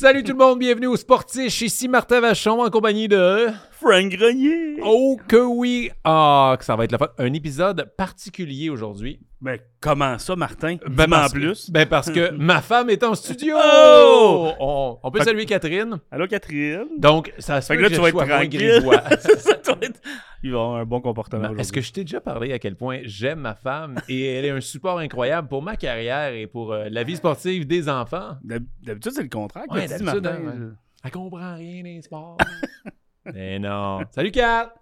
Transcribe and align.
Salut 0.00 0.22
tout 0.22 0.30
le 0.30 0.38
monde, 0.38 0.60
bienvenue 0.60 0.86
au 0.86 0.96
Sportiche. 0.96 1.60
Ici 1.60 1.88
Martin 1.88 2.20
Vachon 2.20 2.62
en 2.62 2.70
compagnie 2.70 3.08
de. 3.08 3.48
Frank 3.72 4.12
Grenier. 4.12 4.76
Oh 4.84 5.16
que 5.26 5.44
oui! 5.44 5.90
Ah, 6.04 6.54
que 6.56 6.64
ça 6.64 6.76
va 6.76 6.84
être 6.84 6.92
la 6.92 6.98
fin. 6.98 7.08
Un 7.18 7.32
épisode 7.32 7.92
particulier 7.96 8.70
aujourd'hui. 8.70 9.18
Ben, 9.40 9.56
comment 9.80 10.18
ça, 10.18 10.34
Martin? 10.34 10.78
Ben, 10.88 11.12
en 11.12 11.28
plus. 11.28 11.70
Ben 11.70 11.86
parce 11.86 12.10
que 12.10 12.30
ma 12.36 12.60
femme 12.60 12.90
est 12.90 13.04
en 13.04 13.14
studio! 13.14 13.54
Oh! 13.56 14.52
On, 14.58 14.98
on 15.00 15.10
peut 15.12 15.20
Fait 15.20 15.26
saluer 15.26 15.46
Catherine. 15.46 16.00
Allô, 16.10 16.26
Catherine? 16.26 16.86
Donc, 16.98 17.32
ça 17.38 17.60
se 17.60 17.68
Fait 17.68 17.74
fait 17.74 17.78
que 17.78 17.82
là, 17.84 17.88
que 17.88 17.94
tu 17.94 18.00
vas 18.00 18.08
être 18.08 18.26
tranquille. 18.36 18.70
grivois. 18.80 19.02
Ça 19.20 19.54
doit 19.64 19.78
être- 19.82 20.00
Il 20.42 20.50
va 20.50 20.58
avoir 20.58 20.74
un 20.76 20.84
bon 20.84 21.00
comportement 21.00 21.50
Ben, 21.50 21.58
Est-ce 21.60 21.72
que 21.72 21.80
je 21.80 21.92
t'ai 21.92 22.02
déjà 22.02 22.20
parlé 22.20 22.52
à 22.52 22.58
quel 22.58 22.74
point 22.74 22.98
j'aime 23.04 23.38
ma 23.40 23.54
femme 23.54 24.00
et 24.08 24.26
elle 24.34 24.44
est 24.44 24.50
un 24.50 24.60
support 24.60 24.98
incroyable 24.98 25.46
pour 25.46 25.62
ma 25.62 25.76
carrière 25.76 26.32
et 26.32 26.48
pour 26.48 26.72
euh, 26.72 26.88
la 26.90 27.04
vie 27.04 27.14
sportive 27.16 27.64
des 27.64 27.88
enfants? 27.88 28.36
D'hab- 28.42 28.64
D'habitude, 28.82 29.12
c'est 29.14 29.22
le 29.22 29.28
contraire. 29.28 29.64
Ouais, 29.70 29.86
d'habitude, 29.86 30.26
hein, 30.26 30.72
Elle 31.04 31.10
comprend 31.12 31.54
rien 31.54 31.84
des 31.84 32.02
sports. 32.02 32.38
Mais 33.32 33.60
non. 33.60 34.00
Salut 34.10 34.32
Kat! 34.32 34.74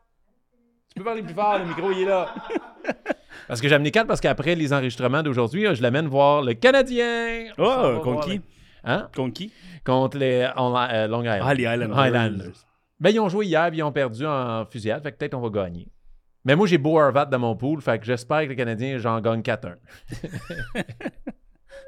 Tu 0.94 1.00
peux 1.00 1.04
parler 1.04 1.22
plus 1.22 1.34
fort, 1.34 1.58
le 1.58 1.66
micro 1.66 1.90
il 1.92 2.02
est 2.02 2.04
là. 2.06 2.34
Parce 3.48 3.60
que 3.60 3.68
j'ai 3.68 3.74
amené 3.74 3.90
Kat 3.90 4.04
parce 4.04 4.20
qu'après 4.20 4.54
les 4.54 4.72
enregistrements 4.72 5.22
d'aujourd'hui, 5.22 5.66
je 5.74 5.82
l'amène 5.82 6.06
voir 6.08 6.42
le 6.42 6.54
Canadien. 6.54 7.44
Oh, 7.58 8.00
contre 8.02 8.26
qui? 8.26 8.36
le- 8.36 8.42
Hein? 8.84 9.08
Contre 9.14 9.32
qui? 9.34 9.52
Contre 9.84 10.18
les 10.18 10.42
euh, 10.56 11.06
Long 11.08 11.22
Island. 11.22 11.42
Ah, 11.44 11.54
les 11.54 11.66
Highlanders. 11.66 11.98
Highlanders. 11.98 12.66
Ben, 13.00 13.10
ils 13.10 13.18
ont 13.20 13.28
joué 13.28 13.46
hier 13.46 13.68
puis 13.68 13.78
ils 13.78 13.82
ont 13.82 13.92
perdu 13.92 14.24
en 14.24 14.64
fusillade, 14.64 15.02
fait 15.02 15.12
que 15.12 15.16
peut-être 15.18 15.34
on 15.34 15.40
va 15.40 15.50
gagner. 15.50 15.88
Mais 16.44 16.54
moi, 16.54 16.66
j'ai 16.68 16.78
Beau 16.78 16.98
Harvat 16.98 17.26
dans 17.26 17.40
mon 17.40 17.56
pool, 17.56 17.80
fait 17.80 17.98
que 17.98 18.06
j'espère 18.06 18.44
que 18.44 18.50
les 18.50 18.56
Canadiens, 18.56 18.98
j'en 18.98 19.20
gagne 19.20 19.40
4-1. 19.40 19.74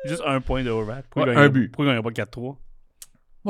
Juste 0.05 0.23
un 0.27 0.41
point 0.41 0.63
de 0.65 0.71
Horvat. 0.71 1.03
Ouais, 1.17 1.35
un 1.37 1.49
but. 1.49 1.69
Pourquoi 1.71 1.87
il 1.87 1.93
n'y 1.93 1.99
a 1.99 2.03
pas 2.03 2.11
4-3? 2.11 2.57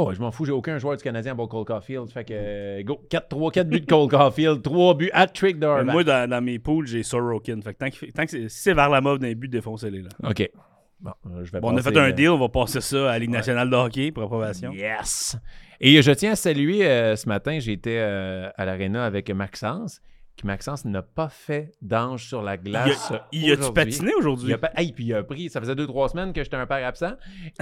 Ouais, 0.05 0.15
je 0.15 0.21
m'en 0.21 0.31
fous, 0.31 0.45
j'ai 0.45 0.53
aucun 0.53 0.79
joueur 0.79 0.97
du 0.97 1.03
Canadien 1.03 1.33
à 1.33 1.47
Cole 1.47 1.65
Caulfield, 1.65 2.09
fait 2.11 2.25
que 2.25 2.33
euh, 2.35 2.83
go, 2.83 3.01
4-3, 3.11 3.53
4 3.53 3.69
buts 3.69 3.81
de 3.81 3.87
Cole 3.87 4.09
Caulfield, 4.09 4.63
3 4.63 4.95
buts, 4.95 5.11
hat-trick 5.13 5.59
de 5.59 5.67
Mais 5.67 5.73
Harvat. 5.73 5.93
Moi, 5.93 6.05
dans, 6.05 6.31
dans 6.31 6.41
mes 6.41 6.59
pools, 6.59 6.87
j'ai 6.87 7.03
Sorokin. 7.03 7.61
Fait 7.63 7.75
que 7.75 7.79
tant, 7.79 7.91
fait- 7.91 8.13
tant 8.13 8.25
que 8.25 8.31
c'est, 8.31 8.49
si 8.49 8.59
c'est 8.63 8.75
vers 8.75 8.89
la 8.89 9.01
mauve 9.01 9.19
d'un 9.19 9.33
but, 9.33 9.49
défoncez-les 9.49 10.03
là. 10.03 10.09
OK. 10.25 10.49
Bon, 11.01 11.13
je 11.45 11.53
vais 11.53 11.61
Bon, 11.61 11.73
on 11.73 11.77
a 11.77 11.83
fait 11.83 11.97
un 11.97 12.09
euh, 12.09 12.13
deal, 12.13 12.31
on 12.31 12.39
va 12.39 12.49
passer 12.49 12.81
ça 12.81 13.11
à 13.11 13.13
la 13.13 13.19
Ligue 13.21 13.31
nationale 13.31 13.71
de 13.71 13.77
hockey 13.77 14.11
pour 14.11 14.25
approbation. 14.25 14.73
Yes! 14.73 15.37
Et 15.81 16.03
je 16.03 16.11
tiens 16.11 16.33
à 16.33 16.37
saluer, 16.37 16.85
euh, 16.87 17.15
ce 17.15 17.29
matin, 17.29 17.59
j'étais 17.61 17.99
euh, 17.99 18.51
à 18.57 18.65
l'aréna 18.65 19.05
avec 19.05 19.31
Maxence, 19.31 20.01
qui 20.39 20.47
Maxence 20.47 20.85
n'a 20.85 21.03
pas 21.03 21.29
fait 21.29 21.73
d'ange 21.83 22.25
sur 22.27 22.43
la 22.43 22.57
glace 22.57 23.13
Il 23.33 23.45
a-tu 23.51 23.61
aujourd'hui. 23.61 23.73
patiné 23.85 24.11
Il 24.15 24.19
aujourd'hui? 24.21 24.53
a 24.53 24.59
pas- 24.59 24.71
Hey, 24.77 24.93
puis 24.93 25.07
il 25.07 25.15
a 25.15 25.23
pris, 25.25 25.51
ça 25.51 25.61
faisait 25.61 25.75
deux, 25.75 25.87
trois 25.87 26.09
semaines 26.09 26.33
que 26.33 26.45
j'étais 26.45 26.57
un 26.57 26.67
père 26.67 26.87
absent. 26.87 27.13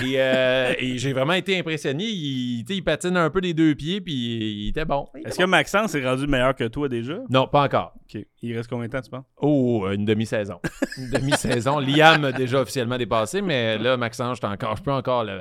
Et, 0.03 0.15
euh, 0.21 0.75
et 0.79 0.99
j'ai 0.99 1.13
vraiment 1.15 1.33
été 1.33 1.59
impressionné. 1.59 2.05
Il, 2.05 2.65
il 2.69 2.83
patine 2.85 3.17
un 3.17 3.31
peu 3.31 3.41
des 3.41 3.55
deux 3.55 3.75
pieds, 3.75 4.01
puis 4.03 4.13
il 4.15 4.69
était 4.69 4.85
bon. 4.85 5.09
Il 5.15 5.21
était 5.21 5.31
Est-ce 5.31 5.39
que. 5.39 5.45
Maxence 5.45 5.95
est 5.95 6.07
rendu 6.07 6.27
meilleur 6.27 6.55
que 6.55 6.65
toi 6.65 6.89
déjà? 6.89 7.19
Non, 7.31 7.49
pas 7.49 7.63
encore. 7.65 7.95
OK. 8.15 8.23
Il 8.43 8.55
reste 8.57 8.69
combien 8.69 8.87
de 8.87 8.93
temps, 8.93 9.01
tu 9.01 9.11
penses? 9.11 9.25
Oh, 9.39 9.89
une 9.91 10.05
demi-saison. 10.05 10.61
Une 10.99 11.11
demi-saison. 11.11 11.79
Liam 11.79 12.25
a 12.25 12.33
déjà 12.33 12.61
officiellement 12.61 12.99
dépassé, 12.99 13.41
mais 13.43 13.79
là, 13.79 13.97
Maxence, 13.97 14.37
j'étais 14.37 14.47
encore, 14.47 14.77
je 14.77 14.83
peux 14.83 14.93
encore 14.93 15.25
le, 15.25 15.41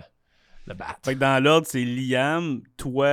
le 0.68 0.74
battre. 0.74 1.00
Fait 1.04 1.14
que 1.14 1.20
dans 1.20 1.44
l'ordre, 1.44 1.68
c'est 1.70 1.84
Liam, 1.84 2.62
toi, 2.78 3.06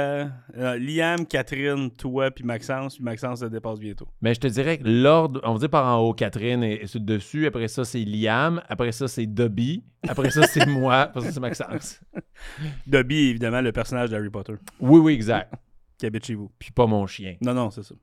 euh, 0.56 0.78
Liam, 0.78 1.26
Catherine, 1.26 1.90
toi, 1.90 2.30
puis 2.30 2.44
Maxence, 2.44 2.96
puis 2.96 3.04
Maxence 3.04 3.42
le 3.42 3.50
dépasse 3.50 3.78
bientôt. 3.78 4.08
Mais 4.20 4.34
je 4.34 4.40
te 4.40 4.46
dirais 4.46 4.78
que 4.78 4.88
l'ordre, 4.88 5.40
on 5.44 5.52
va 5.52 5.58
dire 5.58 5.70
par 5.70 5.86
en 5.86 6.00
haut, 6.00 6.14
Catherine 6.14 6.62
est, 6.62 6.82
est 6.82 6.86
sur 6.86 7.00
le 7.00 7.06
dessus. 7.06 7.46
Après 7.46 7.68
ça, 7.68 7.84
c'est 7.84 8.04
Liam. 8.04 8.62
Après 8.68 8.92
ça, 8.92 9.06
c'est 9.08 9.26
Dobby. 9.26 9.84
Après 10.08 10.30
ça, 10.30 10.46
c'est 10.46 10.66
moi. 10.68 11.00
Après 11.00 11.20
ça, 11.20 11.32
c'est 11.32 11.40
Maxence. 11.40 12.00
Dobby 12.86 13.16
est 13.16 13.30
évidemment 13.30 13.60
le 13.60 13.72
personnage 13.72 14.10
d'Harry 14.10 14.30
Potter 14.30 14.54
Oui, 14.80 15.00
oui, 15.00 15.12
exact. 15.14 15.52
qui 15.98 16.06
habite 16.06 16.24
chez 16.24 16.34
vous. 16.34 16.50
Puis 16.58 16.70
pas 16.70 16.86
mon 16.86 17.06
chien. 17.06 17.36
Non, 17.42 17.54
non, 17.54 17.70
c'est 17.70 17.82
ça. 17.82 17.94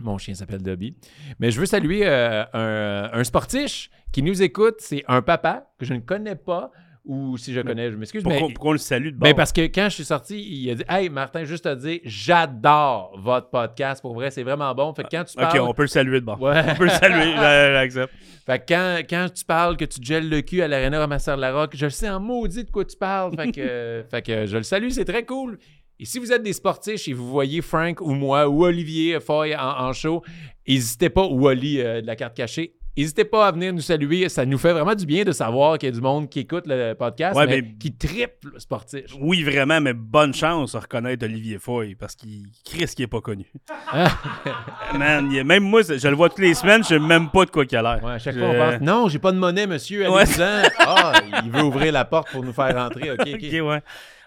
Mon 0.00 0.18
chien 0.18 0.34
s'appelle 0.34 0.62
Dobby. 0.62 0.96
Mais 1.40 1.50
je 1.50 1.58
veux 1.58 1.66
saluer 1.66 2.06
euh, 2.06 2.44
un, 2.52 3.10
un 3.12 3.24
sportiche 3.24 3.90
qui 4.12 4.22
nous 4.22 4.42
écoute. 4.42 4.76
C'est 4.78 5.04
un 5.08 5.22
papa 5.22 5.72
que 5.78 5.84
je 5.84 5.94
ne 5.94 6.00
connais 6.00 6.36
pas. 6.36 6.70
Ou 7.08 7.38
si 7.38 7.54
je 7.54 7.62
connais, 7.62 7.90
je 7.90 7.96
m'excuse. 7.96 8.22
Pourquoi, 8.22 8.48
Mais, 8.48 8.52
pourquoi 8.52 8.68
on 8.68 8.72
le 8.72 8.78
salue 8.78 9.06
de 9.06 9.16
bord? 9.16 9.28
ben 9.30 9.34
parce 9.34 9.50
que 9.50 9.62
quand 9.62 9.88
je 9.88 9.94
suis 9.94 10.04
sorti, 10.04 10.40
il 10.46 10.70
a 10.70 10.74
dit 10.74 10.84
Hey, 10.88 11.08
Martin, 11.08 11.42
juste 11.44 11.64
te 11.64 11.74
dire, 11.74 12.00
j'adore 12.04 13.18
votre 13.18 13.48
podcast. 13.50 14.02
Pour 14.02 14.14
vrai, 14.14 14.30
c'est 14.30 14.42
vraiment 14.42 14.74
bon. 14.74 14.92
Fait 14.92 15.04
que 15.04 15.08
quand 15.10 15.24
tu 15.24 15.32
Ok, 15.38 15.42
parles. 15.42 15.60
on 15.60 15.72
peut 15.72 15.82
le 15.82 15.88
saluer 15.88 16.20
de 16.20 16.26
bord. 16.26 16.40
Ouais. 16.40 16.62
On 16.68 16.74
peut 16.74 16.84
le 16.84 16.90
saluer, 16.90 17.32
j'accepte. 17.36 18.12
Fait 18.46 18.58
que 18.58 18.64
quand, 18.74 18.98
quand 19.08 19.26
tu 19.34 19.44
parles 19.44 19.76
que 19.76 19.84
tu 19.86 20.00
gèles 20.02 20.28
le 20.28 20.40
cul 20.42 20.62
à 20.62 20.68
l'aréna 20.68 20.98
Ramasseur 21.00 21.36
de 21.36 21.40
la 21.40 21.52
Rock, 21.52 21.72
je 21.74 21.86
le 21.86 21.90
sais 21.90 22.08
en 22.08 22.20
maudit 22.20 22.64
de 22.64 22.70
quoi 22.70 22.84
tu 22.84 22.96
parles. 22.96 23.34
Fait 23.36 23.52
que, 23.52 23.60
euh, 23.60 24.02
fait 24.10 24.22
que 24.22 24.46
je 24.46 24.56
le 24.58 24.62
salue, 24.62 24.88
c'est 24.90 25.04
très 25.04 25.24
cool. 25.24 25.58
Et 26.00 26.04
si 26.04 26.18
vous 26.18 26.32
êtes 26.32 26.42
des 26.42 26.52
sportifs 26.52 27.08
et 27.08 27.12
vous 27.12 27.28
voyez 27.28 27.60
Frank 27.60 28.00
ou 28.00 28.10
moi 28.14 28.48
ou 28.48 28.64
Olivier 28.64 29.18
Foy 29.18 29.56
en, 29.56 29.60
en 29.88 29.92
show, 29.92 30.22
n'hésitez 30.68 31.08
pas, 31.10 31.24
ou 31.26 31.48
Oli 31.48 31.80
euh, 31.80 32.00
de 32.00 32.06
la 32.06 32.14
carte 32.16 32.36
cachée, 32.36 32.74
n'hésitez 33.02 33.24
pas 33.24 33.46
à 33.48 33.52
venir 33.52 33.72
nous 33.72 33.80
saluer. 33.80 34.28
Ça 34.28 34.44
nous 34.44 34.58
fait 34.58 34.72
vraiment 34.72 34.94
du 34.94 35.06
bien 35.06 35.24
de 35.24 35.32
savoir 35.32 35.78
qu'il 35.78 35.88
y 35.88 35.92
a 35.92 35.94
du 35.94 36.00
monde 36.00 36.28
qui 36.28 36.40
écoute 36.40 36.64
le 36.66 36.94
podcast, 36.94 37.36
Ouais, 37.36 37.46
mais 37.46 37.62
mais- 37.62 37.74
qui 37.78 37.92
triple 37.94 38.52
sportif. 38.58 39.04
Oui, 39.20 39.42
vraiment, 39.42 39.80
mais 39.80 39.92
bonne 39.92 40.34
chance 40.34 40.72
de 40.72 40.78
reconnaître 40.78 41.24
Olivier 41.24 41.58
Foy 41.58 41.94
parce 41.94 42.14
qu'il 42.14 42.46
Chris 42.64 42.86
qui 42.96 43.02
est 43.02 43.06
pas 43.06 43.20
connu. 43.20 43.46
Hein? 43.92 44.06
Man, 44.98 45.30
il 45.32 45.44
même 45.44 45.64
moi, 45.64 45.82
je 45.82 46.08
le 46.08 46.14
vois 46.16 46.28
toutes 46.28 46.38
les 46.40 46.54
semaines, 46.54 46.82
je 46.82 46.88
sais 46.88 46.98
même 46.98 47.30
pas 47.30 47.44
de 47.44 47.50
quoi 47.50 47.64
qu'il 47.66 47.78
a 47.78 47.82
l'air. 47.82 48.04
Ouais, 48.04 48.12
à 48.12 48.18
chaque 48.18 48.34
Je- 48.34 48.40
fois, 48.40 48.48
on 48.48 48.54
pense 48.72 48.80
Non, 48.80 49.08
j'ai 49.08 49.18
pas 49.18 49.32
de 49.32 49.38
monnaie, 49.38 49.66
monsieur. 49.66 50.08
Ouais. 50.10 50.24
Ah, 50.78 51.12
il 51.44 51.50
veut 51.50 51.62
ouvrir 51.62 51.92
la 51.92 52.04
porte 52.04 52.30
pour 52.32 52.42
nous 52.44 52.52
faire 52.52 52.74
rentrer. 52.74 53.10
OK, 53.12 53.20
OK. 53.20 53.42
Ouais. 53.52 53.80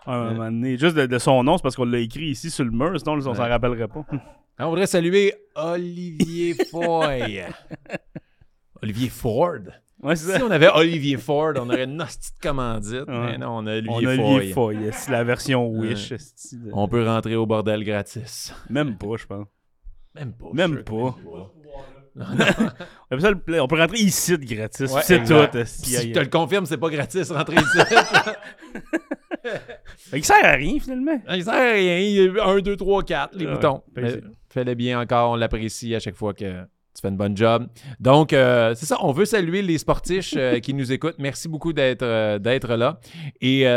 À 0.05 0.13
un 0.15 0.31
moment 0.31 0.45
donné, 0.45 0.77
juste 0.77 0.95
de, 0.95 1.05
de 1.05 1.17
son 1.19 1.43
nom, 1.43 1.57
c'est 1.57 1.63
parce 1.63 1.75
qu'on 1.75 1.85
l'a 1.85 1.99
écrit 1.99 2.25
ici 2.29 2.49
sur 2.49 2.63
le 2.63 2.71
mur, 2.71 2.91
sinon 2.99 3.17
on 3.17 3.21
s'en 3.21 3.33
rappellerait 3.33 3.88
pas. 3.88 4.03
On 4.59 4.69
voudrait 4.69 4.88
saluer 4.88 5.33
Olivier 5.55 6.55
Foy. 6.69 7.41
Olivier 8.84 9.09
Ford. 9.09 9.58
Ouais, 10.03 10.16
Si 10.16 10.25
on 10.42 10.50
avait 10.50 10.69
Olivier 10.74 11.18
Ford, 11.18 11.53
on 11.58 11.69
aurait 11.69 11.84
une 11.84 12.02
hostie 12.02 12.31
de 12.34 12.40
commandite. 12.47 13.08
Ouais. 13.08 13.31
Mais 13.31 13.38
non, 13.38 13.58
on 13.58 13.68
a 13.68 13.80
On 13.88 13.97
Olivier 13.97 14.08
a 14.08 14.16
Foy. 14.16 14.36
Olivier 14.36 14.53
Foy. 14.53 14.78
C'est 14.94 15.12
la 15.12 15.24
version 15.24 15.68
Wish. 15.68 16.09
De- 16.09 16.72
On 16.74 16.88
peut 16.88 17.06
rentrer 17.06 17.36
au 17.36 17.46
bordel 17.46 17.84
gratis. 17.84 18.52
Même 18.69 18.97
pas, 18.97 19.16
je 19.18 19.25
pense. 19.28 19.47
Même 20.16 20.34
pas. 20.34 20.47
Même 20.53 20.84
pas. 20.84 21.16
On 22.14 23.18
on 23.62 23.68
peut 23.68 23.78
rentrer 23.80 24.00
ici 24.00 24.38
de 24.38 24.44
gratis. 24.44 24.92
Ouais, 24.92 25.02
c'est 25.03 25.24
tout. 25.24 25.34
Si 25.66 25.96
je 25.96 26.12
te 26.12 26.19
le 26.19 26.25
confirme, 26.25 26.66
c'est 26.66 26.75
pas 26.78 26.90
gratis 26.90 27.31
rentrer 27.31 27.56
ici. 27.56 27.80
Il 30.13 30.25
sert 30.25 30.44
à 30.46 30.52
rien, 30.52 30.80
finalement. 30.80 31.22
Il 31.30 31.44
sert 31.44 31.53
à 31.53 31.72
rien. 31.72 31.98
Il 32.00 32.12
y 32.36 32.40
a 32.40 32.46
1, 32.48 32.59
2, 32.59 32.75
3, 32.75 33.03
4, 33.03 33.36
les 33.38 33.46
Ouais, 33.46 33.53
boutons. 33.53 33.81
Fais-le 34.50 34.74
bien 34.75 35.00
encore. 35.00 35.31
On 35.31 35.36
l'apprécie 35.36 35.96
à 35.96 36.00
chaque 36.00 36.16
fois 36.16 36.34
que 36.34 36.63
tu 36.94 37.02
fais 37.02 37.07
une 37.07 37.18
bonne 37.18 37.38
job. 37.38 37.68
Donc, 38.00 38.34
euh, 38.34 38.74
c'est 38.75 38.85
ça. 38.85 38.97
On 39.02 39.12
veut 39.12 39.25
saluer 39.25 39.62
les 39.62 39.78
sportifs 39.78 40.34
euh, 40.35 40.59
qui 40.59 40.74
nous 40.74 40.91
écoutent. 40.91 41.16
Merci 41.19 41.47
beaucoup 41.47 41.74
d'être 41.74 42.03
euh, 42.03 42.78
là. 42.78 43.00
Et 43.40 43.68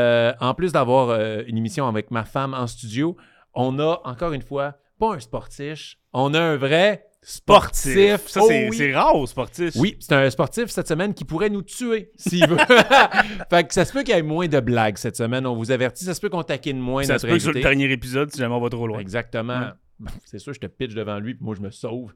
en 0.41 0.55
plus 0.55 0.73
d'avoir 0.73 1.19
une 1.47 1.57
émission 1.57 1.87
avec 1.87 2.11
ma 2.11 2.25
femme 2.25 2.55
en 2.55 2.67
studio, 2.67 3.17
on 3.55 3.79
a 3.79 4.01
encore 4.05 4.33
une 4.33 4.43
fois 4.43 4.77
pas 4.99 5.15
un 5.15 5.21
sportif, 5.21 5.97
on 6.13 6.35
a 6.35 6.41
un 6.41 6.57
vrai 6.57 7.07
sportif. 7.23 8.27
Ça, 8.29 8.41
Oh 8.43 8.47
c'est 8.49 8.69
oui. 8.69 8.77
c'est 8.77 8.95
rare, 8.95 9.27
sportif. 9.27 9.75
Oui, 9.77 9.97
c'est 9.99 10.15
un 10.15 10.31
sportif 10.31 10.67
cette 10.69 10.87
semaine 10.87 11.15
qui 11.15 11.25
pourrait 11.25 11.51
nous 11.51 11.63
tuer 11.63 12.13
s'il 12.17 12.47
veut. 12.47 12.59
fait 13.51 13.67
que 13.67 13.75
ça 13.75 13.85
se 13.85 13.93
peut 13.93 14.03
qu'il 14.03 14.15
y 14.15 14.19
ait 14.19 14.23
moins 14.23 14.47
de 14.47 14.61
blagues 14.61 14.99
cette 14.99 15.17
semaine. 15.17 15.47
On 15.47 15.57
vous 15.57 15.71
avertit. 15.71 16.05
Ça 16.05 16.15
se 16.15 16.21
peut 16.21 16.29
qu'on 16.29 16.43
taquine 16.43 16.79
moins 16.79 17.03
Ça 17.05 17.15
notre 17.15 17.23
se 17.23 17.27
peut 17.27 17.35
que 17.35 17.43
sur 17.43 17.53
le 17.53 17.61
dernier 17.61 17.91
épisode, 17.91 18.31
si 18.31 18.39
jamais 18.39 18.55
on 18.55 18.61
va 18.61 18.69
trop 18.69 18.87
loin. 18.87 18.99
Exactement. 18.99 19.59
Ouais. 19.59 19.73
Bon, 19.99 20.11
C'est 20.25 20.39
sûr, 20.39 20.53
je 20.53 20.61
te 20.61 20.67
pitch 20.67 20.95
devant 20.95 21.19
lui, 21.19 21.35
puis 21.35 21.45
moi, 21.45 21.55
je 21.55 21.61
me 21.63 21.71
sauve. 21.71 22.13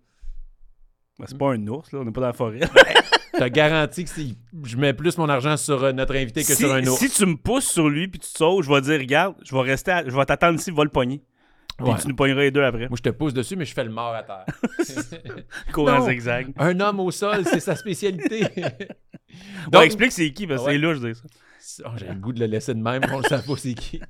Ben, 1.19 1.25
c'est 1.27 1.39
pas 1.39 1.53
un 1.53 1.67
ours, 1.67 1.91
là. 1.93 1.99
On 2.01 2.05
n'est 2.05 2.13
pas 2.13 2.21
dans 2.21 2.27
la 2.29 2.33
forêt. 2.33 2.61
Je 3.35 3.41
te 3.45 3.49
garantis 3.49 4.05
que 4.05 4.11
si 4.11 4.37
je 4.65 4.77
mets 4.77 4.93
plus 4.95 5.17
mon 5.19 5.29
argent 5.29 5.57
sur 5.57 5.85
euh, 5.85 5.93
notre 5.93 6.17
invité 6.17 6.41
que 6.41 6.47
si, 6.47 6.57
sur 6.57 6.73
un 6.73 6.83
autre. 6.85 6.99
si 6.99 7.09
tu 7.11 7.25
me 7.27 7.37
pousses 7.37 7.71
sur 7.71 7.89
lui 7.89 8.09
puis 8.09 8.19
tu 8.19 8.33
te 8.33 8.37
sauves, 8.39 8.65
je 8.65 8.69
vais 8.73 8.81
dire, 8.81 8.99
regarde, 8.99 9.37
je 9.45 9.55
vais 9.55 9.61
rester, 9.63 9.91
à- 9.93 10.05
je 10.05 10.11
vais 10.17 10.25
t'attendre 10.25 10.59
ici, 10.59 10.71
va 10.73 10.83
le 10.83 10.91
pogner. 10.91 11.23
Puis 11.77 11.87
Ouais. 11.87 11.95
tu 12.01 12.09
nous 12.09 12.17
pogneras 12.17 12.41
les 12.41 12.51
deux 12.51 12.65
après. 12.65 12.89
Moi, 12.89 12.97
je 12.97 13.03
te 13.03 13.11
pousse 13.11 13.33
dessus, 13.35 13.55
mais 13.55 13.65
je 13.65 13.75
fais 13.75 13.85
le 13.85 13.91
mort 13.91 14.13
à 14.15 14.23
terre. 14.25 14.45
Non. 15.77 16.05
zigzag. 16.09 16.53
un 16.59 16.81
homme 16.81 17.01
au 17.01 17.11
sol, 17.13 17.45
c'est 17.45 17.61
sa 17.61 17.77
spécialité. 17.77 18.41
Donc, 19.65 19.73
Donc, 19.73 19.83
explique 19.85 20.13
c'est 20.13 20.33
qui, 20.33 20.47
parce 20.47 20.63
que 20.63 20.67
Ouais. 20.67 20.73
c'est 20.73 20.79
là, 20.79 20.95
je 20.95 21.07
dis 21.07 21.15
ça. 21.61 21.85
Oh, 21.87 21.91
J'ai 21.97 22.09
le 22.09 22.15
goût 22.15 22.33
de 22.33 22.41
le 22.41 22.47
laisser 22.47 22.75
de 22.75 22.81
même, 22.83 23.03
on 23.13 23.19
ne 23.19 23.23
sait 23.25 23.37
pas 23.43 23.57
c'est 23.57 23.75
qui. 23.75 24.01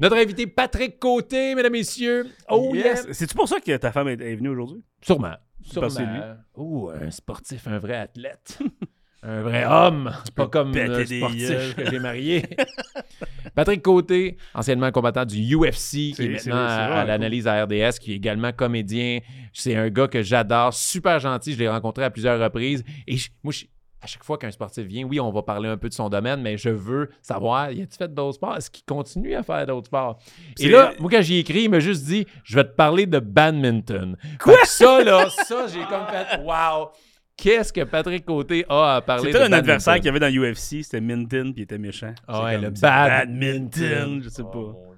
Notre 0.00 0.16
invité 0.16 0.46
Patrick 0.46 0.98
Côté, 0.98 1.54
mesdames, 1.54 1.72
messieurs. 1.72 2.26
Oh 2.48 2.70
Yes. 2.74 2.84
yes! 2.84 3.06
C'est-tu 3.12 3.34
pour 3.34 3.46
ça 3.46 3.60
que 3.60 3.76
ta 3.76 3.92
femme 3.92 4.08
est, 4.08 4.20
est 4.20 4.34
venue 4.36 4.48
aujourd'hui? 4.48 4.82
Sûrement. 5.02 5.34
Que 5.62 5.88
c'est 5.88 5.96
Sûrement. 5.96 6.34
Oh, 6.54 6.90
un 6.94 7.10
sportif, 7.10 7.66
un 7.66 7.78
vrai 7.78 7.94
athlète. 7.96 8.58
un 9.22 9.42
vrai 9.42 9.64
homme. 9.64 10.12
Pas 10.34 10.48
comme 10.48 10.74
le 10.74 11.04
sportif 11.06 11.74
que 11.76 11.90
j'ai 11.90 11.98
marié. 11.98 12.44
Patrick 13.54 13.82
Côté, 13.82 14.36
anciennement 14.54 14.90
combattant 14.90 15.24
du 15.24 15.38
UFC, 15.54 16.12
qui 16.14 16.16
est 16.18 16.28
maintenant 16.28 16.56
à, 16.66 17.04
l'analyse 17.04 17.46
à 17.46 17.64
RDS, 17.64 17.98
qui 18.00 18.12
est 18.12 18.16
également 18.16 18.52
comédien. 18.52 19.20
C'est 19.52 19.76
un 19.76 19.88
gars 19.88 20.08
que 20.08 20.22
j'adore, 20.22 20.74
super 20.74 21.18
gentil. 21.20 21.52
Je 21.54 21.58
l'ai 21.60 21.68
rencontré 21.68 22.04
à 22.04 22.10
plusieurs 22.10 22.40
reprises. 22.40 22.84
Et 23.06 23.16
je- 23.16 23.30
moi, 23.42 23.52
je- 23.52 23.64
à 24.04 24.06
chaque 24.06 24.22
fois 24.22 24.36
qu'un 24.36 24.50
sportif 24.50 24.84
vient, 24.84 25.04
oui, 25.04 25.18
on 25.18 25.30
va 25.32 25.42
parler 25.42 25.66
un 25.68 25.78
peu 25.78 25.88
de 25.88 25.94
son 25.94 26.10
domaine, 26.10 26.42
mais 26.42 26.58
je 26.58 26.68
veux 26.68 27.08
savoir, 27.22 27.70
y 27.72 27.80
a-t-il 27.80 27.96
fait 27.96 28.12
d'autres 28.12 28.34
sports? 28.34 28.56
Est-ce 28.56 28.70
qu'il 28.70 28.84
continue 28.84 29.34
à 29.34 29.42
faire 29.42 29.66
d'autres 29.66 29.86
sports? 29.86 30.18
Et 30.60 30.68
là, 30.68 30.92
moi, 31.00 31.10
quand 31.10 31.22
j'ai 31.22 31.38
écrit, 31.38 31.62
il 31.62 31.70
m'a 31.70 31.80
juste 31.80 32.04
dit, 32.04 32.26
je 32.44 32.54
vais 32.56 32.64
te 32.64 32.74
parler 32.74 33.06
de 33.06 33.18
badminton. 33.18 34.16
Quoi? 34.40 34.56
Ça, 34.64 35.02
là, 35.02 35.28
ça, 35.30 35.66
j'ai 35.72 35.84
comme 35.84 36.06
fait, 36.06 36.38
wow! 36.42 36.90
Qu'est-ce 37.36 37.72
que 37.72 37.80
Patrick 37.82 38.24
Côté 38.26 38.64
a 38.68 38.96
à 38.96 39.00
parler 39.00 39.22
de 39.22 39.26
C'était 39.28 39.38
un 39.38 39.40
badminton? 39.48 39.58
adversaire 39.58 39.94
qu'il 39.96 40.04
y 40.04 40.08
avait 40.10 40.20
dans 40.20 40.30
UFC, 40.30 40.82
c'était 40.84 41.00
Minton, 41.00 41.52
puis 41.52 41.54
il 41.56 41.62
était 41.62 41.78
méchant. 41.78 42.14
Ah 42.28 42.44
ouais, 42.44 42.58
le 42.58 42.70
c'est 42.74 42.82
badminton. 42.82 44.20
je 44.22 44.28
sais 44.28 44.42
Oh, 44.42 44.50
pas. 44.50 44.58
mon 44.58 44.94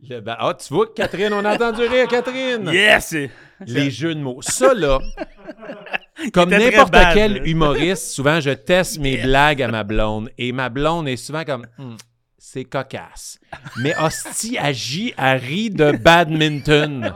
Dieu. 0.00 0.16
Le 0.16 0.20
ba- 0.20 0.36
Ah, 0.38 0.54
tu 0.54 0.72
vois, 0.74 0.86
Catherine, 0.94 1.32
on 1.32 1.44
a 1.44 1.54
entendu 1.54 1.80
rire, 1.82 2.06
Catherine! 2.08 2.68
Yes! 2.72 3.16
Les 3.66 3.90
jeux 3.90 4.14
de 4.14 4.20
mots. 4.20 4.40
Ça, 4.42 4.74
là, 4.74 5.00
comme 6.32 6.50
n'importe 6.50 6.94
quel 7.14 7.46
humoriste, 7.46 8.10
souvent, 8.10 8.40
je 8.40 8.50
teste 8.50 8.98
mes 8.98 9.16
blagues 9.16 9.62
à 9.62 9.68
ma 9.68 9.84
blonde. 9.84 10.30
Et 10.38 10.52
ma 10.52 10.68
blonde 10.68 11.08
est 11.08 11.16
souvent 11.16 11.44
comme, 11.44 11.66
Hmm, 11.78 11.96
c'est 12.38 12.64
cocasse. 12.64 13.38
Mais 13.80 13.94
hostie 13.98 14.58
agit 14.58 15.14
à 15.16 15.32
rit 15.32 15.70
de 15.70 15.92
badminton. 15.92 17.14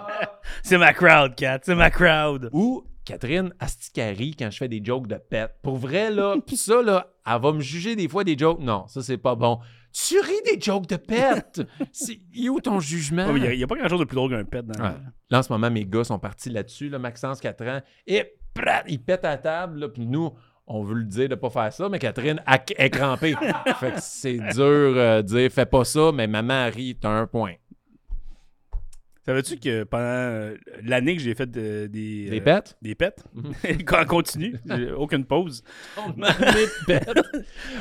C'est 0.63 0.79
ma 0.79 0.93
crowd, 0.93 1.35
Kat, 1.35 1.61
c'est 1.63 1.75
ma 1.75 1.91
crowd. 1.91 2.49
Ou 2.53 2.85
Catherine, 3.07 3.53
asti 3.61 3.93
qu'elle 3.93 4.17
rit 4.17 4.35
quand 4.37 4.51
je 4.51 4.57
fais 4.59 4.69
des 4.69 4.81
jokes 4.85 5.07
de 5.07 5.17
pète. 5.17 5.55
Pour 5.63 5.77
vrai, 5.77 6.11
là, 6.11 6.37
pis 6.47 6.57
ça, 6.57 6.83
là, 6.83 7.13
elle 7.25 7.41
va 7.41 7.53
me 7.53 7.61
juger 7.61 7.97
des 7.97 8.09
fois 8.09 8.25
des 8.25 8.37
jokes. 8.37 8.61
Non, 8.61 8.87
ça, 8.89 9.03
c'est 9.03 9.17
pas 9.17 9.35
bon. 9.35 9.61
Tu 9.93 10.19
ris 10.21 10.43
des 10.45 10.61
jokes 10.61 10.89
de 10.89 10.97
pète? 10.97 11.63
C'est 11.93 12.21
il 12.35 12.47
est 12.47 12.49
où 12.49 12.61
ton 12.61 12.81
jugement? 12.81 13.35
Il 13.35 13.57
n'y 13.57 13.63
a, 13.63 13.67
pas 13.67 13.77
grand 13.77 13.89
chose 13.89 14.01
de 14.01 14.05
plus 14.05 14.17
drôle 14.17 14.31
qu'un 14.31 14.45
pet 14.45 14.67
dans 14.67 14.83
Ouais. 14.83 14.95
Là, 15.31 15.39
en 15.39 15.43
ce 15.43 15.53
moment, 15.53 15.71
mes 15.71 15.87
gars 15.87 16.05
sont 16.05 16.19
partis 16.19 16.51
là-dessus. 16.51 16.89
Là, 16.89 16.99
Maxence, 16.99 17.41
4 17.41 17.67
ans. 17.67 17.81
Et 18.07 18.35
prat, 18.56 18.82
il 18.88 18.99
pète 19.00 19.25
à 19.25 19.31
la 19.31 19.38
table. 19.38 19.79
là, 19.81 19.88
Puis 19.88 20.06
nous, 20.06 20.31
on 20.67 20.82
veut 20.82 20.94
le 20.97 21.05
dire 21.05 21.29
de 21.29 21.35
pas 21.37 21.50
faire 21.50 21.73
ça, 21.73 21.88
mais 21.88 21.99
Catherine 21.99 22.43
est 22.76 22.91
crampée. 22.91 23.35
fait 23.81 23.93
que 23.93 24.00
c'est 24.00 24.38
dur 24.38 24.64
euh, 24.64 25.23
de 25.23 25.26
dire 25.29 25.50
fais 25.53 25.67
pas 25.67 25.85
ça, 25.85 26.11
mais 26.12 26.26
maman 26.26 26.69
rit, 26.75 26.97
t'as 27.00 27.11
un 27.11 27.26
point. 27.26 27.53
Savais-tu 29.25 29.56
que 29.56 29.82
pendant 29.82 30.05
euh, 30.05 30.55
l'année 30.85 31.17
que 31.17 31.23
j'ai 31.23 31.35
fait 31.35 31.50
de- 31.50 31.88
des. 31.88 32.29
Euh, 32.31 32.41
pètes? 32.41 32.76
Des 32.81 32.94
pets? 32.94 33.25
Quand 33.85 34.03
on 34.03 34.06
continue, 34.06 34.55
aucune 34.97 35.25
pause. 35.25 35.64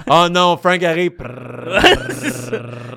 Oh 0.09 0.27
non, 0.31 0.57
Frank 0.57 0.81
arrive. 0.83 1.11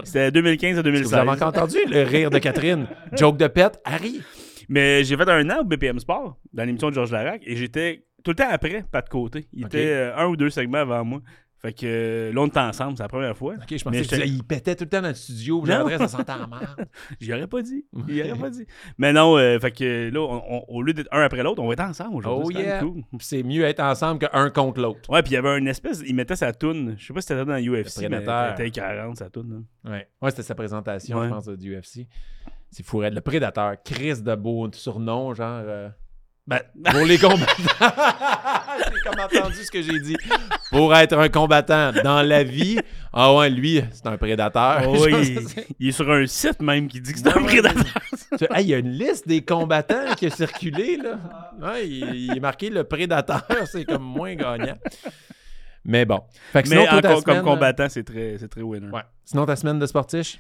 C'était 0.04 0.31
2015 0.31 0.78
à 0.78 0.82
Vous 0.82 0.88
avez 0.88 0.98
2016. 0.98 1.28
encore 1.28 1.48
entendu 1.48 1.76
le 1.88 2.02
rire 2.02 2.31
de 2.31 2.38
Catherine? 2.38 2.86
Joke 3.16 3.36
de 3.36 3.46
pète, 3.48 3.81
Harry. 3.84 4.22
Mais 4.69 5.05
j'ai 5.05 5.17
fait 5.17 5.29
un 5.29 5.49
an 5.50 5.61
au 5.61 5.65
BPM 5.65 5.99
Sport, 5.99 6.37
dans 6.53 6.65
l'émission 6.65 6.88
de 6.91 6.94
Georges 6.94 7.12
Larac, 7.12 7.43
et 7.47 7.56
j'étais 7.56 8.05
tout 8.25 8.32
le 8.32 8.37
temps 8.37 8.49
après, 8.50 8.85
pas 8.91 9.03
de 9.03 9.09
côté. 9.09 9.49
Il 9.53 9.65
était 9.67 9.87
euh, 9.88 10.17
un 10.17 10.26
ou 10.26 10.37
deux 10.37 10.50
segments 10.50 10.79
avant 10.79 11.05
moi. 11.05 11.20
Fait 11.61 11.73
que 11.73 11.87
euh, 11.87 12.32
là, 12.32 12.41
on 12.43 12.47
était 12.47 12.61
ensemble, 12.61 12.97
c'est 12.97 13.03
la 13.03 13.09
première 13.09 13.37
fois. 13.37 13.55
Ok, 13.55 13.65
je 13.76 13.82
pensais 13.82 13.99
que 14.03 14.05
tu 14.05 14.15
j'étais- 14.15 14.23
disais, 14.26 14.29
il 14.37 14.44
pétait 14.44 14.76
tout 14.76 14.85
le 14.85 14.91
temps 14.91 15.03
dans 15.03 15.09
le 15.09 15.15
studio. 15.15 15.61
J'adresse, 15.67 15.99
ça 15.99 16.06
sentait 16.06 16.31
en 16.31 16.47
merde. 16.47 16.87
J'y 17.20 17.32
aurais 17.32 17.49
pas 17.49 17.62
dit. 17.62 17.85
J'y 18.06 18.23
aurais 18.23 18.38
pas 18.38 18.50
dit. 18.50 18.65
Mais 18.97 19.12
non, 19.12 19.37
euh, 19.37 19.59
fait 19.59 19.73
que 19.73 20.09
là, 20.09 20.20
on- 20.20 20.43
on- 20.49 20.65
au 20.69 20.82
lieu 20.82 20.93
d'être 20.93 21.09
un 21.11 21.20
après 21.23 21.43
l'autre, 21.43 21.61
on 21.61 21.67
va 21.67 21.73
être 21.73 21.81
ensemble 21.81 22.15
aujourd'hui. 22.15 22.55
Oh 22.59 22.61
c'est 22.61 22.65
yeah. 22.65 22.79
cool. 22.81 23.03
C'est 23.19 23.43
mieux 23.43 23.65
être 23.65 23.81
ensemble 23.81 24.20
qu'un 24.20 24.50
contre 24.50 24.81
l'autre. 24.81 25.11
Ouais, 25.11 25.20
puis 25.23 25.32
il 25.32 25.35
y 25.35 25.38
avait 25.38 25.59
une 25.59 25.67
espèce. 25.67 26.00
Il 26.06 26.15
mettait 26.15 26.37
sa 26.37 26.53
toune. 26.53 26.94
Je 26.97 27.06
sais 27.06 27.12
pas 27.12 27.20
si 27.23 27.26
c'était 27.26 27.44
dans 27.44 27.56
UFC, 27.59 28.03
mais 28.03 28.09
Prédateur. 28.19 28.55
elle 28.56 28.67
était 28.67 28.81
40 28.81 29.17
sa 29.17 29.29
toune. 29.29 29.65
là. 29.85 29.91
Ouais, 29.91 30.09
ouais 30.23 30.31
c'était 30.31 30.44
sa 30.44 30.55
présentation, 30.55 31.19
Ouais. 31.19 31.26
je 31.29 31.32
pense, 31.32 31.49
du 31.49 31.75
UFC. 31.76 32.06
C'est 32.70 32.85
fou. 32.85 33.00
Le 33.03 33.20
prédateur, 33.20 33.75
Chris 33.85 34.20
de 34.23 34.35
beau 34.35 34.69
surnom, 34.73 35.35
genre. 35.35 35.62
euh, 35.65 35.88
Ben, 36.47 36.61
pour 36.93 37.05
les 37.05 37.19
combattants. 37.19 37.53
j'ai 38.79 39.00
comme 39.11 39.20
entendu 39.20 39.56
ce 39.65 39.70
que 39.70 39.82
j'ai 39.82 39.99
dit. 40.00 40.17
Pour 40.70 40.94
être 40.94 41.17
un 41.19 41.29
combattant 41.29 41.93
dans 42.05 42.23
la 42.23 42.43
vie, 42.44 42.79
ah 43.12 43.35
ouais, 43.35 43.50
lui, 43.50 43.82
c'est 43.93 44.06
un 44.06 44.17
prédateur. 44.17 44.82
Oh, 44.87 45.06
il, 45.79 45.88
est 45.88 45.93
sur 45.93 46.11
un 46.11 46.26
site 46.26 46.61
même 46.61 46.88
qui 46.88 47.00
dit 47.00 47.12
que 47.12 47.19
c'est 47.19 47.29
un 47.29 47.41
Ouais, 47.41 47.47
prédateur. 47.47 47.85
Hey, 48.55 48.65
il 48.65 48.69
y 48.69 48.75
a 48.75 48.79
une 48.79 48.93
liste 48.93 49.26
des 49.29 49.43
combattants 49.43 50.15
qui 50.17 50.26
a 50.26 50.31
circulé, 50.31 50.97
là. 50.99 51.19
Ouais, 51.61 51.87
il, 51.88 52.15
il 52.15 52.37
est 52.37 52.41
marqué 52.41 52.70
le 52.70 52.85
prédateur, 52.85 53.43
c'est 53.70 53.85
comme 53.85 54.03
moins 54.05 54.35
gagnant. 54.35 54.76
Mais 55.85 56.05
bon. 56.05 56.20
Fait 56.53 56.62
que 56.62 56.69
sinon, 56.69 56.82
Mais 56.82 56.88
encore 56.99 57.25
comme 57.25 57.35
semaine, 57.37 57.44
combattant, 57.44 57.88
c'est 57.88 58.05
très, 58.05 58.37
c'est 58.38 58.49
très 58.49 58.62
winner. 58.62 58.88
Ouais. 58.91 59.03
Sinon, 59.25 59.47
ta 59.47 59.56
semaine 59.56 59.79
de 59.79 59.87
sportiche? 59.87 60.38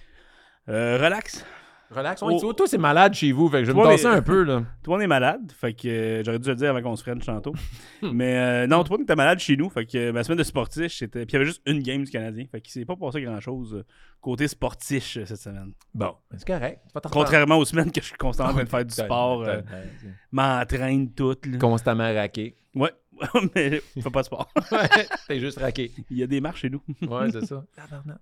Euh, 0.68 0.98
relax. 1.02 1.44
Relax. 1.90 2.22
Vois, 2.22 2.54
toi, 2.54 2.66
c'est 2.66 2.78
malade 2.78 3.14
chez 3.14 3.32
vous, 3.32 3.48
fait 3.48 3.60
que 3.60 3.64
je 3.64 3.72
vais 3.72 3.78
me 3.78 3.82
Toi, 3.82 3.92
tasser 3.92 4.08
mais- 4.08 4.14
un 4.16 4.22
peu, 4.22 4.42
là. 4.42 4.62
Toi, 4.82 4.96
on 4.96 5.00
est 5.00 5.06
malade. 5.06 5.50
Fait 5.58 5.72
que 5.72 5.88
euh, 5.88 6.22
j'aurais 6.24 6.38
dû 6.38 6.48
le 6.48 6.54
dire 6.54 6.70
avant 6.70 6.82
qu'on 6.82 6.96
se 6.96 7.02
freine 7.02 7.18
tantôt. 7.18 7.54
Mais 8.02 8.36
euh, 8.36 8.66
non, 8.66 8.84
toi, 8.84 8.96
on 8.98 9.02
était 9.02 9.16
malade 9.16 9.38
chez 9.38 9.56
nous. 9.56 9.70
Fait 9.70 9.86
que 9.86 9.96
euh, 9.96 10.12
ma 10.12 10.22
semaine 10.22 10.38
de 10.38 10.42
sportif, 10.44 10.92
c'était. 10.92 11.20
Puis 11.26 11.30
il 11.30 11.32
y 11.34 11.36
avait 11.36 11.46
juste 11.46 11.62
une 11.66 11.80
game 11.82 12.04
du 12.04 12.10
Canadien. 12.10 12.44
Fait 12.50 12.60
qu'il 12.60 12.72
s'est 12.72 12.84
pas 12.84 12.96
passé 12.96 13.20
grand 13.22 13.40
chose 13.40 13.84
côté 14.20 14.48
sportif 14.48 15.16
euh, 15.16 15.24
cette 15.24 15.38
semaine. 15.40 15.72
Bon, 15.94 16.14
c'est 16.36 16.46
correct. 16.46 16.80
Contrairement 17.10 17.56
aux 17.58 17.64
semaines 17.64 17.90
que 17.92 18.00
je 18.00 18.06
suis 18.06 18.16
constamment 18.16 18.50
en 18.50 18.54
train 18.54 18.64
de 18.64 18.68
faire 18.68 18.84
du 18.84 18.94
sport, 18.94 19.42
euh, 19.44 19.60
m'entraîne 20.32 21.12
tout. 21.14 21.36
là. 21.46 21.58
Constamment 21.58 22.12
raqué. 22.14 22.56
Ouais, 22.74 22.92
mais 23.56 23.80
je 23.96 24.00
fais 24.00 24.10
pas 24.10 24.20
de 24.20 24.26
sport. 24.26 24.48
Ouais, 24.70 25.06
t'es 25.26 25.40
juste 25.40 25.58
raqué. 25.58 25.90
Il 26.08 26.18
y 26.18 26.22
a 26.22 26.28
des 26.28 26.40
marches 26.40 26.60
chez 26.60 26.70
nous. 26.70 26.80
Ouais, 27.02 27.28
c'est 27.32 27.46
ça. 27.46 27.64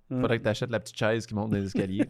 Faudrait 0.09 0.39
que 0.39 0.43
t'achètes 0.43 0.71
la 0.71 0.79
petite 0.79 0.97
chaise 0.97 1.27
qui 1.27 1.35
monte 1.35 1.51
dans 1.51 1.57
les 1.57 1.65
escaliers. 1.65 2.07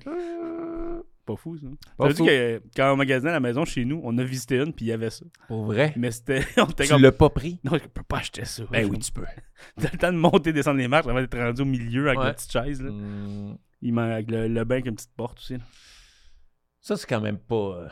Pas 1.28 1.36
fou, 1.36 1.58
ça. 1.58 1.68
Pas 1.98 2.12
que 2.14 2.62
quand 2.76 2.94
on 2.94 2.96
magasinait 2.96 3.30
à 3.32 3.34
la 3.34 3.40
maison 3.40 3.66
chez 3.66 3.84
nous, 3.86 4.00
on 4.04 4.18
a 4.18 4.24
visité 4.24 4.56
une, 4.58 4.74
puis 4.74 4.86
il 4.86 4.88
y 4.88 4.92
avait 4.94 5.10
ça. 5.10 5.26
Pour 5.48 5.66
vrai? 5.66 5.94
Mais 5.98 6.10
c'était. 6.10 6.40
On 6.58 6.66
était 6.66 6.86
Tu 6.86 6.90
comme. 6.90 7.02
l'as 7.04 7.12
pas 7.12 7.30
pris? 7.30 7.60
Non, 7.64 7.74
je 7.74 7.80
peux 7.88 8.02
pas 8.04 8.18
acheter 8.20 8.46
ça. 8.46 8.64
Ben 8.72 8.90
oui, 8.90 8.98
tu 8.98 9.12
peux. 9.12 9.26
T'as 9.80 9.90
le 9.92 9.98
temps 9.98 10.12
de 10.14 10.18
monter, 10.18 10.54
descendre 10.54 10.78
les 10.78 10.88
marches, 10.88 11.06
avant 11.08 11.20
d'être 11.20 11.38
rendu 11.38 11.62
au 11.62 11.66
milieu 11.66 12.08
avec 12.08 12.20
Ouais. 12.20 12.26
la 12.28 12.34
petite 12.34 12.52
chaise. 12.52 12.82
Là. 12.82 12.90
Hmm, 12.92 13.58
Il 13.82 13.94
manque 13.94 14.12
avec 14.12 14.32
le, 14.32 14.48
le 14.48 14.64
bain 14.64 14.76
avec 14.76 14.86
une 14.88 14.96
petite 14.96 15.14
porte 15.18 15.38
aussi. 15.40 15.54
là. 15.58 15.64
Ça, 16.80 16.96
c'est 16.96 17.08
quand 17.08 17.22
même 17.22 17.38
pas. 17.38 17.56
euh, 17.56 17.88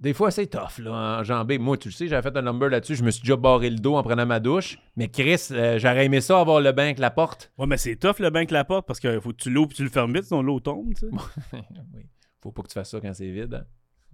Des 0.00 0.14
fois, 0.14 0.30
c'est 0.30 0.46
tough, 0.46 0.78
là, 0.78 1.18
enjamber. 1.20 1.58
Moi, 1.58 1.76
tu 1.76 1.88
le 1.88 1.92
sais, 1.92 2.08
j'avais 2.08 2.22
fait 2.22 2.36
un 2.38 2.42
number 2.42 2.70
là-dessus. 2.70 2.94
Je 2.94 3.04
me 3.04 3.10
suis 3.10 3.22
déjà 3.22 3.36
barré 3.36 3.68
le 3.68 3.76
dos 3.78 3.96
en 3.96 4.02
prenant 4.02 4.24
ma 4.24 4.40
douche. 4.40 4.78
Mais 4.96 5.08
Chris, 5.08 5.48
euh, 5.50 5.78
j'aurais 5.78 6.06
aimé 6.06 6.20
ça 6.22 6.40
avoir 6.40 6.60
le 6.62 6.72
bain 6.72 6.84
avec 6.84 6.98
la 7.00 7.10
porte. 7.10 7.52
Ouais, 7.58 7.66
mais 7.66 7.76
c'est 7.76 7.96
tough 7.96 8.20
le 8.20 8.30
bain 8.30 8.38
avec 8.40 8.50
la 8.52 8.64
porte 8.64 8.86
parce 8.86 9.00
que 9.00 9.20
faut 9.20 9.30
que 9.32 9.36
tu 9.42 9.50
l'ouvres 9.50 9.72
et 9.72 9.74
tu 9.74 9.82
le 9.82 9.90
fermes 9.90 10.14
vite, 10.14 10.24
sinon 10.24 10.40
l'eau 10.42 10.60
tombe. 10.60 10.94
Tu 10.94 11.00
sais. 11.00 11.06
oui. 11.94 12.06
Faut 12.42 12.52
pas 12.52 12.62
que 12.62 12.68
tu 12.68 12.74
fasses 12.74 12.90
ça 12.90 13.00
quand 13.00 13.12
c'est 13.14 13.30
vide. 13.30 13.54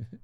hein. 0.00 0.05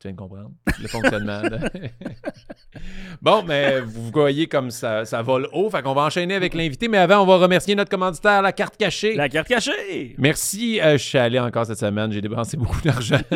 tu 0.00 0.08
viens 0.08 0.12
de 0.12 0.16
comprendre 0.16 0.50
le 0.80 0.88
fonctionnement. 0.88 1.42
de- 1.42 1.58
bon, 3.20 3.42
mais 3.46 3.80
vous 3.80 4.10
voyez 4.10 4.46
comme 4.46 4.70
ça, 4.70 5.04
ça 5.04 5.20
vole 5.20 5.46
haut. 5.52 5.68
Fait 5.68 5.82
qu'on 5.82 5.92
va 5.92 6.02
enchaîner 6.04 6.34
avec 6.34 6.54
l'invité. 6.54 6.88
Mais 6.88 6.96
avant, 6.96 7.22
on 7.22 7.26
va 7.26 7.36
remercier 7.36 7.74
notre 7.74 7.90
commanditaire, 7.90 8.40
la 8.40 8.52
carte 8.52 8.78
cachée. 8.78 9.14
La 9.14 9.28
carte 9.28 9.48
cachée! 9.48 10.14
Merci. 10.16 10.80
euh, 10.80 10.92
je 10.96 11.02
suis 11.04 11.18
allé 11.18 11.38
encore 11.38 11.66
cette 11.66 11.78
semaine. 11.78 12.10
J'ai 12.12 12.22
dépensé 12.22 12.56
beaucoup 12.56 12.80
d'argent. 12.80 13.20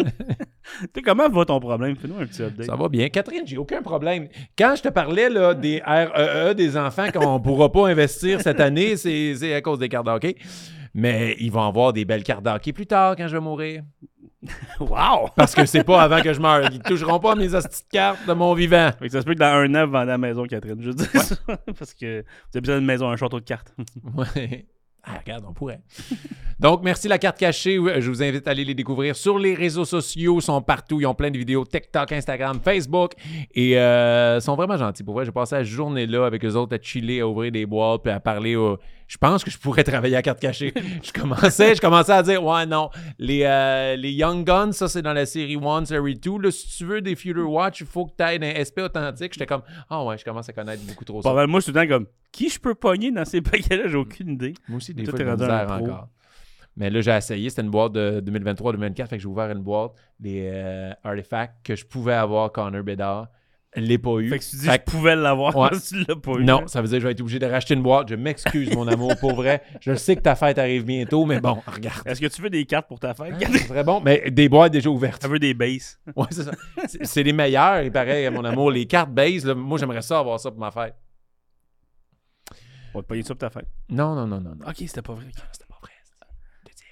Tu 0.80 0.88
sais, 0.94 1.02
comment 1.02 1.28
va 1.28 1.44
ton 1.44 1.60
problème? 1.60 1.94
Fais-nous 1.94 2.18
un 2.18 2.24
petit 2.26 2.42
update. 2.42 2.64
ça 2.66 2.74
va 2.74 2.88
bien. 2.88 3.10
Catherine, 3.10 3.42
j'ai 3.46 3.58
aucun 3.58 3.82
problème. 3.82 4.28
Quand 4.56 4.74
je 4.74 4.82
te 4.82 4.88
parlais 4.88 5.28
là, 5.28 5.52
des 5.52 5.82
REE, 5.84 6.54
des 6.54 6.78
enfants 6.78 7.10
qu'on 7.12 7.34
ne 7.38 7.42
pourra 7.44 7.70
pas 7.70 7.86
investir 7.88 8.40
cette 8.40 8.60
année, 8.60 8.96
c'est 8.96 9.34
c'est 9.36 9.52
à 9.52 9.60
cause 9.60 9.78
des 9.78 9.90
cartes 9.90 10.06
d'hockey. 10.06 10.36
Mais 10.94 11.36
ils 11.40 11.50
vont 11.50 11.66
avoir 11.66 11.92
des 11.92 12.04
belles 12.04 12.22
cartes 12.22 12.44
d'hockey 12.44 12.72
plus 12.72 12.86
tard 12.86 13.16
quand 13.16 13.26
je 13.28 13.36
vais 13.36 13.42
mourir. 13.42 13.82
Wow! 14.78 15.30
Parce 15.36 15.54
que 15.54 15.64
c'est 15.64 15.84
pas 15.84 16.02
avant 16.02 16.20
que 16.20 16.32
je 16.32 16.40
meure. 16.40 16.68
Ils 16.70 16.78
toucheront 16.80 17.18
pas 17.18 17.32
à 17.32 17.34
mes 17.34 17.48
de 17.48 17.58
cartes 17.90 18.26
de 18.28 18.32
mon 18.34 18.52
vivant. 18.52 18.90
Fait 18.98 19.06
que 19.06 19.12
ça 19.12 19.20
se 19.20 19.24
peut 19.26 19.32
que 19.34 19.38
dans 19.38 19.46
un 19.46 19.74
an, 19.74 19.86
vous 19.86 19.92
vendez 19.92 20.08
la 20.08 20.18
maison, 20.18 20.44
Catherine. 20.44 20.76
Je 20.80 20.90
dis 20.90 21.04
ça. 21.04 21.36
Parce 21.78 21.94
que 21.94 22.20
vous 22.20 22.56
avez 22.56 22.60
besoin 22.60 22.76
d'une 22.76 22.86
maison, 22.86 23.08
un 23.08 23.16
château 23.16 23.40
de 23.40 23.44
cartes. 23.44 23.72
Ouais. 24.16 24.66
Ah, 25.06 25.18
regarde, 25.22 25.44
on 25.46 25.52
pourrait. 25.52 25.80
Donc, 26.58 26.82
merci 26.82 27.08
la 27.08 27.18
carte 27.18 27.36
cachée. 27.38 27.74
Je 27.76 28.08
vous 28.08 28.22
invite 28.22 28.48
à 28.48 28.52
aller 28.52 28.64
les 28.64 28.74
découvrir 28.74 29.14
sur 29.14 29.38
les 29.38 29.54
réseaux 29.54 29.84
sociaux. 29.84 30.38
Ils 30.38 30.42
sont 30.42 30.62
partout. 30.62 30.98
Ils 30.98 31.04
ont 31.06 31.14
plein 31.14 31.30
de 31.30 31.36
vidéos 31.36 31.62
TikTok, 31.66 32.10
Instagram, 32.12 32.58
Facebook. 32.64 33.12
Et 33.54 33.78
euh, 33.78 34.38
ils 34.38 34.42
sont 34.42 34.56
vraiment 34.56 34.78
gentils. 34.78 35.04
Pour 35.04 35.12
vrai, 35.14 35.26
j'ai 35.26 35.32
passé 35.32 35.56
la 35.56 35.62
journée 35.62 36.06
là 36.06 36.24
avec 36.24 36.42
eux 36.42 36.54
autres 36.54 36.74
à 36.74 36.80
chiller, 36.80 37.20
à 37.20 37.28
ouvrir 37.28 37.52
des 37.52 37.66
boîtes, 37.66 38.02
puis 38.02 38.12
à 38.12 38.20
parler. 38.20 38.56
au- 38.56 38.78
Je 39.06 39.18
pense 39.18 39.44
que 39.44 39.50
je 39.50 39.58
pourrais 39.58 39.84
travailler 39.84 40.16
à 40.16 40.22
carte 40.22 40.40
cachée. 40.40 40.72
je 41.02 41.12
commençais, 41.12 41.74
je 41.74 41.80
commençais 41.80 42.12
à 42.12 42.22
dire, 42.22 42.42
ouais, 42.42 42.66
non. 42.66 42.90
Les, 43.18 43.42
euh, 43.44 43.96
les 43.96 44.12
Young 44.12 44.44
Guns, 44.44 44.72
ça, 44.72 44.88
c'est 44.88 45.02
dans 45.02 45.12
la 45.12 45.26
série 45.26 45.58
1, 45.62 45.84
série 45.84 46.14
2. 46.14 46.38
Là, 46.38 46.50
si 46.50 46.68
tu 46.78 46.84
veux 46.84 47.00
des 47.00 47.14
Future 47.14 47.50
Watch, 47.50 47.80
il 47.80 47.86
faut 47.86 48.06
que 48.06 48.12
tu 48.16 48.22
ailles 48.22 48.38
un 48.42 48.64
SP 48.64 48.80
authentique. 48.80 49.34
J'étais 49.34 49.46
comme, 49.46 49.62
ah 49.90 50.04
ouais, 50.04 50.16
je 50.18 50.24
commence 50.24 50.48
à 50.48 50.52
connaître 50.52 50.82
beaucoup 50.86 51.04
trop 51.04 51.22
ça. 51.22 51.46
Moi, 51.46 51.60
je 51.60 51.64
suis 51.64 51.72
tout 51.72 51.78
le 51.78 51.86
temps 51.86 51.94
comme 51.94 52.06
qui 52.32 52.48
je 52.48 52.58
peux 52.58 52.74
pogner 52.74 53.12
dans 53.12 53.24
ces 53.24 53.40
paquets-là, 53.40 53.86
j'ai 53.86 53.96
aucune 53.96 54.30
idée. 54.30 54.54
Moi 54.68 54.78
aussi, 54.78 54.92
des 54.92 55.04
fois, 55.04 55.18
pro. 55.18 55.72
encore. 55.72 56.08
Mais 56.76 56.90
là, 56.90 57.00
j'ai 57.00 57.12
essayé. 57.12 57.48
C'était 57.50 57.62
une 57.62 57.70
boîte 57.70 57.92
de 57.92 58.20
2023-2024. 58.26 59.06
Fait 59.06 59.16
que 59.16 59.22
j'ai 59.22 59.28
ouvert 59.28 59.50
une 59.50 59.62
boîte 59.62 59.92
des 60.18 60.50
euh, 60.52 60.92
artefacts 61.04 61.64
que 61.64 61.76
je 61.76 61.86
pouvais 61.86 62.14
avoir 62.14 62.50
Connor 62.50 62.82
Bedard. 62.82 63.28
Je 63.76 63.80
l'ai 63.80 63.98
pas 63.98 64.18
eu. 64.18 64.28
Fait 64.30 64.38
que 64.38 64.44
tu 64.44 64.56
dis 64.56 64.66
Fait 64.66 64.82
je 64.86 64.90
pouvais 64.92 65.16
l'avoir 65.16 65.56
Ouais. 65.56 65.68
tu 65.88 66.04
l'as 66.04 66.14
pas 66.16 66.32
eu. 66.32 66.44
non, 66.44 66.66
ça 66.68 66.80
veut 66.80 66.88
dire 66.88 66.96
que 66.98 67.00
je 67.02 67.06
vais 67.06 67.12
être 67.12 67.20
obligé 67.20 67.38
de 67.38 67.46
racheter 67.46 67.74
une 67.74 67.82
boîte. 67.82 68.08
Je 68.08 68.14
m'excuse, 68.14 68.74
mon 68.74 68.86
amour, 68.86 69.16
pour 69.18 69.34
vrai. 69.34 69.62
Je 69.80 69.94
sais 69.94 70.14
que 70.16 70.20
ta 70.20 70.34
fête 70.36 70.58
arrive 70.58 70.84
bientôt, 70.84 71.26
mais 71.26 71.40
bon, 71.40 71.60
regarde. 71.66 72.06
Est-ce 72.06 72.20
que 72.20 72.26
tu 72.26 72.40
veux 72.42 72.50
des 72.50 72.64
cartes 72.66 72.86
pour 72.86 73.00
ta 73.00 73.14
fête? 73.14 73.34
C'est 73.40 73.66
très 73.68 73.82
bon, 73.84 74.00
mais 74.00 74.30
des 74.30 74.48
boîtes 74.48 74.72
déjà 74.72 74.88
ouvertes. 74.90 75.22
Tu 75.22 75.28
veux 75.28 75.38
des 75.38 75.54
bases? 75.54 75.98
Ouais, 76.14 76.26
c'est 76.30 76.44
ça. 76.44 76.52
C'est- 77.02 77.22
les 77.24 77.32
meilleurs, 77.32 77.82
il 77.82 77.90
paraît, 77.90 78.30
mon 78.30 78.44
amour. 78.44 78.70
Les 78.70 78.86
cartes 78.86 79.10
base, 79.10 79.44
là, 79.44 79.54
moi, 79.54 79.78
j'aimerais 79.78 80.02
ça 80.02 80.18
avoir 80.20 80.38
ça 80.38 80.50
pour 80.50 80.60
ma 80.60 80.70
fête. 80.70 80.94
On 82.94 82.98
va 82.98 83.02
te 83.02 83.08
payer 83.08 83.22
ça 83.24 83.34
pour 83.34 83.38
ta 83.38 83.50
fête. 83.50 83.66
Non, 83.88 84.14
non, 84.14 84.26
non, 84.26 84.40
non. 84.40 84.54
non. 84.54 84.66
Ok, 84.68 84.76
c'était 84.78 85.02
pas 85.02 85.14
vrai. 85.14 85.24
C'était 85.52 85.66
pas 85.68 85.78
vrai. 85.82 85.90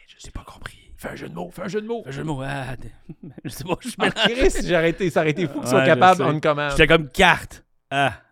Je 0.08 0.26
n'ai 0.26 0.32
pas 0.32 0.44
compris. 0.44 0.81
Fais 1.02 1.08
un 1.08 1.16
jeu 1.16 1.28
de 1.28 1.34
mots, 1.34 1.50
fais 1.50 1.62
un 1.62 1.68
jeu 1.68 1.80
de 1.80 1.86
mots. 1.88 2.04
Je 2.06 2.22
me 2.22 2.32
ah, 2.44 2.76
je 3.44 3.48
sais 3.48 3.64
pas, 3.64 3.74
je 3.80 3.88
Ah, 3.98 4.10
Chris, 4.10 4.52
j'ai 4.62 4.76
arrêté. 4.76 5.10
Ça 5.10 5.22
aurait 5.22 5.30
été 5.30 5.48
fou 5.48 5.58
qu'ils 5.58 5.68
soient 5.68 5.84
capables 5.84 6.22
on 6.22 6.38
commande. 6.38 6.70
J'étais 6.70 6.86
comme 6.86 7.08
carte. 7.08 7.64
Ah. 7.90 8.12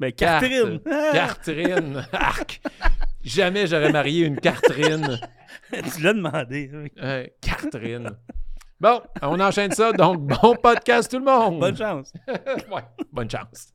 Ben, 0.00 0.10
Carte. 0.10 0.42
Catherine. 0.42 0.80
Carterine. 1.12 2.06
Arc. 2.12 2.60
Jamais 3.22 3.66
j'aurais 3.66 3.92
marié 3.92 4.24
une 4.26 4.40
Carterine. 4.40 5.20
tu 5.70 6.02
l'as 6.02 6.14
demandé. 6.14 6.70
Ouais, 7.00 7.34
Carterine. 7.40 8.10
Bon, 8.80 9.02
on 9.22 9.38
enchaîne 9.38 9.72
ça. 9.72 9.92
Donc, 9.92 10.20
bon 10.20 10.56
podcast 10.56 11.10
tout 11.10 11.18
le 11.18 11.24
monde. 11.24 11.60
Bonne 11.60 11.76
chance. 11.76 12.12
Ouais, 12.26 12.82
bonne 13.12 13.30
chance. 13.30 13.72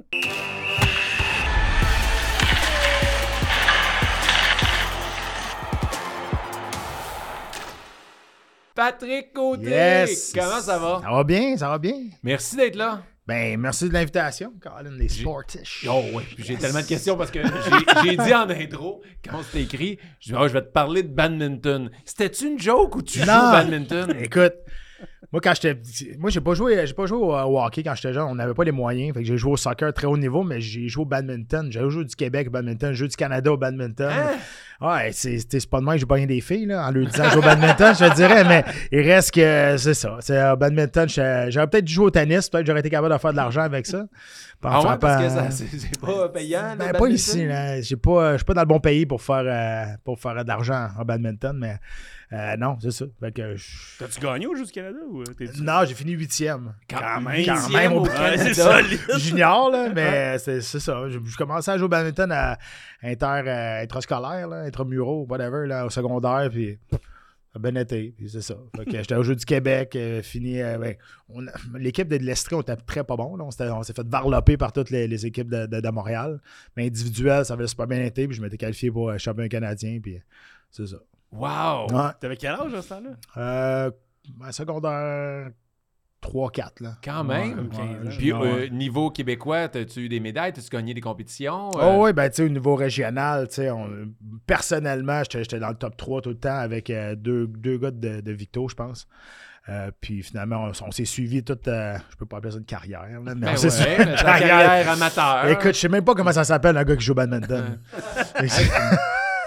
Patrick 8.83 9.33
Côté, 9.33 9.69
Yes! 9.71 10.31
comment 10.33 10.62
ça 10.62 10.79
va? 10.79 11.01
Ça 11.03 11.12
va 11.12 11.24
bien, 11.25 11.57
ça 11.57 11.67
va 11.67 11.77
bien. 11.77 11.95
Merci 12.24 12.55
d'être 12.55 12.77
là. 12.77 13.01
Ben, 13.27 13.59
merci 13.59 13.89
de 13.89 13.93
l'invitation, 13.93 14.53
Colin, 14.62 14.91
les 14.98 15.09
Sportish. 15.09 15.86
Oh 15.91 16.01
oui, 16.13 16.24
j'ai 16.38 16.55
tellement 16.55 16.79
de 16.79 16.86
questions 16.86 17.17
parce 17.17 17.29
que 17.29 17.39
j'ai- 17.43 18.15
dit 18.15 18.33
en 18.33 18.50
intro, 18.50 19.03
quand 19.21 19.39
on 19.39 19.43
s'était 19.43 19.63
écrit, 19.63 20.00
je, 20.21 20.29
dis, 20.31 20.36
Ah, 20.39 20.48
je 20.48 20.53
vais 20.53 20.62
te 20.62 20.71
parler 20.71 21.03
de 21.03 21.09
badminton. 21.09 21.91
C'était-tu 22.05 22.48
une 22.48 22.57
joke 22.57 22.95
ou 22.95 23.01
tu 23.01 23.19
joues 23.19 23.25
au 23.25 23.51
badminton? 23.51 24.15
Écoute, 24.17 24.53
moi 25.31 25.41
quand 25.43 25.53
j'étais 25.53 25.79
moi 26.17 26.29
j'ai 26.29 26.41
pas 26.41 26.53
joué 26.53 26.85
j'ai 26.87 26.93
pas 26.93 27.05
joué 27.05 27.17
au, 27.19 27.59
hockey 27.59 27.83
quand 27.83 27.93
j'étais 27.95 28.13
jeune, 28.13 28.23
on 28.23 28.35
n'avait 28.35 28.53
pas 28.53 28.63
les 28.63 28.71
moyens, 28.71 29.13
fait 29.13 29.21
que 29.21 29.25
j'ai 29.27 29.37
joué 29.37 29.51
au 29.51 29.57
soccer 29.57 29.93
très 29.93 30.07
haut 30.07 30.17
niveau, 30.17 30.43
mais 30.43 30.59
j'ai 30.61 30.87
joué 30.87 31.03
au 31.03 31.05
badminton, 31.05 31.71
j'ai 31.71 31.87
joué 31.89 32.05
du 32.05 32.15
Québec 32.15 32.47
au 32.47 32.51
badminton, 32.51 32.89
j'ai 32.91 32.95
joué 32.99 33.07
du 33.07 33.15
Canada 33.15 33.51
au 33.51 33.57
badminton. 33.57 34.09
Hein? 34.11 34.37
Ouais, 34.81 35.11
c'est 35.11 35.69
pas 35.69 35.79
de 35.79 35.83
moi 35.83 35.95
que 35.95 35.99
j'ai 35.99 36.05
pas 36.05 36.15
rien 36.15 36.25
des 36.25 36.39
filles 36.41 36.65
là, 36.67 36.87
en 36.87 36.91
leur 36.91 37.05
disant 37.05 37.25
jouer 37.29 37.39
au 37.39 37.41
badminton, 37.41 37.93
je 37.93 38.05
te 38.05 38.15
dirais, 38.15 38.43
mais 38.45 38.63
il 38.91 39.01
reste 39.01 39.31
que 39.31 39.75
c'est 39.77 39.93
ça, 39.93 40.17
c'est 40.21 40.51
au 40.51 40.55
badminton, 40.55 41.07
j'étais- 41.09 41.51
j'aurais 41.51 41.67
peut-être 41.67 41.87
joué 41.87 42.05
au 42.05 42.09
tennis, 42.11 42.49
peut-être 42.49 42.63
que 42.63 42.67
j'aurais 42.67 42.79
été 42.79 42.89
capable 42.89 43.13
de 43.13 43.19
faire 43.19 43.31
de 43.31 43.37
l'argent 43.37 43.61
avec 43.61 43.85
ça. 43.85 44.05
Ah 44.63 44.79
ouais, 44.81 44.87
faire 44.87 44.99
parce 44.99 45.35
pas- 45.35 45.47
que 45.47 45.51
c'est 45.53 45.99
pas 46.01 46.29
payant. 46.29 46.71
le 46.73 46.77
Ben, 46.77 46.77
pas 46.77 46.91
badminton? 46.93 47.11
ici, 47.13 47.45
là. 47.45 47.81
J'ai 47.81 47.95
pas, 47.97 48.33
je 48.33 48.37
suis 48.37 48.45
pas 48.45 48.53
dans 48.53 48.61
le 48.61 48.67
bon 48.67 48.79
pays 48.79 49.05
pour 49.05 49.21
faire, 49.21 49.43
euh, 49.45 49.85
pour 50.03 50.19
faire 50.19 50.43
de 50.43 50.47
l'argent 50.47 50.87
en 50.97 51.05
badminton, 51.05 51.57
mais 51.57 51.75
euh, 52.31 52.55
non, 52.57 52.77
c'est 52.79 52.91
ça. 52.91 53.05
Fait 53.19 53.31
que 53.31 53.55
je- 53.55 53.98
T'as-tu 54.00 54.19
gagné 54.19 54.45
au 54.48 54.55
Jeux 54.55 54.65
du 54.65 54.71
Canada 54.71 55.00
ou 55.09 55.21
euh, 55.21 55.25
t'es 55.38 55.45
Non, 55.62 55.83
j'ai 55.88 55.95
fini 55.95 56.12
huitième. 56.13 56.75
Quand 56.89 57.21
même. 57.21 57.45
Quand 57.45 57.69
même, 57.69 57.93
au 57.93 58.05
c'est 58.05 58.12
Canada. 58.13 58.53
solide. 58.53 59.00
Junior, 59.17 59.71
là, 59.71 59.89
mais 59.93 60.38
c'est 60.38 60.62
c'est 60.62 60.79
ça. 60.79 61.09
Je, 61.09 61.17
je 61.24 61.38
commençais 61.38 61.71
à 61.71 61.77
jouer 61.77 61.86
au 61.86 61.89
badminton 61.89 62.31
à 62.31 62.57
inter, 63.01 63.41
euh, 63.48 63.83
intrascolaire, 63.83 64.48
là, 64.48 64.57
intramuraux, 64.62 65.25
whatever, 65.29 65.65
là, 65.67 65.86
au 65.86 65.89
secondaire, 65.89 66.50
puis 66.51 66.77
ça 66.91 66.98
a 67.55 67.59
bien 67.59 67.81
été, 67.81 68.13
puis 68.15 68.29
c'est 68.29 68.41
ça. 68.43 68.53
Fait 68.77 68.86
que 68.86 68.91
j'étais 68.91 69.15
au 69.15 69.24
Jeu 69.24 69.36
du 69.36 69.43
Québec, 69.43 69.95
euh, 69.95 70.21
fini. 70.21 70.62
euh, 70.62 70.77
ben, 70.77 70.95
on 71.29 71.48
a- 71.48 71.51
L'équipe 71.79 72.07
de 72.07 72.17
l'Estrie, 72.17 72.53
on 72.55 72.62
était 72.62 72.75
très 72.75 73.03
pas 73.03 73.15
bon. 73.15 73.36
là. 73.38 73.43
On 73.45 73.50
s'était- 73.50 73.71
on 73.71 73.81
s'est 73.81 73.93
fait 73.93 74.05
varloper 74.07 74.55
par 74.55 74.71
toutes 74.71 74.91
les, 74.91 75.07
les 75.07 75.25
équipes 75.25 75.50
de, 75.50 75.65
de- 75.65 75.79
de 75.81 75.89
Montréal. 75.89 76.39
Mais 76.77 76.86
individuel, 76.86 77.43
ça 77.45 77.55
avait 77.55 77.65
super 77.65 77.88
bien 77.88 78.01
été, 78.03 78.27
puis 78.27 78.38
je 78.38 78.41
m'étais 78.43 78.57
qualifié 78.57 78.91
pour 78.91 79.09
euh, 79.09 79.17
champion 79.17 79.48
canadien, 79.48 80.00
puis 80.00 80.21
c'est 80.69 80.86
ça. 80.86 80.98
Wow! 81.31 81.88
Ouais. 81.91 82.09
T'avais 82.19 82.38
quel 82.38 82.51
âge 82.51 82.74
à 82.74 82.81
ce 82.81 82.89
temps-là? 82.89 83.09
Euh, 83.38 83.91
ben, 84.38 84.51
secondaire 84.51 85.50
3-4, 86.21 86.81
là. 86.83 86.93
Quand 87.03 87.24
même? 87.24 87.55
comme 87.55 87.69
15 87.69 87.79
ans. 87.79 88.17
Puis 88.17 88.33
Ouais. 88.33 88.48
euh, 88.48 88.67
niveau 88.69 89.09
québécois, 89.09 89.69
as-tu 89.74 90.01
eu 90.01 90.09
des 90.09 90.19
médailles? 90.19 90.51
T'as-tu 90.53 90.69
gagné 90.69 90.93
des 90.93 91.01
compétitions? 91.01 91.69
Euh, 91.77 91.95
Oh 91.98 92.03
oui, 92.05 92.13
ben 92.13 92.29
tu 92.29 92.36
sais, 92.38 92.43
au 92.43 92.50
niveau 92.50 92.75
régional, 92.75 93.48
tu 93.48 93.55
sais, 93.55 93.69
on- 93.71 93.89
personnellement, 94.45 95.21
j'étais 95.29 95.59
dans 95.59 95.69
le 95.69 95.75
top 95.75 95.95
3 95.95 96.21
tout 96.21 96.29
le 96.29 96.38
temps 96.38 96.57
avec 96.57 96.89
euh, 96.89 97.15
deux, 97.15 97.48
deux 97.48 97.77
gars 97.77 97.91
de, 97.91 98.19
de 98.21 98.31
Victo, 98.31 98.67
je 98.67 98.75
pense. 98.75 99.07
Euh, 99.69 99.91
puis 100.01 100.24
finalement, 100.24 100.65
on, 100.65 100.71
on 100.88 100.91
s'est 100.91 101.05
suivi 101.05 101.43
toute, 101.43 101.67
euh, 101.67 101.95
je 102.12 102.15
peux 102.17 102.25
pas 102.25 102.38
appeler 102.38 102.51
ça 102.53 102.57
une 102.57 102.65
carrière, 102.65 103.01
là, 103.03 103.36
mais 103.36 103.36
Ben 103.36 103.51
on 103.53 103.55
s'est 103.55 103.67
ouais, 103.67 103.71
suivi 103.71 103.95
mais 104.00 104.03
une 104.12 104.15
ta 104.17 104.39
carrière 104.39 104.89
amateur. 104.91 105.48
Écoute, 105.48 105.74
je 105.75 105.79
sais 105.79 105.89
même 105.89 106.03
pas 106.03 106.15
comment 106.15 106.31
ça 106.31 106.43
s'appelle 106.43 106.75
un 106.75 106.83
gars 106.83 106.95
qui 106.95 107.03
joue 107.05 107.12
au 107.12 107.15
badminton. 107.15 107.79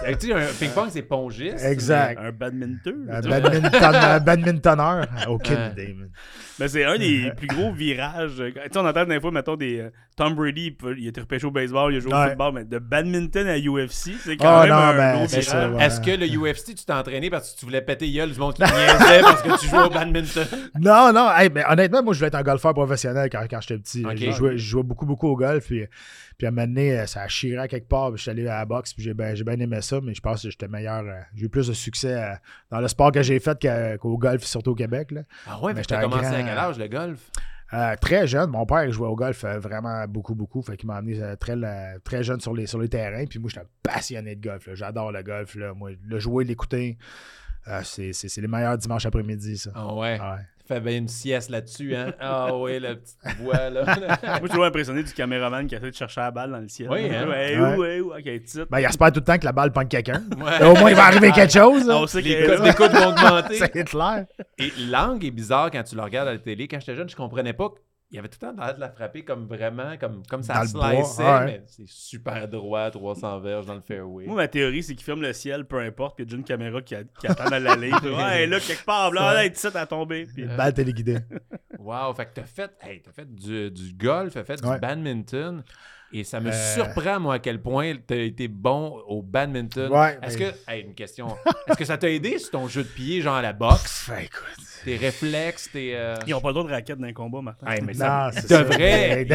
Euh, 0.05 0.15
tu 0.19 0.27
sais, 0.27 0.33
un 0.33 0.45
ping-pong, 0.59 0.89
c'est 0.91 1.01
pongiste. 1.03 1.63
exact. 1.63 2.19
Un 2.21 2.31
badminton? 2.31 3.07
Un 3.09 3.21
badminton, 3.21 3.95
un 3.95 4.19
badmintonneur. 4.21 5.07
Aucune 5.27 5.71
idée. 5.71 5.95
Ben, 6.59 6.67
c'est 6.67 6.83
un 6.83 6.97
des 6.97 7.31
plus 7.35 7.47
gros 7.47 7.71
virages. 7.71 8.35
Tu 8.37 8.53
sais, 8.53 8.77
on 8.77 8.85
entend 8.85 9.05
des 9.05 9.19
fois, 9.19 9.31
mettons, 9.31 9.55
des. 9.55 9.89
Tom 10.15 10.35
Brady, 10.35 10.65
il, 10.65 10.75
peut- 10.75 10.95
il 10.97 11.05
a 11.05 11.09
été 11.09 11.21
repêché 11.21 11.45
au 11.47 11.51
baseball, 11.51 11.91
il 11.93 11.97
a 11.97 11.99
joué 11.99 12.13
au 12.13 12.27
football, 12.29 12.53
mais 12.53 12.65
de 12.65 12.77
badminton 12.79 13.47
à 13.47 13.57
UFC, 13.57 14.11
c'est 14.23 14.37
quand 14.37 14.45
Ah, 14.47 14.61
même 14.61 14.69
non, 14.69 14.75
un 14.75 14.93
ben, 14.97 15.13
gros 15.25 15.25
ouais. 15.77 15.83
Est-ce 15.85 16.01
que 16.01 16.11
le 16.11 16.27
UFC, 16.27 16.75
tu 16.75 16.85
t'es 16.85 16.93
entraîné 16.93 17.29
parce 17.29 17.53
que 17.53 17.59
tu 17.59 17.65
voulais 17.65 17.81
péter 17.81 18.11
gueule 18.11 18.31
du 18.31 18.39
monde 18.39 18.53
qui 18.53 18.61
te 18.61 18.67
niaisait 18.71 19.21
parce 19.21 19.41
que 19.41 19.59
tu 19.59 19.67
jouais 19.69 19.83
au 19.85 19.89
badminton? 19.89 20.45
Non, 20.79 21.11
non, 21.13 21.29
hey, 21.35 21.49
mais 21.53 21.63
honnêtement, 21.69 22.03
moi, 22.03 22.13
je 22.13 22.19
voulais 22.19 22.27
être 22.27 22.35
un 22.35 22.43
golfeur 22.43 22.73
professionnel 22.73 23.29
quand, 23.31 23.45
quand 23.49 23.61
j'étais 23.61 23.77
petit. 23.77 24.03
Je 24.15 24.57
jouais 24.57 24.83
beaucoup, 24.83 25.05
beaucoup 25.05 25.27
au 25.27 25.35
golf. 25.35 25.65
Puis, 25.65 25.85
puis 26.37 26.45
à 26.47 26.49
un 26.49 26.51
moment 26.51 26.67
donné, 26.67 26.99
euh, 26.99 27.05
ça 27.05 27.21
a 27.21 27.27
chiré 27.27 27.57
à 27.57 27.67
quelque 27.67 27.87
part. 27.87 28.09
Puis 28.09 28.17
je 28.17 28.21
suis 28.23 28.31
allé 28.31 28.47
à 28.47 28.57
la 28.59 28.65
boxe. 28.65 28.93
Puis 28.93 29.03
j'ai 29.03 29.13
bien 29.13 29.33
j'ai 29.35 29.43
bien 29.43 29.59
aimé 29.59 29.81
ça. 29.81 29.99
Mais 30.01 30.13
je 30.13 30.21
pense 30.21 30.41
que 30.43 30.49
j'étais 30.49 30.67
meilleur. 30.67 31.03
euh, 31.03 31.19
j'ai 31.35 31.45
eu 31.45 31.49
plus 31.49 31.67
de 31.67 31.73
succès 31.73 32.13
euh, 32.15 32.33
dans 32.71 32.79
le 32.79 32.87
sport 32.87 33.11
que 33.11 33.21
j'ai 33.21 33.39
fait 33.39 33.57
qu'au 33.99 34.17
golf, 34.17 34.43
surtout 34.43 34.71
au 34.71 34.75
Québec. 34.75 35.11
là. 35.11 35.21
Ah 35.47 35.59
ouais, 35.61 35.73
Mais 35.73 35.79
mais 35.81 35.85
t'as 35.85 35.99
un 35.99 36.01
commencé 36.01 36.25
à 36.25 36.43
quel 36.43 36.57
âge, 36.57 36.77
le 36.79 36.87
golf? 36.87 37.19
Euh, 37.73 37.95
très 37.99 38.27
jeune, 38.27 38.51
mon 38.51 38.65
père 38.65 38.91
jouait 38.91 39.07
au 39.07 39.15
golf 39.15 39.43
euh, 39.43 39.59
vraiment 39.59 40.05
beaucoup, 40.07 40.35
beaucoup. 40.35 40.61
Fait 40.61 40.77
qu'il 40.77 40.87
m'a 40.87 40.97
amené 40.97 41.21
euh, 41.21 41.35
très, 41.35 41.55
très 42.03 42.23
jeune 42.23 42.39
sur 42.39 42.53
les, 42.53 42.67
sur 42.67 42.79
les 42.79 42.89
terrains. 42.89 43.25
Puis 43.25 43.39
moi, 43.39 43.49
j'étais 43.53 43.65
passionné 43.81 44.35
de 44.35 44.47
golf. 44.47 44.69
J'adore 44.73 45.11
le 45.11 45.23
golf. 45.23 45.55
Là. 45.55 45.73
Moi, 45.73 45.91
le 46.05 46.19
jouer, 46.19 46.43
l'écouter, 46.43 46.97
c'est 47.83 48.13
c'est- 48.13 48.27
c'est 48.29 48.41
les 48.41 48.47
meilleurs 48.47 48.77
dimanches 48.77 49.05
après-midi, 49.05 49.57
ça. 49.57 49.71
Ah 49.73 49.93
ouais? 49.95 50.19
Ouais. 50.19 50.45
Bien 50.79 50.97
une 50.97 51.07
sieste 51.07 51.49
là-dessus, 51.49 51.95
hein? 51.95 52.13
Ah 52.19 52.55
ouais, 52.55 52.79
la 52.79 52.95
petite 52.95 53.17
voix, 53.41 53.69
là. 53.69 53.83
Moi, 53.97 54.17
je 54.23 54.37
suis 54.39 54.49
toujours 54.49 54.65
impressionné 54.65 55.03
du 55.03 55.13
caméraman 55.13 55.65
qui 55.67 55.75
essaie 55.75 55.89
de 55.91 55.95
chercher 55.95 56.21
la 56.21 56.31
balle 56.31 56.51
dans 56.51 56.59
le 56.59 56.67
ciel. 56.67 56.89
Oui, 56.91 57.09
hein? 57.13 57.27
Ouais, 57.27 57.57
Ouais. 57.59 57.75
ouais, 57.77 57.99
ok, 58.01 58.43
titre. 58.45 58.67
Ben, 58.69 58.79
il 58.79 58.85
espère 58.85 59.11
tout 59.11 59.19
le 59.19 59.25
temps 59.25 59.37
que 59.37 59.45
la 59.45 59.51
balle 59.51 59.71
pogne 59.71 59.87
quelqu'un. 59.87 60.23
Ouais. 60.37 60.65
Au 60.65 60.75
moins, 60.75 60.89
il 60.89 60.95
va 60.95 61.05
arriver 61.05 61.31
quelque 61.31 61.53
chose. 61.53 61.89
On 61.89 62.07
sait 62.07 62.21
Les 62.21 62.29
qu'elle 62.31 62.43
est 62.43 62.55
codes 62.55 62.63
d'écoute 62.63 62.91
vont 62.91 63.09
augmenter. 63.09 63.55
C'est 63.59 63.75
Hitler. 63.75 64.23
Et 64.59 64.71
l'angle 64.89 65.25
est 65.25 65.31
bizarre 65.31 65.71
quand 65.71 65.83
tu 65.83 65.95
le 65.95 66.01
regardes 66.01 66.27
à 66.27 66.33
la 66.33 66.39
télé. 66.39 66.67
Quand 66.67 66.79
j'étais 66.79 66.95
jeune, 66.95 67.09
je 67.09 67.15
comprenais 67.15 67.53
pas. 67.53 67.69
Il 68.13 68.17
y 68.17 68.19
avait 68.19 68.27
tout 68.29 68.37
le 68.43 68.47
temps 68.55 68.63
l'air 68.63 68.75
de 68.75 68.79
la 68.79 68.91
frapper 68.91 69.23
comme 69.25 69.47
vraiment, 69.47 69.97
comme, 69.97 70.21
comme 70.29 70.43
ça 70.43 70.63
sliceait, 70.67 71.23
ouais. 71.23 71.45
mais 71.45 71.63
c'est 71.65 71.87
super 71.87 72.47
droit, 72.47 72.91
300 72.91 73.39
verges 73.39 73.65
dans 73.65 73.73
le 73.73 73.81
fairway. 73.81 74.25
Moi, 74.27 74.35
ma 74.35 74.47
théorie, 74.47 74.83
c'est 74.83 74.93
qu'il 74.93 75.03
filme 75.03 75.23
le 75.23 75.33
ciel, 75.33 75.65
peu 75.65 75.79
importe, 75.79 76.15
puis 76.15 76.23
il 76.23 76.27
y 76.27 76.29
a 76.29 76.29
déjà 76.29 76.37
une 76.37 76.43
caméra 76.43 76.81
qui, 76.83 76.93
a- 76.93 77.03
qui 77.03 77.25
attend 77.25 77.45
à 77.51 77.57
l'aller. 77.59 77.89
Puis, 78.01 78.09
ouais, 78.15 78.45
là, 78.45 78.59
quelque 78.59 78.85
part, 78.85 79.11
là, 79.11 79.33
là, 79.33 79.49
titre 79.49 79.75
à 79.77 79.87
tomber. 79.87 80.27
Puis, 80.31 80.43
Euh, 80.43 80.55
Balle 80.55 80.73
téléguidée. 80.75 81.17
Wow, 81.79 82.13
fait 82.13 82.27
que 82.27 82.31
t'as 82.35 82.43
fait, 82.43 82.71
hey, 82.81 83.01
t'as 83.01 83.11
fait 83.11 83.33
du, 83.33 83.71
du 83.71 83.93
golf, 83.95 84.33
t'as 84.35 84.43
fait 84.43 84.61
du 84.61 84.67
Ouais. 84.67 84.77
badminton. 84.79 85.63
Et 86.15 86.23
ça 86.23 86.39
me 86.39 86.49
Euh. 86.51 86.73
surprend, 86.75 87.19
moi, 87.19 87.33
à 87.35 87.39
quel 87.39 87.59
point 87.61 87.95
t'as 88.05 88.15
été 88.17 88.47
bon 88.47 89.01
au 89.07 89.21
badminton. 89.23 89.91
Ouais, 89.91 90.17
Est-ce 90.21 90.37
mais- 90.37 90.51
que, 90.51 90.71
hey, 90.71 90.81
une 90.83 90.93
question, 90.93 91.27
est-ce 91.67 91.77
que 91.77 91.85
ça 91.85 91.97
t'a 91.97 92.09
aidé 92.09 92.37
sur 92.37 92.51
ton 92.51 92.67
jeu 92.67 92.83
de 92.83 92.87
pied, 92.87 93.21
genre 93.21 93.35
à 93.35 93.41
la 93.41 93.51
boxe, 93.53 94.03
Fait, 94.09 94.25
écoute. 94.25 94.65
tes 94.85 94.95
réflexes, 94.97 95.71
tes. 95.71 95.95
euh, 95.97 96.15
Ils 96.27 96.31
n'ont 96.31 96.41
pas 96.41 96.49
le 96.49 96.53
droit 96.53 96.67
de 96.67 96.71
raquette 96.73 96.99
dans 96.99 97.07
les 97.07 97.13
combats, 97.13 97.41
Martin. 97.41 97.65
hey, 97.67 97.81
mais 97.81 97.93
Non, 97.93 97.99
ça 97.99 98.31
c'est 98.33 98.49
devrait. 98.49 99.25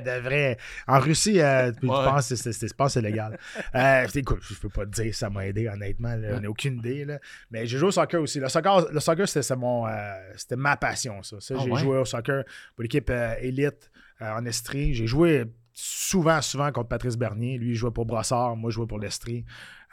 devrait. 0.00 0.56
En 0.88 0.98
Russie, 0.98 1.40
euh, 1.40 1.66
Ouais. 1.68 1.72
je 1.82 1.86
pense 1.86 2.28
que 2.30 2.34
c'est- 2.36 2.52
c'est 2.52 2.68
je 2.68 2.74
pense 2.74 2.88
que 2.94 3.00
c'est 3.00 3.02
légal. 3.08 3.38
Euh, 3.74 4.06
écoute, 4.14 4.40
je 4.42 4.54
peux 4.54 4.68
pas 4.68 4.84
te 4.86 4.90
dire 4.90 5.14
ça 5.14 5.30
m'a 5.30 5.46
aidé, 5.46 5.68
honnêtement. 5.68 6.14
là. 6.16 6.30
On 6.36 6.40
n'a 6.40 6.50
aucune 6.50 6.78
idée. 6.78 7.04
Là. 7.04 7.18
Mais 7.50 7.66
j'ai 7.66 7.78
joué 7.78 7.88
au 7.88 7.92
soccer 7.92 8.20
aussi. 8.20 8.40
Le 8.40 8.48
soccer, 8.48 8.90
le 8.90 9.00
soccer 9.00 9.28
c'était 9.28 9.56
mon, 9.56 9.86
euh, 9.86 9.90
c'était 10.36 10.56
ma 10.56 10.76
passion, 10.76 11.22
ça. 11.22 11.36
Ça, 11.40 11.54
Ah 11.56 11.62
j'ai 11.64 11.70
ouais? 11.70 11.80
joué 11.80 11.98
au 11.98 12.04
soccer 12.04 12.44
pour 12.74 12.82
l'équipe 12.82 13.08
euh, 13.10 13.34
élite 13.40 13.90
euh, 14.20 14.32
en 14.32 14.44
Estrie. 14.46 14.94
J'ai 14.94 15.06
joué 15.06 15.44
souvent, 15.74 16.40
souvent 16.42 16.70
contre 16.72 16.88
Patrice 16.88 17.16
Bernier. 17.16 17.58
Lui, 17.58 17.70
il 17.70 17.74
jouait 17.74 17.90
pour 17.90 18.06
Brossard. 18.06 18.56
Moi, 18.56 18.70
je 18.70 18.74
jouais 18.76 18.86
pour 18.86 18.98
l'Estrie 18.98 19.44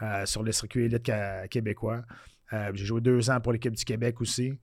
euh, 0.01 0.25
sur 0.25 0.43
le 0.43 0.51
circuit 0.51 0.85
élite 0.85 1.11
québécois. 1.49 2.01
Euh, 2.53 2.71
j'ai 2.73 2.85
joué 2.85 3.01
deux 3.01 3.29
ans 3.29 3.39
pour 3.39 3.53
l'équipe 3.53 3.73
du 3.75 3.83
Québec 3.85 4.19
aussi. 4.21 4.53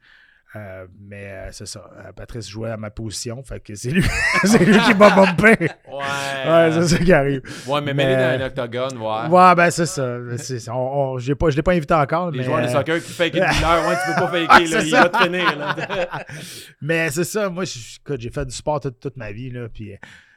Euh, 0.55 0.87
mais 1.01 1.27
euh, 1.27 1.49
c'est 1.53 1.67
ça. 1.67 1.91
Euh, 1.99 2.13
Patrice 2.13 2.49
jouait 2.49 2.71
à 2.71 2.77
ma 2.79 2.89
position. 2.91 3.43
Fait 3.43 3.61
que 3.61 3.75
c'est 3.75 3.91
lui, 3.91 4.03
c'est 4.45 4.65
lui 4.65 4.79
qui 4.79 4.95
m'a 4.95 5.11
bumpé. 5.11 5.57
Ouais. 5.61 6.47
Ouais, 6.47 6.71
c'est 6.73 6.87
ça 6.89 6.99
qui 6.99 7.13
arrive. 7.13 7.43
Ouais, 7.67 7.81
mais 7.83 7.93
mêlé 7.93 8.17
Mais- 8.17 8.39
dans 8.39 8.45
un 8.45 8.47
octogone, 8.47 8.97
ouais. 8.97 9.29
Ouais, 9.29 9.55
ben 9.55 9.71
c'est 9.71 9.85
ça. 9.87 10.17
C'est- 10.39 10.69
on- 10.71 10.75
on- 11.15 11.19
j'ai 11.19 11.35
pas, 11.35 11.51
je 11.51 11.57
l'ai 11.57 11.63
pas 11.63 11.73
invité 11.73 11.93
encore. 11.95 12.31
Les 12.31 12.39
mais, 12.39 12.45
joueurs 12.45 12.63
de 12.63 12.69
soccer 12.69 13.03
qui 13.03 13.13
fake 13.13 13.35
une 13.35 13.43
heure, 13.43 13.89
ouais, 13.89 13.97
tu 14.07 14.15
peux 14.15 14.21
pas 14.21 14.29
faker, 14.29 14.47
Ah, 14.49 14.61
là, 14.61 14.83
il 14.83 14.91
ça. 14.91 15.03
va 15.03 15.09
te 15.11 15.23
finir. 15.25 15.57
Là. 15.59 15.77
Mais 16.81 17.11
c'est 17.11 17.25
ça, 17.25 17.51
moi, 17.51 17.65
j'ai 17.65 18.31
fait 18.31 18.47
du 18.47 18.55
sport 18.55 18.81
toute, 18.81 18.99
toute 19.01 19.17
ma 19.17 19.33
vie. 19.33 19.51
Là, 19.51 19.69
puis 19.69 19.93
euh, 19.93 19.97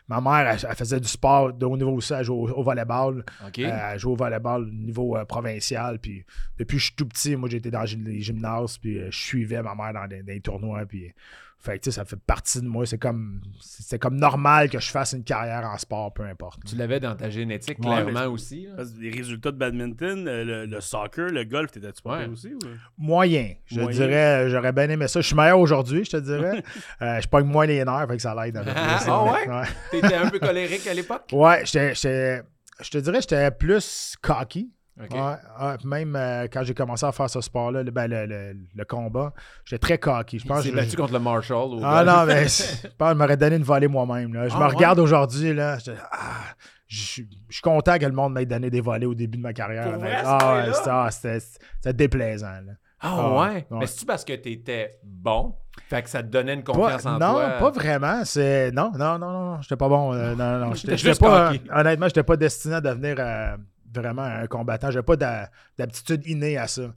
ma 0.09 0.19
mère, 0.19 0.51
elle, 0.51 0.59
elle 0.67 0.75
faisait 0.75 0.99
du 0.99 1.07
sport 1.07 1.53
de 1.53 1.65
haut 1.65 1.77
niveau 1.77 1.91
aussi. 1.91 2.13
Elle 2.13 2.25
jouait 2.25 2.51
au, 2.51 2.57
au 2.57 2.63
volleyball. 2.63 3.23
OK. 3.47 3.59
Euh, 3.59 3.91
elle 3.93 3.99
jouait 3.99 4.13
au 4.13 4.15
volleyball 4.15 4.63
au 4.63 4.71
niveau 4.71 5.15
euh, 5.15 5.23
provincial. 5.23 5.99
Puis 5.99 6.25
depuis 6.57 6.77
que 6.77 6.81
je 6.81 6.85
suis 6.87 6.95
tout 6.95 7.05
petit, 7.05 7.35
moi, 7.35 7.47
j'ai 7.47 7.57
été 7.57 7.69
dans 7.69 7.83
les 7.83 8.19
gymnases. 8.21 8.77
Puis 8.79 8.97
euh, 8.97 9.11
je 9.11 9.17
suivais 9.17 9.61
ma 9.61 9.75
mère 9.75 9.93
dans 9.93 10.07
des, 10.07 10.19
dans 10.19 10.25
des 10.25 10.41
tournois. 10.41 10.85
Puis 10.87 11.13
Fait 11.61 11.77
que, 11.77 11.83
tu 11.83 11.91
sais, 11.91 11.97
ça 11.97 12.05
fait 12.05 12.15
partie 12.15 12.61
de 12.61 12.67
moi. 12.67 12.85
C'est 12.85 12.97
comme, 12.97 13.41
c'est 13.59 13.99
comme 13.99 14.15
normal 14.15 14.69
que 14.69 14.79
je 14.79 14.89
fasse 14.89 15.11
une 15.11 15.25
carrière 15.25 15.65
en 15.65 15.77
sport, 15.77 16.13
peu 16.13 16.23
importe. 16.23 16.61
Tu 16.65 16.77
l'avais 16.77 17.01
dans 17.01 17.15
ta 17.17 17.29
génétique, 17.29 17.77
Ouais, 17.79 17.85
clairement 18.01 18.11
mais- 18.21 18.25
aussi. 18.27 18.65
là. 18.67 18.75
Parce 18.77 18.91
que 18.91 18.99
les 19.01 19.09
résultats 19.11 19.51
de 19.51 19.57
badminton, 19.57 20.25
euh, 20.25 20.45
le, 20.45 20.65
le 20.67 20.79
soccer, 20.81 21.27
le 21.29 21.43
golf, 21.43 21.71
t'étais-tu 21.71 22.01
pas 22.01 22.19
Ouais. 22.19 22.27
aussi? 22.27 22.53
Ou... 22.53 22.59
Moyen. 22.97 23.55
Je 23.65 23.81
Moyen. 23.81 23.89
dirais, 23.99 24.49
j'aurais 24.49 24.71
bien 24.71 24.89
aimé 24.89 25.09
ça. 25.09 25.19
Je 25.19 25.27
suis 25.27 25.35
meilleur 25.35 25.59
aujourd'hui, 25.59 26.05
je 26.05 26.11
te 26.11 26.17
dirais. 26.17 26.63
Euh, 27.01 27.19
je 27.21 27.27
pogne 27.27 27.45
moins 27.45 27.65
les 27.65 27.83
nerfs, 27.83 28.07
fait 28.07 28.15
que 28.15 28.21
ça 28.21 28.33
l'aide 28.35 28.55
un 28.57 28.63
peu 28.63 28.71
plus. 28.71 28.81
Ah 29.07 29.23
ouais? 29.25 29.47
Ouais, 29.49 29.63
T'étais 29.91 30.15
un 30.15 30.29
peu 30.29 30.39
colérique 30.39 30.87
à 30.87 30.93
l'époque? 30.93 31.23
Ouais, 31.33 31.61
j'étais- 31.65 32.41
je 32.81 32.89
te 32.89 32.97
dirais, 32.99 33.19
j'étais 33.21 33.51
plus 33.51 34.15
cocky. 34.21 34.71
Ouais, 34.99 35.07
ouais, 35.11 35.75
même 35.85 36.15
euh, 36.17 36.47
quand 36.51 36.63
j'ai 36.63 36.73
commencé 36.73 37.05
à 37.05 37.11
faire 37.13 37.29
ce 37.29 37.39
sport-là, 37.39 37.83
le, 37.83 37.91
ben, 37.91 38.07
le, 38.07 38.25
le- 38.25 38.57
le 38.75 38.85
combat, 38.85 39.33
j'étais 39.63 39.79
très 39.79 39.97
cocky. 39.97 40.39
Je 40.39 40.43
Il 40.45 40.47
pense 40.47 40.63
s'est 40.63 40.71
battu 40.71 40.91
je- 40.91 40.95
contre 40.97 41.13
le 41.13 41.19
Marshall. 41.19 41.73
au 41.73 41.79
Ah 41.83 42.03
non, 42.03 42.25
mais 42.25 42.47
je 42.49 42.87
pense 42.97 43.09
qu'il 43.11 43.17
m'aurait 43.17 43.37
donné 43.37 43.55
une 43.55 43.63
volée 43.63 43.87
moi-même. 43.87 44.33
là. 44.33 44.49
Je 44.49 44.55
Ah, 44.55 44.59
me 44.59 44.63
ouais? 44.65 44.73
regarde 44.75 44.99
aujourd'hui, 44.99 45.53
là. 45.53 45.77
j'étais, 45.77 45.97
ah, 46.11 46.41
je 46.87 47.01
suis 47.01 47.29
je 47.47 47.53
suis 47.55 47.61
content 47.61 47.97
que 47.97 48.05
le 48.05 48.11
monde 48.11 48.33
m'ait 48.33 48.45
donné 48.45 48.69
des 48.69 48.81
volets 48.81 49.05
au 49.05 49.15
début 49.15 49.37
de 49.37 49.43
ma 49.43 49.53
carrière. 49.53 49.97
Vrai, 49.97 50.17
ah, 50.25 51.09
c'était, 51.11 51.93
déplaisant. 51.93 52.47
là. 52.47 52.73
Ah 53.01 53.15
Ah, 53.17 53.31
ouais? 53.31 53.37
ouais. 53.47 53.65
Mais 53.71 53.87
c'est-tu 53.87 54.05
parce 54.05 54.25
que 54.25 54.33
t'étais 54.33 54.99
bon? 55.03 55.55
Fait 55.87 56.03
que 56.03 56.09
ça 56.09 56.21
te 56.21 56.27
donnait 56.27 56.55
une 56.55 56.63
Pas- 56.63 56.73
confiance 56.73 57.05
en 57.05 57.13
non, 57.13 57.35
toi? 57.35 57.49
pas 57.57 57.71
vraiment. 57.71 58.25
C'est 58.25 58.71
non, 58.71 58.91
non, 58.97 59.17
non, 59.17 59.31
non, 59.31 59.45
non, 59.55 59.61
j'étais 59.61 59.77
pas 59.77 59.87
bon. 59.87 60.13
euh, 60.13 60.35
non, 60.35 60.59
non, 60.59 60.59
non, 60.65 60.73
j'étais, 60.73 60.87
T'étais 60.87 60.97
j'étais 60.97 61.09
juste 61.11 61.21
pas. 61.21 61.53
honnêtement, 61.79 62.07
j'étais 62.07 62.23
pas 62.23 62.35
destiné 62.35 62.75
à 62.75 62.81
devenir 62.81 63.15
euh, 63.19 63.55
vraiment 63.93 64.23
un 64.23 64.47
combattant. 64.47 64.91
J'avais 64.91 65.03
pas 65.05 65.15
d'a- 65.15 65.51
d'aptitude 65.77 66.25
innée 66.25 66.57
à 66.57 66.67
ça. 66.67 66.93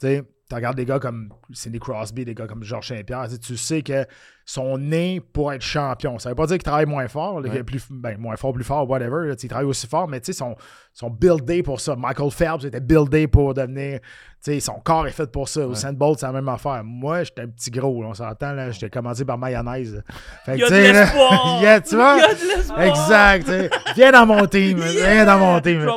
Tu 0.00 0.06
sais, 0.06 0.22
tu 0.48 0.54
regardes 0.54 0.76
des 0.76 0.84
gars 0.84 0.98
comme 0.98 1.32
Cindy 1.52 1.78
Crosby, 1.78 2.24
des 2.24 2.34
gars 2.34 2.46
comme 2.46 2.62
Georges 2.62 2.88
Saint-Pierre, 2.88 3.26
tu 3.40 3.56
sais 3.56 3.82
que 3.82 4.06
sont 4.44 4.76
nés 4.76 5.20
pour 5.20 5.52
être 5.52 5.62
champions. 5.62 6.18
Ça 6.18 6.28
veut 6.28 6.34
pas 6.34 6.46
dire 6.46 6.56
qu'ils 6.56 6.64
travaillent 6.64 6.84
moins 6.86 7.08
fort, 7.08 7.40
là, 7.40 7.48
Ouais. 7.50 7.62
plus, 7.62 7.82
ben, 7.90 8.18
moins 8.18 8.36
fort, 8.36 8.52
plus 8.52 8.64
fort, 8.64 8.88
whatever. 8.88 9.26
là, 9.28 9.34
ils 9.42 9.48
travaillent 9.48 9.66
aussi 9.66 9.86
fort, 9.86 10.06
mais 10.06 10.18
ils 10.18 10.34
sont, 10.34 10.54
sont 10.92 11.08
buildés 11.10 11.62
pour 11.62 11.80
ça. 11.80 11.96
Michael 11.96 12.30
Phelps 12.30 12.64
était 12.64 12.80
buildé 12.80 13.26
pour 13.26 13.54
devenir. 13.54 14.00
son 14.60 14.74
corps 14.84 15.06
est 15.06 15.12
fait 15.12 15.30
pour 15.32 15.48
ça. 15.48 15.62
Usain 15.66 15.94
Bolt, 15.94 16.18
c'est 16.20 16.26
la 16.26 16.32
même 16.32 16.48
affaire. 16.50 16.82
Moi, 16.84 17.24
j'étais 17.24 17.40
un 17.42 17.48
petit 17.48 17.70
gros, 17.70 18.02
là, 18.02 18.08
on 18.10 18.14
s'entend, 18.14 18.52
là, 18.52 18.70
j'étais 18.70 18.90
commandé 18.90 19.24
par 19.24 19.38
mayonnaise. 19.38 20.02
Fait 20.44 20.52
que, 20.52 20.56
Il 20.58 20.60
y 20.60 20.64
a 20.64 20.68
de 20.68 20.74
l'espoir! 20.92 21.58
Yeah, 21.62 21.80
tu 21.80 21.96
vois? 21.96 22.16
Il 22.18 22.20
y 22.20 22.24
a 22.24 22.34
de 22.34 22.56
l'espoir! 22.56 22.82
Exact. 22.82 23.72
Viens 23.96 24.12
dans 24.12 24.26
mon 24.26 24.46
team. 24.46 24.78
Viens 24.98 25.24
dans 25.24 25.38
mon 25.38 25.60
team. 25.60 25.88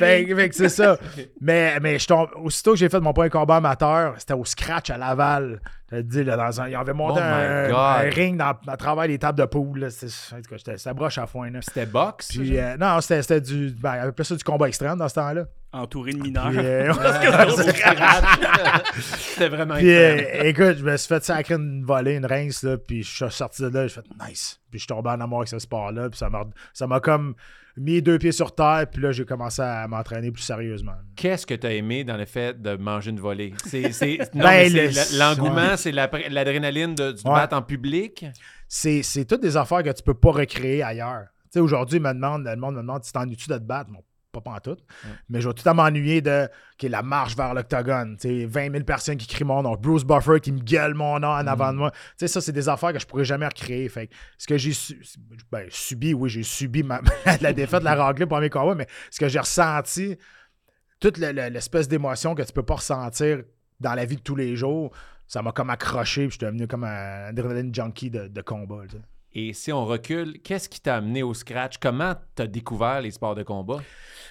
Fait, 0.00 0.26
fait 0.34 0.48
que 0.48 0.54
c'est 0.56 0.68
ça. 0.68 0.98
Mais, 1.40 1.78
mais 1.80 1.98
je 1.98 2.06
tombe, 2.08 2.28
aussitôt 2.42 2.72
que 2.72 2.78
j'ai 2.78 2.88
fait 2.88 3.00
mon 3.00 3.12
premier 3.12 3.28
combat 3.30 3.56
amateur, 3.56 4.14
c'était 4.18 4.32
au 4.34 4.44
scratch 4.44 4.90
à 4.90 4.96
Laval. 4.98 5.60
Te 6.02 6.08
dis, 6.08 6.24
là, 6.24 6.36
dans 6.36 6.60
un, 6.60 6.68
ils 6.68 6.74
avaient 6.74 6.92
monté 6.92 7.20
Oh 7.22 7.26
my 7.26 7.72
un, 7.74 8.10
ring 8.10 8.36
dans, 8.36 8.54
à 8.66 8.76
travers 8.76 9.06
les 9.06 9.18
tables 9.18 9.38
de. 9.38 9.88
C'est- 9.90 10.34
en 10.34 10.36
tout 10.36 10.42
cas, 10.50 10.56
j'étais- 10.56 10.78
C'était 10.78 10.94
broche 10.94 11.18
à 11.18 11.26
foin. 11.26 11.50
C'était 11.60 11.86
boxe? 11.86 12.28
Puis, 12.28 12.58
euh, 12.58 12.76
non, 12.76 13.00
c'était 13.00 13.22
c'était 13.22 13.40
du. 13.40 13.70
Ben, 13.80 14.00
on 14.04 14.08
appelait 14.08 14.24
ça 14.24 14.36
du 14.36 14.44
combat 14.44 14.68
extrême 14.68 14.98
dans 14.98 15.08
ce 15.08 15.14
temps-là. 15.14 15.44
Entouré 15.72 16.12
de 16.12 16.18
mineurs. 16.18 16.50
Puis, 16.50 16.58
euh, 16.58 16.92
C'était 19.00 19.48
vraiment 19.48 19.74
Puis, 19.74 19.90
extrême. 19.90 20.40
euh, 20.40 20.44
écoute, 20.48 20.78
je 20.78 20.84
me 20.84 20.96
suis 20.96 21.08
fait 21.08 21.24
sacrer 21.24 21.54
une 21.54 21.84
volée, 21.84 22.14
une 22.16 22.26
rince, 22.26 22.62
là, 22.62 22.76
puis 22.78 23.02
je 23.02 23.10
suis 23.24 23.30
sorti 23.30 23.62
de 23.62 23.68
là, 23.68 23.86
j'ai 23.86 23.94
fait 23.94 24.04
nice. 24.28 24.60
Puis 24.70 24.78
je 24.78 24.84
suis 24.84 24.88
tombé 24.88 25.10
en 25.10 25.20
amour 25.20 25.38
avec 25.38 25.48
ce 25.48 25.58
sport-là, 25.58 26.08
puis 26.10 26.18
ça 26.18 26.28
m'a, 26.30 26.44
ça 26.72 26.86
m'a 26.86 27.00
comme 27.00 27.34
mis 27.76 28.00
deux 28.02 28.18
pieds 28.18 28.32
sur 28.32 28.54
terre, 28.54 28.86
puis 28.90 29.02
là, 29.02 29.10
j'ai 29.12 29.24
commencé 29.24 29.60
à 29.62 29.86
m'entraîner 29.88 30.30
plus 30.30 30.42
sérieusement. 30.42 30.94
Qu'est-ce 31.16 31.46
que 31.46 31.54
tu 31.54 31.66
as 31.66 31.72
aimé 31.72 32.04
dans 32.04 32.16
le 32.16 32.24
fait 32.24 32.60
de 32.60 32.76
manger 32.76 33.10
une 33.10 33.20
volée? 33.20 33.52
C'est, 33.66 33.90
c'est- 33.92 34.18
non, 34.34 34.44
Ben, 34.44 34.72
le- 34.72 35.18
l'engouement, 35.18 35.76
c'est 35.76 35.92
l'adrénaline 35.92 36.94
de, 36.94 37.12
du 37.12 37.22
Ouais. 37.26 37.34
battre 37.34 37.56
en 37.56 37.62
public? 37.62 38.24
C'est, 38.68 39.02
c'est 39.02 39.24
toutes 39.24 39.42
des 39.42 39.56
affaires 39.56 39.82
que 39.82 39.90
tu 39.90 40.02
peux 40.02 40.14
pas 40.14 40.30
recréer 40.32 40.82
ailleurs. 40.82 41.26
Tu 41.44 41.48
sais, 41.54 41.60
aujourd'hui, 41.60 42.00
me 42.00 42.12
demande, 42.12 42.44
le 42.44 42.56
monde 42.56 42.74
me 42.76 42.80
demande 42.80 43.04
si 43.04 43.12
t'ennuies-tu 43.12 43.48
de 43.48 43.54
te 43.58 43.62
battre. 43.62 43.90
Pas 44.34 44.52
pantoute. 44.52 44.84
Mais 45.28 45.40
je 45.40 45.48
vais 45.48 45.54
tout 45.54 45.62
temps 45.62 45.74
m'ennuyer 45.74 46.20
de 46.20 46.48
la 46.82 47.02
marche 47.02 47.36
vers 47.36 47.54
l'octogone. 47.54 48.16
Tu 48.20 48.28
sais, 48.42 48.46
20 48.46 48.72
000 48.72 48.84
personnes 48.84 49.16
qui 49.16 49.26
crient 49.26 49.44
mon 49.44 49.62
nom. 49.62 49.74
Bruce 49.76 50.04
Buffer 50.04 50.40
qui 50.40 50.52
me 50.52 50.60
gueule 50.60 50.94
mon 50.94 51.18
nom 51.20 51.28
en 51.28 51.46
avant 51.46 51.72
de 51.72 51.78
moi. 51.78 51.90
Tu 51.90 51.98
sais, 52.18 52.28
ça, 52.28 52.40
c'est 52.40 52.52
des 52.52 52.68
affaires 52.68 52.92
que 52.92 52.98
je 52.98 53.06
pourrais 53.06 53.24
jamais 53.24 53.46
recréer. 53.46 53.88
Fait 53.88 54.08
que 54.08 54.14
ce 54.38 54.46
que 54.46 54.58
j'ai 54.58 54.72
su- 54.72 55.00
ben, 55.50 55.66
subi, 55.70 56.12
oui, 56.12 56.28
j'ai 56.28 56.42
subi 56.42 56.82
ma- 56.82 57.00
la 57.40 57.52
défaite 57.52 57.80
de 57.80 57.84
la 57.86 57.94
raclée 57.94 58.26
pour 58.26 58.38
mes 58.40 58.50
combats, 58.50 58.74
mais 58.74 58.86
ce 59.10 59.18
que 59.20 59.28
j'ai 59.28 59.38
ressenti, 59.40 60.18
toute 61.00 61.18
le- 61.18 61.32
le- 61.32 61.48
l'espèce 61.48 61.88
d'émotion 61.88 62.34
que 62.34 62.42
tu 62.42 62.52
peux 62.52 62.62
pas 62.62 62.74
ressentir 62.74 63.42
dans 63.80 63.94
la 63.94 64.04
vie 64.04 64.16
de 64.16 64.22
tous 64.22 64.36
les 64.36 64.56
jours, 64.56 64.90
ça 65.26 65.40
m'a 65.42 65.52
comme 65.52 65.70
accroché. 65.70 66.22
Puis 66.28 66.38
je 66.38 66.44
suis 66.44 66.46
devenu 66.46 66.66
comme 66.68 66.84
un 66.84 67.26
adrénaline 67.28 67.74
junkie 67.74 68.10
de, 68.10 68.28
de 68.28 68.40
combat. 68.42 68.82
Et 69.34 69.52
si 69.52 69.72
on 69.72 69.84
recule, 69.84 70.40
qu'est-ce 70.42 70.68
qui 70.68 70.80
t'a 70.80 70.96
amené 70.96 71.22
au 71.22 71.34
scratch? 71.34 71.78
Comment 71.78 72.14
tu 72.36 72.42
as 72.42 72.46
découvert 72.46 73.00
les 73.00 73.10
sports 73.10 73.34
de 73.34 73.42
combat? 73.42 73.82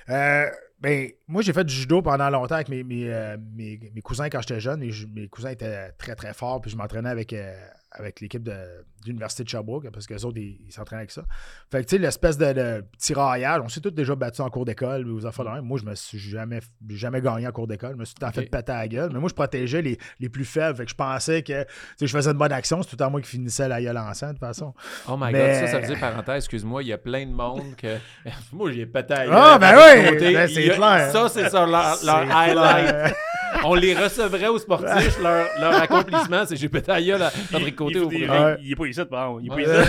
Euh, 0.09 0.49
ben, 0.79 1.09
moi, 1.33 1.41
j'ai 1.41 1.51
fait 1.53 1.63
du 1.65 1.73
judo 1.73 2.01
pendant 2.01 2.29
longtemps 2.29 2.55
avec 2.55 2.69
mes, 2.69 2.83
mes, 2.83 3.11
euh, 3.11 3.35
mes- 3.55 3.91
mes 3.93 4.01
cousins 4.01 4.29
quand 4.29 4.41
j'étais 4.41 4.59
jeune. 4.59 4.79
Mes, 5.13 5.27
cousins 5.27 5.49
étaient 5.49 5.91
très, 5.97 6.15
très 6.15 6.33
forts. 6.33 6.61
Puis 6.61 6.71
je 6.71 6.77
m'entraînais 6.77 7.09
avec, 7.09 7.33
euh, 7.33 7.53
avec 7.91 8.21
l'équipe 8.21 8.41
de, 8.43 8.51
de 8.51 9.07
l'Université 9.07 9.43
de 9.43 9.49
Sherbrooke 9.49 9.89
parce 9.91 10.07
qu'eux 10.07 10.23
autres, 10.25 10.37
ils 10.39 10.71
s'entraînaient 10.71 11.01
avec 11.01 11.11
ça. 11.11 11.23
Fait 11.71 11.83
que, 11.83 11.89
tu 11.89 11.95
sais, 11.95 12.01
l'espèce 12.01 12.37
de, 12.37 12.53
de 12.53 12.85
tiraillage, 12.97 13.61
on 13.63 13.67
s'est 13.69 13.81
tous 13.81 13.91
déjà 13.91 14.15
battus 14.15 14.39
en 14.39 14.49
cours 14.49 14.65
d'école. 14.65 15.03
De 15.03 15.49
même. 15.53 15.61
Moi, 15.65 15.79
je 15.79 15.85
me 15.85 15.93
suis 15.95 16.17
jamais, 16.17 16.59
jamais 16.89 17.21
gagné 17.21 17.47
en 17.47 17.51
cours 17.51 17.67
d'école. 17.67 17.91
Je 17.93 17.97
me 17.97 18.05
suis 18.05 18.15
tout 18.15 18.25
Ok. 18.25 18.33
fait 18.33 18.45
péter 18.49 18.71
à 18.71 18.77
la 18.79 18.87
gueule. 18.87 19.09
Mais 19.13 19.19
moi, 19.19 19.29
je 19.29 19.33
protégeais 19.35 19.81
les, 19.81 19.97
les 20.19 20.29
plus 20.29 20.45
faibles. 20.45 20.77
Fait 20.77 20.85
que 20.85 20.89
je 20.91 20.95
pensais 20.95 21.43
que 21.43 21.65
je 22.01 22.07
faisais 22.07 22.31
une 22.31 22.37
bonne 22.37 22.51
action. 22.51 22.81
C'est 22.81 22.89
tout 22.89 22.95
temps 22.95 23.11
moi 23.11 23.21
qui 23.21 23.29
finissais 23.29 23.67
la 23.67 23.81
gueule 23.81 23.97
enceinte, 23.97 24.29
de 24.29 24.33
toute 24.39 24.47
façon. 24.47 24.73
Oh 25.07 25.17
my 25.19 25.31
Mais- 25.31 25.39
god, 25.39 25.53
ça, 25.53 25.67
ça 25.67 25.79
veut 25.79 25.87
dire, 25.87 25.99
parenthèse, 25.99 26.37
excuse-moi, 26.43 26.83
il 26.83 26.87
y 26.89 26.93
a 26.93 26.97
plein 26.97 27.25
de 27.25 27.31
monde 27.31 27.75
que. 27.77 27.97
Moi, 28.53 28.71
j'ai 28.71 28.85
pété 28.85 29.13
à 29.13 29.25
la 29.25 29.31
Ah, 29.33 29.51
gueule 29.51 29.59
ben 29.59 29.67
à 29.67 30.11
oui, 30.11 30.33
ben, 30.33 30.47
c'est 30.47 30.69
clair. 30.69 31.11
Ça, 31.11 31.22
c'est 31.29 31.49
sur 31.49 31.65
leur, 31.65 31.97
highlight. 32.05 33.15
On 33.65 33.75
les 33.75 33.93
recevrait 33.95 34.47
aux 34.47 34.57
sportifs, 34.57 35.19
leur, 35.21 35.45
leur 35.59 35.75
accomplissement, 35.75 36.43
c'est 36.45 36.55
j'ai 36.55 36.69
pété 36.69 36.91
à 36.91 36.95
la 36.95 37.01
gueule 37.03 37.21
à 37.21 37.31
Patrick 37.51 37.75
Côté 37.75 37.99
au 37.99 38.09
il, 38.11 38.23
est 38.23 38.75
pas 38.75 38.85
ici, 38.87 39.05
par 39.05 39.37
exemple. 39.39 39.43
Il 39.43 39.61
est 39.61 39.67
pas 39.67 39.83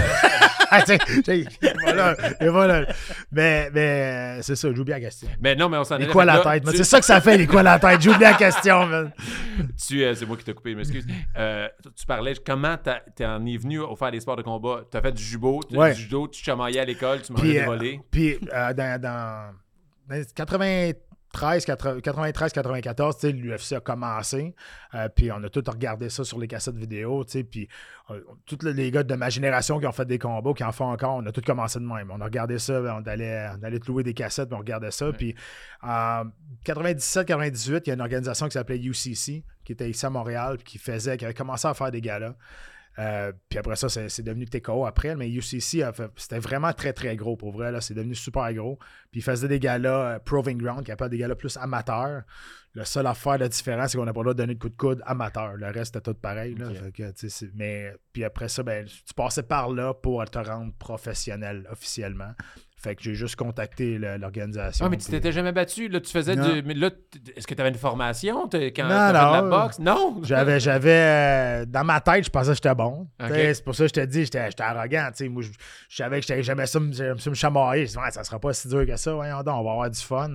ici. 1.33 1.49
Et 2.41 2.49
voilà. 2.49 2.87
Mais, 3.33 3.71
mais 3.73 4.39
c'est 4.43 4.57
ça, 4.57 4.69
j'ai 4.73 4.79
oublié 4.79 4.99
la 4.99 5.05
question. 5.07 5.29
Mais 5.41 5.55
non, 5.57 5.69
mais 5.69 5.79
on 5.79 5.85
s'en 5.85 5.97
Les 5.97 6.05
allait. 6.05 6.13
quoi 6.13 6.25
la 6.25 6.39
tête? 6.41 6.65
C'est 6.75 6.85
ça 6.85 7.01
que 7.01 7.07
ça 7.07 7.21
fait, 7.21 7.39
les 7.39 7.47
quoi 7.47 7.63
la 7.63 7.79
tête. 7.79 8.01
J'ai 8.01 8.11
oublié 8.11 8.27
la 8.31 8.35
question, 8.37 8.87
man. 8.87 9.13
Tu, 9.87 10.05
euh, 10.05 10.15
c'est 10.15 10.27
moi 10.27 10.37
qui 10.37 10.45
t'ai 10.45 10.53
coupé, 10.55 10.73
je 10.73 10.77
m'excuse. 10.77 11.07
Euh, 11.37 11.69
tu- 11.97 12.07
parlais, 12.07 12.35
comment 12.45 12.77
t'as- 12.77 13.01
t'es 13.17 13.25
en 13.25 13.45
es 13.47 13.57
venu 13.57 13.81
au 13.81 13.97
faire 13.97 14.11
des 14.11 14.21
sports 14.21 14.37
de 14.37 14.43
combat? 14.43 14.83
T'as 14.91 15.01
fait 15.01 15.13
du 15.13 15.23
judo, 15.23 15.61
tu, 15.69 15.77
Ouais. 15.77 15.95
du 15.95 16.03
judo, 16.03 16.29
tu 16.29 16.43
chamaillais 16.45 16.81
à 16.81 16.85
l'école, 16.85 17.23
tu 17.23 17.33
Puis, 17.33 17.53
des 17.53 17.61
euh, 17.61 17.65
volets. 17.65 18.01
puis 18.11 18.39
euh, 18.53 18.75
dans, 18.75 19.01
dans, 19.01 19.51
dans 20.09 20.17
les 21.35 21.61
93, 21.61 22.03
93, 22.03 22.53
94, 22.53 23.17
tu 23.17 23.21
sais, 23.21 23.33
l'UFC 23.33 23.73
a 23.73 23.81
commencé. 23.81 24.55
euh, 24.95 25.09
puis 25.09 25.31
on 25.33 25.43
a 25.43 25.49
tous 25.49 25.65
regardé 25.69 26.09
ça 26.09 26.25
sur 26.25 26.39
les 26.39 26.49
cassettes 26.49 26.77
vidéo, 26.77 27.25
tu 27.25 27.33
sais. 27.33 27.45
Puis 27.45 27.69
euh, 28.11 28.21
tous 28.47 28.59
les 28.63 28.91
gars 28.91 29.03
de 29.03 29.15
ma 29.15 29.31
génération 29.31 29.79
qui 29.79 29.87
ont 29.87 29.93
fait 29.93 30.05
des 30.05 30.19
combats, 30.19 30.53
qui 30.53 30.65
en 30.65 30.73
font 30.73 30.91
encore, 30.91 31.17
on 31.17 31.27
a 31.27 31.33
tous 31.33 31.41
commencé 31.43 31.79
de 31.79 31.85
même. 31.85 32.11
On 32.11 32.21
a 32.21 32.25
regardé 32.25 32.59
ça, 32.59 32.81
on 32.81 33.03
allait, 33.07 33.49
on 33.59 33.63
allait 33.65 33.79
te 33.79 33.87
louer 33.87 34.03
des 34.03 34.15
cassettes, 34.15 34.49
puis 34.49 34.57
on 34.57 34.61
regardait 34.61 34.91
ça. 34.91 35.13
Puis 35.13 35.35
en 35.83 36.25
97, 36.65 37.27
98, 37.27 37.87
il 37.87 37.89
y 37.89 37.91
a 37.91 37.95
une 37.95 38.01
organisation 38.01 38.47
qui 38.47 38.53
s'appelait 38.53 38.79
UCC, 38.79 39.45
qui 39.65 39.73
était 39.73 39.91
ici 39.91 40.07
à 40.07 40.11
Montréal, 40.11 40.57
puis 40.59 40.65
qui 40.65 40.79
faisait, 40.79 41.17
qui 41.17 41.25
avait 41.25 41.35
commencé 41.35 41.67
à 41.67 41.75
faire 41.75 41.91
des 41.91 42.01
galas. 42.01 42.35
Euh, 42.99 43.33
puis 43.49 43.59
après 43.59 43.77
ça, 43.77 43.89
c'est 43.89 44.23
devenu 44.23 44.47
TKO 44.47 44.87
après, 44.87 45.17
mais 45.17 45.29
UCC, 45.29 45.85
c'était 46.17 46.39
vraiment 46.39 46.73
très 46.73 46.93
très 46.93 47.17
gros 47.17 47.37
pour 47.37 47.53
vrai. 47.53 47.73
C'est 47.81 47.95
devenu 47.95 48.15
super 48.15 48.53
gros. 48.53 48.79
Puis 49.11 49.21
ils 49.21 49.23
faisaient 49.23 49.49
des 49.49 49.59
galas 49.59 50.15
euh, 50.15 50.19
Proving 50.19 50.59
Ground, 50.59 50.85
qui 50.85 50.93
appellent 50.93 51.09
des 51.09 51.19
galas 51.19 51.35
plus 51.35 51.57
amateurs. 51.57 52.23
La 52.75 52.85
seule 52.85 53.07
affaire 53.07 53.39
de 53.39 53.47
différence, 53.47 53.93
c'est 53.93 53.99
qu'on 53.99 54.05
n'a 54.05 54.13
pas 54.13 54.21
le 54.21 54.25
droit 54.25 54.35
de 54.35 54.39
donner 54.39 54.55
de 54.55 54.59
coup 54.59 54.69
de 54.69 54.77
coude 54.77 55.03
amateur. 55.07 55.57
Le 55.57 55.67
reste, 55.67 55.95
c'était 55.95 56.01
tout 56.01 56.15
pareil. 56.19 56.55
là. 56.57 56.69
Que, 56.93 57.13
mais 57.55 57.95
puis 58.13 58.25
après 58.25 58.49
ça, 58.49 58.63
ben, 58.65 58.85
tu 58.85 59.15
passais 59.15 59.45
par 59.45 59.71
là 59.71 59.95
pour 59.95 60.25
te 60.25 60.39
rendre 60.39 60.73
professionnel 60.75 61.67
officiellement. 61.71 62.33
Fait 62.85 62.95
que 62.95 63.03
j'ai 63.03 63.15
juste 63.15 63.37
contacté 63.37 63.97
l'organisation. 63.99 64.85
Ah, 64.85 64.91
mais 64.91 64.99
tu 64.99 65.07
t'étais 65.11 65.33
jamais 65.33 65.53
battu? 65.53 65.89
Là, 65.89 66.01
tu 66.01 66.11
faisais 66.13 66.37
Non. 66.37 66.53
du. 66.53 66.63
Mais 66.63 66.75
là, 66.75 66.91
est-ce 67.35 67.47
que 67.47 67.55
tu 67.55 67.61
avais 67.63 67.71
une 67.71 67.77
formation? 67.77 68.43
Quand 68.53 68.59
de 68.59 69.13
la 69.15 69.41
boxe? 69.43 69.79
Non! 69.79 70.21
J'avais, 70.23 70.61
j'avais 70.61 70.91
euh, 70.91 71.65
dans 71.67 71.83
ma 71.83 72.01
tête, 72.03 72.25
je 72.27 72.31
pensais 72.31 72.51
que 72.51 72.55
j'étais 72.57 72.75
bon. 72.75 73.09
C'est 73.19 73.65
pour 73.65 73.75
ça 73.75 73.85
que 73.85 73.89
je 73.89 73.93
te 73.95 74.05
dis, 74.05 74.25
j'étais, 74.25 74.51
j'étais 74.51 74.63
arrogant. 74.63 75.09
t'sais. 75.13 75.29
Moi, 75.31 75.41
je, 75.43 75.49
je 75.89 75.97
savais 75.97 76.21
que 76.21 76.27
j'étais- 76.27 76.43
j'aimais 76.43 76.67
ça, 76.67 76.79
me- 76.79 76.93
chamailler. 77.35 77.87
Je 77.87 77.93
dis, 77.93 77.97
ouais, 77.99 78.11
ça 78.11 78.23
sera 78.23 78.39
pas 78.39 78.53
si 78.53 78.69
dur 78.69 78.85
que 78.87 78.97
ça. 78.97 79.15
Voyons 79.15 79.43
donc, 79.43 79.55
on 79.61 79.65
va 79.65 79.71
avoir 79.71 79.91
du 79.91 80.01
fun. 80.01 80.29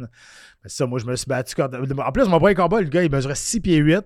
Mais 0.63 0.69
ça, 0.69 0.87
moi, 0.87 0.97
je 0.99 1.05
me 1.05 1.15
suis 1.15 1.27
battu. 1.27 1.53
Quand... 1.55 1.69
En 1.73 2.11
plus, 2.11 2.25
mon 2.27 2.39
premier 2.39 2.55
combat, 2.55 2.81
le 2.81 2.89
gars, 2.89 3.03
il 3.03 3.11
mesurait 3.11 3.35
6 3.35 3.61
pieds 3.61 3.77
8. 3.77 3.99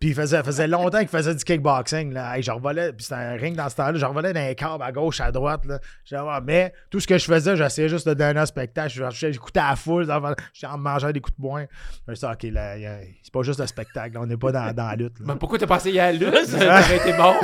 Puis 0.00 0.08
il 0.08 0.14
faisait, 0.14 0.42
faisait 0.42 0.66
longtemps 0.66 1.00
qu'il 1.00 1.08
faisait 1.08 1.34
du 1.34 1.44
kickboxing. 1.44 2.14
Là. 2.14 2.34
Hey, 2.34 2.42
je 2.42 2.50
revolais, 2.50 2.90
puis 2.94 3.04
c'était 3.04 3.16
un 3.20 3.32
ring 3.34 3.54
dans 3.54 3.68
ce 3.68 3.76
temps-là. 3.76 3.98
Je 3.98 4.06
revolais 4.06 4.32
dans 4.32 4.40
les 4.46 4.54
câbles 4.54 4.82
à 4.82 4.90
gauche, 4.92 5.20
à 5.20 5.30
droite. 5.30 5.60
Là. 5.66 5.78
Ah, 6.14 6.40
mais 6.42 6.72
tout 6.90 7.00
ce 7.00 7.06
que 7.06 7.18
je 7.18 7.24
faisais, 7.26 7.54
j'essayais 7.54 7.90
juste 7.90 8.08
de 8.08 8.14
donner 8.14 8.40
un 8.40 8.46
spectacle. 8.46 8.90
Je- 8.90 9.30
J'écoutais 9.30 9.60
à 9.60 9.70
la 9.70 9.76
foule. 9.76 10.08
J'étais 10.54 10.66
en 10.72 10.78
mangeant 10.78 11.10
des 11.12 11.20
coups 11.20 11.36
de 11.36 11.42
poing. 11.42 11.66
Je 12.06 12.10
me 12.12 12.14
suis 12.14 12.26
dit, 12.26 12.32
OK, 12.32 12.52
là, 12.54 12.76
c'est 13.22 13.32
pas 13.32 13.42
juste 13.42 13.60
le 13.60 13.66
spectacle. 13.66 14.14
là. 14.14 14.20
On 14.22 14.26
n'est 14.26 14.38
pas 14.38 14.52
dans, 14.52 14.72
dans 14.72 14.86
la 14.86 14.96
lutte. 14.96 15.18
là. 15.20 15.26
Mais 15.28 15.36
pourquoi 15.36 15.58
t'as 15.58 15.66
passé 15.66 15.90
hier 15.90 16.04
à 16.06 16.12
la 16.12 16.18
lutte? 16.18 16.44
Ça 16.46 16.56
aurait 16.80 16.96
été 16.96 17.12
bon. 17.12 17.34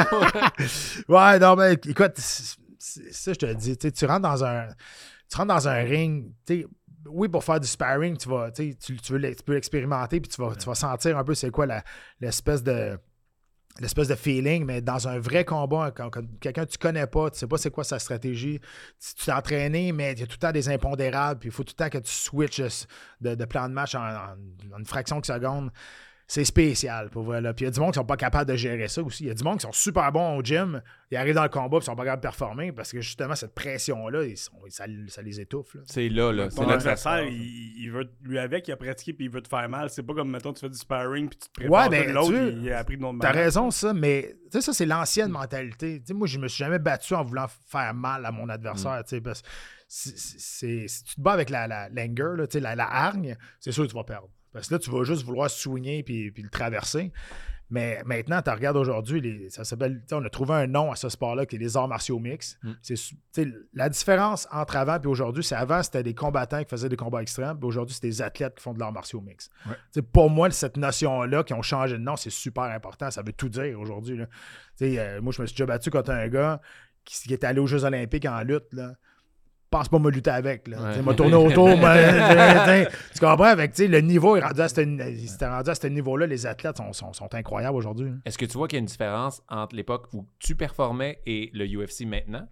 Ouais, 1.15 1.39
non, 1.39 1.57
mais 1.57 1.75
écoute, 1.75 2.15
ça, 2.19 3.33
je 3.33 3.39
te 3.39 3.53
dis, 3.53 3.77
tu 3.77 4.07
rentres 4.07 4.21
dans 4.23 4.45
un. 4.45 4.67
Tu 5.31 5.37
rentres 5.37 5.49
dans 5.55 5.69
un 5.69 5.83
ring, 5.83 6.25
tu 6.47 6.67
oui, 7.11 7.29
pour 7.29 7.45
faire 7.45 7.61
du 7.61 7.67
sparring, 7.67 8.17
tu 8.17 8.29
vas, 8.29 8.51
tu, 8.51 8.77
veux 9.11 9.35
tu 9.35 9.43
peux 9.45 9.55
l'expérimenter, 9.55 10.21
puis 10.21 10.31
tu 10.31 10.41
vas, 10.41 10.55
tu 10.55 10.67
vas 10.67 10.75
sentir 10.75 11.17
un 11.17 11.25
peu 11.25 11.35
c'est 11.35 11.51
quoi 11.51 11.67
l'espèce 12.21 12.63
de 12.63 12.99
l'espèce 13.81 14.09
de 14.09 14.15
feeling, 14.15 14.65
mais 14.65 14.81
dans 14.81 15.07
un 15.07 15.19
vrai 15.19 15.45
combat, 15.45 15.93
quand, 15.95 16.11
quelqu'un 16.41 16.65
que 16.65 16.71
tu 16.71 16.79
connais 16.79 17.07
pas, 17.07 17.31
tu 17.31 17.39
sais 17.39 17.47
pas 17.47 17.59
c'est 17.59 17.71
quoi 17.71 17.85
sa 17.85 17.99
stratégie, 17.99 18.59
tu 18.99 19.25
t'es 19.25 19.33
entraîné, 19.33 19.93
mais 19.93 20.13
il 20.13 20.21
y 20.21 20.23
a 20.23 20.27
tout 20.27 20.37
le 20.37 20.39
temps 20.39 20.53
des 20.53 20.69
impondérables, 20.69 21.41
puis 21.41 21.49
il 21.51 21.53
faut 21.53 21.65
tout 21.65 21.75
le 21.79 21.85
temps 21.85 21.91
que 21.91 21.99
tu 21.99 22.11
switches 22.11 22.87
de, 23.21 23.45
plan 23.45 23.69
de 23.69 23.75
match 23.75 23.95
en 23.95 24.37
une 24.79 24.87
fraction 24.87 25.21
de 25.21 25.27
seconde. 25.27 25.71
C'est 26.29 26.45
spécial, 26.45 27.09
pour 27.11 27.23
vrai. 27.23 27.41
là. 27.41 27.55
Puis 27.55 27.65
il 27.65 27.69
y 27.69 27.69
a 27.69 27.71
du 27.71 27.79
monde 27.79 27.93
qui 27.93 27.99
sont 28.01 28.05
pas 28.05 28.17
capables 28.17 28.51
de 28.51 28.57
gérer 28.57 28.89
ça 28.89 29.01
aussi. 29.01 29.23
Il 29.25 29.27
y 29.29 29.31
a 29.31 29.35
du 29.35 29.45
monde 29.45 29.59
qui 29.59 29.63
sont 29.63 29.71
super 29.73 30.11
bons 30.11 30.37
au 30.37 30.43
gym, 30.43 30.83
ils 31.13 31.17
arrivent 31.17 31.37
dans 31.37 31.45
le 31.45 31.49
combat, 31.49 31.77
ils 31.81 31.85
sont 31.85 31.95
pas 31.95 32.03
capables 32.03 32.21
de 32.21 32.27
performer 32.27 32.73
parce 32.73 32.91
que 32.91 33.01
justement, 33.01 33.37
cette 33.37 33.55
pression-là, 33.55 34.25
ils 34.25 34.37
sont- 34.37 34.51
ça, 34.69 34.87
ça 35.07 35.23
les 35.23 35.41
étouffe. 35.41 35.77
C'est 35.85 36.09
là, 36.09 36.33
là. 36.33 36.51
C'est 36.51 36.57
Ton 36.57 36.69
adversaire, 36.69 37.23
il, 37.23 37.75
il 37.79 37.91
veut, 37.93 38.11
lui 38.23 38.41
avec, 38.41 38.67
il 38.67 38.73
a 38.73 38.77
pratiqué 38.77 39.13
puis 39.13 39.27
il 39.27 39.31
veut 39.31 39.41
te 39.41 39.47
faire 39.49 39.69
mal. 39.69 39.89
C'est 39.89 40.03
pas 40.03 40.15
comme, 40.15 40.31
mettons, 40.33 40.53
tu 40.53 40.59
fais 40.61 40.69
du 40.69 40.77
sparring 40.77 41.29
puis 41.29 41.39
tu 41.39 41.49
te 41.49 41.53
prépares. 41.61 41.85
Ouais, 41.85 41.89
ben, 41.91 42.05
puis 42.07 42.13
l'autre, 42.13 42.33
il, 42.61 42.73
a 42.73 42.79
appris 42.79 42.97
de 42.97 43.03
notre 43.03 43.19
T'as 43.21 43.31
raison, 43.31 43.71
ça, 43.71 43.95
mais 43.95 44.35
tu 44.51 44.59
sais, 44.59 44.61
ça, 44.63 44.73
c'est 44.73 44.87
l'ancienne 44.87 45.31
mentalité. 45.31 46.03
Moi, 46.11 46.27
je 46.27 46.39
me 46.41 46.49
suis 46.49 46.59
jamais 46.59 46.81
battu 46.81 47.15
en 47.15 47.23
voulant 47.23 47.47
faire 47.69 47.95
mal 47.95 48.27
à 48.27 48.33
mon 48.33 48.49
adversaire. 48.49 49.01
tu 49.05 49.11
sais, 49.11 49.21
Parce 49.21 49.43
que 49.43 49.49
c'est- 49.87 50.19
c'est- 50.19 50.89
si 50.89 51.05
tu 51.05 51.15
te 51.15 51.21
bats 51.21 51.35
avec 51.35 51.51
la, 51.51 51.69
la 51.69 51.89
l'anger, 51.89 52.37
là, 52.37 52.47
tu 52.49 52.55
sais, 52.55 52.61
la, 52.61 52.75
la 52.75 52.93
hargne, 52.93 53.37
c'est 53.61 53.71
sûr 53.71 53.85
que 53.85 53.91
tu 53.91 53.95
vas 53.97 54.03
perdre. 54.03 54.29
Parce 54.57 54.69
que 54.69 54.75
là, 54.75 54.79
tu 54.79 54.91
vas 54.91 55.05
juste 55.05 55.23
vouloir 55.23 55.51
swinger 55.51 56.03
puis, 56.03 56.31
puis 56.31 56.43
le 56.43 56.49
traverser. 56.49 57.13
Mais 57.69 58.01
maintenant, 58.07 58.41
tu 58.41 58.49
regardes 58.49 58.79
aujourd'hui, 58.79 59.49
ça 59.51 59.65
s'appelle, 59.65 60.01
on 60.13 60.25
a 60.25 60.31
trouvé 60.31 60.55
un 60.55 60.67
nom 60.67 60.91
à 60.91 60.97
ce 60.97 61.11
sport-là 61.11 61.45
qui 61.45 61.57
est 61.57 61.59
les 61.59 61.77
arts 61.77 61.89
martiaux 61.89 62.19
mix. 62.19 62.59
Mm. 62.63 62.73
C'est 62.81 63.49
la 63.75 63.91
différence 63.91 64.49
entre 64.51 64.77
avant 64.77 64.99
et 64.99 65.07
aujourd'hui, 65.07 65.45
c'est 65.45 65.57
avant, 65.57 65.83
c'était 65.83 66.03
des 66.03 66.15
combattants 66.15 66.63
qui 66.63 66.71
faisaient 66.71 66.89
des 66.89 66.97
combats 66.97 67.21
extrêmes, 67.21 67.59
puis 67.59 67.67
aujourd'hui, 67.67 67.95
c'est 68.01 68.07
des 68.07 68.23
athlètes 68.23 68.55
qui 68.55 68.63
font 68.63 68.73
de 68.73 68.79
l'art 68.79 68.93
martiaux 68.93 69.21
mix. 69.21 69.51
Ouais. 69.67 70.03
Pour 70.11 70.31
moi, 70.31 70.51
cette 70.53 70.79
notion-là, 70.79 71.45
qui 71.45 71.53
ont 71.53 71.63
changé 71.63 71.99
de 71.99 72.03
nom, 72.03 72.17
c'est 72.17 72.31
super 72.31 72.65
important. 72.65 73.11
Ça 73.11 73.23
veut 73.23 73.35
tout 73.35 73.51
dire 73.51 73.79
aujourd'hui. 73.79 74.19
euh, 74.81 75.21
moi, 75.21 75.33
je 75.33 75.43
me 75.43 75.47
suis 75.47 75.55
déjà 75.55 75.67
battu 75.67 75.91
contre 75.91 76.13
un 76.13 76.29
gars 76.29 76.63
qui, 77.05 77.29
qui 77.29 77.33
est 77.35 77.45
allé 77.45 77.59
aux 77.59 77.67
Jeux 77.67 77.85
Olympiques 77.85 78.25
en 78.25 78.41
lutte. 78.43 78.73
Là. 78.73 78.95
Pense 79.77 79.89
pas 79.91 79.99
me 79.99 80.11
lutter 80.11 80.31
avec. 80.31 80.69
Là. 80.69 80.79
Ouais. 80.81 80.91
Tu 80.93 80.97
sais, 80.97 81.03
m'a 81.03 81.15
tourné 81.15 81.35
autour. 81.35 81.69
tu 81.75 81.77
sais, 81.81 82.89
tu 83.15 83.21
comprends? 83.21 83.45
Avec, 83.45 83.77
le 83.79 84.01
niveau 84.01 84.37
est 84.37 84.41
rendu 84.41 84.61
à 84.61 84.69
ce, 84.69 84.81
rendu 85.45 85.71
à 85.71 85.75
ce 85.75 85.87
niveau-là. 85.89 86.27
Les 86.27 86.47
athlètes 86.47 86.79
sont, 86.79 86.93
sont, 86.95 87.13
sont 87.13 87.35
incroyables 87.35 87.77
aujourd'hui. 87.77 88.09
hein. 88.09 88.19
Est-ce 88.25 88.39
que 88.39 88.47
tu 88.47 88.57
vois 88.57 88.69
qu'il 88.69 88.77
y 88.77 88.79
a 88.79 88.81
une 88.81 88.87
différence 88.87 89.43
entre 89.51 89.77
l'époque 89.77 90.09
où 90.15 90.27
tu 90.39 90.57
performais 90.57 91.21
et 91.27 91.51
le 91.53 91.67
UFC 91.67 92.07
maintenant? 92.07 92.49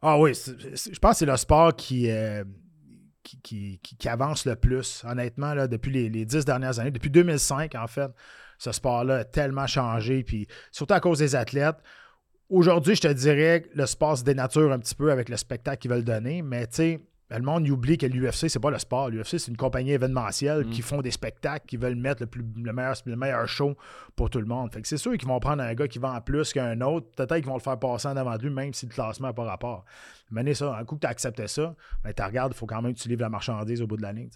Ah 0.00 0.18
oui, 0.18 0.34
c'est- 0.34 0.76
c'est- 0.76 0.92
je 0.94 0.98
pense 0.98 1.12
que 1.12 1.18
c'est 1.18 1.26
le 1.26 1.36
sport 1.36 1.76
qui, 1.76 2.10
euh, 2.10 2.42
qui, 3.22 3.40
qui- 3.40 3.78
qui- 3.82 3.96
qui 3.96 4.08
avance 4.08 4.44
le 4.46 4.56
plus, 4.56 5.04
honnêtement, 5.08 5.54
là, 5.54 5.68
depuis 5.68 5.92
les, 5.92 6.08
les 6.08 6.24
dix 6.24 6.44
dernières 6.44 6.80
années. 6.80 6.90
Depuis 6.90 7.10
2005, 7.10 7.76
en 7.76 7.86
fait, 7.86 8.10
ce 8.58 8.72
sport-là 8.72 9.18
a 9.18 9.24
tellement 9.24 9.68
changé, 9.68 10.24
puis 10.24 10.48
surtout 10.72 10.94
à 10.94 11.00
cause 11.00 11.20
des 11.20 11.36
athlètes. 11.36 11.76
Aujourd'hui, 12.52 12.94
je 12.96 13.00
te 13.00 13.08
dirais 13.08 13.62
que 13.62 13.78
le 13.78 13.86
sport 13.86 14.18
se 14.18 14.24
dénature 14.24 14.70
un 14.72 14.78
petit 14.78 14.94
peu 14.94 15.10
avec 15.10 15.30
le 15.30 15.38
spectacle 15.38 15.78
qu'ils 15.80 15.90
veulent 15.90 16.04
donner, 16.04 16.42
mais 16.42 16.66
tu 16.66 16.74
sais, 16.74 17.00
le 17.30 17.40
monde 17.40 17.64
il 17.64 17.72
oublie 17.72 17.96
que 17.96 18.04
l'UFC, 18.04 18.50
c'est 18.50 18.60
pas 18.60 18.70
le 18.70 18.78
sport. 18.78 19.08
L'UFC, 19.08 19.38
c'est 19.38 19.48
une 19.48 19.56
compagnie 19.56 19.92
événementielle 19.92 20.66
Mm. 20.66 20.70
qui 20.70 20.82
font 20.82 21.00
des 21.00 21.10
spectacles, 21.12 21.64
qui 21.66 21.78
veulent 21.78 21.94
mettre 21.94 22.20
le, 22.20 22.26
plus, 22.26 22.44
le, 22.62 22.72
meilleur, 22.74 22.94
le 23.06 23.16
meilleur 23.16 23.48
show 23.48 23.74
pour 24.16 24.28
tout 24.28 24.38
le 24.38 24.44
monde. 24.44 24.70
Fait 24.70 24.82
que 24.82 24.86
c'est 24.88 24.98
sûr 24.98 25.16
qu'ils 25.16 25.28
vont 25.28 25.40
prendre 25.40 25.62
un 25.62 25.72
gars 25.72 25.88
qui 25.88 25.98
vend 25.98 26.20
plus 26.20 26.52
qu'un 26.52 26.78
autre. 26.82 27.06
Peut-être 27.16 27.36
qu'ils 27.36 27.46
vont 27.46 27.54
le 27.54 27.60
faire 27.60 27.78
passer 27.78 28.08
en 28.08 28.18
avant 28.18 28.36
de 28.36 28.42
lui, 28.42 28.50
même 28.50 28.74
si 28.74 28.84
le 28.84 28.92
classement 28.92 29.28
n'a 29.28 29.32
pas 29.32 29.44
rapport. 29.44 29.86
Mais 30.30 30.52
ça, 30.52 30.76
un 30.76 30.84
coup 30.84 30.96
que 30.96 31.00
tu 31.00 31.06
as 31.06 31.10
accepté 31.10 31.46
ça, 31.48 31.74
ben, 32.04 32.12
tu 32.12 32.22
regardes, 32.22 32.52
il 32.54 32.58
faut 32.58 32.66
quand 32.66 32.82
même 32.82 32.92
que 32.92 32.98
tu 33.00 33.08
livres 33.08 33.22
la 33.22 33.30
marchandise 33.30 33.80
au 33.80 33.86
bout 33.86 33.96
de 33.96 34.02
la 34.02 34.12
ligne. 34.12 34.28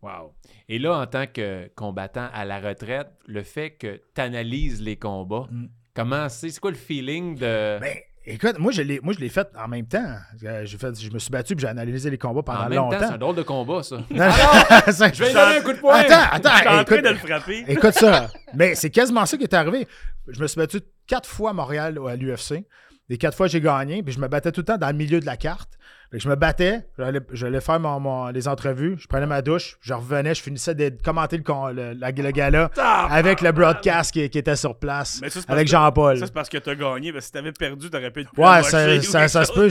Wow. 0.00 0.32
Et 0.66 0.78
là, 0.78 0.98
en 0.98 1.06
tant 1.06 1.26
que 1.26 1.68
combattant 1.74 2.30
à 2.32 2.46
la 2.46 2.58
retraite, 2.58 3.08
le 3.26 3.42
fait 3.42 3.72
que 3.72 4.00
tu 4.14 4.20
analyses 4.22 4.80
les 4.80 4.96
combats, 4.96 5.46
Mm. 5.50 5.66
Comment 6.02 6.28
c'est? 6.28 6.50
C'est 6.50 6.60
quoi 6.60 6.70
le 6.70 6.76
feeling 6.76 7.36
de. 7.36 7.78
Ben, 7.80 7.94
écoute, 8.26 8.58
moi, 8.58 8.72
je 8.72 8.82
l'ai, 8.82 9.00
moi, 9.02 9.12
je 9.14 9.20
l'ai 9.20 9.28
fait 9.28 9.48
en 9.56 9.68
même 9.68 9.86
temps. 9.86 10.16
J'ai 10.40 10.78
fait, 10.78 11.00
je 11.00 11.10
me 11.10 11.18
suis 11.18 11.30
battu 11.30 11.54
puis 11.56 11.62
j'ai 11.62 11.68
analysé 11.68 12.10
les 12.10 12.18
combats 12.18 12.42
pendant 12.42 12.60
en 12.64 12.68
même 12.68 12.78
temps, 12.78 12.90
c'est 12.92 12.98
longtemps. 13.00 13.14
un 13.14 13.18
drôle 13.18 13.36
de 13.36 13.42
combat, 13.42 13.82
ça. 13.82 13.96
Non, 13.96 14.04
Je 14.10 15.18
vais 15.18 15.26
lui 15.28 15.34
donner 15.34 15.56
un 15.56 15.62
coup 15.62 15.72
de 15.72 15.78
poing! 15.78 15.94
Attends, 15.94 16.14
attends, 16.32 16.50
Je 16.50 16.58
suis 16.58 16.68
en 16.68 16.84
train 16.84 16.96
écoute, 16.96 17.04
de 17.04 17.08
le 17.10 17.16
frapper. 17.16 17.64
écoute 17.68 17.94
ça. 17.94 18.28
Mais 18.54 18.74
c'est 18.74 18.90
quasiment 18.90 19.26
ça 19.26 19.36
qui 19.36 19.44
est 19.44 19.54
arrivé. 19.54 19.86
Je 20.28 20.40
me 20.40 20.46
suis 20.46 20.58
battu 20.58 20.80
quatre 21.06 21.28
fois 21.28 21.50
à 21.50 21.52
Montréal 21.52 21.98
à 22.08 22.16
l'UFC. 22.16 22.64
Les 23.08 23.18
quatre 23.18 23.36
fois, 23.36 23.48
j'ai 23.48 23.60
gagné. 23.60 24.02
Puis 24.02 24.14
je 24.14 24.20
me 24.20 24.28
battais 24.28 24.52
tout 24.52 24.60
le 24.60 24.66
temps 24.66 24.78
dans 24.78 24.86
le 24.88 24.92
milieu 24.96 25.18
de 25.20 25.26
la 25.26 25.36
carte. 25.36 25.70
Fait 26.10 26.16
que 26.18 26.24
je 26.24 26.28
me 26.28 26.34
battais, 26.34 26.80
j'allais, 27.32 27.60
faire 27.60 27.78
mon- 27.78 28.00
mon- 28.00 28.28
les 28.30 28.48
entrevues, 28.48 28.96
je 28.98 29.06
prenais 29.06 29.26
ma 29.26 29.42
douche, 29.42 29.76
je 29.80 29.94
revenais, 29.94 30.34
je 30.34 30.42
finissais 30.42 30.74
de 30.74 30.92
commenter 31.04 31.36
le, 31.36 31.44
con- 31.44 31.68
le, 31.68 31.92
la- 31.92 32.10
le 32.10 32.30
gala 32.32 32.68
avec 33.08 33.40
le 33.40 33.52
broadcast 33.52 34.12
qui, 34.12 34.28
qui 34.28 34.38
était 34.38 34.56
sur 34.56 34.76
place, 34.76 35.20
Mais 35.22 35.30
ça, 35.30 35.38
avec 35.46 35.68
Jean-Paul. 35.68 36.18
Ça, 36.18 36.26
c'est 36.26 36.34
parce 36.34 36.48
que 36.48 36.58
t'as 36.58 36.74
gagné. 36.74 37.12
Parce 37.12 37.24
que 37.24 37.26
si 37.26 37.32
t'avais 37.32 37.52
perdu, 37.52 37.90
t'aurais 37.90 38.10
pu 38.10 38.22
être 38.22 38.30
plus 38.32 38.42
Ouais, 38.42 38.62
ça, 38.64 38.88
ou 38.88 39.02
ça, 39.28 39.44
se 39.44 39.52
peut, 39.52 39.68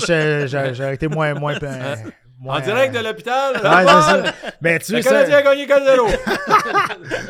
j'aurais 0.73 0.93
été 0.95 1.09
moins. 1.09 1.33
moins, 1.33 1.55
euh, 1.61 1.95
En 2.47 2.57
direct 2.61 2.95
de 2.95 2.99
l'hôpital, 3.03 3.55
Ouais, 3.55 3.61
c'est 3.61 3.85
ça. 3.85 4.23
Mais 4.61 4.79
tu 4.79 4.93
le 4.93 5.01
sais, 5.01 5.09
Canadien 5.09 5.31
ça, 5.31 5.37
a 5.39 5.41
gagné 5.41 5.65
4-0. 5.67 6.19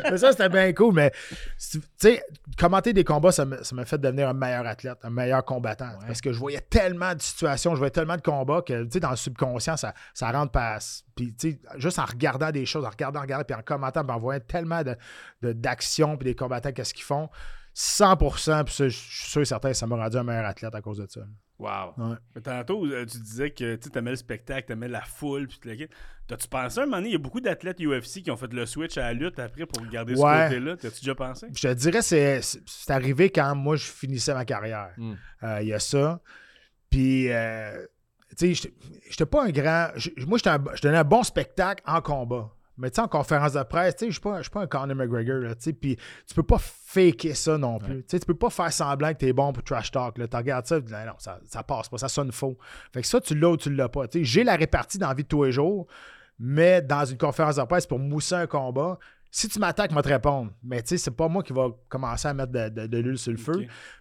mais 0.12 0.18
ça, 0.18 0.30
c'était 0.30 0.48
bien 0.48 0.72
cool. 0.72 0.94
Mais 0.94 1.10
tu 1.58 1.80
sais, 1.96 2.22
commenter 2.56 2.92
des 2.92 3.04
combats, 3.04 3.32
ça 3.32 3.44
m'a 3.44 3.84
fait 3.84 3.98
devenir 3.98 4.28
un 4.28 4.32
meilleur 4.34 4.66
athlète, 4.66 4.98
un 5.02 5.10
meilleur 5.10 5.44
combattant. 5.44 5.90
Parce 6.06 6.20
que 6.20 6.32
je 6.32 6.38
voyais 6.38 6.60
tellement 6.60 7.14
de 7.14 7.20
situations, 7.20 7.72
je 7.72 7.78
voyais 7.78 7.90
tellement 7.90 8.16
de 8.16 8.22
combats 8.22 8.62
que, 8.62 8.84
tu 8.84 8.90
sais, 8.92 9.00
dans 9.00 9.10
le 9.10 9.16
subconscient, 9.16 9.76
ça, 9.76 9.94
ça 10.14 10.30
rentre 10.30 10.52
pas. 10.52 10.78
Puis, 11.14 11.34
tu 11.34 11.52
sais, 11.52 11.60
juste 11.76 11.98
en 11.98 12.04
regardant 12.04 12.50
des 12.50 12.66
choses, 12.66 12.84
en 12.84 12.90
regardant, 12.90 13.20
en 13.20 13.22
regardant, 13.22 13.44
puis 13.44 13.56
en 13.56 13.62
commentant, 13.62 14.04
puis 14.04 14.16
en 14.16 14.18
voyant 14.18 14.40
tellement 14.46 14.82
de- 14.82 14.96
de- 15.42 15.52
d'actions, 15.52 16.16
puis 16.16 16.24
des 16.26 16.34
combattants, 16.34 16.72
qu'est-ce 16.72 16.94
qu'ils 16.94 17.04
font. 17.04 17.28
100%, 17.74 18.64
puis 18.64 18.74
ça, 18.74 18.88
je 18.88 18.96
suis 18.96 19.30
sûr 19.30 19.40
et 19.42 19.44
certain, 19.44 19.72
ça 19.72 19.86
m'a 19.86 19.96
rendu 19.96 20.16
un 20.16 20.24
meilleur 20.24 20.44
athlète 20.46 20.74
à 20.74 20.80
cause 20.80 20.98
de 20.98 21.06
ça. 21.08 21.20
Wow. 21.60 21.94
Mais 22.34 22.40
tantôt, 22.42 22.84
euh, 22.86 23.04
tu 23.06 23.18
disais 23.18 23.50
que 23.50 23.76
tu 23.76 23.88
aimais 23.96 24.10
le 24.10 24.16
spectacle, 24.16 24.66
t'aimais 24.68 24.88
la 24.88 25.02
foule, 25.02 25.46
puis 25.46 25.58
tout 25.60 25.68
le 25.68 25.74
kit. 25.76 25.88
T'as-tu 26.26 26.46
pensé 26.48 26.78
un 26.80 26.84
moment 26.84 26.96
donné, 26.98 27.08
il 27.08 27.12
y 27.12 27.16
a 27.16 27.18
beaucoup 27.18 27.40
d'athlètes 27.40 27.80
UFC 27.80 28.22
qui 28.22 28.30
ont 28.30 28.36
fait 28.36 28.52
le 28.52 28.64
switch 28.66 28.96
à 28.98 29.02
la 29.02 29.12
lutte 29.14 29.38
après 29.38 29.66
pour 29.66 29.84
garder 29.86 30.14
ce 30.16 30.20
côté-là? 30.48 30.76
T'as-tu 30.76 31.00
déjà 31.00 31.14
pensé? 31.14 31.46
Je 31.52 31.68
te 31.68 31.72
dirais, 31.74 32.02
c'est 32.02 32.40
c'est- 32.42 32.62
c'est 32.66 32.90
arrivé 32.92 33.30
quand 33.30 33.54
moi, 33.56 33.76
je 33.76 33.84
finissais 33.84 34.32
ma 34.34 34.44
carrière. 34.44 34.90
Mm. 34.96 35.12
Euh, 35.42 35.58
Il 35.62 35.68
y 35.68 35.72
a 35.72 35.78
ça. 35.80 36.20
Puis, 36.88 37.32
euh, 37.32 37.84
tu 38.38 38.54
sais, 38.54 38.70
j'étais- 39.10 39.26
pas 39.26 39.44
un 39.44 39.50
grand. 39.50 39.88
j- 39.96 40.12
Moi, 40.26 40.38
j'étais 40.38 40.50
un- 40.50 40.64
je 40.74 40.82
donnais 40.82 40.98
un 40.98 41.04
bon 41.04 41.22
spectacle 41.22 41.82
en 41.86 42.00
combat. 42.00 42.50
Mais 42.80 42.90
tu 42.90 42.96
sais, 42.96 43.02
en 43.02 43.08
conférence 43.08 43.52
de 43.52 43.62
presse, 43.62 43.94
tu 43.96 43.98
sais, 44.00 44.06
je 44.06 44.12
suis 44.12 44.20
pas, 44.20 44.38
je 44.38 44.42
suis 44.42 44.50
pas 44.50 44.62
un 44.62 44.66
Conor 44.66 44.96
McGregor, 44.96 45.36
là, 45.38 45.54
tu 45.54 45.62
sais, 45.64 45.72
puis 45.72 45.96
tu 46.26 46.34
peux 46.34 46.42
pas 46.42 46.58
faker 46.58 47.36
ça 47.36 47.58
non 47.58 47.78
plus. 47.78 47.98
Tu 48.02 48.04
sais, 48.08 48.20
tu 48.20 48.26
peux 48.26 48.34
pas 48.34 48.50
faire 48.50 48.72
semblant 48.72 49.12
que 49.12 49.18
t'es 49.18 49.32
bon 49.32 49.52
pour 49.52 49.62
trash 49.62 49.90
talk, 49.90 50.18
là. 50.18 50.26
Tu 50.26 50.36
regardes 50.36 50.66
ça, 50.66 50.80
tu 50.80 50.86
dis, 50.86 50.92
non, 50.92 51.12
ça, 51.18 51.38
ça 51.46 51.62
passe 51.62 51.88
pas, 51.88 51.98
ça 51.98 52.08
sonne 52.08 52.32
faux. 52.32 52.56
Fait 52.92 53.02
que 53.02 53.06
ça, 53.06 53.20
tu 53.20 53.34
l'as 53.34 53.50
ou 53.50 53.56
tu 53.56 53.72
l'as 53.74 53.88
pas. 53.88 54.08
Tu 54.08 54.18
sais, 54.20 54.24
j'ai 54.24 54.44
la 54.44 54.56
répartie 54.56 54.98
dans 54.98 55.08
la 55.08 55.14
vie 55.14 55.22
de 55.24 55.28
tous 55.28 55.44
les 55.44 55.52
jours, 55.52 55.86
mais 56.38 56.80
dans 56.82 57.04
une 57.04 57.18
conférence 57.18 57.56
de 57.56 57.62
presse 57.64 57.86
pour 57.86 57.98
mousser 57.98 58.34
un 58.34 58.46
combat, 58.46 58.98
si 59.30 59.48
tu 59.48 59.58
m'attaques, 59.58 59.90
je 59.90 59.94
vais 59.96 60.02
te 60.02 60.08
répondre. 60.08 60.50
Mais 60.64 60.82
tu 60.82 60.88
sais, 60.88 60.96
c'est 60.98 61.10
pas 61.10 61.28
moi 61.28 61.42
qui 61.42 61.52
va 61.52 61.68
commencer 61.88 62.26
à 62.28 62.34
mettre 62.34 62.50
de, 62.52 62.68
de- 62.70 62.86
de 62.86 62.98
l'huile 62.98 63.18
sur 63.18 63.32
le 63.32 63.38
feu. 63.38 63.52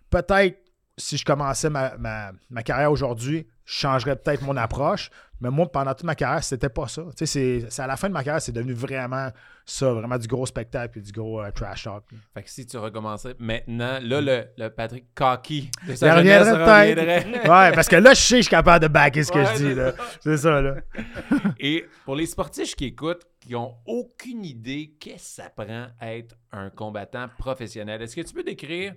Peut-être, 0.10 0.58
si 1.00 1.18
je 1.18 1.26
commençais 1.26 1.70
ma, 1.70 1.98
ma- 1.98 2.32
ma 2.50 2.62
carrière 2.64 2.92
aujourd'hui, 2.92 3.48
je 3.66 3.74
changerais 3.74 4.16
peut-être 4.16 4.42
mon 4.44 4.58
approche. 4.58 5.10
Mais 5.42 5.50
moi, 5.50 5.72
pendant 5.72 5.94
toute 5.94 6.04
ma 6.04 6.16
carrière, 6.16 6.44
c'était 6.44 6.68
pas 6.68 6.90
ça. 6.90 7.04
Tu 7.18 7.26
sais, 7.26 7.62
c'est- 7.70 7.82
à 7.82 7.88
la 7.88 7.96
fin 7.96 8.10
de 8.10 8.14
ma 8.14 8.24
carrière, 8.26 8.42
c'est 8.42 8.52
devenu 8.52 8.74
vraiment 8.74 9.30
ça, 9.66 9.94
vraiment 9.94 10.18
du 10.18 10.28
gros 10.28 10.46
spectacle 10.46 11.00
et 11.00 11.02
du 11.02 11.14
gros 11.14 11.42
euh, 11.42 11.50
trash 11.52 11.84
talk. 11.86 12.04
là. 12.12 12.18
Fait 12.34 12.44
que 12.44 12.50
si 12.50 12.66
tu 12.66 12.76
recommençais 12.78 13.36
maintenant, 13.40 14.00
là, 14.02 14.20
le, 14.20 14.44
le 14.58 14.68
Patrick 14.70 15.06
Cocky 15.16 15.72
de 15.88 15.96
sa 15.96 16.14
reviendrait 16.16 16.44
jeunesse 16.46 16.94
peut-être. 16.96 17.00
reviendrait. 17.00 17.40
Ouais, 17.50 17.72
parce 17.74 17.88
que 17.88 17.96
là, 17.96 18.14
je 18.14 18.20
sais 18.20 18.36
que 18.36 18.38
je 18.40 18.42
suis 18.48 18.50
capable 18.50 18.84
de 18.84 18.90
backer 18.92 19.24
ce 19.24 19.32
que 19.32 19.38
Ouais, 19.40 19.46
je 19.46 19.52
dis. 19.54 19.64
c'est 19.64 19.76
là. 19.76 19.94
C'est 20.20 20.38
ça, 20.38 20.62
là. 20.62 20.76
Et 21.60 21.86
pour 22.04 22.16
les 22.18 22.26
sportifs 22.26 22.76
qui 22.76 22.86
écoutent, 22.86 23.26
qui 23.40 23.56
ont 23.56 23.76
aucune 23.86 24.44
idée 24.44 24.94
qu'est-ce 25.00 25.38
que 25.38 25.44
ça 25.44 25.50
prend 25.50 25.88
à 26.02 26.14
être 26.16 26.36
un 26.52 26.70
combattant 26.70 27.28
professionnel, 27.38 28.02
est-ce 28.02 28.16
que 28.16 28.22
tu 28.22 28.34
peux 28.34 28.44
décrire, 28.44 28.94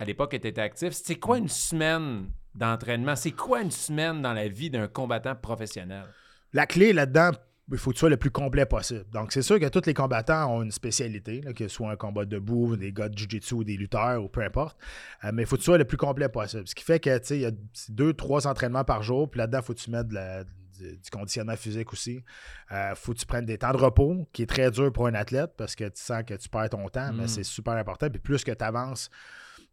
à 0.00 0.04
l'époque 0.04 0.32
que 0.32 0.36
tu 0.38 0.48
étais 0.48 0.60
actif, 0.62 0.92
c'est 0.92 1.16
quoi 1.16 1.38
une 1.38 1.48
semaine 1.48 2.30
d'entraînement? 2.54 3.14
C'est 3.14 3.32
quoi 3.32 3.60
une 3.62 3.70
semaine 3.70 4.22
dans 4.22 4.32
la 4.32 4.48
vie 4.48 4.70
d'un 4.70 4.88
combattant 4.88 5.36
professionnel? 5.36 6.04
La 6.52 6.66
clé 6.66 6.92
là-dedans, 6.92 7.30
il 7.70 7.78
faut 7.78 7.90
que 7.90 7.94
tu 7.94 8.00
sois 8.00 8.08
le 8.08 8.16
plus 8.16 8.30
complet 8.32 8.66
possible. 8.66 9.04
Donc, 9.12 9.30
c'est 9.30 9.42
sûr 9.42 9.60
que 9.60 9.68
tous 9.68 9.86
les 9.86 9.94
combattants 9.94 10.52
ont 10.56 10.62
une 10.62 10.72
spécialité, 10.72 11.42
là, 11.42 11.52
que 11.52 11.68
ce 11.68 11.74
soit 11.74 11.92
un 11.92 11.96
combat 11.96 12.24
debout, 12.24 12.76
des 12.76 12.92
gars 12.92 13.08
de 13.08 13.16
jiu-jitsu 13.16 13.54
ou 13.54 13.62
des 13.62 13.76
lutteurs 13.76 14.24
ou 14.24 14.28
peu 14.28 14.42
importe. 14.42 14.76
Euh, 15.24 15.30
mais 15.32 15.42
il 15.42 15.46
faut 15.46 15.54
que 15.54 15.60
tu 15.60 15.66
sois 15.66 15.78
le 15.78 15.84
plus 15.84 15.96
complet 15.98 16.28
possible. 16.28 16.66
Ce 16.66 16.74
qui 16.74 16.82
fait 16.82 16.98
que, 16.98 17.16
tu 17.18 17.26
sais, 17.26 17.36
il 17.36 17.42
y 17.42 17.46
a 17.46 17.52
deux, 17.90 18.12
trois 18.14 18.46
entraînements 18.48 18.82
par 18.84 19.02
jour, 19.04 19.30
puis 19.30 19.38
là-dedans, 19.38 19.58
il 19.60 19.64
faut 19.64 19.74
que 19.74 19.78
tu 19.78 19.90
mettes 19.90 20.08
de 20.08 20.14
la- 20.14 20.42
du, 20.44 20.98
conditionnement 21.12 21.56
physique 21.56 21.92
aussi. 21.92 22.24
Il 22.70 22.92
faut 22.96 23.12
que 23.12 23.18
tu 23.18 23.26
prennes 23.26 23.44
des 23.44 23.58
temps 23.58 23.70
de 23.72 23.76
repos, 23.76 24.26
qui 24.32 24.42
est 24.42 24.46
très 24.46 24.70
dur 24.70 24.90
pour 24.90 25.06
un 25.06 25.14
athlète 25.14 25.52
parce 25.58 25.76
que 25.76 25.84
tu 25.84 26.00
sens 26.02 26.22
que 26.26 26.32
tu 26.34 26.48
perds 26.48 26.70
ton 26.70 26.88
temps, 26.88 27.12
mais 27.12 27.24
Mm. 27.24 27.28
c'est 27.28 27.42
super 27.44 27.74
important. 27.74 28.08
Puis 28.08 28.18
plus 28.18 28.42
que 28.42 28.50
tu 28.52 28.64
avances, 28.64 29.10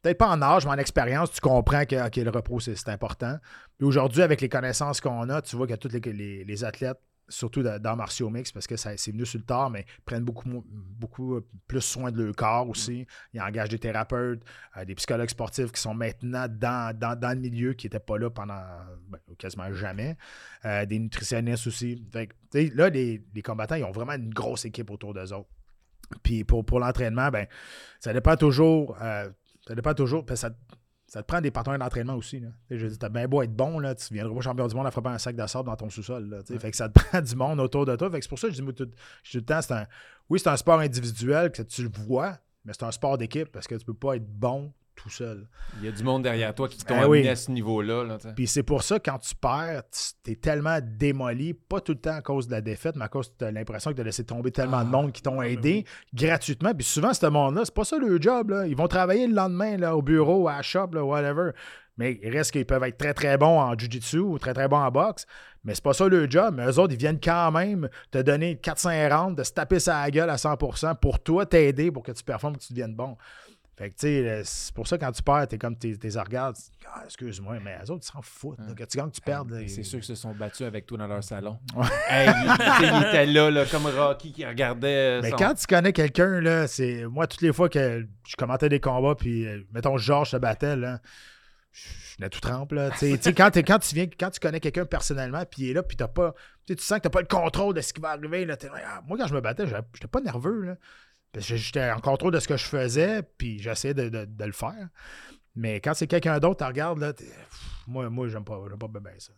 peut-être 0.02 0.18
pas 0.18 0.30
en 0.30 0.42
âge, 0.42 0.66
mais 0.66 0.72
en 0.72 0.78
expérience, 0.78 1.32
tu 1.32 1.42
comprends 1.42 1.86
que 1.86 2.22
le 2.22 2.30
repos, 2.30 2.60
c'est 2.60 2.90
important. 2.90 3.38
Puis 3.78 3.88
aujourd'hui, 3.88 4.22
avec 4.22 4.42
les 4.42 4.50
connaissances 4.50 5.02
qu'on 5.02 5.30
a, 5.30 5.42
tu 5.42 5.56
vois 5.56 5.68
que 5.68 5.76
tous 5.76 5.90
les, 5.90 6.64
athlètes, 6.64 7.00
surtout 7.30 7.62
dans 7.62 7.96
martiaux 7.98 8.30
mix, 8.30 8.52
parce 8.52 8.68
que 8.68 8.78
c'est 8.78 9.12
venu 9.12 9.26
sur 9.26 9.40
le 9.40 9.46
tard, 9.46 9.70
mais 9.70 9.86
prennent 10.06 10.24
beaucoup, 10.24 10.64
beaucoup 10.66 11.42
plus 11.68 11.82
soin 11.82 12.12
de 12.12 12.24
leur 12.24 12.36
corps 12.36 12.70
aussi. 12.70 13.06
Ils 13.34 13.42
engagent 13.42 13.70
des 13.70 13.80
thérapeutes, 13.80 14.42
euh, 14.78 14.86
des 14.86 14.96
psychologues 14.96 15.30
sportifs 15.30 15.72
qui 15.74 15.82
sont 15.82 15.94
maintenant 15.94 16.48
dans, 16.50 16.96
le 17.34 17.40
milieu, 17.40 17.74
qui 17.74 17.88
n'étaient 17.88 18.00
pas 18.00 18.18
là 18.18 18.30
pendant 18.30 18.64
ben, 19.10 19.20
quasiment 19.38 19.74
jamais. 19.74 20.16
Euh, 20.64 20.86
des 20.86 21.00
nutritionnistes 21.00 21.68
aussi. 21.68 22.02
Là, 22.54 22.90
les, 22.90 23.22
combattants, 23.44 23.76
ils 23.76 23.84
ont 23.84 23.92
vraiment 23.92 24.14
une 24.14 24.34
grosse 24.34 24.64
équipe 24.64 24.90
autour 24.90 25.14
d'eux 25.14 25.34
autres. 25.34 25.50
Puis 26.24 26.46
pour, 26.46 26.80
l'entraînement, 26.80 27.30
ben, 27.30 27.46
ça 28.00 28.14
dépend 28.14 28.38
toujours. 28.38 28.98
euh, 29.02 29.30
ça 29.68 29.76
dépend 29.76 29.94
toujours. 29.94 30.26
parce 30.26 30.42
que 30.42 30.48
ça, 30.48 30.56
ça 31.08 31.22
te 31.22 31.28
prend 31.28 31.42
des 31.42 31.52
partenaires 31.52 31.80
d'entraînement 31.80 32.16
aussi. 32.16 32.40
Là. 32.40 32.50
Je 32.70 32.78
veux 32.78 32.90
dire, 32.90 32.98
t'as 33.00 33.10
bien 33.10 33.28
beau 33.28 33.42
être 33.42 33.56
bon, 33.56 33.80
là, 33.80 33.96
tu 33.96 34.14
viendras 34.14 34.34
pas 34.34 34.42
champion 34.42 34.68
du 34.68 34.76
monde 34.76 34.88
à 34.88 34.92
frapper 34.92 35.10
un 35.10 35.18
sac 35.18 35.36
de 35.36 35.48
sable 35.48 35.70
dans 35.70 35.76
ton 35.76 35.90
sous-sol. 35.90 36.30
là. 36.30 36.60
Fait 36.60 36.72
que 36.72 36.78
ça 36.78 36.90
te 36.90 37.00
prend 37.00 37.22
du 37.22 37.36
monde 37.36 37.60
autour 37.60 37.86
de 37.86 37.96
toi. 37.96 38.10
Fait 38.10 38.20
que 38.20 38.26
c'est 38.26 38.30
pour 38.30 38.40
ça 38.40 38.48
que 38.48 38.54
je 38.54 38.60
dis 38.60 38.64
moi, 38.64 38.74
tout, 38.74 38.86
dis 38.86 38.92
tout 39.32 39.38
le 39.38 39.46
temps, 39.46 39.62
c'est 39.62 39.74
un. 39.74 39.88
Oui, 40.30 40.40
c'est 40.40 40.50
un 40.50 40.58
sport 40.58 40.80
individuel 40.80 41.52
que 41.52 41.62
tu 41.62 41.84
le 41.84 41.90
vois, 41.90 42.38
mais 42.66 42.74
c'est 42.74 42.84
un 42.84 42.92
sport 42.92 43.18
d'équipe 43.18 43.50
parce 43.52 43.68
que 43.68 43.76
tu 43.76 43.86
peux 43.86 43.94
pas 43.94 44.18
être 44.18 44.28
bon 44.28 44.74
tout 44.98 45.10
seul. 45.10 45.48
Il 45.80 45.86
y 45.86 45.88
a 45.88 45.92
du 45.92 46.04
monde 46.04 46.24
derrière 46.24 46.54
toi 46.54 46.68
qui 46.68 46.78
t'ont 46.80 46.96
Ben 46.96 47.04
amené 47.04 47.22
oui. 47.22 47.28
à 47.28 47.36
ce 47.36 47.52
niveau-là. 47.52 48.04
Là. 48.04 48.18
Puis 48.36 48.48
c'est 48.48 48.64
pour 48.64 48.84
ça, 48.84 49.00
quand 49.00 49.20
tu 49.20 49.36
perds, 49.36 49.84
tu 50.24 50.32
es 50.32 50.36
tellement 50.36 50.80
démoli, 50.82 51.54
pas 51.54 51.80
tout 51.80 51.94
le 51.94 52.00
temps 52.00 52.16
à 52.16 52.22
cause 52.22 52.48
de 52.48 52.52
la 52.52 52.62
défaite, 52.62 52.96
mais 52.96 53.06
à 53.06 53.08
cause 53.08 53.32
as 53.42 53.52
l'impression 53.52 53.92
que 53.92 53.96
tu 53.96 54.02
as 54.02 54.06
laissé 54.06 54.26
tomber 54.26 54.52
tellement 54.52 54.82
de 54.82 54.90
Ah, 54.90 54.92
monde 54.92 55.12
qui 55.14 55.22
t'ont 55.22 55.42
aidé 55.42 55.86
gratuitement. 56.14 56.74
Puis 56.74 56.86
souvent, 56.86 57.14
ce 57.14 57.26
monde-là, 57.28 57.62
c'est 57.64 57.74
pas 57.74 57.86
ça 57.86 57.98
le 57.98 58.20
job. 58.20 58.50
Là. 58.50 58.68
Ils 58.68 58.76
vont 58.76 58.88
travailler 58.88 59.28
le 59.28 59.34
lendemain 59.36 59.78
là, 59.78 59.96
au 59.96 60.02
bureau, 60.02 60.48
à 60.48 60.58
la 60.58 60.62
shop, 60.64 60.88
là, 60.94 61.04
whatever. 61.06 61.52
Mais 62.00 62.20
il 62.22 62.30
reste 62.32 62.52
qu'ils 62.52 62.66
peuvent 62.66 62.84
être 62.84 62.98
très 62.98 63.14
très 63.14 63.38
bons 63.40 63.60
en 63.60 63.76
jiu-jitsu 63.78 64.20
ou 64.20 64.38
très 64.38 64.54
très 64.54 64.68
bons 64.68 64.78
en 64.78 64.92
boxe. 64.92 65.26
Mais 65.64 65.74
c'est 65.74 65.84
pas 65.84 65.94
ça 65.94 66.08
le 66.08 66.30
job. 66.30 66.54
Mais 66.56 66.66
eux 66.68 66.80
autres, 66.80 66.94
ils 66.94 67.00
viennent 67.00 67.20
quand 67.20 67.52
même 67.52 67.90
te 68.12 68.20
donner 68.20 68.58
400 68.58 68.90
rounds, 69.10 69.36
de 69.36 69.44
se 69.44 69.52
taper 69.52 69.80
sa 69.80 70.10
gueule 70.12 70.30
à 70.30 70.36
100% 70.36 70.96
pour 71.00 71.20
toi 71.20 71.46
t'aider 71.48 71.92
pour 71.92 72.04
que 72.04 72.12
tu 72.12 72.24
performes, 72.24 72.56
que 72.56 72.62
tu 72.62 72.74
deviennes 72.74 72.96
bon. 72.96 73.18
Fait 73.78 73.90
que, 73.92 73.94
tu 73.96 74.08
sais, 74.08 74.42
c'est 74.44 74.74
pour 74.74 74.88
ça, 74.88 74.98
quand 74.98 75.12
tu 75.12 75.22
perds, 75.22 75.48
t'es 75.48 75.60
comme 75.60 75.78
tes, 75.78 75.96
tes 75.98 76.08
dis, 76.08 76.18
Ah, 76.18 77.04
excuse-moi, 77.06 77.60
mais 77.64 77.78
les 77.80 77.92
autres, 77.92 78.04
ils 78.04 78.12
s'en 78.12 78.24
foutent. 78.24 78.58
là. 78.58 78.74
Que 78.74 78.84
tu 78.86 78.98
gagnes, 78.98 79.12
tu 79.12 79.22
Et 79.62 79.68
C'est 79.68 79.82
ils- 79.82 79.86
sûr 79.86 80.00
qu'ils 80.00 80.08
se 80.08 80.16
sont 80.16 80.34
battus 80.34 80.66
avec 80.66 80.88
toi 80.88 80.98
dans 80.98 81.06
leur 81.06 81.24
salon. 81.24 81.60
Ouais. 81.76 81.86
Hey, 82.10 82.28
il, 82.28 82.52
tu 82.58 82.64
sais, 82.66 82.92
il 82.92 83.08
était 83.08 83.26
là, 83.28 83.52
là, 83.52 83.66
comme 83.66 83.86
Rocky 83.86 84.32
qui 84.34 84.44
regardait. 84.44 85.20
euh, 85.20 85.22
Mais 85.22 85.30
son- 85.30 85.36
quand 85.38 85.54
tu 85.54 85.68
connais 85.68 85.94
quelqu'un, 85.94 86.42
là, 86.42 86.68
c'est. 86.68 87.06
Moi, 87.06 87.28
toutes 87.28 87.42
les 87.44 87.54
fois 87.54 87.70
que 87.70 88.08
je 88.28 88.36
commentais 88.36 88.68
des 88.70 88.80
combats, 88.80 89.14
puis, 89.14 89.46
euh, 89.46 89.62
mettons, 89.72 89.96
Georges 89.98 90.32
se 90.32 90.38
battait, 90.38 90.76
là, 90.76 91.00
je 91.72 92.18
venais 92.18 92.30
tout 92.32 92.40
trempe, 92.40 92.72
là. 92.72 92.90
Quand, 93.00 93.52
quand 93.56 93.80
tu 93.80 93.94
viens, 93.94 94.08
quand 94.08 94.32
tu 94.32 94.40
connais 94.40 94.60
quelqu'un 94.60 94.86
personnellement, 94.86 95.44
puis 95.46 95.64
il 95.64 95.70
est 95.70 95.74
là, 95.74 95.84
puis 95.84 95.96
t'as 95.98 96.08
pas. 96.08 96.34
Tu 96.66 96.76
sens 96.80 96.98
que 96.98 97.04
t'as 97.04 97.10
pas 97.12 97.22
le 97.22 97.28
contrôle 97.28 97.76
de 97.76 97.82
ce 97.82 97.94
qui 97.94 98.02
va 98.02 98.10
arriver, 98.10 98.44
là. 98.46 98.58
Ah, 98.88 99.02
moi, 99.08 99.18
quand 99.20 99.28
je 99.28 99.36
me 99.36 99.42
battais, 99.42 99.66
j'étais 99.68 100.08
pas 100.08 100.22
nerveux, 100.22 100.62
là. 100.64 100.76
Parce 101.34 101.48
que 101.48 101.56
j'étais 101.56 101.90
en 101.92 102.00
contrôle 102.00 102.34
de 102.34 102.40
ce 102.40 102.48
que 102.48 102.58
je 102.58 102.66
faisais, 102.66 103.22
puis 103.38 103.60
j'essayais 103.60 103.94
de, 103.94 104.10
de- 104.10 104.26
de 104.26 104.46
le 104.46 104.52
faire. 104.52 104.88
Mais 105.56 105.80
quand 105.82 105.94
c'est 105.94 106.08
quelqu'un 106.08 106.40
d'autre, 106.40 106.58
tu 106.58 106.64
regardes, 106.64 107.00
là, 107.00 107.14
moi, 107.88 108.10
moi 108.10 108.28
j'aime 108.28 108.44
pas, 108.46 108.60
pas 108.80 108.88
bien 109.00 109.12
ça. 109.18 109.34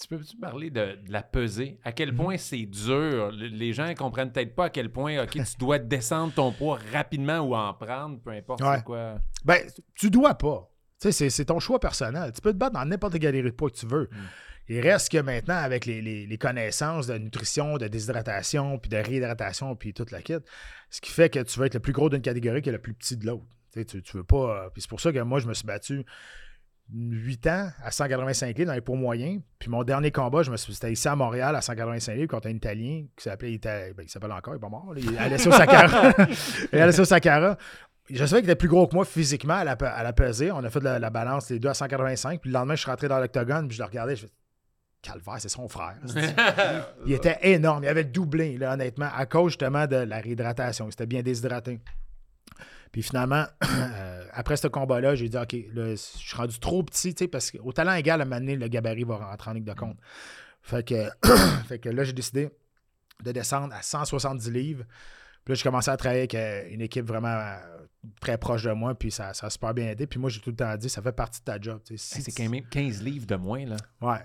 Tu 0.00 0.08
peux-tu 0.08 0.36
parler 0.36 0.70
de, 0.70 0.98
de 1.06 1.12
la 1.12 1.22
pesée? 1.22 1.78
À 1.84 1.90
Mhm. 1.90 1.94
quel 1.94 2.14
point 2.14 2.36
c'est 2.36 2.66
dur? 2.66 3.30
Le- 3.30 3.46
Les 3.46 3.72
gens 3.72 3.86
ne 3.86 3.94
comprennent 3.94 4.32
peut-être 4.32 4.54
pas 4.54 4.64
à 4.66 4.70
quel 4.70 4.90
point, 4.90 5.22
OK, 5.22 5.30
tu 5.32 5.56
dois 5.58 5.78
descendre 5.78 6.32
ton 6.34 6.50
poids 6.52 6.78
rapidement 6.92 7.38
ou 7.40 7.54
en 7.54 7.72
prendre, 7.74 8.18
peu 8.20 8.30
importe 8.30 8.62
Ouais. 8.62 8.82
quoi? 8.82 9.18
Ben, 9.44 9.60
tu 9.94 10.10
dois 10.10 10.34
pas. 10.34 10.68
Tu 11.00 11.08
sais, 11.08 11.12
c'est- 11.12 11.30
c'est 11.30 11.44
ton 11.44 11.60
choix 11.60 11.78
personnel. 11.78 12.32
Tu 12.32 12.40
peux 12.40 12.52
te 12.52 12.58
battre 12.58 12.74
dans 12.74 12.84
n'importe 12.84 13.12
quelle 13.14 13.22
galerie 13.22 13.42
de 13.44 13.50
poids 13.50 13.70
que 13.70 13.76
tu 13.76 13.86
veux. 13.86 14.08
Il 14.68 14.80
reste 14.80 15.10
que 15.10 15.18
maintenant, 15.18 15.56
avec 15.56 15.86
les, 15.86 16.00
les- 16.00 16.38
connaissances 16.38 17.06
de 17.08 17.18
nutrition, 17.18 17.76
de 17.78 17.88
déshydratation, 17.88 18.78
puis 18.78 18.88
de 18.88 18.96
réhydratation, 18.96 19.74
puis 19.76 19.92
toute 19.92 20.10
la 20.12 20.22
kit, 20.22 20.34
ce 20.90 21.00
qui 21.00 21.10
fait 21.10 21.28
que 21.30 21.40
tu 21.40 21.58
vas 21.58 21.66
être 21.66 21.74
le 21.74 21.80
plus 21.80 21.92
gros 21.92 22.08
d'une 22.08 22.22
catégorie 22.22 22.62
que 22.62 22.70
le 22.70 22.78
plus 22.78 22.94
petit 22.94 23.16
de 23.16 23.26
l'autre. 23.26 23.44
Tu, 23.74 23.84
tu, 23.84 24.16
veux 24.16 24.24
pas. 24.24 24.64
euh, 24.66 24.70
Puis 24.72 24.82
c'est 24.82 24.88
pour 24.90 25.00
ça 25.00 25.12
que 25.12 25.18
moi, 25.20 25.40
je 25.40 25.48
me 25.48 25.54
suis 25.54 25.66
battu 25.66 26.04
8 26.92 27.46
ans 27.46 27.70
à 27.82 27.90
185 27.90 28.56
livres 28.58 28.68
dans 28.68 28.74
les 28.74 28.80
poids 28.82 28.96
moyens. 28.96 29.40
Puis 29.58 29.70
mon 29.70 29.82
dernier 29.82 30.10
combat, 30.10 30.42
je 30.42 30.50
me 30.50 30.56
suis 30.56 30.74
c'était 30.74 30.92
ici 30.92 31.08
à 31.08 31.16
Montréal 31.16 31.56
à 31.56 31.60
185 31.62 32.14
livres 32.14 32.28
contre 32.28 32.48
un 32.48 32.52
Italien 32.54 33.04
qui 33.16 33.22
s'appelait 33.24 33.52
Ita- 33.52 33.94
ben, 33.94 34.02
il 34.04 34.08
s'appelle 34.10 34.32
encore, 34.32 34.54
il 34.54 34.58
est 34.58 34.60
pas 34.60 34.68
mort. 34.68 34.92
là, 34.94 35.00
il- 35.02 35.16
Alessio 35.18 35.50
Sakara. 35.52 36.12
Alessio 36.72 37.04
Sakara. 37.04 37.56
Je 38.10 38.24
savais 38.26 38.42
qu'il 38.42 38.50
était 38.50 38.58
plus 38.58 38.68
gros 38.68 38.86
que 38.86 38.94
moi 38.94 39.04
physiquement 39.06 39.54
à 39.54 39.64
la, 39.64 39.72
à 39.72 40.12
pesée. 40.12 40.50
On 40.52 40.62
a 40.62 40.68
fait 40.70 40.80
de 40.80 40.84
la, 40.84 40.98
la 40.98 41.08
balance 41.10 41.48
les 41.50 41.58
deux 41.58 41.68
à 41.68 41.74
185. 41.74 42.40
Puis 42.40 42.50
le 42.50 42.54
lendemain, 42.54 42.74
je 42.74 42.80
suis 42.82 42.90
rentré 42.90 43.08
dans 43.08 43.18
l'octogone, 43.20 43.68
puis 43.68 43.76
je 43.76 43.82
le 43.82 43.86
regardais, 43.86 44.16
je 44.16 44.26
fais 44.26 44.32
Calvaire, 45.02 45.40
c'est 45.40 45.48
son 45.48 45.68
frère. 45.68 45.96
Il 47.06 47.12
était 47.12 47.38
énorme. 47.42 47.82
Il 47.84 47.88
avait 47.88 48.04
doublé, 48.04 48.56
là, 48.56 48.74
honnêtement, 48.74 49.08
à 49.12 49.26
cause 49.26 49.50
justement 49.50 49.86
de 49.86 49.96
la 49.96 50.18
réhydratation. 50.18 50.86
Il 50.86 50.92
s'était 50.92 51.06
bien 51.06 51.22
déshydraté. 51.22 51.80
Puis 52.92 53.02
finalement, 53.02 53.44
euh, 53.64 54.24
après 54.32 54.56
ce 54.56 54.68
combat-là, 54.68 55.14
j'ai 55.14 55.28
dit 55.28 55.36
OK, 55.36 55.56
là, 55.72 55.90
je 55.90 55.96
suis 55.96 56.36
rendu 56.36 56.58
trop 56.60 56.82
petit, 56.82 57.14
parce 57.26 57.50
qu'au 57.50 57.72
talent 57.72 57.94
égal, 57.94 58.20
à 58.20 58.22
un 58.22 58.26
moment 58.26 58.40
donné, 58.40 58.54
le 58.54 58.68
gabarit 58.68 59.04
va 59.04 59.16
rentrer 59.16 59.50
en 59.50 59.54
ligne 59.54 59.64
de 59.64 59.74
compte. 59.74 59.96
Fait 60.62 60.86
que, 60.86 61.08
fait 61.66 61.78
que 61.78 61.88
là, 61.88 62.04
j'ai 62.04 62.12
décidé 62.12 62.50
de 63.24 63.32
descendre 63.32 63.74
à 63.74 63.82
170 63.82 64.50
livres. 64.50 64.84
Puis 65.44 65.52
là, 65.52 65.54
j'ai 65.56 65.62
commencé 65.64 65.90
à 65.90 65.96
travailler 65.96 66.20
avec 66.20 66.34
euh, 66.34 66.68
une 66.70 66.82
équipe 66.82 67.06
vraiment 67.06 67.28
euh, 67.28 67.56
très 68.20 68.38
proche 68.38 68.62
de 68.62 68.72
moi, 68.72 68.94
puis 68.94 69.10
ça, 69.10 69.34
ça 69.34 69.46
a 69.48 69.50
super 69.50 69.74
bien 69.74 69.88
aidé. 69.88 70.06
Puis 70.06 70.20
moi, 70.20 70.30
j'ai 70.30 70.40
tout 70.40 70.50
le 70.50 70.56
temps 70.56 70.76
dit, 70.76 70.88
ça 70.88 71.02
fait 71.02 71.12
partie 71.12 71.40
de 71.40 71.44
ta 71.44 71.60
job. 71.60 71.80
Hey, 71.90 71.98
c'est 71.98 72.30
quand 72.30 72.48
même 72.48 72.64
15 72.68 73.02
livres 73.02 73.26
de 73.26 73.34
moins, 73.34 73.64
là. 73.66 73.76
Ouais. 74.00 74.20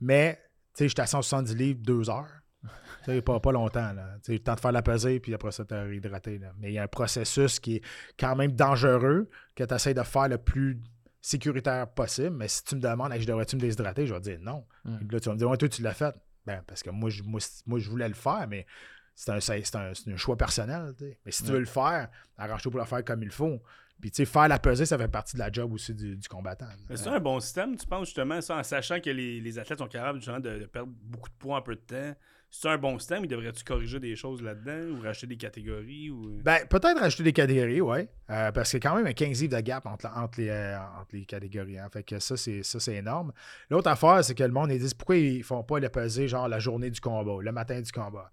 Mais, 0.00 0.40
tu 0.74 0.84
sais, 0.84 0.88
j'étais 0.88 1.02
à 1.02 1.06
170 1.06 1.54
livres 1.54 1.80
deux 1.82 2.10
heures. 2.10 2.40
Tu 2.62 3.06
sais, 3.06 3.22
pas, 3.22 3.40
pas 3.40 3.52
longtemps, 3.52 3.92
là. 3.94 4.16
Tu 4.16 4.26
sais, 4.26 4.32
le 4.34 4.38
temps 4.40 4.54
de 4.54 4.60
faire 4.60 4.72
la 4.72 4.82
pesée, 4.82 5.20
puis 5.20 5.32
après 5.32 5.52
ça, 5.52 5.64
t'as 5.64 5.82
réhydraté, 5.84 6.38
là. 6.38 6.52
Mais 6.58 6.70
il 6.70 6.74
y 6.74 6.78
a 6.78 6.82
un 6.82 6.88
processus 6.88 7.58
qui 7.58 7.76
est 7.76 7.82
quand 8.18 8.36
même 8.36 8.52
dangereux, 8.52 9.30
que 9.54 9.64
tu 9.64 9.74
essaies 9.74 9.94
de 9.94 10.02
faire 10.02 10.28
le 10.28 10.36
plus 10.36 10.78
sécuritaire 11.22 11.88
possible. 11.88 12.36
Mais 12.36 12.48
si 12.48 12.64
tu 12.64 12.76
me 12.76 12.80
demandes, 12.80 13.12
Hey, 13.12 13.22
je 13.22 13.26
devrais-tu 13.26 13.56
me 13.56 13.60
déshydrater, 13.60 14.06
je 14.06 14.12
vais 14.12 14.20
te 14.20 14.24
dire 14.24 14.38
non. 14.40 14.66
Mm. 14.84 14.98
Puis 14.98 15.08
là, 15.12 15.20
tu 15.20 15.28
vas 15.28 15.34
me 15.34 15.38
dire, 15.38 15.48
ouais, 15.48 15.56
toi, 15.56 15.68
tu 15.68 15.82
l'as 15.82 15.94
fait. 15.94 16.14
Ben, 16.46 16.62
parce 16.66 16.82
que 16.82 16.90
moi, 16.90 17.10
je, 17.10 17.22
moi, 17.22 17.40
moi, 17.66 17.78
je 17.78 17.88
voulais 17.88 18.08
le 18.08 18.14
faire, 18.14 18.46
mais 18.48 18.66
c'est 19.14 19.30
un, 19.30 19.80
un, 19.80 19.92
un 20.12 20.16
choix 20.16 20.36
personnel. 20.36 20.94
Mais 21.24 21.32
si 21.32 21.44
tu 21.44 21.52
veux 21.52 21.58
le 21.58 21.66
faire, 21.66 22.08
arrange-toi 22.38 22.70
pour 22.70 22.80
le 22.80 22.86
faire 22.86 23.04
comme 23.04 23.22
il 23.22 23.30
faut. 23.30 23.62
Puis, 24.00 24.10
tu 24.10 24.16
sais, 24.16 24.24
faire 24.24 24.48
la 24.48 24.58
pesée, 24.58 24.86
ça 24.86 24.96
fait 24.98 25.08
partie 25.08 25.34
de 25.34 25.40
la 25.40 25.50
job 25.52 25.72
aussi 25.72 25.94
du, 25.94 26.16
du 26.16 26.28
combattant. 26.28 26.66
C'est 26.94 27.08
un 27.08 27.20
bon 27.20 27.38
système, 27.40 27.76
tu 27.76 27.86
penses 27.86 28.06
justement, 28.06 28.40
ça, 28.40 28.56
en 28.56 28.62
sachant 28.62 29.00
que 29.00 29.10
les, 29.10 29.40
les 29.40 29.58
athlètes 29.58 29.78
sont 29.78 29.88
capables 29.88 30.18
justement 30.18 30.40
de, 30.40 30.58
de 30.60 30.66
perdre 30.66 30.92
beaucoup 31.04 31.28
de 31.28 31.34
poids 31.38 31.58
en 31.58 31.62
peu 31.62 31.74
de 31.74 31.80
temps. 31.80 32.14
C'est 32.52 32.68
un 32.68 32.78
bon 32.78 32.98
système, 32.98 33.24
il 33.24 33.28
devrait-tu 33.28 33.62
corriger 33.62 34.00
des 34.00 34.16
choses 34.16 34.42
là-dedans 34.42 34.96
ou 34.98 35.02
racheter 35.02 35.28
des 35.28 35.36
catégories 35.36 36.10
ou? 36.10 36.40
Ben, 36.42 36.66
peut-être 36.68 36.98
rajouter 36.98 37.22
des 37.22 37.32
catégories, 37.32 37.80
oui. 37.80 38.08
parce 38.26 38.70
qu'il 38.70 38.82
y 38.82 38.86
a 38.86 38.90
quand 38.90 38.96
même 38.96 39.06
un 39.06 39.12
15 39.12 39.40
livres 39.42 39.56
de 39.56 39.60
gap 39.60 39.86
entre, 39.86 40.06
entre 40.16 40.40
les, 40.40 40.48
euh, 40.48 40.76
entre 41.00 41.14
les 41.14 41.26
catégories. 41.26 41.78
hein. 41.78 41.88
Fait 41.92 42.02
que 42.02 42.18
ça, 42.18 42.36
c'est, 42.36 42.64
ça, 42.64 42.80
c'est 42.80 42.96
énorme. 42.96 43.32
L'autre 43.70 43.88
affaire, 43.88 44.24
c'est 44.24 44.34
que 44.34 44.42
le 44.42 44.50
monde, 44.50 44.72
ils 44.72 44.80
disent 44.80 44.94
pourquoi 44.94 45.16
ils 45.16 45.44
font 45.44 45.62
pas 45.62 45.78
le 45.78 45.88
peser, 45.90 46.26
genre 46.26 46.48
la 46.48 46.58
journée 46.58 46.90
du 46.90 47.00
combat, 47.00 47.40
le 47.40 47.52
matin 47.52 47.80
du 47.80 47.92
combat? 47.92 48.32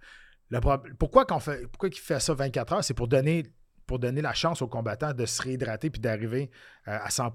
Le 0.50 0.62
pourquoi, 0.98 1.26
qu'on 1.26 1.40
fait, 1.40 1.68
pourquoi 1.68 1.90
ils 1.90 1.96
font 2.00 2.20
ça 2.20 2.34
24 2.34 2.74
heures? 2.74 2.84
C'est 2.84 2.94
pour 2.96 3.08
donner, 3.08 3.44
pour 3.88 4.00
donner 4.00 4.22
la 4.22 4.34
chance 4.34 4.62
aux 4.62 4.68
combattants 4.68 5.14
de 5.14 5.26
se 5.26 5.42
réhydrater 5.42 5.90
puis 5.90 6.02
d'arriver 6.02 6.52
euh, 6.88 7.00
à 7.02 7.10
100 7.10 7.32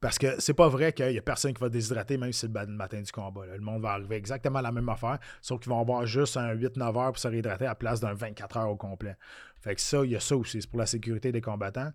parce 0.00 0.18
que 0.18 0.38
c'est 0.38 0.54
pas 0.54 0.68
vrai 0.68 0.92
qu'il 0.92 1.12
y 1.12 1.18
a 1.18 1.22
personne 1.22 1.54
qui 1.54 1.60
va 1.60 1.70
déshydrater 1.70 2.18
même 2.18 2.32
si 2.32 2.40
c'est 2.40 2.52
le 2.52 2.66
matin 2.66 3.00
du 3.00 3.10
combat. 3.10 3.46
Le 3.46 3.60
monde 3.60 3.82
va 3.82 3.92
arriver 3.92 4.16
exactement 4.16 4.58
à 4.58 4.62
la 4.62 4.72
même 4.72 4.88
affaire, 4.88 5.18
sauf 5.40 5.60
qu'ils 5.60 5.70
vont 5.70 5.80
avoir 5.80 6.04
juste 6.04 6.36
un 6.36 6.54
8-9 6.54 6.82
heures 6.82 7.12
pour 7.12 7.18
se 7.18 7.28
réhydrater 7.28 7.64
à 7.64 7.68
la 7.68 7.74
place 7.74 8.00
d'un 8.00 8.12
24 8.12 8.56
heures 8.58 8.70
au 8.70 8.76
complet. 8.76 9.16
Fait 9.60 9.74
que 9.74 9.80
ça, 9.80 10.04
il 10.04 10.10
y 10.10 10.16
a 10.16 10.20
ça 10.20 10.36
aussi. 10.36 10.60
C'est 10.60 10.68
pour 10.68 10.78
la 10.78 10.86
sécurité 10.86 11.32
des 11.32 11.40
combattants. 11.40 11.90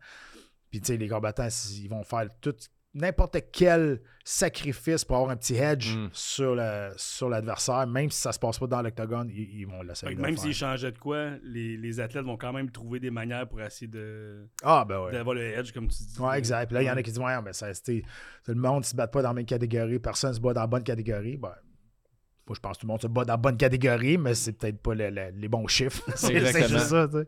Puis, 0.69 0.81
tu 0.81 0.87
sais, 0.87 0.97
les 0.97 1.07
combattants, 1.07 1.47
ils 1.79 1.87
vont 1.87 2.03
faire 2.03 2.27
tout, 2.41 2.55
n'importe 2.95 3.37
quel 3.51 4.01
sacrifice 4.23 5.03
pour 5.03 5.15
avoir 5.17 5.31
un 5.31 5.35
petit 5.35 5.55
hedge 5.55 5.95
Mm. 5.95 6.09
sur, 6.13 6.55
le, 6.55 6.91
sur 6.95 7.27
l'adversaire, 7.27 7.85
même 7.87 8.09
si 8.09 8.21
ça 8.21 8.31
se 8.31 8.39
passe 8.39 8.57
pas 8.59 8.67
dans 8.67 8.81
l'octogone, 8.81 9.29
ils, 9.33 9.59
ils 9.61 9.65
vont 9.67 9.81
l'essayer. 9.81 10.15
Même 10.15 10.37
s'ils 10.37 10.53
changeaient 10.53 10.91
de 10.91 10.97
quoi, 10.99 11.31
les, 11.43 11.75
les 11.75 11.99
athlètes 11.99 12.23
vont 12.25 12.37
quand 12.37 12.53
même 12.53 12.69
trouver 12.71 12.99
des 12.99 13.11
manières 13.11 13.47
pour 13.49 13.61
essayer 13.61 13.87
de 13.87 14.47
Ah, 14.63 14.85
ben 14.87 15.01
ouais. 15.03 15.11
d'avoir 15.11 15.35
le 15.35 15.41
edge, 15.41 15.71
comme 15.73 15.87
tu 15.87 16.03
dis. 16.03 16.19
Ouais, 16.19 16.37
exact. 16.37 16.67
Puis 16.67 16.75
là, 16.75 16.81
il 16.83 16.85
y 16.85 16.91
en 16.91 16.95
a 16.95 17.03
qui 17.03 17.09
disent 17.11 17.19
Ouais, 17.19 17.41
mais 17.41 17.53
ça, 17.53 17.73
c'est- 17.73 18.01
tout 18.45 18.51
le 18.51 18.55
monde 18.61 18.79
ne 18.79 18.83
se 18.85 18.95
bat 18.95 19.07
pas 19.07 19.21
dans 19.21 19.29
la 19.29 19.33
même 19.35 19.45
catégorie, 19.45 19.99
personne 19.99 20.29
ne 20.29 20.35
se 20.35 20.39
bat 20.41 20.53
dans 20.53 20.61
la 20.61 20.67
bonne 20.67 20.83
catégorie. 20.83 21.35
Ben, 21.37 21.51
moi, 22.47 22.55
je 22.55 22.59
pense 22.59 22.75
que 22.77 22.81
tout 22.81 22.87
le 22.87 22.91
monde 22.91 23.01
se 23.01 23.07
bat 23.07 23.25
dans 23.25 23.33
la 23.33 23.37
bonne 23.37 23.57
catégorie, 23.57 24.17
mais 24.17 24.35
c'est 24.35 24.53
peut-être 24.53 24.81
pas 24.81 24.93
le- 24.93 25.09
le- 25.09 25.31
les 25.35 25.47
bons 25.47 25.67
chiffres. 25.67 26.03
c'est 26.15 26.39
juste 26.39 26.77
ça, 26.79 27.07
tu 27.07 27.17
sais. 27.17 27.27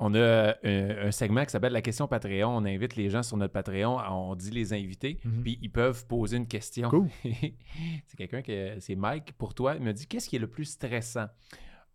On 0.00 0.14
a 0.14 0.18
euh, 0.18 1.08
un 1.08 1.10
segment 1.10 1.44
qui 1.44 1.50
s'appelle 1.50 1.72
la 1.72 1.82
question 1.82 2.06
Patreon. 2.06 2.48
On 2.56 2.64
invite 2.64 2.94
les 2.94 3.10
gens 3.10 3.22
sur 3.24 3.36
notre 3.36 3.52
Patreon. 3.52 3.98
On 4.10 4.36
dit 4.36 4.50
les 4.52 4.72
invités, 4.72 5.18
Mhm. 5.24 5.42
puis 5.42 5.58
ils 5.60 5.70
peuvent 5.70 6.06
poser 6.06 6.36
une 6.36 6.46
question. 6.46 6.88
Cool. 6.88 7.08
c'est 7.24 8.16
quelqu'un 8.16 8.42
que 8.42 8.76
c'est 8.78 8.94
Mike 8.94 9.32
pour 9.36 9.54
toi. 9.54 9.74
Il 9.76 9.82
me 9.82 9.92
dit 9.92 10.06
qu'est-ce 10.06 10.28
qui 10.28 10.36
est 10.36 10.40
le 10.40 10.46
plus 10.46 10.66
stressant? 10.66 11.26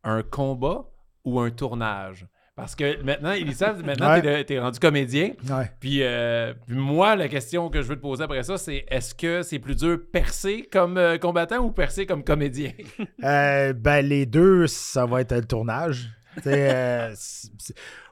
Un 0.03 0.21
combat 0.21 0.85
ou 1.23 1.39
un 1.39 1.49
tournage? 1.49 2.27
Parce 2.55 2.75
que 2.75 3.01
maintenant, 3.01 3.31
ils 3.31 3.55
savent, 3.55 3.83
maintenant, 3.83 4.11
Ouais. 4.11 4.21
t'es, 4.21 4.43
t'es 4.43 4.59
rendu 4.59 4.77
comédien. 4.79 5.31
Ouais. 5.49 5.71
Puis, 5.79 6.03
euh, 6.03 6.53
puis 6.67 6.75
moi, 6.75 7.15
la 7.15 7.27
question 7.29 7.69
que 7.69 7.81
je 7.81 7.87
veux 7.87 7.95
te 7.95 8.01
poser 8.01 8.23
après 8.25 8.43
ça, 8.43 8.57
c'est 8.57 8.85
est-ce 8.89 9.15
que 9.15 9.41
c'est 9.41 9.57
plus 9.59 9.75
dur 9.77 9.97
percer 10.11 10.67
comme 10.71 10.97
euh, 10.97 11.17
combattant 11.17 11.59
ou 11.59 11.71
percer 11.71 12.05
comme 12.05 12.23
comédien? 12.23 12.71
Euh, 13.23 13.71
ben, 13.73 14.05
les 14.05 14.25
deux, 14.25 14.67
ça 14.67 15.05
va 15.05 15.21
être 15.21 15.33
le 15.33 15.45
tournage. 15.45 16.09
Euh, 16.47 17.13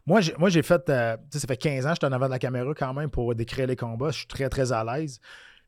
moi, 0.05 0.19
j'ai, 0.21 0.61
fait. 0.63 0.89
euh, 0.89 1.17
ça 1.31 1.47
fait 1.47 1.57
15 1.57 1.85
ans 1.85 1.89
que 1.89 1.95
j'étais 1.95 2.07
en 2.07 2.11
avant 2.11 2.25
de 2.25 2.31
la 2.31 2.39
caméra 2.39 2.73
quand 2.75 2.93
même 2.93 3.09
pour 3.09 3.33
décrire 3.35 3.67
les 3.67 3.75
combats. 3.75 4.11
Je 4.11 4.19
suis 4.19 4.27
très, 4.27 4.49
très 4.49 4.71
à 4.71 4.83
l'aise. 4.83 5.19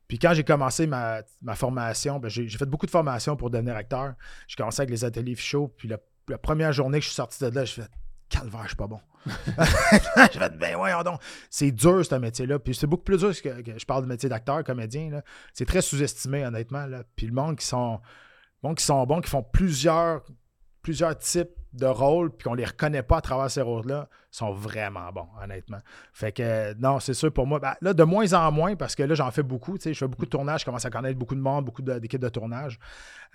Puis 0.08 0.18
quand 0.18 0.34
j'ai 0.34 0.44
commencé 0.44 0.86
ma, 0.86 1.22
ma 1.42 1.54
formation, 1.54 2.18
ben, 2.18 2.28
j'ai, 2.28 2.48
fait 2.48 2.66
beaucoup 2.66 2.86
de 2.86 2.90
formations 2.90 3.36
pour 3.36 3.50
devenir 3.50 3.76
acteur. 3.76 4.14
J'ai 4.46 4.56
commencé 4.56 4.82
avec 4.82 4.90
les 4.90 5.04
ateliers 5.04 5.36
show. 5.36 5.72
Puis 5.76 5.88
la, 5.88 5.98
première 6.38 6.72
journée 6.72 6.98
que 6.98 7.04
je 7.04 7.08
suis 7.08 7.16
sorti 7.16 7.42
de 7.42 7.48
là, 7.48 7.64
j'ai 7.64 7.82
fait 7.82 7.90
Calvaire, 8.28 8.62
je 8.62 8.68
suis 8.68 8.76
pas 8.76 8.86
bon. 8.86 9.00
j'ai 9.26 10.38
fait 10.38 10.58
Ben 10.58 10.76
voyons 10.76 11.02
donc. 11.02 11.20
C'est 11.48 11.70
dur, 11.70 12.04
ce 12.04 12.14
métier-là. 12.14 12.58
Puis 12.58 12.74
c'est 12.74 12.86
beaucoup 12.86 13.04
plus 13.04 13.18
dur 13.18 13.30
que, 13.30 13.62
que 13.62 13.78
je 13.78 13.86
parle 13.86 14.02
de 14.02 14.08
métier 14.08 14.28
d'acteur, 14.28 14.64
comédien. 14.64 15.22
C'est 15.52 15.66
très 15.66 15.82
sous-estimé, 15.82 16.44
honnêtement. 16.44 16.86
Là. 16.86 17.04
Puis 17.16 17.26
le 17.26 17.32
monde 17.32 17.56
qui 17.56 17.66
sont, 17.66 18.00
monde 18.62 18.76
qui 18.76 18.84
sont 18.84 19.04
bons, 19.06 19.20
qui 19.20 19.30
font 19.30 19.42
plusieurs, 19.42 20.22
plusieurs 20.82 21.16
types 21.16 21.50
de 21.74 21.86
rôles, 21.86 22.30
puis 22.30 22.44
qu'on 22.44 22.54
les 22.54 22.64
reconnaît 22.64 23.02
pas 23.02 23.16
à 23.18 23.20
travers 23.20 23.50
ces 23.50 23.60
rôles-là, 23.60 24.08
sont 24.30 24.52
vraiment 24.52 25.10
bons, 25.12 25.28
honnêtement. 25.42 25.80
Fait 26.12 26.32
que, 26.32 26.42
euh, 26.42 26.74
non, 26.78 27.00
c'est 27.00 27.14
sûr 27.14 27.32
pour 27.32 27.46
moi. 27.46 27.58
Ben, 27.58 27.74
là, 27.80 27.92
de 27.92 28.02
moins 28.04 28.32
en 28.32 28.50
moins, 28.52 28.76
parce 28.76 28.94
que 28.94 29.02
là, 29.02 29.14
j'en 29.14 29.30
fais 29.30 29.42
beaucoup. 29.42 29.76
Tu 29.76 29.82
sais, 29.84 29.94
je 29.94 29.98
fais 29.98 30.08
beaucoup 30.08 30.24
de 30.24 30.30
tournages, 30.30 30.60
je 30.60 30.64
commence 30.64 30.84
à 30.84 30.90
connaître 30.90 31.18
beaucoup 31.18 31.34
de 31.34 31.40
monde, 31.40 31.64
beaucoup 31.64 31.82
d'équipes 31.82 32.20
de 32.20 32.28
tournage. 32.28 32.78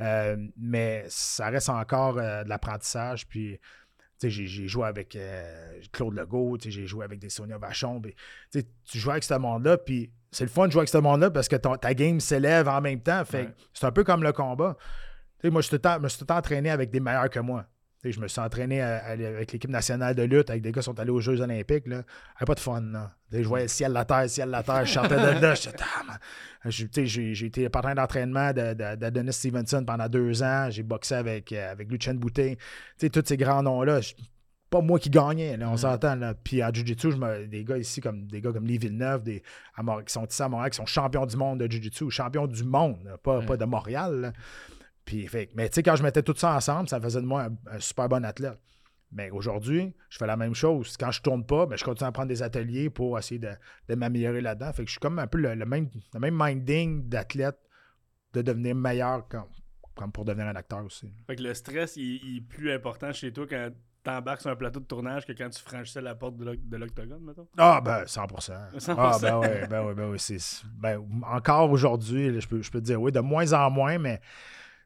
Euh, 0.02 0.38
mais 0.58 1.06
ça 1.10 1.48
reste 1.50 1.70
encore 1.70 2.18
euh, 2.18 2.44
de 2.44 2.50
l'apprentissage. 2.50 3.28
Puis, 3.28 3.60
tu 4.20 4.30
sais, 4.30 4.30
j'ai, 4.30 4.68
joué 4.68 4.86
avec 4.88 5.16
euh, 5.16 5.80
Claude 5.92 6.14
Legault, 6.14 6.58
tu 6.58 6.66
sais, 6.66 6.72
j'ai 6.72 6.88
joué 6.88 7.04
avec 7.06 7.20
des 7.20 7.30
Sonia 7.30 7.58
Vachon. 7.58 8.02
puis, 8.02 8.16
tu 8.52 8.98
joues 8.98 9.12
avec 9.12 9.24
ce 9.24 9.34
monde-là, 9.34 9.78
puis 9.78 10.12
c'est 10.32 10.44
le 10.44 10.50
fun 10.50 10.68
de 10.68 10.72
jouer 10.72 10.80
avec 10.82 10.90
ce 10.90 10.98
monde-là 10.98 11.32
parce 11.32 11.48
que 11.48 11.56
ton- 11.56 11.76
ta 11.78 11.94
game 11.94 12.20
s'élève 12.20 12.68
en 12.68 12.82
même 12.82 13.02
temps. 13.02 13.24
Fait 13.26 13.44
Ouais. 13.44 13.54
c'est 13.74 13.86
un 13.86 13.92
peu 13.92 14.04
comme 14.04 14.24
le 14.24 14.32
combat. 14.32 14.78
Tu 15.40 15.48
sais, 15.48 15.52
moi, 15.52 15.62
je 15.62 15.68
me 15.68 16.08
suis 16.10 16.18
tout 16.20 16.24
le 16.24 16.28
temps 16.28 16.38
entraîné 16.38 16.70
avec 16.70 16.92
des 16.92 17.00
meilleurs 17.00 17.30
que 17.30 17.40
moi. 17.40 17.66
Je 18.04 18.20
me 18.22 18.28
suis 18.30 18.40
entraîné 18.40 18.82
à- 18.82 18.98
à- 19.04 19.10
avec 19.12 19.52
l'équipe 19.52 19.70
nationale 19.70 20.16
de 20.16 20.24
lutte, 20.24 20.50
avec 20.50 20.62
des 20.62 20.72
gars 20.72 20.80
qui 20.80 20.86
sont 20.86 20.98
allés 21.00 21.12
aux 21.12 21.20
Jeux 21.20 21.42
Olympiques. 21.42 21.86
Là. 21.88 22.04
Avait 22.38 22.46
pas 22.46 22.56
de 22.56 22.60
fun. 22.62 22.80
Là. 22.82 23.12
Je 23.32 23.44
voyais 23.44 23.66
le 23.66 23.70
ciel, 23.70 23.92
la 23.92 24.06
terre, 24.06 24.22
le 24.22 24.28
ciel, 24.30 24.50
la 24.50 24.64
terre. 24.64 24.86
Je 24.86 24.94
sortais 24.94 25.16
de 25.16 25.42
là. 25.42 25.54
Ah, 26.64 26.70
J'ai 26.70 27.46
été 27.46 27.68
partenaire 27.70 27.96
d'entraînement 27.96 28.54
de, 28.54 28.74
de, 28.74 29.32
Stevenson 29.32 29.84
pendant 29.86 30.08
deux 30.08 30.42
ans. 30.44 30.70
J'ai 30.70 30.84
boxé 30.84 31.16
avec, 31.16 31.52
euh, 31.52 31.72
avec 31.72 31.92
Lucien 31.92 32.14
Boutet. 32.14 32.58
Tous 33.00 33.22
ces 33.26 33.38
grands 33.38 33.64
noms-là. 33.64 34.00
Pas 34.70 34.82
moi 34.82 35.00
qui 35.00 35.10
gagnais, 35.10 35.58
là, 35.58 35.68
on 35.70 35.74
Mm. 35.74 35.78
s'entend. 35.78 36.32
Puis 36.44 36.64
en 36.64 36.72
Jiu-Jitsu, 36.72 37.10
des 37.50 37.64
gars 37.66 37.78
ici, 37.78 38.02
comme 38.02 38.28
des 38.28 38.40
gars 38.40 38.52
comme 38.54 38.66
Lee 38.68 38.78
Villeneuve, 38.78 39.24
des, 39.24 39.42
à 39.76 39.82
qui 40.04 40.14
sont 40.14 40.26
ici 40.26 40.42
à 40.44 40.48
Montréal, 40.48 40.70
qui 40.70 40.78
sont 40.78 40.86
champions 40.86 41.26
du 41.26 41.36
monde 41.38 41.60
de 41.60 41.70
Jiu-Jitsu, 41.72 42.10
champions 42.12 42.46
du 42.48 42.64
monde, 42.64 43.00
là, 43.04 43.18
pas, 43.18 43.40
Ouais. 43.40 43.46
pas 43.46 43.58
de 43.58 43.66
Montréal. 43.66 44.22
là. 44.22 44.34
Puis, 45.10 45.26
fait, 45.28 45.48
que- 45.48 45.54
mais 45.56 45.68
tu 45.70 45.74
sais, 45.74 45.82
quand 45.82 45.96
je 45.96 46.04
mettais 46.04 46.22
tout 46.22 46.36
ça 46.38 46.56
ensemble, 46.56 46.88
ça 46.88 47.02
faisait 47.02 47.20
de 47.20 47.26
moi 47.26 47.46
un, 47.46 47.76
un 47.76 47.80
super 47.80 48.08
bon 48.08 48.24
athlète. 48.24 48.60
Mais 49.12 49.32
aujourd'hui, 49.32 49.96
je 50.12 50.20
fais 50.20 50.28
la 50.28 50.38
même 50.38 50.54
chose. 50.54 50.96
Quand 50.98 51.10
je 51.10 51.20
tourne 51.24 51.44
pas, 51.44 51.66
ben, 51.66 51.76
je 51.76 51.84
continue 51.84 52.08
à 52.08 52.12
prendre 52.12 52.28
des 52.28 52.44
ateliers 52.44 52.92
pour 52.92 53.18
essayer 53.18 53.40
de, 53.40 53.50
de 53.88 53.96
m'améliorer 53.96 54.40
là-dedans. 54.40 54.72
Fait 54.72 54.84
que 54.84 54.88
je 54.88 54.92
suis 54.92 55.00
comme 55.00 55.18
un 55.18 55.26
peu 55.26 55.40
le, 55.40 55.56
le 55.56 55.66
même, 55.66 55.90
le 56.14 56.20
même 56.20 56.38
minding 56.40 57.10
d'athlète 57.10 57.58
de 58.34 58.44
devenir 58.44 58.76
meilleur 58.76 59.28
comme, 59.28 59.48
comme 59.96 60.12
pour 60.12 60.26
devenir 60.26 60.46
un 60.46 60.56
acteur 60.56 60.86
aussi. 60.86 61.12
Fait 61.26 61.36
que 61.36 61.42
le 61.42 61.56
stress, 61.56 61.96
il, 61.96 62.20
il 62.24 62.38
est 62.38 62.42
plus 62.42 62.72
important 62.72 63.12
chez 63.12 63.34
toi 63.34 63.48
quand 63.50 63.72
t'embarques 64.04 64.42
sur 64.42 64.52
un 64.52 64.56
plateau 64.56 64.80
de 64.80 64.86
tournage 64.86 65.26
que 65.26 65.34
quand 65.34 65.50
tu 65.50 65.60
franchissais 65.60 66.02
la 66.02 66.14
porte 66.14 66.38
de 66.38 66.46
l'oc- 66.46 66.70
de 66.70 66.78
l'octogone, 66.78 67.24
mettons? 67.24 67.48
Ah, 67.58 67.82
ben, 67.84 68.06
100 68.06 68.28
100%. 68.28 68.54
Ah, 68.96 69.18
ben 69.20 69.40
oui, 69.40 69.68
ben 69.68 69.86
oui, 69.88 69.94
ben 69.96 70.10
oui. 70.12 70.38
ben, 70.78 71.04
encore 71.24 71.72
aujourd'hui, 71.72 72.40
je 72.40 72.48
peux, 72.48 72.62
je 72.62 72.70
peux 72.70 72.80
te 72.80 72.86
dire 72.86 73.02
oui, 73.02 73.12
de 73.12 73.20
moins 73.22 73.52
en 73.54 73.72
moins, 73.72 73.98
mais 73.98 74.22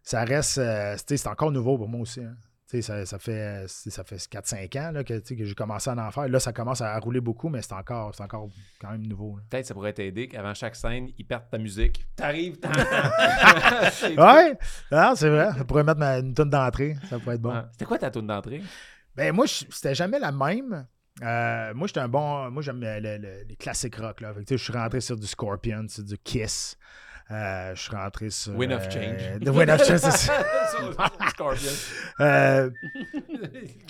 ça 0.04 0.24
reste. 0.24 0.60
euh, 0.60 0.94
tu 0.98 1.04
sais, 1.08 1.18
c'est 1.18 1.28
encore 1.30 1.52
nouveau 1.52 1.78
pour 1.78 1.88
moi 1.90 2.02
aussi. 2.02 2.22
hein. 2.22 2.36
Tu 2.70 2.82
sais, 2.82 2.82
Ça, 2.82 3.06
ça 3.06 3.20
fait, 3.20 3.66
ça 3.68 4.04
fait 4.04 4.16
4-5 4.16 4.80
ans 4.80 4.92
là, 4.92 5.04
que, 5.04 5.20
que 5.20 5.44
j'ai 5.46 5.54
commencé 5.54 5.90
à 5.92 5.94
en 5.96 6.10
faire. 6.12 6.28
Là, 6.28 6.40
ça 6.40 6.54
commence 6.54 6.82
à 6.82 6.98
rouler 7.00 7.22
beaucoup, 7.22 7.48
mais 7.50 7.62
c'est 7.62 7.74
encore, 7.74 8.16
c'est 8.16 8.24
encore 8.24 8.50
quand 8.82 8.90
même 8.92 9.06
nouveau. 9.06 9.38
Peut-être 9.50 9.66
ça 9.68 9.74
pourrait 9.76 9.94
t'aider 9.94 10.28
qu'avant 10.28 10.54
chaque 10.56 10.76
scène, 10.76 11.10
ils 11.18 11.24
perdent 11.26 11.50
ta 11.52 11.58
musique. 11.60 12.06
T'arrives, 12.16 12.58
Ouais, 14.18 14.58
non, 14.92 15.14
c'est 15.16 15.30
vrai. 15.30 15.50
Ça 15.58 15.64
pourrait 15.66 15.84
mettre 15.84 16.00
ma, 16.00 16.18
une 16.20 16.34
tonne 16.34 16.50
d'entrée. 16.50 16.96
Ça 17.10 17.20
pourrait 17.20 17.36
être 17.36 17.42
bon. 17.42 17.64
C'était 17.72 17.86
quoi 17.86 17.98
ta 17.98 18.10
tourne 18.12 18.28
d'entrée? 18.28 18.62
Ben 19.16 19.32
moi, 19.34 19.46
c'était 19.48 19.94
jamais 19.96 20.20
la 20.20 20.32
même. 20.32 20.88
Euh, 21.22 21.74
moi, 21.76 21.86
j'étais 21.88 22.00
un 22.00 22.08
bon. 22.08 22.50
Moi, 22.50 22.64
j'aime 22.64 22.80
le- 22.82 23.00
le- 23.00 23.44
les 23.48 23.56
classiques 23.56 23.98
rock. 23.98 24.22
Là. 24.22 24.34
Fait 24.34 24.44
que, 24.46 24.58
je 24.58 24.64
suis 24.64 24.74
rentré 24.74 25.00
sur 25.02 25.16
du 25.16 25.28
Scorpion, 25.28 25.86
sur 25.88 26.04
du 26.04 26.18
Kiss. 26.18 26.76
Euh, 27.32 27.74
je 27.76 27.82
suis 27.82 27.96
rentré 27.96 28.30
sur. 28.30 28.56
Wind 28.56 28.74
of 28.74 28.86
euh, 28.86 28.90
Change. 28.90 29.40
The 29.46 29.50
Wind 29.50 29.70
of 29.70 29.86
Change, 29.86 30.00
c'est 30.00 30.12
ça. 30.12 30.44
Euh, 32.20 32.70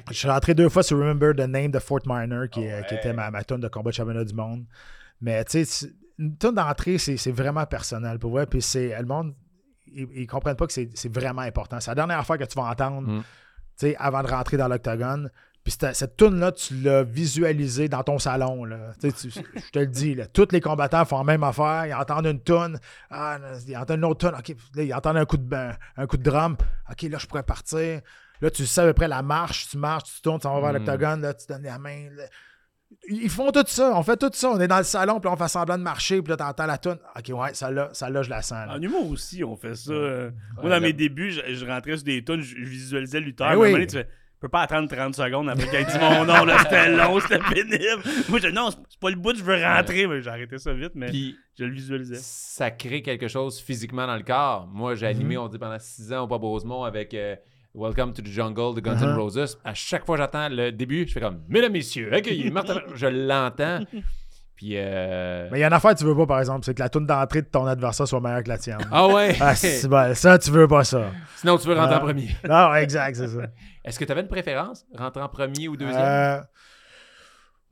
je 0.10 0.13
suis 0.13 0.30
rentré 0.30 0.54
deux 0.54 0.69
fois 0.69 0.84
sur 0.84 0.98
Remember 0.98 1.34
the 1.36 1.48
Name 1.48 1.72
de 1.72 1.80
Fort 1.80 2.02
Minor, 2.06 2.48
qui, 2.50 2.63
était 2.63 3.13
ma, 3.13 3.30
ma 3.32 3.43
tune 3.43 3.60
de 3.60 3.67
combat 3.67 3.89
de 3.91 3.96
championnat 3.96 4.24
du 4.24 4.34
monde. 4.34 4.65
Mais 5.22 5.43
tu 5.46 5.65
sais, 5.65 5.88
une 6.19 6.38
tune 6.38 6.54
d'entrée, 6.54 6.98
c'est 6.98 7.32
vraiment 7.32 7.65
personnel 7.65 8.19
pour 8.19 8.32
vrai. 8.32 8.46
Puis 8.46 8.62
c'est 8.62 8.98
le 8.98 9.06
monde, 9.06 9.34
ils, 9.88 10.08
ils 10.13 10.28
comprennent 10.28 10.56
pas 10.56 10.67
que 10.67 10.74
c'est 10.74 11.13
vraiment 11.13 11.41
important. 11.41 11.80
C'est 11.80 11.91
la 11.91 11.96
dernière 11.96 12.19
affaire 12.19 12.38
que 12.38 12.46
tu 12.46 12.56
vas 12.56 12.69
entendre 12.69 13.08
Mm. 13.08 13.19
tu 13.19 13.88
sais, 13.88 13.96
avant 13.98 14.24
de 14.24 14.28
rentrer 14.28 14.58
dans 14.58 14.67
l'octogone. 14.67 15.30
Puis 15.63 15.73
cette, 15.80 16.17
tune-là, 16.17 16.52
tu 16.52 16.76
l'as 16.82 17.04
visualisée 17.04 17.88
dans 17.88 18.04
ton 18.04 18.19
salon. 18.19 18.65
Là. 18.65 18.91
Tu 18.99 19.10
je 19.10 19.71
te 19.71 19.80
le 19.80 19.88
dis, 19.88 20.13
là, 20.13 20.28
tous 20.28 20.49
les 20.52 20.60
combattants 20.60 21.06
font 21.06 21.19
la 21.19 21.23
même 21.23 21.43
affaire. 21.43 21.86
Ils 21.86 21.93
entendent 21.93 22.26
une 22.26 22.43
tune. 22.43 22.78
Ah, 23.10 23.39
ils 23.67 23.78
entendent 23.78 23.99
une 23.99 24.06
autre 24.06 24.28
tune. 24.30 24.38
OK, 24.38 24.56
là, 24.76 24.84
ils 24.84 24.93
entendent 24.93 25.17
un 25.17 25.26
coup 25.26 25.38
de, 25.38 25.43
ben, 25.43 25.73
un 25.95 26.06
coup 26.06 26.17
de 26.17 26.23
drum. 26.23 26.58
OK, 26.91 27.02
là, 27.04 27.17
je 27.17 27.26
pourrais 27.28 27.43
partir. 27.43 28.02
Là, 28.41 28.52
tu 28.52 28.65
sais 28.65 28.82
à 28.82 28.86
peu 28.88 28.93
près 28.93 29.08
la 29.08 29.21
marche. 29.21 29.69
Tu 29.69 29.78
marches, 29.78 30.15
tu 30.15 30.21
tournes, 30.21 30.39
tu 30.39 30.47
vas 30.49 30.60
vers 30.60 30.73
Mm. 30.73 30.78
l'octogone. 30.86 31.21
Là, 31.21 31.34
tu 31.34 31.45
donnes 31.47 31.63
la 31.63 31.80
main. 31.80 32.10
là. 32.13 32.23
Ils 33.10 33.30
font 33.30 33.49
tout 33.52 33.63
ça. 33.65 33.93
On 33.95 34.04
fait 34.04 34.17
tout 34.17 34.30
ça. 34.34 34.49
On 34.49 34.60
est 34.60 34.67
dans 34.67 34.78
le 34.80 34.84
salon, 34.84 35.19
puis 35.21 35.30
on 35.32 35.38
fait 35.38 35.47
semblant 35.47 35.78
de 35.78 35.84
marcher, 35.84 36.21
puis 36.21 36.30
là, 36.32 36.36
tu 36.38 36.43
entends 36.43 36.65
la 36.65 36.78
tune. 36.78 36.97
OK, 37.17 37.30
ouais, 37.39 37.54
celle-là, 37.54 37.89
celle-là 37.93 38.21
je 38.21 38.30
la 38.30 38.41
sens. 38.41 38.67
là. 38.67 38.73
En 38.76 38.82
humour 38.82 39.10
aussi, 39.12 39.43
on 39.45 39.56
fait 39.56 39.76
ça. 39.76 39.93
euh. 39.93 40.30
Moi, 40.56 40.63
dans 40.63 40.69
là- 40.71 40.80
mes 40.82 40.93
débuts, 40.93 41.32
je, 41.32 41.54
je 41.56 41.65
rentrais 41.65 41.95
sur 41.95 42.04
des 42.04 42.21
tunes, 42.23 42.41
je, 42.41 42.56
je 42.58 42.63
visualisais 42.69 43.21
le 43.21 43.28
lutteur. 43.28 43.47
Un 43.47 43.56
oui. 43.56 43.88
Je 44.43 44.47
peux 44.47 44.51
pas 44.51 44.63
attendre 44.63 44.89
30 44.93 45.15
secondes 45.15 45.47
après 45.47 45.82
ait 45.82 45.86
dit 45.86 45.97
mon 46.01 46.25
nom, 46.25 46.43
là, 46.43 46.58
c'était 46.63 46.89
long, 46.97 47.17
c'était 47.21 47.39
pénible. 47.39 48.03
Moi, 48.27 48.39
je 48.39 48.47
dis, 48.49 48.53
non, 48.53 48.71
c'est 48.71 48.99
pas 48.99 49.10
le 49.10 49.15
bout, 49.15 49.34
je 49.38 49.41
veux 49.41 49.56
rentrer. 49.56 50.06
Mais 50.06 50.21
j'ai 50.21 50.29
arrêté 50.29 50.58
ça 50.58 50.73
vite, 50.73 50.91
mais 50.95 51.06
Puis 51.06 51.38
je 51.58 51.63
le 51.63 51.71
visualisais. 51.71 52.17
ça 52.19 52.69
crée 52.69 53.01
quelque 53.01 53.29
chose 53.29 53.62
physiquement 53.62 54.06
dans 54.06 54.17
le 54.17 54.23
corps. 54.23 54.67
Moi, 54.69 54.95
j'ai 54.95 55.08
animé, 55.08 55.38
on 55.38 55.47
dit, 55.47 55.58
pendant 55.58 55.79
six 55.79 56.12
ans 56.12 56.23
au 56.25 56.27
Bob 56.27 56.43
Rosemont 56.43 56.84
avec 56.84 57.13
euh, 57.13 57.38
Welcome 57.73 58.12
to 58.12 58.21
the 58.21 58.27
Jungle 58.27 58.75
de 58.75 58.82
Guns 58.82 58.97
N' 58.97 59.15
Uh-huh. 59.15 59.15
Roses. 59.17 59.58
À 59.63 59.73
chaque 59.73 60.06
fois 60.06 60.17
que 60.17 60.23
j'entends 60.23 60.49
le 60.49 60.73
début, 60.73 61.08
je 61.08 61.13
fais 61.13 61.21
comme 61.21 61.39
Mesdames, 61.47 61.71
Messieurs, 61.71 62.13
accueillez 62.13 62.51
Martin. 62.51 62.82
je 62.95 63.08
l'entends. 63.08 63.79
Puis. 64.63 64.78
euh, 64.78 65.49
Mais 65.52 65.58
il 65.58 65.62
y 65.62 65.63
a 65.63 65.67
une 65.67 65.73
affaire 65.73 65.93
que 65.93 65.99
tu 65.99 66.06
veux 66.06 66.15
pas, 66.15 66.26
par 66.26 66.39
exemple, 66.39 66.63
c'est 66.65 66.73
que 66.73 66.82
la 66.82 66.88
tune 66.89 67.06
d'entrée 67.06 67.41
de 67.41 67.47
ton 67.47 67.65
adversaire 67.65 68.08
soit 68.08 68.21
meilleure 68.21 68.43
que 68.43 68.49
la 68.49 68.58
tienne. 68.58 68.78
Ah 68.91 69.08
ouais! 69.08 69.36
Ah, 69.41 69.56
c'est 69.56 69.88
bon. 69.88 70.15
Ça, 70.15 70.38
tu 70.38 70.52
veux 70.52 70.67
pas 70.67 70.84
ça. 70.86 71.08
Sinon, 71.36 71.58
tu 71.58 71.67
veux 71.67 71.76
rentrer 71.78 71.95
en 71.95 71.99
premier. 71.99 72.30
Non, 72.47 72.73
exact, 72.76 73.15
c'est 73.17 73.28
ça. 73.28 73.41
Est-ce 73.84 73.99
que 73.99 74.06
tu 74.06 74.12
avais 74.13 74.21
une 74.21 74.28
préférence? 74.30 74.86
Rentrer 74.97 75.21
en 75.21 75.28
premier 75.28 75.67
ou 75.67 75.76
deuxième? 75.76 76.43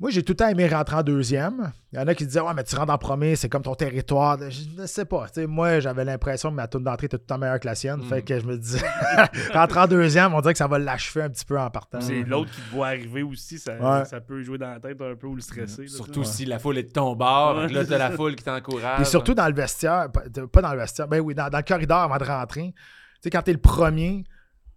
Moi, 0.01 0.09
j'ai 0.09 0.23
tout 0.23 0.31
le 0.31 0.37
temps 0.37 0.47
aimé 0.47 0.67
rentrer 0.67 0.95
en 0.95 1.03
deuxième. 1.03 1.71
Il 1.93 1.99
y 1.99 2.01
en 2.01 2.07
a 2.07 2.15
qui 2.15 2.25
disaient, 2.25 2.39
ouais, 2.39 2.55
mais 2.55 2.63
tu 2.63 2.75
rentres 2.75 2.91
en 2.91 2.97
premier, 2.97 3.35
c'est 3.35 3.49
comme 3.49 3.61
ton 3.61 3.75
territoire. 3.75 4.35
Je 4.49 4.81
ne 4.81 4.87
sais 4.87 5.05
pas. 5.05 5.27
Tu 5.27 5.41
sais, 5.41 5.45
moi, 5.45 5.79
j'avais 5.79 6.03
l'impression 6.03 6.49
que 6.49 6.55
ma 6.55 6.67
tourne 6.67 6.85
d'entrée 6.85 7.05
était 7.05 7.17
tout 7.19 7.23
le 7.23 7.27
temps 7.27 7.37
meilleure 7.37 7.59
que 7.59 7.67
la 7.67 7.75
sienne. 7.75 7.99
Mm. 7.99 8.09
Fait 8.09 8.23
que 8.23 8.39
je 8.39 8.45
me 8.47 8.57
disais, 8.57 8.81
rentrer 9.53 9.79
en 9.79 9.85
deuxième, 9.85 10.33
on 10.33 10.41
dirait 10.41 10.53
que 10.53 10.57
ça 10.57 10.65
va 10.65 10.79
l'achever 10.79 11.21
un 11.21 11.29
petit 11.29 11.45
peu 11.45 11.59
en 11.59 11.69
partant. 11.69 12.01
C'est 12.01 12.23
l'autre 12.23 12.49
qui 12.49 12.61
te 12.61 12.71
voit 12.71 12.87
arriver 12.87 13.21
aussi, 13.21 13.59
ça, 13.59 13.73
Ouais. 13.73 14.05
ça 14.05 14.19
peut 14.21 14.41
jouer 14.41 14.57
dans 14.57 14.71
la 14.71 14.79
tête 14.79 14.99
un 14.99 15.15
peu 15.15 15.27
ou 15.27 15.35
le 15.35 15.41
stresser. 15.41 15.83
là, 15.83 15.87
Surtout 15.87 16.23
ça. 16.23 16.31
si 16.33 16.45
la 16.45 16.57
foule 16.57 16.79
est 16.79 16.83
de 16.83 16.91
ton 16.91 17.15
bord. 17.15 17.57
Ouais, 17.57 17.67
là, 17.67 17.85
t'as 17.85 17.99
la 17.99 18.09
foule 18.09 18.35
qui 18.35 18.43
t'encourage. 18.43 19.01
Et 19.01 19.05
surtout 19.05 19.35
dans 19.35 19.47
le 19.47 19.53
vestiaire, 19.53 20.11
pas 20.11 20.23
pas 20.51 20.61
dans 20.63 20.71
le 20.73 20.79
vestiaire, 20.79 21.07
ben 21.07 21.19
oui, 21.19 21.35
dans, 21.35 21.47
dans 21.49 21.59
le 21.59 21.63
corridor 21.63 21.99
avant 21.99 22.17
de 22.17 22.23
rentrer. 22.23 22.73
Tu 22.73 23.19
sais, 23.21 23.29
quand 23.29 23.43
t'es 23.43 23.53
le 23.53 23.59
premier, 23.59 24.23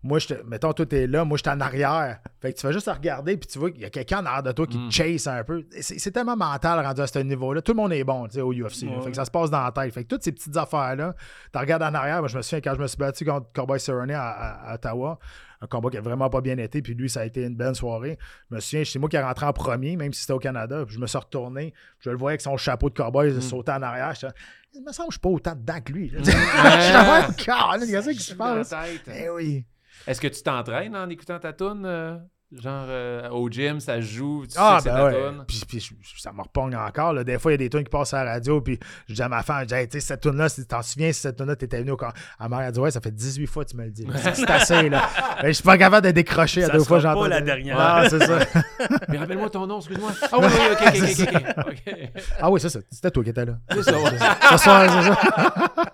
moi, 0.05 0.19
je 0.21 0.29
te- 0.29 0.43
mettons, 0.47 0.73
toi, 0.73 0.85
t'es 0.87 1.07
là, 1.07 1.25
moi, 1.25 1.37
je 1.39 1.43
suis 1.43 1.57
en 1.57 1.61
arrière. 1.61 2.21
Fait 2.41 2.53
que 2.53 2.59
tu 2.61 2.67
vas 2.67 2.73
juste 2.73 2.89
regarder, 2.89 3.37
puis 3.39 3.49
tu 3.49 3.59
vois 3.59 3.71
qu'il 3.71 3.81
y 3.81 3.85
a 3.87 3.91
quelqu'un 3.91 4.21
en 4.23 4.27
arrière 4.27 4.43
de 4.43 4.53
toi 4.53 4.67
qui 4.67 4.79
Mm. 4.79 4.89
te 4.91 4.95
chase 4.95 5.27
un 5.27 5.43
peu. 5.45 5.65
C'est 5.81 6.11
tellement 6.13 6.37
mental 6.37 6.85
rendu 6.85 7.01
à 7.01 7.07
ce 7.07 7.19
niveau-là. 7.21 7.63
Tout 7.63 7.73
le 7.73 7.77
monde 7.79 7.93
est 7.95 8.05
bon, 8.05 8.27
tu 8.29 8.35
sais, 8.35 8.41
au 8.43 8.53
UFC. 8.53 8.83
Ouais. 8.87 9.01
Fait 9.03 9.11
que 9.11 9.17
ça 9.17 9.25
se 9.25 9.31
passe 9.31 9.51
dans 9.51 9.65
la 9.65 9.73
tête. 9.73 9.93
Fait 9.95 10.05
que 10.05 10.09
toutes 10.09 10.23
ces 10.23 10.33
petites 10.33 10.57
affaires-là, 10.57 11.15
tu 11.53 11.59
regardes 11.59 11.83
en 11.83 11.95
arrière. 11.95 12.19
Moi, 12.21 12.29
je 12.29 12.37
me 12.37 12.43
souviens 12.43 12.61
quand 12.61 12.75
je 12.77 12.81
me 12.83 12.87
suis 12.87 12.99
battu 12.99 13.25
contre 13.25 13.51
Cowboy 13.55 13.81
Cerrone 13.81 14.11
à, 14.13 14.23
à- 14.29 14.71
à 14.71 14.75
Ottawa, 14.75 15.19
un 15.63 15.67
combat 15.67 15.89
qui 15.89 15.97
a 15.97 16.03
vraiment 16.03 16.29
pas 16.29 16.43
bien 16.43 16.59
été, 16.59 16.83
puis 16.83 16.93
lui, 16.95 17.09
ça 17.09 17.21
a 17.21 17.25
été 17.25 17.43
une 17.43 17.57
belle 17.57 17.75
soirée. 17.75 18.19
Je 18.51 18.57
me 18.57 18.61
souviens, 18.61 18.85
c'est 18.85 18.99
moi 18.99 19.09
qui 19.09 19.17
est 19.17 19.23
rentré 19.23 19.47
en 19.47 19.53
premier, 19.55 19.97
même 19.97 20.13
si 20.13 20.21
c'était 20.21 20.35
au 20.35 20.39
Canada. 20.39 20.85
Puis 20.85 20.97
je 20.97 21.01
me 21.01 21.07
suis 21.07 21.17
retourné, 21.17 21.73
je 22.01 22.11
le 22.11 22.17
voyais 22.19 22.33
avec 22.35 22.43
son 22.43 22.59
chapeau 22.59 22.91
de 22.91 22.95
cowboy 22.95 23.31
Mm. 23.33 23.41
sauter 23.41 23.73
en 23.73 23.81
arrière. 23.81 24.13
J'étais, 24.15 24.35
il 24.75 24.83
me 24.85 24.93
semble 24.93 25.09
que 25.09 25.15
je 25.15 25.19
suis 25.19 25.21
pas 25.21 25.29
autant 25.31 25.55
dedans 25.55 25.81
que 25.83 25.93
lui. 25.93 26.11
là. 26.11 26.19
Je 26.23 27.85
suis 27.85 27.93
qu'est-ce 27.93 28.11
qui 28.11 28.19
se 28.23 28.35
passe? 28.35 28.75
Eh 29.15 29.31
oui. 29.31 29.65
Est-ce 30.07 30.21
que 30.21 30.29
tu 30.29 30.43
t'entraînes 30.43 30.97
en 30.97 31.09
écoutant 31.09 31.39
ta 31.39 31.53
tune? 31.53 32.29
Genre 32.63 32.87
euh, 32.89 33.29
au 33.31 33.49
gym, 33.51 33.81
ça 33.81 34.01
joue, 34.01 34.45
tu 34.47 34.55
Ah, 34.59 34.79
sais 34.83 34.89
que 34.89 34.95
ben 34.95 35.11
c'est 35.11 35.17
ouais. 35.61 35.65
Puis, 35.69 35.83
ça 36.19 36.33
me 36.33 36.41
repogne 36.43 36.77
encore. 36.77 37.13
là. 37.13 37.25
Des 37.25 37.39
fois, 37.39 37.53
il 37.53 37.55
y 37.55 37.57
a 37.57 37.59
des 37.59 37.71
tunes 37.71 37.85
qui 37.85 37.91
passent 37.91 38.15
à 38.15 38.25
la 38.25 38.33
radio. 38.33 38.61
Puis 38.61 38.79
je 39.09 39.15
dis 39.15 39.23
à 39.23 39.29
ma 39.29 39.43
femme, 39.43 39.61
je 39.63 39.67
dis, 39.67 39.75
Hey, 39.75 39.89
tu 39.89 40.01
sais, 40.01 40.07
cette 40.07 40.21
tune-là, 40.21 40.49
si 40.49 40.63
tu 40.63 40.67
t'en 40.67 40.83
souviens, 40.83 41.13
si 41.13 41.21
cette 41.21 41.37
tune-là, 41.37 41.57
t'étais 41.57 41.79
venu 41.81 41.93
au 41.93 41.97
camp. 41.97 42.11
À 42.39 42.49
ma 42.49 42.57
mère, 42.59 42.67
elle 42.67 42.73
dit, 42.73 42.81
ouais, 42.81 42.91
ça 42.91 43.01
fait 43.01 43.11
18 43.11 43.47
fois 43.47 43.65
que 43.65 43.71
tu 43.71 43.77
me 43.77 43.85
le 43.85 43.91
dis. 43.91 44.07
C'est 44.35 44.51
assez, 44.51 44.89
là. 44.89 45.09
Mais 45.43 45.49
je 45.49 45.53
suis 45.55 45.65
pas 45.65 45.79
capable 45.79 46.07
de 46.07 46.13
décrocher 46.13 46.65
à 46.65 46.69
deux 46.69 46.85
fois. 46.85 46.99
pas 46.99 47.03
j'entends- 47.03 47.27
la 47.27 47.41
dernière. 47.41 47.77
Ah, 47.79 48.05
c'est 48.09 48.23
ça. 48.25 48.39
Mais 49.09 49.19
rappelle-moi 49.19 49.51
ton 49.51 49.67
nom, 49.67 49.79
excuse-moi. 49.79 50.13
Ah 50.23 50.37
oui, 50.39 50.47
oui, 50.49 50.61
ok, 50.73 51.29
ok, 51.67 51.67
ok. 51.69 52.23
Ah 52.41 52.51
oui, 52.51 52.61
c'est 52.61 52.69
ça. 52.69 52.81
C'était 52.91 53.11
toi 53.11 53.25
qui 53.25 53.31
étais 53.31 53.45
là. 53.45 53.55
C'est 53.73 53.83
ça, 53.83 53.99
ouais. 53.99 54.11
Ce 54.51 54.57
soir, 54.59 54.87
c'est 54.91 55.09
ça. 55.09 55.85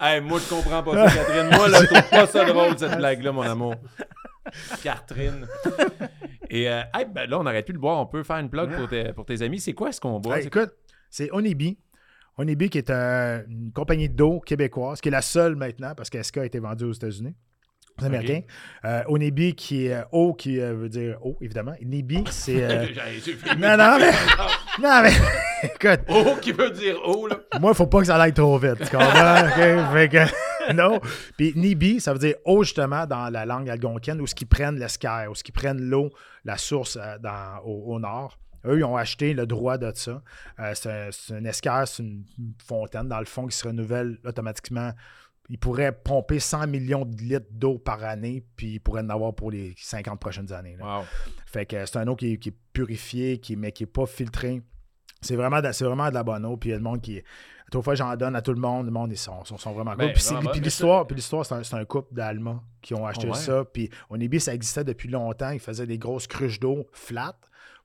Hey, 0.00 0.20
moi, 0.20 0.38
je 0.42 0.48
comprends 0.54 0.82
pas 0.82 1.08
ça, 1.08 1.14
Catherine. 1.16 1.50
Moi, 1.56 1.68
là, 1.68 1.80
je 1.82 1.86
trouve 1.86 2.10
pas 2.10 2.26
ça 2.26 2.44
drôle, 2.44 2.78
cette 2.78 2.96
blague-là, 2.96 3.32
mon 3.32 3.42
amour. 3.42 3.74
Catherine. 4.82 5.46
Et 6.48 6.68
euh, 6.68 6.80
hey, 6.94 7.06
ben 7.12 7.28
là, 7.28 7.38
on 7.38 7.44
n'arrête 7.44 7.64
plus 7.64 7.74
de 7.74 7.78
boire. 7.78 7.98
On 7.98 8.06
peut 8.06 8.22
faire 8.22 8.38
une 8.38 8.50
plug 8.50 8.74
pour 8.74 8.88
tes, 8.88 9.12
pour 9.12 9.24
tes 9.24 9.42
amis. 9.42 9.60
C'est 9.60 9.72
quoi 9.74 9.92
ce 9.92 10.00
qu'on 10.00 10.18
boit? 10.20 10.38
Hey, 10.40 10.46
écoute, 10.46 10.70
c'est 11.10 11.30
Onibi. 11.32 11.78
Onibi 12.38 12.70
qui 12.70 12.78
est 12.78 12.90
un- 12.90 13.42
une 13.48 13.70
compagnie 13.72 14.08
d'eau 14.08 14.40
québécoise, 14.40 15.00
qui 15.00 15.08
est 15.08 15.12
la 15.12 15.22
seule 15.22 15.56
maintenant, 15.56 15.94
parce 15.94 16.08
que 16.10 16.22
SK 16.22 16.38
a 16.38 16.44
été 16.46 16.58
vendu 16.58 16.84
aux 16.84 16.92
États-Unis. 16.92 17.34
aux 18.00 18.04
Américains. 18.06 18.40
Euh, 18.86 19.02
Onibi 19.08 19.54
qui 19.54 19.86
est 19.86 19.94
euh, 19.94 20.02
eau, 20.12 20.32
qui 20.32 20.58
euh, 20.58 20.72
veut 20.74 20.88
dire 20.88 21.18
eau, 21.22 21.36
évidemment. 21.42 21.74
Nibi, 21.82 22.24
c'est. 22.30 22.62
euh, 22.62 22.86
non, 23.58 23.76
non, 23.76 23.98
mais. 23.98 24.10
Non, 24.80 25.02
mais. 25.02 25.12
Écoute, 25.64 26.00
Oh, 26.08 26.36
qui 26.40 26.52
veut 26.52 26.70
dire 26.70 26.96
oh, 27.04 27.26
là. 27.26 27.36
moi, 27.60 27.72
il 27.72 27.76
faut 27.76 27.86
pas 27.88 27.98
que 28.00 28.06
ça 28.06 28.16
aille 28.16 28.32
trop 28.32 28.56
vite. 28.58 28.78
Tu 28.78 28.96
comprends? 28.96 29.40
OK? 29.44 29.92
Fait 29.92 30.08
que. 30.08 30.18
Non. 30.74 31.00
Puis 31.36 31.52
Nibi, 31.56 32.00
ça 32.00 32.12
veut 32.12 32.18
dire 32.18 32.34
eau, 32.44 32.62
justement, 32.62 33.06
dans 33.06 33.28
la 33.30 33.44
langue 33.46 33.68
algonquienne, 33.70 34.20
où 34.20 34.26
ce 34.26 34.34
qu'ils 34.34 34.46
prennent 34.48 34.78
l'esquerre, 34.78 35.28
où 35.30 35.34
ce 35.34 35.42
qu'ils 35.44 35.54
prennent 35.54 35.80
l'eau, 35.82 36.10
la 36.44 36.56
source 36.58 36.96
euh, 37.00 37.18
dans, 37.18 37.58
au, 37.64 37.94
au 37.94 37.98
nord. 38.00 38.38
Eux, 38.66 38.78
ils 38.78 38.84
ont 38.84 38.96
acheté 38.96 39.32
le 39.32 39.46
droit 39.46 39.78
de 39.78 39.90
ça. 39.94 40.22
Euh, 40.58 40.74
c'est 40.74 41.32
un, 41.34 41.44
esquerre, 41.44 41.88
c'est 41.88 42.02
une 42.02 42.24
fontaine, 42.62 43.08
dans 43.08 43.18
le 43.20 43.24
fond, 43.24 43.46
qui 43.46 43.56
se 43.56 43.66
renouvelle 43.66 44.18
automatiquement. 44.24 44.92
Ils 45.48 45.58
pourraient 45.58 45.92
pomper 45.92 46.38
100 46.38 46.66
millions 46.68 47.04
de 47.06 47.16
litres 47.22 47.46
d'eau 47.50 47.78
par 47.78 48.04
année, 48.04 48.44
puis 48.56 48.74
ils 48.74 48.78
pourraient 48.80 49.00
en 49.02 49.08
avoir 49.08 49.34
pour 49.34 49.50
les 49.50 49.74
50 49.78 50.20
prochaines 50.20 50.52
années. 50.52 50.76
Wow. 50.80 51.04
Fait 51.46 51.64
que 51.66 51.86
c'est 51.86 51.96
un 51.96 52.06
eau 52.06 52.14
qui, 52.16 52.34
est- 52.34 52.36
qui 52.36 52.50
est 52.50 52.56
purifié, 52.72 53.38
qui, 53.38 53.56
mais 53.56 53.72
qui 53.72 53.82
n'est 53.82 53.88
pas 53.90 54.06
filtré. 54.06 54.60
C'est 55.22 55.36
vraiment, 55.36 55.60
de, 55.60 55.84
vraiment 55.84 56.08
de 56.08 56.14
la 56.14 56.22
bonne 56.22 56.44
eau. 56.46 56.56
Puis 56.56 56.68
il 56.68 56.72
y 56.72 56.74
a 56.74 56.78
le 56.78 56.82
monde 56.84 57.00
qui. 57.00 57.20
Toute 57.70 57.84
fois, 57.84 57.94
j'en 57.94 58.16
donne 58.16 58.34
à 58.34 58.42
tout 58.42 58.52
le 58.52 58.60
monde. 58.60 58.86
Le 58.86 58.90
monde, 58.92 59.12
ils 59.12 59.16
sont, 59.16 59.44
sont, 59.44 59.56
sont 59.56 59.72
vraiment 59.72 59.92
cool. 59.92 60.06
Ben, 60.06 60.12
Puis, 60.12 60.22
vraiment 60.24 60.50
puis 60.50 60.60
l'histoire, 60.60 61.06
l'histoire, 61.08 61.46
c'est 61.46 61.54
un, 61.54 61.62
c'est 61.62 61.76
un 61.76 61.84
couple 61.84 62.12
d'Allemands 62.14 62.62
qui 62.82 62.94
ont 62.94 63.06
acheté 63.06 63.26
Oh, 63.28 63.32
ouais. 63.32 63.38
ça. 63.38 63.64
Puis 63.64 63.90
au 64.08 64.16
début, 64.16 64.40
ça 64.40 64.54
existait 64.54 64.84
depuis 64.84 65.08
longtemps. 65.08 65.50
Ils 65.50 65.60
faisaient 65.60 65.86
des 65.86 65.98
grosses 65.98 66.26
cruches 66.26 66.58
d'eau 66.58 66.86
flat 66.92 67.36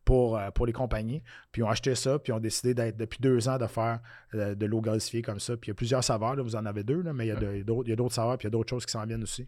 pour, 0.05 0.37
euh, 0.37 0.51
pour 0.51 0.65
les 0.67 0.73
compagnies. 0.73 1.21
Puis 1.51 1.61
ils 1.61 1.65
ont 1.65 1.69
acheté 1.69 1.95
ça. 1.95 2.19
Puis 2.19 2.31
ils 2.31 2.35
ont 2.35 2.39
décidé 2.39 2.73
d'être 2.73 2.95
depuis 2.97 3.19
deux 3.19 3.49
ans 3.49 3.57
de 3.57 3.65
faire 3.67 3.99
euh, 4.35 4.53
de 4.55 4.65
l'eau 4.65 4.81
gasifiée 4.81 5.21
comme 5.21 5.39
ça. 5.39 5.53
Puis 5.57 5.67
il 5.67 5.69
y 5.69 5.71
a 5.71 5.75
plusieurs 5.75 6.03
saveurs. 6.03 6.35
là. 6.35 6.43
Vous 6.43 6.55
en 6.55 6.65
avez 6.65 6.83
deux, 6.83 7.01
là, 7.01 7.11
mais 7.13 7.25
il 7.25 7.29
y 7.29 7.31
a 7.31 7.35
de- 7.35 7.63
d'autres 7.63 7.83
il 7.87 7.89
y 7.89 7.93
a 7.93 7.95
d'autres 7.95 8.13
saveurs. 8.13 8.37
Puis 8.37 8.45
il 8.47 8.51
y 8.51 8.53
a 8.53 8.57
d'autres 8.57 8.69
choses 8.69 8.85
qui 8.85 8.91
s'en 8.91 9.05
viennent 9.05 9.23
aussi. 9.23 9.47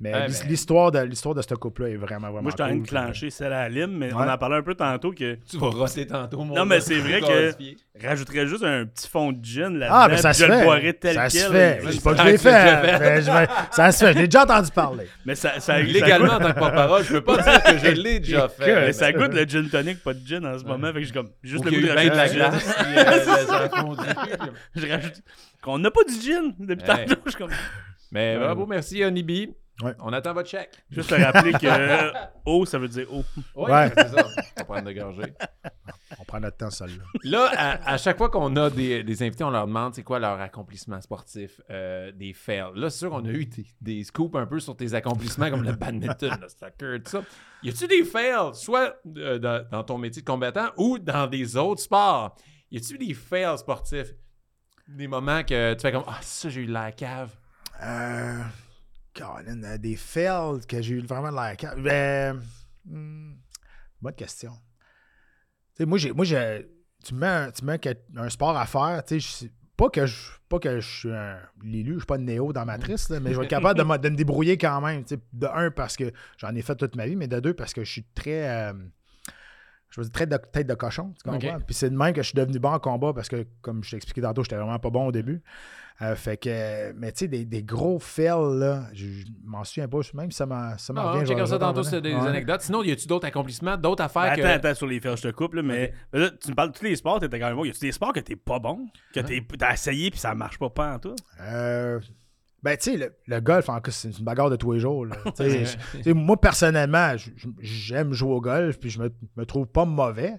Mais 0.00 0.14
Ouais, 0.14 0.26
ben- 0.28 0.48
l'histoire 0.48 0.92
de, 0.92 1.00
l'histoire 1.00 1.34
de 1.34 1.42
ce 1.42 1.54
couple-là 1.54 1.88
est 1.90 1.96
vraiment, 1.96 2.28
vraiment 2.28 2.42
Moi, 2.42 2.52
je 2.52 2.56
suis 2.56 2.62
en 2.62 2.66
train 2.66 2.76
de 2.76 2.80
cool. 2.80 2.88
clencher 2.88 3.30
celle 3.30 3.52
à 3.52 3.62
la 3.62 3.68
lime, 3.68 3.96
mais 3.98 4.12
on 4.12 4.20
en 4.20 4.38
parlait 4.38 4.56
un 4.56 4.62
peu 4.62 4.74
tantôt 4.76 5.10
que 5.10 5.34
Tu 5.50 5.58
vas 5.58 5.68
rosser 5.70 6.06
tantôt, 6.06 6.44
mon 6.44 6.54
Non, 6.54 6.64
mais 6.64 6.80
c'est 6.80 6.98
vrai 6.98 7.20
que 7.20 8.06
rajouterais 8.06 8.46
juste 8.46 8.62
un 8.62 8.86
petit 8.86 9.08
fond 9.08 9.32
de 9.32 9.44
gin 9.44 9.76
là-dedans. 9.76 9.86
Ah, 9.98 10.06
mais 10.08 10.16
ça 10.18 10.32
se 10.32 10.44
je 10.44 10.48
fait. 10.48 10.58
le 10.60 10.64
boirais 10.64 10.92
tel 10.92 11.14
ça 11.14 11.28
quel. 11.28 11.40
se 11.40 11.50
fait. 11.50 11.80
Je 11.84 11.90
ça- 11.90 12.00
pas 12.02 12.14
que 12.14 12.18
je 12.22 12.26
l'ai 12.28 12.38
fait. 12.38 13.22
ça 13.72 13.92
se 13.92 14.04
fait. 14.04 14.12
Je 14.12 14.18
l'ai 14.18 14.28
déjà 14.28 14.44
entendu 14.44 14.70
parler. 14.70 15.06
Mais 15.26 15.34
ça, 15.34 15.54
ça, 15.54 15.60
ça 15.60 15.80
Légalement, 15.82 16.34
en 16.34 16.38
tant 16.38 16.52
que 16.52 16.58
porte-parole, 16.58 17.02
je 17.04 17.12
peux 17.14 17.20
pas 17.24 17.42
dire 17.42 17.62
que 17.64 17.78
je 17.78 17.90
l'ai 18.00 18.20
déjà 18.20 18.48
fait. 18.48 18.74
mais 18.86 18.92
ça 18.92 19.12
goûte 19.12 19.32
le 19.34 19.44
gin 19.44 19.68
tonic, 19.68 19.97
pas 19.98 20.14
de 20.14 20.26
gin 20.26 20.44
en 20.46 20.58
ce 20.58 20.64
moment. 20.64 20.86
Fait 20.92 21.00
que 21.00 21.04
j'ai 21.06 21.12
comme 21.12 21.30
juste 21.42 21.64
le 21.64 21.70
goût 21.70 21.76
de 21.76 21.80
eu 21.80 21.84
bien 21.84 21.94
de 21.94 22.08
la 22.10 22.18
rajouter 22.22 22.36
glace. 22.36 22.76
euh. 22.80 24.50
Je 24.76 24.86
rajoute. 24.88 25.22
Qu'on 25.62 25.78
n'a 25.78 25.90
pas 25.90 26.04
du 26.04 26.14
gin 26.20 26.54
depuis 26.58 26.86
tantôt. 26.86 27.20
Je 27.24 27.30
suis 27.30 27.38
comme. 27.38 27.50
Mais 28.10 28.36
Ouais. 28.36 28.44
bravo, 28.44 28.66
merci, 28.66 29.04
Onibi. 29.04 29.50
Ouais. 29.82 29.92
On 30.00 30.12
attend 30.12 30.34
votre 30.34 30.48
chèque. 30.48 30.70
Juste 30.90 31.10
te 31.10 31.14
rappeler 31.14 31.52
que 31.52 32.12
eau, 32.46 32.66
ça 32.66 32.78
veut 32.78 32.88
dire 32.88 33.06
eau. 33.12 33.24
Ouais, 33.54 33.70
Ouais. 33.72 33.92
c'est 33.96 34.08
ça. 34.08 34.26
On 34.26 34.60
va 34.60 34.64
prendre 34.64 34.82
de 34.84 34.92
gorgée. 34.92 35.32
On 36.18 36.24
prend 36.24 36.40
notre 36.40 36.56
temps, 36.56 36.70
celle-là. 36.70 37.04
Là, 37.22 37.50
à, 37.56 37.92
à 37.92 37.96
chaque 37.98 38.16
fois 38.18 38.28
qu'on 38.28 38.56
a 38.56 38.70
des, 38.70 39.04
des 39.04 39.22
invités, 39.22 39.44
on 39.44 39.50
leur 39.50 39.66
demande 39.66 39.94
c'est 39.94 40.02
quoi 40.02 40.18
leur 40.18 40.40
accomplissement 40.40 41.00
sportif, 41.00 41.60
euh, 41.70 42.10
des 42.12 42.32
fails. 42.32 42.72
Là, 42.74 42.90
c'est 42.90 42.98
sûr 42.98 43.10
qu'on 43.10 43.24
a 43.24 43.28
eu 43.28 43.46
des, 43.46 43.66
des 43.80 44.04
scoops 44.04 44.34
un 44.36 44.46
peu 44.46 44.58
sur 44.58 44.76
tes 44.76 44.94
accomplissements 44.94 45.48
comme 45.50 45.62
le 45.62 45.72
badminton, 45.72 46.36
le 46.40 46.48
soccer, 46.48 46.98
tout 47.04 47.10
ça. 47.10 47.22
Y 47.62 47.68
a-tu 47.70 47.86
des 47.86 48.04
fails, 48.04 48.54
soit 48.54 48.96
euh, 49.16 49.38
dans, 49.38 49.64
dans 49.70 49.84
ton 49.84 49.98
métier 49.98 50.22
de 50.22 50.26
combattant 50.26 50.70
ou 50.76 50.98
dans 50.98 51.26
des 51.28 51.56
autres 51.56 51.82
sports? 51.82 52.34
Y 52.70 52.78
a-tu 52.78 52.98
des 52.98 53.14
fails 53.14 53.58
sportifs? 53.58 54.12
Des 54.88 55.06
moments 55.06 55.42
que 55.44 55.74
tu 55.74 55.80
fais 55.82 55.92
comme 55.92 56.04
Ah, 56.08 56.18
ça, 56.22 56.48
j'ai 56.48 56.62
eu 56.62 56.66
la 56.66 56.90
cave. 56.92 57.30
Euh, 57.82 58.42
Colin, 59.18 59.62
euh, 59.64 59.78
des 59.78 59.96
fails 59.96 60.64
que 60.66 60.80
j'ai 60.80 60.94
eu 60.94 61.00
vraiment 61.00 61.30
de 61.30 61.36
la. 61.36 61.74
Ben, 61.76 62.40
hmm, 62.86 63.32
bonne 64.00 64.14
question. 64.14 64.52
Tu 65.74 65.82
sais, 65.82 65.86
moi, 65.86 65.98
j'ai, 65.98 66.12
moi 66.12 66.24
j'ai, 66.24 66.68
tu 67.04 67.14
me 67.14 67.20
mets, 67.20 67.26
un, 67.26 67.50
tu 67.50 67.64
me 67.64 67.72
mets 67.72 67.96
un 68.16 68.28
sport 68.28 68.56
à 68.56 68.66
faire, 68.66 69.02
tu 69.04 69.20
sais, 69.20 69.50
pas 69.76 69.88
que 69.90 70.06
je 70.06 70.32
pas 70.48 70.58
que 70.58 70.80
je 70.80 70.88
suis 70.88 71.12
un 71.12 71.38
l'élu, 71.62 71.94
je 71.94 71.98
suis 71.98 72.06
pas 72.06 72.16
de 72.18 72.22
néo 72.22 72.52
dans 72.52 72.64
ma 72.64 72.72
matrice, 72.72 73.10
là, 73.10 73.20
mais 73.20 73.32
je 73.32 73.38
vais 73.38 73.44
être 73.44 73.50
capable 73.50 73.78
de, 73.78 73.84
me- 73.84 73.98
de 73.98 74.08
me 74.08 74.16
débrouiller 74.16 74.56
quand 74.56 74.80
même. 74.80 75.04
De 75.32 75.46
un, 75.46 75.70
parce 75.70 75.96
que 75.96 76.10
j'en 76.38 76.54
ai 76.54 76.62
fait 76.62 76.74
toute 76.74 76.96
ma 76.96 77.06
vie, 77.06 77.16
mais 77.16 77.28
de 77.28 77.38
deux, 77.38 77.54
parce 77.54 77.74
que 77.74 77.84
je 77.84 77.90
suis 77.92 78.04
très. 78.14 78.48
euh, 78.48 78.72
je 79.90 80.00
veux 80.00 80.04
dire, 80.04 80.12
très 80.12 80.26
de, 80.26 80.36
tête 80.36 80.66
de 80.66 80.74
cochon, 80.74 81.12
tu 81.16 81.22
comprends? 81.22 81.60
Puis 81.66 81.74
c'est 81.74 81.90
de 81.90 81.96
même 81.96 82.12
que 82.12 82.22
je 82.22 82.28
suis 82.28 82.36
devenu 82.36 82.58
bon 82.58 82.70
en 82.72 82.78
combat 82.78 83.12
parce 83.14 83.28
que, 83.28 83.46
comme 83.60 83.82
je 83.84 83.90
t'ai 83.90 83.96
expliqué 83.96 84.20
tantôt, 84.20 84.42
j'étais 84.42 84.56
vraiment 84.56 84.78
pas 84.78 84.90
bon 84.90 85.06
au 85.06 85.12
début. 85.12 85.42
Euh, 86.00 86.14
fait 86.14 86.36
que, 86.36 86.92
mais 86.92 87.10
tu 87.10 87.18
sais, 87.20 87.28
des, 87.28 87.44
des 87.44 87.64
gros 87.64 87.98
fails, 87.98 88.56
là, 88.60 88.84
je, 88.92 89.04
je 89.04 89.24
m'en 89.44 89.64
souviens 89.64 89.88
pas, 89.88 89.98
même 90.14 90.30
si 90.30 90.36
ça 90.36 90.46
m'en 90.46 90.78
ça 90.78 90.92
m'en 90.92 91.00
Ah, 91.08 91.24
checkera 91.26 91.44
je 91.44 91.50
ça 91.50 91.58
tantôt, 91.58 91.82
c'est 91.82 92.00
des. 92.00 92.14
Ouais. 92.14 92.20
anecdotes. 92.28 92.60
Sinon, 92.60 92.84
y 92.84 92.92
a-tu 92.92 93.08
d'autres 93.08 93.26
accomplissements, 93.26 93.76
d'autres 93.76 94.04
affaires 94.04 94.22
Ben, 94.22 94.36
que. 94.36 94.40
attends, 94.42 94.68
attends, 94.68 94.74
sur 94.76 94.86
les 94.86 95.00
fails, 95.00 95.16
je 95.16 95.22
te 95.22 95.32
coupe, 95.32 95.54
là, 95.54 95.62
mais 95.62 95.92
là, 96.12 96.30
tu 96.30 96.50
me 96.50 96.54
parles 96.54 96.70
de 96.70 96.78
tous 96.78 96.84
les 96.84 96.94
sports, 96.94 97.18
t'étais 97.18 97.40
quand 97.40 97.48
même 97.48 97.56
bon. 97.56 97.64
Y 97.64 97.70
a-tu 97.70 97.80
des 97.80 97.90
sports 97.90 98.12
que 98.12 98.20
t'es 98.20 98.36
pas 98.36 98.60
bon? 98.60 98.86
Que 99.12 99.18
t'es- 99.20 99.42
t'as 99.58 99.72
essayé 99.72 100.10
puis 100.12 100.20
ça 100.20 100.34
marche 100.36 100.58
pas, 100.60 100.70
pas 100.70 100.94
en 100.94 100.98
tout? 101.00 101.16
Euh, 101.40 101.98
ben, 102.62 102.76
tu 102.76 102.92
sais, 102.92 102.96
le, 102.96 103.12
le 103.26 103.40
golf, 103.40 103.68
en 103.68 103.80
cas, 103.80 103.90
c'est 103.90 104.16
une 104.16 104.24
bagarre 104.24 104.50
de 104.50 104.56
tous 104.56 104.70
les 104.72 104.78
jours. 104.80 105.04
là. 105.04 105.16
Moi, 106.14 106.40
personnellement, 106.40 107.14
j'aime 107.60 108.12
jouer 108.12 108.34
au 108.34 108.40
golf, 108.40 108.78
puis 108.78 108.90
je 108.90 109.00
me, 109.00 109.10
me 109.36 109.44
trouve 109.44 109.66
pas 109.66 109.84
mauvais. 109.84 110.34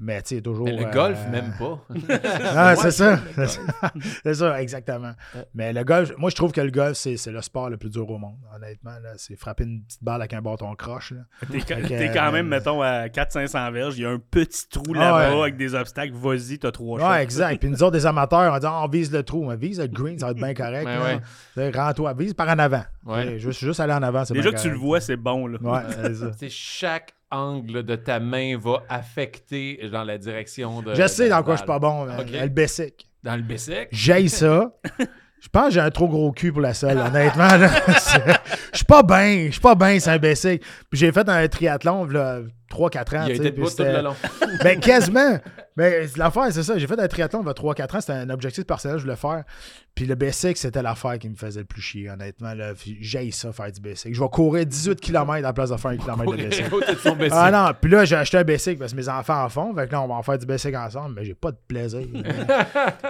Mais 0.00 0.22
tu 0.22 0.36
sais, 0.36 0.42
toujours. 0.42 0.66
Mais 0.66 0.76
le 0.76 0.86
euh, 0.86 0.90
golf, 0.92 1.18
même 1.30 1.52
pas. 1.58 1.80
Ah, 2.54 2.76
c'est 2.76 2.90
ça. 2.90 3.18
c'est 4.22 4.34
ça, 4.34 4.62
exactement. 4.62 5.12
Ouais. 5.34 5.44
Mais 5.54 5.72
le 5.72 5.84
golf, 5.84 6.12
moi, 6.18 6.30
je 6.30 6.36
trouve 6.36 6.52
que 6.52 6.60
le 6.60 6.70
golf, 6.70 6.96
c'est 6.96 7.16
c'est 7.16 7.30
le 7.32 7.42
sport 7.42 7.68
le 7.70 7.76
plus 7.76 7.90
dur 7.90 8.08
au 8.08 8.18
monde, 8.18 8.36
honnêtement. 8.54 8.98
là. 9.02 9.12
C'est 9.16 9.36
frapper 9.36 9.64
une 9.64 9.82
petite 9.82 10.02
balle 10.02 10.20
avec 10.20 10.32
un 10.34 10.42
bâton 10.42 10.74
croche. 10.76 11.12
là. 11.12 11.22
T'es 11.50 12.10
quand 12.12 12.32
même, 12.32 12.46
euh, 12.46 12.56
mettons, 12.56 12.82
à 12.82 13.08
400-500 13.08 13.72
verges, 13.72 13.98
il 13.98 14.02
y 14.02 14.06
a 14.06 14.10
un 14.10 14.18
petit 14.18 14.68
trou 14.68 14.84
Ah 14.94 14.98
là-bas 14.98 15.34
ouais. 15.34 15.42
avec 15.42 15.56
des 15.56 15.74
obstacles, 15.74 16.14
vas-y, 16.14 16.58
t'as 16.58 16.70
trois. 16.70 17.00
Ouais, 17.10 17.22
exact. 17.22 17.58
Puis 17.58 17.68
nous 17.68 17.82
autres, 17.82 17.92
des 17.92 18.06
amateurs, 18.06 18.52
on 18.52 18.58
dit 18.58 18.66
Ah, 18.66 18.82
on 18.84 18.88
vise 18.88 19.12
le 19.12 19.22
trou. 19.22 19.50
On 19.50 19.56
vise 19.56 19.80
le 19.80 19.86
green, 19.88 20.18
ça 20.18 20.26
va 20.26 20.32
être 20.32 20.38
bien 20.38 20.54
correct. 20.54 20.88
Rends-toi, 21.56 22.14
vise 22.14 22.34
par 22.34 22.48
en 22.48 22.58
avant. 22.58 22.84
Juste, 23.36 23.60
juste 23.60 23.80
aller 23.80 23.92
en 23.94 24.02
avant, 24.02 24.22
Déjà 24.22 24.50
bien 24.50 24.52
que 24.52 24.62
tu 24.62 24.70
le 24.70 24.76
vois, 24.76 25.00
c'est 25.00 25.16
bon, 25.16 25.46
là. 25.46 25.58
Ouais, 25.60 25.80
c'est 26.02 26.14
ça. 26.14 26.30
C'est 26.38 26.50
chaque 26.50 27.14
angle 27.30 27.82
de 27.82 27.96
ta 27.96 28.20
main 28.20 28.56
va 28.58 28.82
affecter 28.88 29.80
dans 29.92 30.04
la 30.04 30.18
direction 30.18 30.82
de. 30.82 30.94
Je 30.94 31.06
sais 31.06 31.28
dans 31.28 31.42
quoi 31.42 31.54
je 31.54 31.58
suis 31.58 31.66
pas 31.66 31.78
bon. 31.78 32.06
man. 32.06 32.20
Ok. 32.20 32.30
Le 32.30 32.48
basic. 32.48 33.08
Dans 33.22 33.36
le 33.36 33.42
Bessic? 33.42 33.88
J'aille 33.90 34.28
ça. 34.28 34.72
Je 35.40 35.48
pense 35.48 35.66
que 35.66 35.70
j'ai 35.74 35.80
un 35.80 35.90
trop 35.90 36.08
gros 36.08 36.32
cul 36.32 36.52
pour 36.52 36.60
la 36.60 36.74
selle, 36.74 36.98
honnêtement. 36.98 37.48
Je 38.72 38.76
suis 38.76 38.84
pas 38.84 39.02
bien. 39.02 39.46
Je 39.46 39.52
suis 39.52 39.60
pas 39.60 39.74
bien, 39.74 39.98
c'est 40.00 40.10
un 40.10 40.18
basic. 40.18 40.62
Puis 40.90 40.98
j'ai 40.98 41.12
fait 41.12 41.28
un 41.28 41.46
triathlon, 41.48 42.06
là, 42.06 42.40
3-4 42.70 43.18
ans. 43.18 43.26
Il 43.26 43.32
a 43.32 43.34
été 43.34 43.54
tout 43.54 43.68
le 43.78 44.02
long. 44.02 44.14
ben, 44.62 44.78
quasiment. 44.80 45.38
Mais 45.76 46.06
l'affaire, 46.16 46.46
c'est 46.50 46.64
ça. 46.64 46.76
J'ai 46.76 46.86
fait 46.86 46.98
un 46.98 47.06
triathlon 47.06 47.42
il 47.42 47.46
y 47.46 47.50
a 47.50 47.52
3-4 47.52 47.96
ans. 47.96 48.00
C'était 48.00 48.12
un 48.14 48.30
objectif 48.30 48.64
personnel 48.64 48.98
je 48.98 49.04
voulais 49.04 49.16
faire. 49.16 49.44
Puis 49.94 50.06
le 50.06 50.14
basic, 50.14 50.56
c'était 50.56 50.82
l'affaire 50.82 51.18
qui 51.18 51.28
me 51.28 51.34
faisait 51.34 51.60
le 51.60 51.66
plus 51.66 51.82
chier, 51.82 52.08
honnêtement. 52.08 52.52
J'haïs 53.00 53.32
ça, 53.32 53.52
faire 53.52 53.70
du 53.72 53.80
basic. 53.80 54.14
Je 54.14 54.20
vais 54.20 54.28
courir 54.28 54.64
18 54.64 55.00
km 55.00 55.32
à 55.32 55.40
la 55.40 55.52
place 55.52 55.70
de 55.70 55.76
faire 55.76 55.90
un 55.90 55.96
kilomètre 55.96 56.36
de 56.36 56.44
basic. 56.44 56.66
Ah 57.32 57.50
non, 57.50 57.74
puis 57.80 57.90
là, 57.90 58.04
j'ai 58.04 58.16
acheté 58.16 58.38
un 58.38 58.44
basic 58.44 58.78
parce 58.78 58.92
que 58.92 58.96
mes 58.96 59.08
enfants 59.08 59.44
en 59.44 59.48
font. 59.48 59.74
Fait 59.74 59.86
que 59.86 59.92
là, 59.92 60.02
on 60.02 60.08
va 60.08 60.14
en 60.14 60.22
faire 60.22 60.38
du 60.38 60.46
basic 60.46 60.74
ensemble, 60.74 61.14
mais 61.16 61.24
j'ai 61.24 61.34
pas 61.34 61.50
de 61.50 61.58
plaisir. 61.66 62.06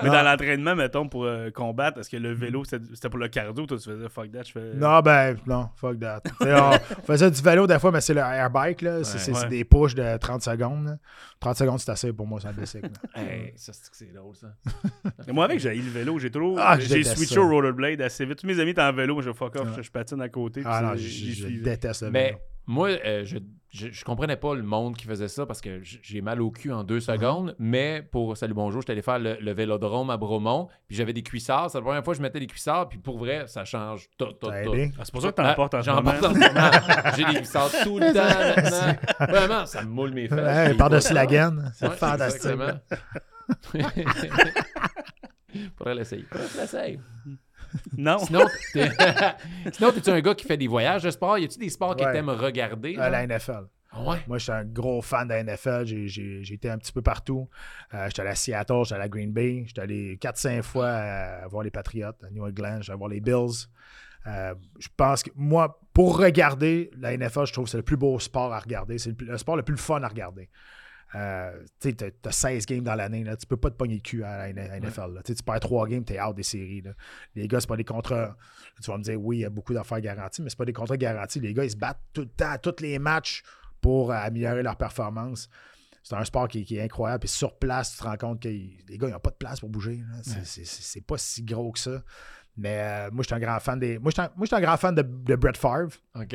Mais 0.03 0.09
dans 0.09 0.23
l'entraînement, 0.23 0.75
mettons, 0.75 1.09
pour 1.09 1.25
euh, 1.25 1.51
combattre, 1.51 2.01
est-ce 2.01 2.11
que 2.11 2.17
le 2.17 2.33
vélo, 2.33 2.65
c'était 2.65 3.09
pour 3.09 3.19
le 3.19 3.29
cardio? 3.29 3.67
Toi, 3.67 3.77
tu 3.79 3.91
faisais 3.91 4.09
fuck 4.09 4.31
that, 4.31 4.45
je 4.45 4.53
fais. 4.53 4.75
non, 4.75 5.01
ben, 5.01 5.37
non, 5.47 5.69
fuck 5.77 5.99
that. 6.01 6.23
On 6.41 7.05
faisait 7.05 7.31
du 7.31 7.43
vélo 7.43 7.67
des 7.67 7.79
fois, 7.79 7.93
mais 7.93 8.01
c'est 8.01 8.15
le 8.15 8.21
air 8.21 8.51
bike, 8.51 8.83
là. 8.83 9.05
C'est 9.05 9.19
Ouais. 9.49 9.59
des 9.59 9.65
pushs 9.65 9.95
de 9.95 10.17
30 10.17 10.43
secondes. 10.43 10.85
là. 10.87 10.99
30 11.41 11.57
secondes, 11.57 11.79
c'est 11.81 11.91
assez 11.91 12.13
pour 12.13 12.27
moi, 12.27 12.41
c'est 12.41 12.49
un 12.49 12.53
basic. 12.53 12.85
Hey, 13.15 13.53
ça, 13.57 13.73
c'est 13.73 13.91
que 13.91 13.97
c'est 13.97 14.13
drôle, 14.13 14.35
ça. 14.37 14.55
Mais 15.27 15.33
moi, 15.33 15.45
avec, 15.47 15.59
j'ai 15.61 15.75
eu 15.77 15.83
le 15.83 15.91
vélo. 15.91 16.19
J'ai 16.19 16.31
trop. 16.31 16.57
Ah, 16.59 16.79
j'ai 16.79 17.03
switché 17.05 17.39
au 17.39 17.49
rollerblade 17.49 18.01
assez 18.03 18.25
vite. 18.27 18.39
Tous 18.39 18.47
mes 18.47 18.59
amis 18.61 18.71
étaient 18.71 18.83
en 18.83 18.93
vélo, 18.93 19.15
moi, 19.15 19.23
je 19.23 19.33
fuck 19.33 19.57
off, 19.57 19.69
Ouais. 19.69 19.73
je, 19.79 19.83
je 19.83 19.91
patine 19.91 20.21
à 20.21 20.29
côté. 20.29 20.63
Ah 20.65 20.83
non, 20.83 20.95
je, 20.97 21.49
déteste 21.63 22.03
le 22.03 22.11
Mais 22.11 22.27
vélo. 22.27 22.39
Moi, 22.69 22.89
euh, 22.91 23.25
je, 23.25 23.39
je, 23.71 23.89
je 23.91 24.05
comprenais 24.05 24.37
pas 24.37 24.55
le 24.55 24.63
monde 24.63 24.97
qui 24.97 25.05
faisait 25.07 25.29
ça 25.29 25.47
parce 25.47 25.61
que 25.61 25.81
j'ai 25.83 26.21
mal 26.21 26.41
au 26.41 26.51
cul 26.51 26.73
en 26.73 26.85
deux 26.85 27.01
secondes. 27.01 27.55
Mais 27.59 28.03
pour 28.03 28.37
Salut 28.37 28.55
Bonjour, 28.55 28.83
j'étais 28.83 28.93
allé 28.93 29.03
faire 29.03 29.19
le, 29.19 29.37
le 29.41 29.53
vélodrome 29.53 30.11
à 30.11 30.17
Bromont. 30.17 30.69
Puis 30.87 30.97
j'avais 30.97 31.13
des 31.13 31.23
cuissards. 31.23 31.71
C'est 31.71 31.79
la 31.79 31.83
première 31.83 32.05
fois 32.05 32.13
que 32.15 32.19
je 32.19 32.23
mettais 32.23 32.41
des 32.41 32.47
cuissards. 32.47 32.89
Puis 32.89 32.99
pour 32.99 33.19
vrai, 33.19 33.45
ça 33.47 33.65
change 33.65 34.09
tout, 34.17 34.27
tout, 34.27 34.49
tout. 34.65 34.75
Ah, 34.99 35.03
c'est 35.03 35.13
pour 35.13 35.23
ça 35.23 35.31
que 35.31 35.37
t'en 35.37 35.45
Ah, 35.45 35.55
portes 35.55 35.75
en 35.75 35.81
ce 35.81 35.87
J'en 35.87 35.97
moment. 35.97 36.13
porte 36.13 36.25
en 36.25 36.35
ce 36.35 36.39
moment. 36.39 36.71
J'ai 37.17 37.25
des 37.25 37.35
cuissards 37.41 37.71
tout 37.83 37.99
le 37.99 38.07
temps 38.13 38.63
maintenant. 38.63 39.27
Vraiment, 39.33 39.67
ça 39.67 39.83
me 39.83 39.89
moule 39.89 40.13
mes 40.13 40.29
fesses. 40.29 40.39
Ouais, 40.39 40.69
Puis- 40.69 40.79
Par-dessus 40.79 41.15
la 41.15 41.27
gaine. 41.27 41.73
C'est 41.75 41.89
Ouais, 41.89 41.97
fantastique. 41.97 42.51
exactement. 42.53 42.81
Faudrait 45.79 45.95
l'essayer. 45.95 46.25
Faudrait 46.31 46.47
que 46.47 46.53
je 46.55 46.61
l'essaye. 46.61 47.01
Non. 47.97 48.19
Sinon, 48.19 48.45
t'es... 48.73 48.89
Sinon, 49.73 49.93
t'es-tu 49.93 50.11
un 50.11 50.21
gars 50.21 50.35
qui 50.35 50.45
fait 50.47 50.57
des 50.57 50.67
voyages 50.69 51.03
de 51.03 51.11
sport? 51.11 51.39
Y 51.39 51.45
a-tu 51.45 51.59
des 51.59 51.69
sports 51.71 51.97
que 51.97 52.05
Ouais. 52.05 52.13
t'aimes 52.13 52.31
regarder? 52.31 52.97
À 52.97 53.03
genre? 53.05 53.11
la 53.11 53.27
NFL. 53.27 53.67
Ah 53.91 54.03
ouais? 54.03 54.19
Moi, 54.27 54.39
j'étais 54.39 54.53
un 54.53 54.65
gros 54.65 55.01
fan 55.03 55.27
de 55.29 55.33
la 55.35 55.43
NFL. 55.43 55.87
J'ai- 55.87 56.09
J'ai 56.09 56.43
j'ai 56.45 56.55
été 56.55 56.69
un 56.71 56.77
petit 56.79 56.93
peu 56.93 57.01
partout. 57.03 57.49
Euh, 57.95 58.07
j'étais 58.09 58.21
allé 58.21 58.31
à 58.31 58.35
Seattle, 58.35 58.81
j'étais 58.85 58.95
allé 58.97 59.05
à 59.05 59.09
Green 59.09 59.33
Bay. 59.33 59.65
J'étais 59.67 59.81
allé 59.81 60.17
4-5 60.19 60.63
fois 60.63 60.89
à 60.89 61.49
voir 61.49 61.63
les 61.63 61.71
Patriots 61.71 62.09
à 62.23 62.31
New 62.31 62.45
England. 62.47 62.79
J'étais 62.81 62.93
allé 62.93 62.99
voir 62.99 63.09
les 63.11 63.21
Bills. 63.21 63.67
Euh, 64.27 64.55
je 64.79 64.89
pense 64.97 65.23
que 65.23 65.31
moi, 65.37 65.81
pour 65.95 66.19
regarder 66.19 66.91
la 66.99 67.17
NFL, 67.17 67.47
je 67.47 67.53
trouve 67.53 67.65
que 67.65 67.71
c'est 67.71 67.77
le 67.79 67.83
plus 67.83 67.97
beau 67.97 68.19
sport 68.19 68.53
à 68.53 68.59
regarder. 68.61 68.99
C'est 68.99 69.11
le, 69.11 69.17
plus- 69.17 69.27
le 69.27 69.39
sport 69.39 69.57
le 69.57 69.63
plus 69.63 69.77
fun 69.79 70.03
à 70.03 70.09
regarder. 70.09 70.51
Euh, 71.15 71.65
tu 71.81 71.95
t'as 71.97 72.31
16 72.31 72.67
games 72.67 72.83
dans 72.85 72.95
l'année. 72.95 73.25
Tu 73.41 73.47
peux 73.47 73.57
pas 73.57 73.71
te 73.71 73.77
pogner 73.77 73.95
le 73.97 74.01
cul 74.01 74.23
à 74.25 74.53
la 74.53 74.79
NFL. 74.81 75.15
là. 75.15 75.23
Tu 75.25 75.35
tu 75.35 75.43
perds 75.43 75.61
3 75.61 75.89
games, 75.89 76.05
t'es 76.05 76.21
out 76.21 76.37
des 76.37 76.43
séries. 76.43 76.83
là. 76.83 76.91
Les 77.35 77.49
gars, 77.49 77.61
c'est 77.61 77.67
pas 77.69 77.77
des 77.77 77.85
contrats. 77.85 78.37
Tu 78.83 78.91
vas 78.91 78.99
me 78.99 79.03
dire, 79.03 79.21
oui, 79.21 79.39
il 79.39 79.41
y 79.41 79.45
a 79.45 79.51
beaucoup 79.51 79.73
d'affaires 79.75 80.01
garanties, 80.01 80.43
mais 80.43 80.51
c'est 80.51 80.59
pas 80.59 80.65
des 80.67 80.73
contrats 80.73 80.97
garantis. 80.97 81.41
Les 81.41 81.55
gars, 81.55 81.65
ils 81.65 81.71
se 81.71 81.77
battent 81.77 82.03
tout 82.13 82.21
le 82.23 82.29
temps, 82.29 82.55
tous 82.63 82.81
les 82.83 82.99
matchs 82.99 83.43
pour 83.81 84.11
euh, 84.11 84.15
améliorer 84.17 84.63
leur 84.63 84.77
performance. 84.77 85.49
C'est 86.03 86.15
un 86.15 86.25
sport 86.25 86.49
qui, 86.49 86.65
qui 86.65 86.77
est 86.77 86.83
incroyable. 86.83 87.21
Puis 87.21 87.29
sur 87.29 87.59
place, 87.59 87.93
tu 87.93 87.99
te 87.99 88.05
rends 88.05 88.17
compte 88.17 88.43
que 88.43 88.49
les 88.49 88.79
gars, 88.99 89.09
ils 89.09 89.13
n'ont 89.13 89.19
pas 89.19 89.31
de 89.31 89.37
place 89.37 89.61
pour 89.61 89.69
bouger. 89.69 90.03
C'est- 90.45 91.07
pas 91.07 91.19
si 91.19 91.43
gros 91.43 91.73
que 91.73 91.79
ça. 91.79 92.03
Mais 92.57 92.79
euh, 92.81 93.11
moi, 93.13 93.23
je 93.23 93.27
suis 93.29 93.35
un 93.35 93.41
grand 93.41 93.61
fan 93.61 93.79
des. 93.79 93.99
Moi, 93.99 94.11
je 94.11 94.21
suis 94.21 94.55
un, 94.55 94.59
un 94.59 94.61
grand 94.61 94.77
fan 94.77 94.95
de, 94.95 95.03
de 95.03 95.37
Brett 95.37 95.57
Favre. 95.57 95.93
OK. 96.15 96.35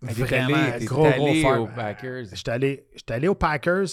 Vraiment, 0.00 0.56
allé, 0.56 0.84
gros, 0.84 1.02
gros 1.02 1.26
allé 1.26 1.44
aux 1.44 1.66
Packers. 1.66 2.24
J'étais 2.32 2.50
allé, 2.50 2.86
j'étais 2.94 3.14
allé 3.14 3.28
aux 3.28 3.34
Packers 3.34 3.86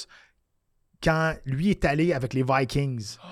quand 1.04 1.36
lui 1.46 1.70
est 1.70 1.86
allé 1.86 2.14
avec 2.14 2.34
les 2.34 2.44
Vikings. 2.44 3.18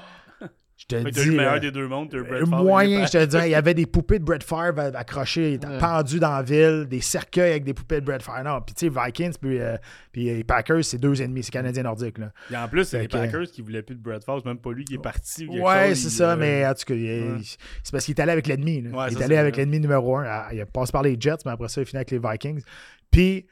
Je 0.80 0.86
te 0.86 1.10
dis. 1.10 1.26
le 1.26 1.38
meilleur 1.38 1.60
des 1.60 1.72
deux 1.72 1.88
mondes. 1.88 2.10
Brett 2.10 2.24
le 2.42 2.46
Favre, 2.46 2.64
moyen, 2.64 3.02
il 3.02 3.08
je 3.08 3.12
te 3.14 3.26
dis, 3.26 3.38
il 3.46 3.50
y 3.50 3.56
avait 3.56 3.74
des 3.74 3.88
poupées 3.88 4.20
de 4.20 4.24
Brett 4.24 4.44
Favre 4.44 4.80
accrochées, 4.96 5.60
Ouais. 5.68 5.78
pendues 5.80 6.20
dans 6.20 6.32
la 6.36 6.44
ville, 6.44 6.86
des 6.88 7.02
cercueils 7.02 7.50
avec 7.50 7.64
des 7.64 7.74
poupées 7.74 8.00
de 8.00 8.06
Brett 8.06 8.22
Favre. 8.22 8.44
Non, 8.44 8.62
puis 8.62 8.76
tu 8.76 8.86
sais, 8.88 8.92
Vikings, 9.06 9.34
puis, 9.42 9.60
euh, 9.60 9.76
puis 10.12 10.26
les 10.26 10.44
Packers, 10.44 10.86
c'est 10.86 11.00
deux 11.00 11.20
ennemis, 11.20 11.44
c'est 11.44 11.52
Canadien 11.52 11.82
nordique. 11.82 12.20
Là. 12.20 12.32
Et 12.52 12.56
en 12.58 12.68
plus, 12.68 12.84
c'est 12.86 13.00
les 13.00 13.08
que- 13.08 13.14
Packers 13.18 13.48
qui 13.52 13.62
voulaient 13.64 13.82
plus 13.82 13.96
de 13.96 14.02
Brett 14.02 14.24
Favre. 14.24 14.40
C'est 14.44 14.50
même 14.50 14.60
pas 14.60 14.72
lui 14.72 14.86
qui 14.86 14.94
est 14.94 15.00
parti. 15.02 15.48
ou 15.48 15.66
Ouais, 15.68 15.96
c'est 15.96 16.10
ça, 16.10 16.34
euh, 16.34 16.36
mais 16.38 16.64
en 16.68 16.74
tout 16.76 16.86
cas, 16.86 16.94
ouais. 16.94 17.38
c'est 17.84 17.92
parce 17.92 18.06
qu'il 18.06 18.14
est 18.14 18.22
allé 18.22 18.32
avec 18.34 18.46
l'ennemi. 18.46 18.88
Ouais, 18.88 19.08
il 19.10 19.14
ça, 19.16 19.20
est 19.20 19.24
allé 19.24 19.38
avec 19.38 19.58
l'ennemi 19.58 19.80
numéro 19.80 20.18
un. 20.18 20.26
Il 20.54 20.64
passe 20.68 20.92
par 20.92 21.02
les 21.02 21.18
Jets, 21.20 21.38
mais 21.46 21.52
après 21.54 21.70
ça, 21.70 21.82
il 21.82 21.88
finit 21.88 21.98
avec 21.98 22.12
les 22.12 22.20
Vikings. 22.20 22.62
Puis, 23.10 23.48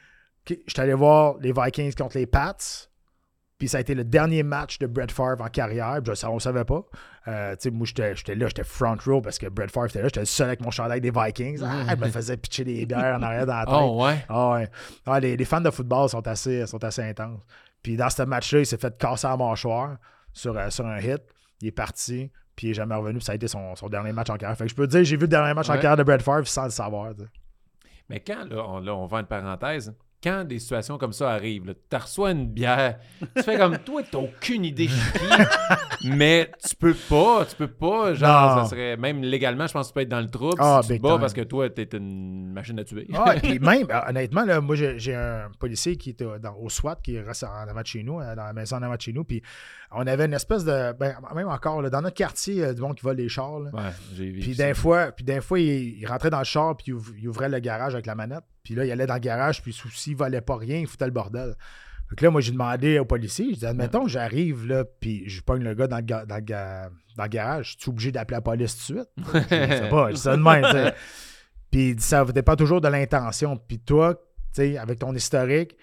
je 0.48 0.54
suis 0.68 0.80
allé 0.80 0.94
voir 0.94 1.38
les 1.42 1.52
Vikings 1.52 1.94
contre 1.96 2.18
les 2.20 2.28
Pats. 2.28 2.56
Puis 3.58 3.70
ça 3.70 3.78
a 3.78 3.82
été 3.82 3.96
le 3.96 4.04
dernier 4.04 4.44
match 4.44 4.80
de 4.80 4.88
Brett 4.88 5.12
Favre 5.12 5.42
en 5.42 5.48
carrière. 5.48 6.00
Je, 6.04 6.26
on 6.28 6.36
ne 6.36 6.40
savait 6.40 6.66
pas. 6.66 6.82
Euh, 7.30 7.56
moi, 7.72 7.88
j'étais 7.88 8.36
là, 8.36 8.48
j'étais 8.48 8.66
front 8.66 8.98
row 9.06 9.22
parce 9.22 9.38
que 9.38 9.48
Brett 9.48 9.72
Favre 9.72 9.86
était 9.86 10.02
là. 10.02 10.08
J'étais 10.08 10.20
le 10.20 10.26
seul 10.26 10.48
avec 10.48 10.60
mon 10.62 10.72
chandail 10.72 11.00
des 11.00 11.12
Vikings. 11.12 11.62
Ah, 11.64 11.94
il 11.94 12.00
me 12.00 12.10
faisait 12.10 12.36
pitcher 12.36 12.66
des 12.66 12.86
bières 12.86 13.16
en 13.18 13.22
arrière 13.22 13.46
dans 13.46 13.56
la 13.56 13.66
tête. 13.66 13.76
Oh 13.78 14.04
ouais. 14.04 14.26
Ah 14.28 14.52
ouais. 14.52 14.70
Ah, 15.06 15.20
les, 15.22 15.38
les 15.38 15.46
fans 15.46 15.62
de 15.62 15.70
football 15.70 16.10
sont 16.10 16.28
assez, 16.28 16.68
sont 16.68 16.84
assez 16.84 17.02
intenses. 17.02 17.40
Puis 17.82 17.96
dans 17.96 18.10
ce 18.10 18.24
match-là, 18.24 18.60
il 18.60 18.66
s'est 18.66 18.78
fait 18.78 18.98
casser 18.98 19.28
la 19.28 19.38
mâchoire 19.38 19.98
sur, 20.34 20.58
euh, 20.58 20.70
sur 20.70 20.86
un 20.86 21.00
hit. 21.00 21.22
Il 21.62 21.70
est 21.70 21.72
parti, 21.72 22.30
puis 22.58 22.68
il 22.68 22.70
n'est 22.72 22.74
jamais 22.74 22.96
revenu. 22.96 23.20
Puis 23.20 23.26
ça 23.26 23.32
a 23.32 23.36
été 23.36 23.48
son, 23.48 23.74
son 23.76 23.88
dernier 23.88 24.12
match 24.12 24.30
en 24.30 24.36
carrière. 24.36 24.58
Fait 24.58 24.66
que 24.66 24.72
je 24.72 24.76
peux 24.76 24.86
te 24.86 24.92
dire, 24.92 25.04
j'ai 25.06 25.16
vu 25.16 25.22
le 25.22 25.28
dernier 25.30 25.54
match 25.54 25.70
en 25.70 25.76
carrière 25.76 25.96
de 25.96 26.04
Brett 26.04 26.22
Favre 26.22 26.46
sans 26.46 26.66
le 26.66 26.72
savoir. 26.72 27.14
Mais 28.10 28.20
quand, 28.20 28.44
là, 28.50 28.66
on, 28.68 28.80
là, 28.82 28.94
on 28.94 29.06
va 29.06 29.22
une 29.22 29.26
parenthèse, 29.26 29.96
quand 30.26 30.44
des 30.44 30.58
situations 30.58 30.98
comme 30.98 31.14
ça 31.14 31.30
arrivent, 31.30 31.76
tu 31.90 31.96
reçois 31.96 32.32
une 32.32 32.48
bière, 32.48 32.98
tu 33.38 33.44
fais 33.44 33.58
comme 33.60 33.78
toi, 33.78 34.02
t'as 34.12 34.18
aucune 34.18 34.66
idée 34.66 34.88
je 34.88 34.96
suis 34.96 35.20
qui, 36.00 36.10
mais 36.12 36.50
tu 36.68 36.76
peux 36.76 36.96
pas, 36.96 37.46
tu 37.48 37.56
peux 37.56 37.68
pas, 37.68 38.16
genre, 38.16 38.56
Non. 38.58 38.64
ça 38.64 38.70
serait, 38.72 38.98
même 38.98 39.22
légalement, 39.22 39.68
je 39.68 39.74
pense 39.74 39.88
que 39.88 39.92
tu 39.92 39.94
peux 39.94 40.02
être 40.02 40.10
dans 40.10 40.22
le 40.22 40.30
trouble 40.30 40.56
Ah, 40.60 40.80
si 40.82 40.88
tu 40.88 40.88
te 40.88 40.94
big 40.94 41.02
bats 41.04 41.10
time. 41.12 41.20
parce 41.20 41.34
que 41.34 41.42
toi, 41.42 41.70
t'es 41.70 41.84
une 41.96 42.52
machine 42.52 42.80
à 42.80 42.84
tuer. 42.84 43.08
Ah, 43.14 43.36
et 43.36 43.40
puis 43.40 43.60
même, 43.60 43.86
euh, 43.92 44.00
honnêtement, 44.10 44.44
là, 44.46 44.60
moi, 44.62 44.76
j'ai 44.76 45.14
un 45.16 45.50
policier 45.60 45.96
qui 45.96 46.10
était 46.10 46.26
dans- 46.42 46.56
au 46.56 46.70
SWAT, 46.70 46.98
qui 47.04 47.20
reste 47.20 47.44
en 47.44 47.68
avant 47.70 47.82
de 47.82 47.86
chez 47.86 48.02
nous, 48.02 48.20
euh, 48.20 48.36
dans 48.36 48.46
la 48.46 48.54
maison 48.54 48.78
en 48.78 48.82
avant 48.82 48.96
de 48.96 49.02
chez 49.02 49.14
nous. 49.14 49.24
Puis 49.24 49.44
on 49.92 50.06
avait 50.08 50.26
une 50.26 50.34
espèce 50.34 50.64
de. 50.66 50.94
Ben, 50.94 51.16
même 51.36 51.48
encore, 51.48 51.82
là, 51.82 51.90
dans 51.90 52.02
notre 52.02 52.16
quartier, 52.16 52.64
euh, 52.64 52.74
du 52.74 52.82
monde 52.82 52.96
qui 52.96 53.04
vole 53.04 53.18
les 53.18 53.30
chars. 53.30 53.60
là. 53.60 53.70
Ouais, 53.74 53.92
j'ai 54.16 54.30
vu. 54.32 54.40
Puis 54.42 54.56
d'un 54.56 54.74
fois, 54.74 55.12
puis 55.12 55.24
d'un 55.26 55.42
fois 55.42 55.60
il, 55.60 56.00
il 56.00 56.06
rentrait 56.08 56.30
dans 56.30 56.40
le 56.40 56.44
char, 56.46 56.76
puis 56.76 56.86
il, 56.88 56.94
ouv- 56.96 57.14
il 57.18 57.28
ouvrait 57.30 57.50
le 57.50 57.60
garage 57.60 57.94
avec 57.94 58.06
la 58.06 58.16
manette. 58.16 58.44
Puis 58.64 58.76
là, 58.76 58.84
il 58.86 58.92
allait 58.92 59.06
dans 59.08 59.14
le 59.14 59.20
garage, 59.20 59.62
puis 59.62 59.74
s'il 59.94 60.16
volait 60.16 60.42
pas 60.42 60.58
rien, 60.58 60.78
il 60.80 60.88
foutait 60.88 61.06
le 61.06 61.12
bordel. 61.12 61.56
Donc 62.10 62.22
là, 62.22 62.30
moi, 62.30 62.40
j'ai 62.42 62.52
demandé 62.52 63.00
au 63.00 63.06
policier, 63.06 63.54
je 63.54 63.60
dis, 63.60 63.66
admettons, 63.66 64.08
j'arrive 64.08 64.68
là, 64.68 64.86
puis 64.86 65.28
je 65.28 65.42
pogne 65.42 65.64
le 65.64 65.74
gars 65.74 65.88
dans 65.88 65.98
le, 65.98 66.04
ga- 66.04 66.26
dans 66.26 66.36
le 66.36 66.42
ga- 66.42 66.90
dans 67.18 67.24
le 67.24 67.30
garage, 67.30 67.78
tu 67.78 67.86
es 67.86 67.90
obligé 67.90 68.12
d'appeler 68.12 68.36
la 68.38 68.42
police 68.42 68.76
tout 68.88 68.94
de 68.94 69.00
suite? 69.00 69.10
Je 69.50 69.56
sais 69.76 69.90
pas, 69.90 70.10
je 70.10 70.16
dis 70.16 70.22
ça 70.22 70.36
de 70.38 70.42
même. 70.42 70.92
Puis 71.72 71.90
il 71.90 71.96
dit, 71.96 72.04
ça 72.04 72.24
dépend 72.26 72.56
toujours 72.56 72.80
de 72.82 72.88
l'intention. 72.88 73.58
Puis 73.58 73.80
toi, 73.80 74.16
tu 74.16 74.22
sais, 74.54 74.78
avec 74.78 75.00
ton 75.00 75.14
historique, 75.16 75.76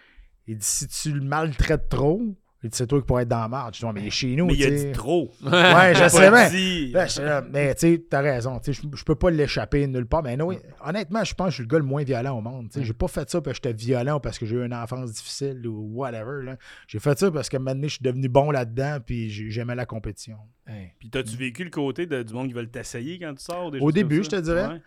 il 0.46 0.58
dit, 0.58 0.64
si 0.66 0.86
tu 0.88 1.12
le 1.12 1.20
maltraites 1.22 1.88
trop, 1.88 2.20
il 2.64 2.70
dit, 2.70 2.76
c'est 2.76 2.86
toi 2.86 3.00
qui 3.00 3.06
pourrais 3.06 3.22
être 3.24 3.28
dans 3.28 3.40
la 3.40 3.48
marge. 3.48 3.78
Je 3.78 3.86
dis, 3.86 3.92
mais 3.92 4.00
il 4.02 4.06
est 4.06 4.10
chez 4.10 4.36
nous, 4.36 4.46
Mais 4.46 4.54
il 4.54 4.64
a 4.64 4.70
dit 4.70 4.92
trop. 4.92 5.30
Ouais, 5.44 5.94
je 5.94 6.08
sais 6.08 6.30
bien. 6.30 7.42
mais 7.50 7.74
tu 7.74 7.80
sais, 7.80 8.04
t'as 8.08 8.20
raison. 8.20 8.58
tu 8.60 8.72
sais, 8.72 8.82
Je, 8.90 8.96
je 8.96 9.04
peux 9.04 9.14
pas 9.14 9.30
l'échapper 9.30 9.86
nulle 9.86 10.06
part. 10.06 10.22
Mais 10.22 10.36
non, 10.36 10.50
honnêtement, 10.84 11.24
je 11.24 11.34
pense 11.34 11.46
que 11.46 11.50
je 11.50 11.54
suis 11.56 11.62
le 11.64 11.68
gars 11.68 11.78
le 11.78 11.84
moins 11.84 12.04
violent 12.04 12.38
au 12.38 12.40
monde. 12.40 12.68
tu 12.70 12.78
sais. 12.80 12.84
J'ai 12.84 12.92
pas 12.92 13.08
fait 13.08 13.28
ça 13.28 13.40
parce 13.40 13.58
que 13.58 13.68
j'étais 13.68 13.76
violent 13.84 14.16
ou 14.16 14.20
parce 14.20 14.38
que 14.38 14.46
j'ai 14.46 14.56
eu 14.56 14.64
une 14.64 14.74
enfance 14.74 15.12
difficile 15.12 15.66
ou 15.66 15.90
whatever. 15.94 16.44
là. 16.44 16.56
J'ai 16.86 16.98
fait 17.00 17.18
ça 17.18 17.30
parce 17.30 17.48
que 17.48 17.56
maintenant, 17.56 17.88
je 17.88 17.94
suis 17.94 18.02
devenu 18.02 18.28
bon 18.28 18.50
là-dedans 18.50 18.98
puis 19.04 19.28
j'ai- 19.30 19.50
j'aimais 19.50 19.74
la 19.74 19.86
compétition. 19.86 20.36
Hey. 20.66 20.92
Puis 20.98 21.10
t'as-tu 21.10 21.36
vécu 21.36 21.64
le 21.64 21.70
côté 21.70 22.06
de- 22.06 22.22
du 22.22 22.32
monde 22.32 22.46
qui 22.48 22.54
veulent 22.54 22.70
t'essayer 22.70 23.18
quand 23.18 23.34
tu 23.34 23.42
sors? 23.44 23.70
des 23.70 23.80
Au 23.80 23.90
début, 23.92 24.22
je 24.22 24.30
te 24.30 24.36
dirais. 24.40 24.66
Ouais. 24.68 24.80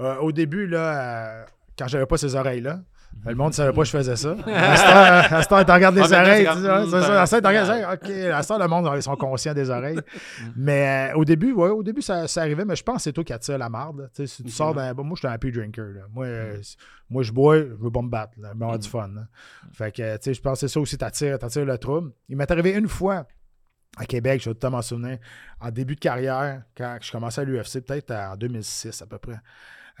Euh, 0.00 0.16
au 0.16 0.32
début, 0.32 0.66
là, 0.66 1.42
euh, 1.42 1.44
quand 1.78 1.88
j'avais 1.88 2.06
pas 2.06 2.16
ces 2.16 2.34
oreilles-là, 2.36 2.80
le 3.26 3.34
monde 3.34 3.48
ne 3.48 3.52
savait 3.54 3.72
pas 3.72 3.80
que 3.80 3.86
je 3.86 3.90
faisais 3.90 4.16
ça. 4.16 4.36
À 4.46 5.42
ce 5.42 5.48
temps, 5.48 5.58
temps, 5.58 5.64
tu 5.64 5.72
regardes 5.72 5.96
les 5.96 6.12
Ah, 6.12 6.22
oreilles. 6.22 6.44
ça. 6.44 7.22
À 7.22 7.26
ce 7.26 7.36
temps. 7.36 7.92
OK, 7.92 8.10
à 8.32 8.42
ce 8.42 8.48
temps, 8.48 8.58
le 8.58 8.68
monde, 8.68 8.88
ils 8.94 9.02
sont 9.02 9.16
conscients 9.16 9.54
des 9.54 9.68
oreilles. 9.70 9.98
mais 10.56 11.10
euh, 11.12 11.16
au 11.18 11.24
début, 11.24 11.52
ouais, 11.52 11.68
au 11.70 11.82
début, 11.82 12.00
ça, 12.00 12.28
ça 12.28 12.42
arrivait, 12.42 12.64
mais 12.64 12.76
je 12.76 12.82
pense 12.82 12.96
que 12.96 13.02
c'est 13.02 13.12
toi 13.12 13.24
qui 13.24 13.32
attire 13.32 13.58
la 13.58 13.68
marde. 13.68 14.08
Si 14.14 14.42
tu 14.44 14.50
sors 14.50 14.74
d'un. 14.74 14.94
moi, 14.94 15.04
je 15.14 15.18
suis 15.18 15.26
un 15.28 15.32
happy 15.32 15.50
drinker. 15.50 15.84
là. 15.86 16.00
Moi, 16.12 16.26
euh, 16.26 16.60
moi, 17.10 17.22
je 17.22 17.32
bois, 17.32 17.58
je 17.58 17.64
veux 17.78 17.90
pas 17.90 18.02
me 18.02 18.08
battre. 18.08 18.32
Là, 18.38 18.50
je 18.54 18.58
veux 18.58 18.64
avoir 18.64 18.78
du 18.78 18.88
fun. 18.88 19.08
là. 19.14 19.22
Fait 19.72 19.92
que, 19.92 20.16
tu 20.16 20.22
sais, 20.22 20.34
je 20.34 20.40
pense 20.40 20.60
que 20.60 20.66
c'est 20.66 20.72
ça 20.72 20.80
aussi, 20.80 20.96
t'attires, 20.96 21.38
t'attires 21.38 21.64
le 21.66 21.76
trouble. 21.78 22.12
Il 22.28 22.36
m'est 22.36 22.50
arrivé 22.50 22.72
une 22.72 22.88
fois 22.88 23.26
à 23.96 24.04
Québec, 24.06 24.40
je 24.44 24.50
vais 24.50 24.54
tout 24.54 24.68
m'en 24.70 24.80
souvenir, 24.82 25.18
en 25.60 25.70
début 25.70 25.96
de 25.96 26.00
carrière, 26.00 26.62
quand 26.76 26.98
je 27.00 27.10
commençais 27.10 27.40
à 27.40 27.44
l'UFC, 27.44 27.80
peut-être 27.80 28.12
en 28.12 28.36
2006 28.36 29.02
à 29.02 29.06
peu 29.06 29.18
près. 29.18 29.38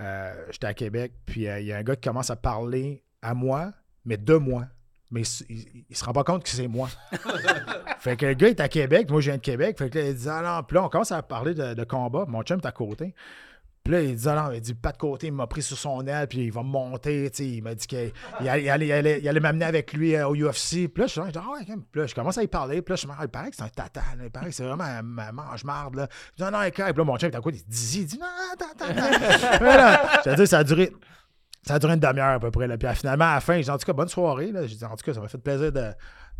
Euh, 0.00 0.32
J'étais 0.50 0.66
à 0.66 0.74
Québec, 0.74 1.12
puis 1.26 1.48
euh, 1.48 1.60
il 1.60 1.66
y 1.66 1.72
a 1.72 1.76
un 1.76 1.82
gars 1.82 1.96
qui 1.96 2.08
commence 2.08 2.30
à 2.30 2.36
parler 2.36 3.02
à 3.22 3.34
moi, 3.34 3.72
mais 4.04 4.16
de 4.16 4.34
moi. 4.34 4.66
Mais 5.10 5.22
il, 5.48 5.84
il 5.88 5.96
se 5.96 6.04
rend 6.04 6.12
pas 6.12 6.22
compte 6.24 6.44
que 6.44 6.50
c'est 6.50 6.68
moi. 6.68 6.88
fait 7.98 8.16
que 8.16 8.26
le 8.26 8.34
gars 8.34 8.48
est 8.48 8.60
à 8.60 8.68
Québec, 8.68 9.10
moi 9.10 9.20
je 9.20 9.30
viens 9.30 9.36
de 9.38 9.42
Québec. 9.42 9.78
Fait 9.78 9.88
que 9.90 9.98
là, 9.98 10.06
il 10.08 10.14
dit 10.14 10.28
Ah 10.28 10.42
non, 10.42 10.62
puis 10.62 10.74
là, 10.76 10.84
on 10.84 10.88
commence 10.88 11.12
à 11.12 11.22
parler 11.22 11.54
de, 11.54 11.74
de 11.74 11.84
combat. 11.84 12.26
Mon 12.28 12.42
chum 12.42 12.60
est 12.62 12.66
à 12.66 12.72
côté. 12.72 13.14
Là, 13.88 14.02
il 14.02 14.14
dit, 14.14 14.28
ah 14.28 14.34
non, 14.34 14.52
il 14.52 14.60
dit, 14.60 14.74
pas 14.74 14.92
de 14.92 14.98
côté, 14.98 15.28
il 15.28 15.32
m'a 15.32 15.46
pris 15.46 15.62
sur 15.62 15.78
son 15.78 16.06
aile, 16.06 16.28
puis 16.28 16.44
il 16.44 16.52
va 16.52 16.62
me 16.62 16.68
monter, 16.68 17.30
tu 17.30 17.38
sais. 17.38 17.48
Il 17.48 17.62
m'a 17.62 17.74
dit 17.74 17.86
qu'il 17.86 18.12
il 18.40 18.48
allait, 18.48 19.40
m'amener 19.40 19.64
avec 19.64 19.94
lui 19.94 20.14
euh, 20.14 20.28
au 20.28 20.34
UFC. 20.34 20.88
Puis 20.92 20.98
là, 20.98 21.06
je 21.06 21.20
ah 21.20 21.24
ouais, 21.24 22.06
je 22.06 22.14
commence 22.14 22.36
à 22.36 22.42
y 22.42 22.48
parler. 22.48 22.82
Puis 22.82 22.92
là, 22.92 22.96
je 22.96 23.06
me 23.06 23.12
dis, 23.12 23.18
il 23.22 23.28
paraît 23.28 23.50
que 23.50 23.56
c'est 23.56 23.62
un 23.62 23.68
tata, 23.68 24.02
là. 24.18 24.24
il 24.24 24.30
paraît 24.30 24.46
que 24.46 24.52
c'est 24.52 24.64
vraiment 24.64 24.84
un, 24.84 25.02
mange-marde, 25.02 25.94
là. 25.94 26.08
Je 26.36 26.44
dis, 26.44 26.48
ah 26.48 26.50
non, 26.50 26.62
écoute. 26.62 26.84
Puis 26.84 26.94
là, 26.94 27.04
mon 27.04 27.16
chef, 27.16 27.30
t'as 27.30 27.40
quoi, 27.40 27.50
il 27.50 27.64
dit, 27.66 27.98
il 28.00 28.06
dit, 28.06 28.18
non, 28.18 28.26
attends, 28.52 28.84
attends, 28.84 30.20
je 30.24 30.30
veux 30.30 30.36
dire, 30.36 30.48
ça 30.48 30.58
a 30.58 30.64
duré. 30.64 30.92
Ça 31.62 31.74
a 31.74 31.78
duré 31.78 31.94
une 31.94 32.00
demi-heure 32.00 32.34
à 32.34 32.40
peu 32.40 32.50
près. 32.50 32.66
Là. 32.66 32.78
Puis 32.78 32.88
finalement, 32.94 33.26
à 33.26 33.34
la 33.34 33.40
fin, 33.40 33.56
j'ai 33.56 33.64
dit, 33.64 33.70
en 33.70 33.78
tout 33.78 33.86
cas, 33.86 33.92
bonne 33.92 34.08
soirée. 34.08 34.52
Là. 34.52 34.66
J'ai 34.66 34.76
dit, 34.76 34.84
en 34.84 34.96
tout 34.96 35.04
cas, 35.04 35.14
ça 35.14 35.20
m'a 35.20 35.28
fait 35.28 35.38
plaisir 35.38 35.72
de, 35.72 35.92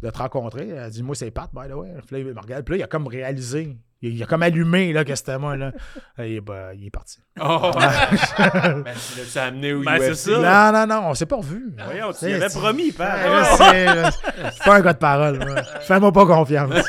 de 0.03 0.11
te 0.11 0.19
rencontrer. 0.19 0.69
Elle 0.69 0.79
a 0.79 0.91
dit, 0.91 1.03
moi, 1.03 1.15
c'est 1.15 1.31
Pat, 1.31 1.51
by 1.53 1.69
the 1.69 1.73
way. 1.75 1.89
Puis 2.07 2.17
là, 2.17 2.19
il 2.19 2.35
me 2.35 2.41
regarde. 2.41 2.65
Puis 2.65 2.75
là, 2.75 2.79
il 2.79 2.83
a 2.83 2.87
comme 2.87 3.07
réalisé. 3.07 3.77
Il, 4.01 4.15
il 4.15 4.23
a 4.23 4.27
comme 4.27 4.43
allumé 4.45 4.93
là, 4.93 5.05
que 5.05 5.15
c'était 5.17 5.39
moi. 5.39 5.57
Là. 5.57 5.73
Et, 6.19 6.31
il, 6.33 6.37
est- 6.37 6.41
bah, 6.41 6.73
il 6.75 6.87
est 6.87 6.91
parti. 6.91 7.19
Oh! 7.41 7.71
ben, 7.75 8.85
tu 8.95 9.35
l'as 9.35 9.45
amené 9.45 9.73
au 9.73 9.83
Ben, 9.83 9.99
c'est 10.01 10.15
ça. 10.15 10.71
Non, 10.73 10.79
non, 10.79 10.87
non, 10.87 11.09
on 11.11 11.15
s'est 11.15 11.27
pas 11.27 11.37
revus. 11.37 11.75
Voyons, 11.85 12.13
tu 12.13 12.19
C'est- 12.19 12.31
y 12.31 12.35
avais 12.35 12.49
c'est- 12.49 12.59
promis, 12.61 12.93
Pat. 12.93 13.27
là, 13.27 14.11
c'est 14.53 14.65
pas 14.65 14.77
un 14.77 14.81
gars 14.83 14.93
de 14.93 14.99
parole. 14.99 15.39
moi. 15.45 15.63
Fais-moi 15.81 16.13
pas 16.13 16.27
confiance. 16.27 16.73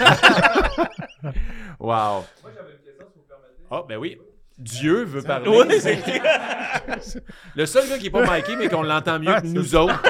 Wow. 1.79 2.25
Oh, 3.71 3.85
ben 3.87 3.97
oui. 3.97 4.19
Dieu 4.57 5.03
veut 5.05 5.21
parler. 5.21 5.47
Oui, 5.49 5.79
c'est 5.79 7.23
Le 7.55 7.65
seul 7.65 7.87
gars 7.87 7.97
qui 7.97 8.07
est 8.07 8.09
pas 8.09 8.25
Mikey, 8.25 8.55
mais 8.57 8.67
qu'on 8.67 8.83
l'entend 8.83 9.17
mieux 9.19 9.33
que 9.39 9.47
nous 9.47 9.75
autres. 9.75 10.01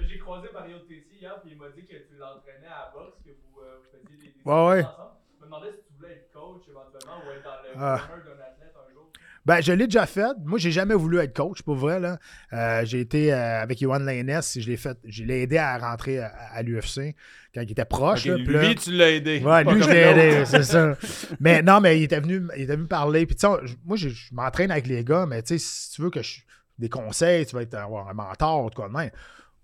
J'ai 0.00 0.18
croisé 0.18 0.48
Mario 0.52 0.78
Tessier 0.80 1.04
hier, 1.20 1.40
puis 1.42 1.52
il 1.52 1.58
m'a 1.58 1.68
dit 1.68 1.82
que 1.86 1.94
tu 1.94 2.16
l'entraînais 2.18 2.66
à 2.66 2.86
la 2.86 2.92
boxe, 2.92 3.18
que 3.24 3.30
vous, 3.30 3.60
euh, 3.60 3.78
vous 3.78 3.86
faisiez 3.96 4.16
des, 4.18 4.24
des 4.26 4.29
Ouais, 4.44 4.52
ouais. 4.68 4.82
ensemble. 4.82 5.10
Je 5.38 5.40
me 5.40 5.44
demandais 5.46 5.70
si 5.72 5.78
tu 5.88 5.94
voulais 5.98 6.12
être 6.14 6.32
coach 6.32 6.62
éventuellement 6.68 7.18
ou 7.26 7.30
être 7.30 7.44
dans 7.44 7.50
le 7.80 7.84
Ah. 7.84 8.00
d'un 8.24 8.32
athlète 8.32 8.74
un 8.76 8.92
jour. 8.94 9.10
Ben, 9.46 9.60
je 9.60 9.72
l'ai 9.72 9.86
déjà 9.86 10.06
fait. 10.06 10.36
Moi, 10.44 10.58
j'ai 10.58 10.70
jamais 10.70 10.94
voulu 10.94 11.18
être 11.18 11.34
coach, 11.36 11.62
pour 11.62 11.74
vrai. 11.76 11.98
Là. 12.00 12.18
Euh, 12.52 12.84
j'ai 12.84 13.00
été 13.00 13.32
euh, 13.32 13.62
avec 13.62 13.80
Yohan 13.80 13.98
Lainez. 14.00 14.40
Je 14.56 14.68
l'ai 14.68 14.76
fait. 14.76 14.98
Je 15.04 15.24
l'ai 15.24 15.42
aidé 15.42 15.56
à 15.58 15.78
rentrer 15.78 16.18
à, 16.20 16.28
à 16.52 16.62
l'UFC 16.62 17.14
quand 17.54 17.62
il 17.62 17.70
était 17.72 17.84
proche. 17.84 18.20
Ok, 18.20 18.26
là, 18.26 18.34
puis 18.44 18.52
là- 18.54 18.68
lui, 18.68 18.74
tu 18.74 18.92
l'as 18.92 19.10
aidé. 19.10 19.40
Ouais, 19.44 19.64
lui, 19.64 19.82
je 19.82 19.88
l'ai 19.90 19.98
aidé, 19.98 20.44
c'est 20.46 20.62
ça. 20.62 20.94
Mais 21.40 21.62
non, 21.62 21.80
mais 21.80 21.98
il 21.98 22.04
était 22.04 22.20
venu, 22.20 22.46
il 22.56 22.62
était 22.62 22.76
venu 22.76 22.86
parler. 22.86 23.26
Puis, 23.26 23.36
moi, 23.84 23.96
je, 23.96 24.08
je 24.10 24.34
m'entraîne 24.34 24.70
avec 24.70 24.86
les 24.86 25.02
gars, 25.04 25.26
mais 25.26 25.42
tu 25.42 25.58
sais, 25.58 25.58
si 25.58 25.90
tu 25.92 26.02
veux 26.02 26.10
que 26.10 26.22
je. 26.22 26.40
Des 26.78 26.88
conseils, 26.88 27.44
tu 27.44 27.54
vas 27.56 27.60
être, 27.62 27.74
avoir 27.74 28.08
un 28.08 28.14
mentor 28.14 28.64
ou 28.64 28.70
quoi 28.70 28.88
de 28.88 28.94
même. 28.94 29.10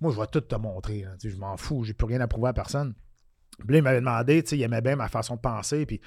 Moi, 0.02 0.12
je 0.12 0.20
vais 0.20 0.26
tout 0.26 0.42
te 0.42 0.54
montrer. 0.56 1.00
là. 1.02 1.10
Tu 1.18 1.30
sais, 1.30 1.34
je 1.34 1.40
m'en 1.40 1.56
fous, 1.56 1.82
j'ai 1.84 1.94
plus 1.94 2.04
rien 2.06 2.20
à 2.20 2.26
prouver 2.26 2.48
à 2.50 2.52
personne. 2.52 2.94
Puis 3.58 3.68
là, 3.72 3.78
il 3.78 3.82
m'avait 3.82 4.00
demandé, 4.00 4.42
tu 4.42 4.50
sais, 4.50 4.56
il 4.58 4.62
aimait 4.62 4.80
bien 4.80 4.96
ma 4.96 5.08
façon 5.08 5.36
de 5.36 5.40
penser. 5.40 5.86
Puis 5.86 6.00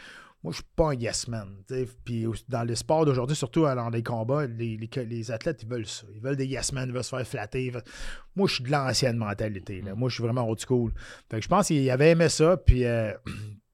moi, 0.44 0.52
je 0.52 0.58
suis 0.58 0.66
pas 0.76 0.92
un 0.92 0.94
yes 0.94 1.28
man. 1.28 1.50
Puis 2.06 2.26
dans 2.48 2.64
les 2.64 2.76
sports 2.76 3.06
d'aujourd'hui, 3.06 3.36
surtout 3.36 3.66
euh, 3.66 3.76
dans 3.76 3.90
les 3.90 4.04
combats, 4.04 4.46
les, 4.48 4.78
les- 4.78 5.06
les 5.06 5.32
athlètes, 5.32 5.64
ils 5.64 5.70
veulent 5.70 5.86
ça. 5.86 6.06
Ils 6.14 6.22
veulent 6.22 6.38
des 6.38 6.46
yes 6.46 6.72
men, 6.72 6.88
ils 6.88 6.94
veulent 6.94 7.04
se 7.04 7.10
faire 7.16 7.28
flatter. 7.28 7.74
Moi, 8.36 8.48
je 8.48 8.54
suis 8.56 8.64
de 8.64 8.72
l'ancienne 8.72 9.18
mentalité. 9.18 9.82
là. 9.82 9.96
Moi, 9.96 10.10
je 10.10 10.14
suis 10.16 10.24
vraiment 10.24 10.48
old 10.48 10.60
school. 10.66 10.94
Fait 11.30 11.38
que 11.38 11.44
je 11.44 11.50
pense 11.50 11.68
qu'il 11.68 11.90
avait 11.90 12.12
aimé 12.12 12.30
ça. 12.30 12.58
Puis. 12.58 12.86
euh, 12.86 13.14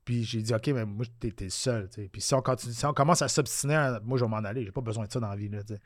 Puis 0.05 0.23
j'ai 0.23 0.39
dit, 0.43 0.53
OK, 0.53 0.67
mais 0.67 0.85
moi, 0.85 1.03
t'es, 1.19 1.33
le 1.41 1.49
seul. 1.49 1.89
Puis 2.11 2.21
si 2.21 2.31
on, 2.35 2.41
continue, 2.43 2.73
si 2.73 2.85
on 2.85 2.93
commence 2.93 3.23
à 3.23 3.27
s'obstiner, 3.27 3.97
moi, 4.03 4.19
je 4.19 4.23
vais 4.23 4.29
m'en 4.29 4.37
aller. 4.37 4.63
J'ai 4.63 4.71
pas 4.71 4.81
besoin 4.81 5.05
de 5.07 5.11
ça 5.11 5.19
dans 5.19 5.29
la 5.31 5.35
vie. 5.35 5.49
Là, 5.49 5.61
sais. 5.67 5.79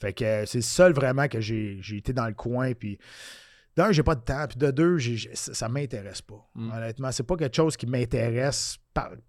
fait 0.00 0.12
que 0.12 0.24
euh, 0.24 0.44
c'est 0.44 0.58
le 0.58 0.62
seul 0.62 0.92
vraiment 0.92 1.28
que 1.28 1.40
j'ai, 1.40 1.78
j'ai 1.80 1.98
été 1.98 2.12
dans 2.12 2.26
le 2.26 2.34
coin. 2.34 2.72
Puis 2.74 2.98
d'un, 3.76 3.92
j'ai 3.92 4.02
pas 4.02 4.14
de 4.14 4.20
temps. 4.20 4.46
Puis 4.48 4.58
de 4.58 4.70
deux, 4.70 4.98
ça, 5.34 5.54
ça 5.54 5.68
m'intéresse 5.68 6.22
pas. 6.22 6.48
Mm. 6.54 6.70
Honnêtement, 6.72 7.12
c'est 7.12 7.22
pas 7.22 7.36
quelque 7.36 7.56
chose 7.56 7.76
qui 7.76 7.86
m'intéresse. 7.86 8.78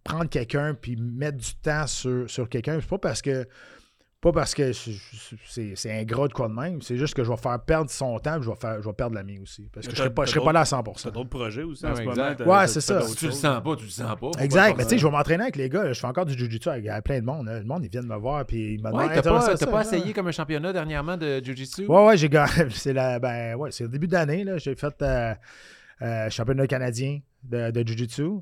Prendre 0.03 0.29
quelqu'un 0.29 0.73
puis 0.73 0.95
mettre 0.95 1.37
du 1.37 1.55
temps 1.55 1.87
sur, 1.87 2.29
sur 2.29 2.49
quelqu'un. 2.49 2.79
C'est 2.81 2.89
pas 2.89 2.97
parce 2.97 3.21
que. 3.21 3.47
Pas 4.21 4.31
parce 4.31 4.53
que 4.53 4.71
c'est, 4.71 5.99
ingrat 5.99 6.27
de 6.27 6.33
quoi 6.33 6.47
de 6.47 6.53
même. 6.53 6.79
C'est 6.83 6.95
juste 6.95 7.15
que 7.15 7.23
je 7.23 7.29
vais 7.31 7.37
faire 7.37 7.59
perdre 7.59 7.89
son 7.89 8.19
temps 8.19 8.35
puis 8.35 8.43
je 8.43 8.49
vais, 8.51 8.55
faire, 8.55 8.79
je 8.79 8.87
vais 8.87 8.93
perdre 8.93 9.15
la 9.15 9.23
mienne 9.23 9.41
aussi. 9.41 9.67
Parce 9.73 9.87
que 9.87 9.93
je 9.93 9.97
serai 9.97 10.09
t'as- 10.09 10.13
pas, 10.13 10.25
je 10.25 10.29
t'as 10.31 10.35
serai 10.35 10.45
pas 10.45 10.53
là 10.53 10.59
à 10.59 10.63
T'as 10.63 10.77
100%. 10.77 11.11
d'autres 11.11 11.29
projets 11.29 11.63
aussi 11.63 11.83
en 11.87 11.95
ce 11.95 12.01
moment. 12.01 12.11
exact. 12.11 12.37
t'as- 12.37 12.43
Ouais, 12.45 12.49
t'as- 12.61 12.67
c'est 12.67 12.93
t'as 12.93 13.01
ça. 13.01 13.07
Si 13.07 13.15
tu 13.15 13.25
le 13.25 13.31
sens 13.31 13.63
pas, 13.63 13.75
tu 13.75 13.83
le 13.85 13.89
sens 13.89 14.15
pas. 14.19 14.31
Exact, 14.43 14.77
mais 14.77 14.83
tu 14.83 14.89
sais, 14.91 14.97
je 14.99 15.05
vais 15.07 15.11
m'entraîner 15.11 15.41
avec 15.41 15.55
les 15.55 15.69
gars. 15.69 15.91
Je 15.91 15.99
fais 15.99 16.05
encore 16.05 16.25
du 16.27 16.37
jiu-jitsu 16.37 16.69
avec 16.69 16.85
avec 16.87 17.03
plein 17.03 17.19
de 17.19 17.25
monde. 17.25 17.47
là. 17.47 17.57
Le 17.59 17.65
monde, 17.65 17.83
ils 17.83 17.89
viennent 17.89 18.05
me 18.05 18.15
voir. 18.15 18.45
Puis 18.45 18.73
ils 18.75 18.77
me 18.83 18.89
demandent 18.89 19.01
Ouais, 19.07 19.15
t'as 19.15 19.21
t'aimerais 19.23 19.39
pas, 19.39 19.57
t'as 19.57 19.65
pas 19.65 19.81
essayé 19.81 20.13
comme 20.13 20.27
un 20.27 20.31
championnat 20.31 20.71
dernièrement 20.71 21.17
de 21.17 21.41
Jiu-Jitsu? 21.43 21.87
Ouais, 21.87 22.05
ouais, 22.05 22.17
j'ai 22.17 22.29
gagné. 22.29 22.51
C'est 22.69 22.93
la, 22.93 23.17
ben, 23.17 23.55
ouais, 23.55 23.71
c'est 23.71 23.85
le 23.85 23.89
début 23.89 24.07
d'année. 24.07 24.43
là. 24.43 24.59
J'ai 24.59 24.75
fait 24.75 24.93
euh, 25.01 25.33
euh, 26.03 26.29
championnat 26.29 26.67
canadien 26.67 27.19
de, 27.43 27.71
de 27.71 27.81
jiu-jitsu. 27.87 28.41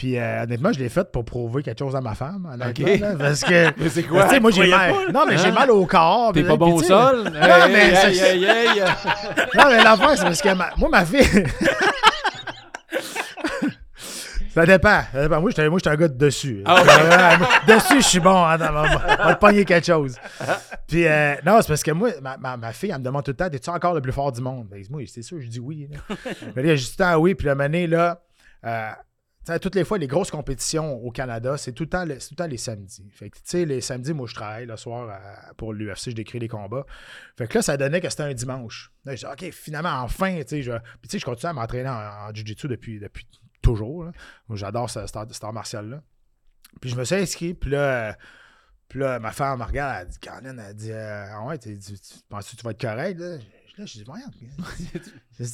Puis 0.00 0.16
euh, 0.18 0.44
honnêtement, 0.44 0.72
je 0.72 0.78
l'ai 0.78 0.88
fait 0.88 1.12
pour 1.12 1.26
prouver 1.26 1.62
quelque 1.62 1.78
chose 1.80 1.94
à 1.94 2.00
ma 2.00 2.14
femme. 2.14 2.48
honnêtement, 2.50 2.90
Ok. 2.90 3.00
là, 3.00 3.12
parce 3.18 3.42
que. 3.44 3.66
Mais 3.78 3.90
c'est 3.90 4.02
quoi? 4.04 4.40
moi, 4.40 4.50
j'ai 4.50 4.66
mal. 4.66 4.94
Non, 5.12 5.26
mais 5.28 5.36
j'ai 5.36 5.48
Hein? 5.48 5.52
mal 5.52 5.70
au 5.70 5.84
corps. 5.84 6.32
T'es 6.32 6.42
pas 6.42 6.56
bon 6.56 6.72
au 6.76 6.82
sol? 6.82 7.24
Non, 7.24 7.30
mais. 7.70 7.92
Non, 9.54 9.64
mais 9.68 9.84
l'affaire, 9.84 10.16
c'est 10.16 10.22
parce 10.24 10.40
que 10.40 10.54
ma- 10.54 10.70
moi, 10.78 10.88
ma 10.88 11.04
fille. 11.04 11.20
Ça 14.54 14.64
dépend. 14.64 15.02
Ça 15.12 15.22
dépend. 15.22 15.38
Moi, 15.42 15.50
j'étais 15.50 15.90
un 15.90 15.96
gars 15.96 16.08
de 16.08 16.16
dessus. 16.16 16.62
Ah, 16.64 17.36
dessus, 17.68 18.00
je 18.00 18.06
suis 18.06 18.20
bon. 18.20 18.42
Hein, 18.44 18.56
on 18.58 19.24
va, 19.26 19.34
te 19.34 19.38
pogner 19.38 19.66
quelque 19.66 19.86
chose. 19.86 20.16
Puis, 20.88 21.06
euh, 21.06 21.34
non, 21.44 21.58
c'est 21.60 21.68
parce 21.68 21.82
que 21.82 21.90
moi, 21.90 22.08
ma, 22.22 22.38
ma, 22.38 22.56
ma 22.56 22.72
fille, 22.72 22.90
elle 22.90 22.98
me 23.00 23.04
demande 23.04 23.22
tout 23.24 23.32
le 23.32 23.36
temps 23.36 23.50
Es-tu 23.52 23.68
encore 23.68 23.92
le 23.94 24.00
plus 24.00 24.12
fort 24.12 24.32
du 24.32 24.40
monde? 24.40 24.66
Ben, 24.70 24.82
Moi, 24.90 25.02
c'est 25.06 25.20
sûr, 25.22 25.38
je 25.42 25.46
dis 25.46 25.60
oui. 25.60 25.88
Là. 25.92 26.16
Mais 26.56 26.62
là, 26.62 26.74
je 26.74 26.84
dis 26.86 26.96
temps 26.96 27.16
oui. 27.16 27.34
Puis, 27.34 27.46
la 27.48 27.52
année, 27.62 27.86
là, 27.86 28.18
euh, 28.64 28.90
toutes 29.58 29.74
les 29.74 29.84
fois, 29.84 29.98
les 29.98 30.06
grosses 30.06 30.30
compétitions 30.30 30.94
au 31.02 31.10
Canada, 31.10 31.56
c'est 31.56 31.72
tout, 31.72 31.84
le 31.84 31.88
temps 31.88 32.46
les 32.46 32.56
samedis. 32.56 33.10
Fait 33.12 33.30
que, 33.30 33.56
les 33.56 33.80
samedis, 33.80 34.12
moi, 34.12 34.26
je 34.26 34.34
travaille 34.34 34.66
le 34.66 34.76
soir 34.76 35.18
pour 35.56 35.72
l'UFC, 35.72 36.10
je 36.10 36.14
décris 36.14 36.38
les 36.38 36.48
combats. 36.48 36.86
Fait 37.36 37.48
que 37.48 37.58
là, 37.58 37.62
ça 37.62 37.76
donnait 37.76 38.00
que 38.00 38.08
c'était 38.08 38.22
un 38.24 38.34
dimanche. 38.34 38.92
Je 39.06 39.14
dis, 39.14 39.26
OK, 39.26 39.50
finalement, 39.50 40.00
enfin, 40.02 40.40
tu 40.42 40.48
sais, 40.48 40.62
je... 40.62 40.72
Je 41.10 41.24
continue 41.24 41.50
à 41.50 41.52
m'entraîner 41.52 41.88
en, 41.88 42.28
en 42.28 42.34
Jiu-Jitsu 42.34 42.68
depuis, 42.68 43.00
depuis 43.00 43.26
toujours. 43.62 44.10
j'adore 44.50 44.88
ce, 44.88 45.06
cet 45.06 45.44
art, 45.44 45.52
martial-là. 45.52 46.02
Puis, 46.80 46.90
je 46.90 46.96
me 46.96 47.04
suis 47.04 47.16
inscrit, 47.16 47.54
puis 47.54 47.70
là, 47.70 48.16
puis 48.88 49.00
là, 49.00 49.18
ma 49.18 49.32
femme 49.32 49.60
me 49.60 49.64
regarde, 49.64 50.02
elle 50.02 50.08
dit, 50.08 50.18
Caroline, 50.18 50.62
elle 50.66 50.74
dit, 50.74 50.92
euh, 50.92 51.26
ah 51.32 51.44
ouais, 51.44 51.58
tu, 51.58 51.78
tu, 51.78 51.94
tu 51.94 52.14
penses 52.28 52.50
que 52.50 52.56
tu 52.56 52.62
vas 52.62 52.72
être 52.72 52.80
correct, 52.80 53.18
là? 53.18 53.38
Là, 53.80 53.86
je 53.86 53.92
dis, 53.94 54.04
voyons. 54.04 54.26
je- 55.38 55.44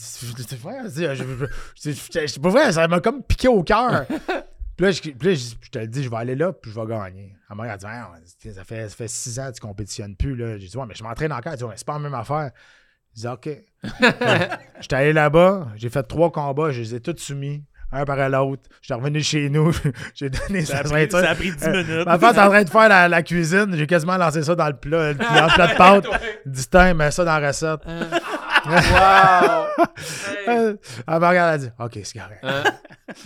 je- 1.92 2.26
C'est 2.26 2.40
pas 2.42 2.48
vrai, 2.50 2.72
ça 2.72 2.88
m'a 2.88 3.00
comme 3.00 3.22
piqué 3.22 3.46
au 3.46 3.62
cœur. 3.62 4.04
Puis 4.76 4.84
là, 4.84 4.90
je, 4.92 5.00
puis 5.00 5.28
là, 5.28 5.34
je, 5.34 5.70
te 5.70 5.78
le 5.78 5.86
dis, 5.86 6.02
je 6.02 6.10
vais 6.10 6.16
aller 6.16 6.34
là, 6.34 6.52
puis 6.52 6.70
je 6.70 6.78
vais 6.78 6.84
gagner. 6.86 7.34
Elle 7.48 7.56
m'a 7.56 7.76
dit, 7.78 7.86
Voyons, 7.86 8.08
ça 8.54 8.62
fait, 8.64 8.88
ça 8.90 8.94
fait 8.94 9.08
six 9.08 9.38
ans 9.40 9.48
que 9.48 9.54
tu 9.54 9.60
compétitionnes 9.60 10.14
plus. 10.16 10.36
Là. 10.36 10.58
J'ai 10.58 10.66
dit, 10.68 10.76
ouais, 10.76 10.84
mais 10.86 10.94
je 10.94 11.02
m'entraîne 11.02 11.32
encore. 11.32 11.52
Elle 11.52 11.58
dit, 11.58 11.64
ouais, 11.64 11.72
c'est 11.76 11.86
pas 11.86 11.94
la 11.94 11.98
même 12.00 12.12
affaire. 12.14 12.50
Je 13.14 13.20
dis, 13.22 13.26
OK. 13.26 13.48
J'étais 14.80 14.96
allé 14.96 15.12
là-bas, 15.14 15.68
j'ai 15.76 15.88
fait 15.88 16.02
trois 16.02 16.30
combats, 16.30 16.72
je 16.72 16.80
les 16.82 16.94
ai 16.94 17.00
tous 17.00 17.16
soumis, 17.16 17.64
un 17.92 18.04
par 18.04 18.28
l'autre. 18.28 18.62
J'étais 18.82 18.94
revenu 18.94 19.22
chez 19.22 19.48
nous, 19.48 19.72
j'ai 20.14 20.28
donné 20.30 20.64
Ça 20.64 20.78
a 20.78 20.84
sa 20.84 20.88
pris, 20.90 21.00
ceinture. 21.10 21.20
ça 21.20 21.30
a 21.30 21.34
pris 21.34 21.52
10 21.52 21.64
Euh, 21.66 21.70
minutes. 21.84 22.06
Ma 22.06 22.18
femme 22.18 22.34
est 22.36 22.40
en 22.40 22.48
train 22.48 22.62
de 22.64 22.70
faire 22.70 22.88
la, 22.88 23.08
la 23.08 23.22
cuisine. 23.22 23.74
J'ai 23.74 23.86
quasiment 23.86 24.16
lancé 24.16 24.42
ça 24.42 24.54
dans 24.54 24.66
le 24.66 24.76
plat, 24.76 25.12
le, 25.12 25.14
dans 25.14 25.24
le 25.46 25.54
plat 25.54 25.66
de 25.68 25.76
pâtes. 25.76 26.06
Du 26.44 26.64
temps, 26.66 26.94
mets 26.94 27.10
ça 27.10 27.24
dans 27.24 27.38
la 27.38 27.48
recette. 27.48 27.80
Wow! 28.66 29.66
Euh, 30.48 30.74
Elle 31.06 31.20
me 31.20 31.26
regarde, 31.26 31.54
elle 31.54 31.60
dit 31.60 31.70
OK, 31.78 31.98
c'est 32.02 32.18
correct. 32.18 32.40
Hein? 32.42 32.64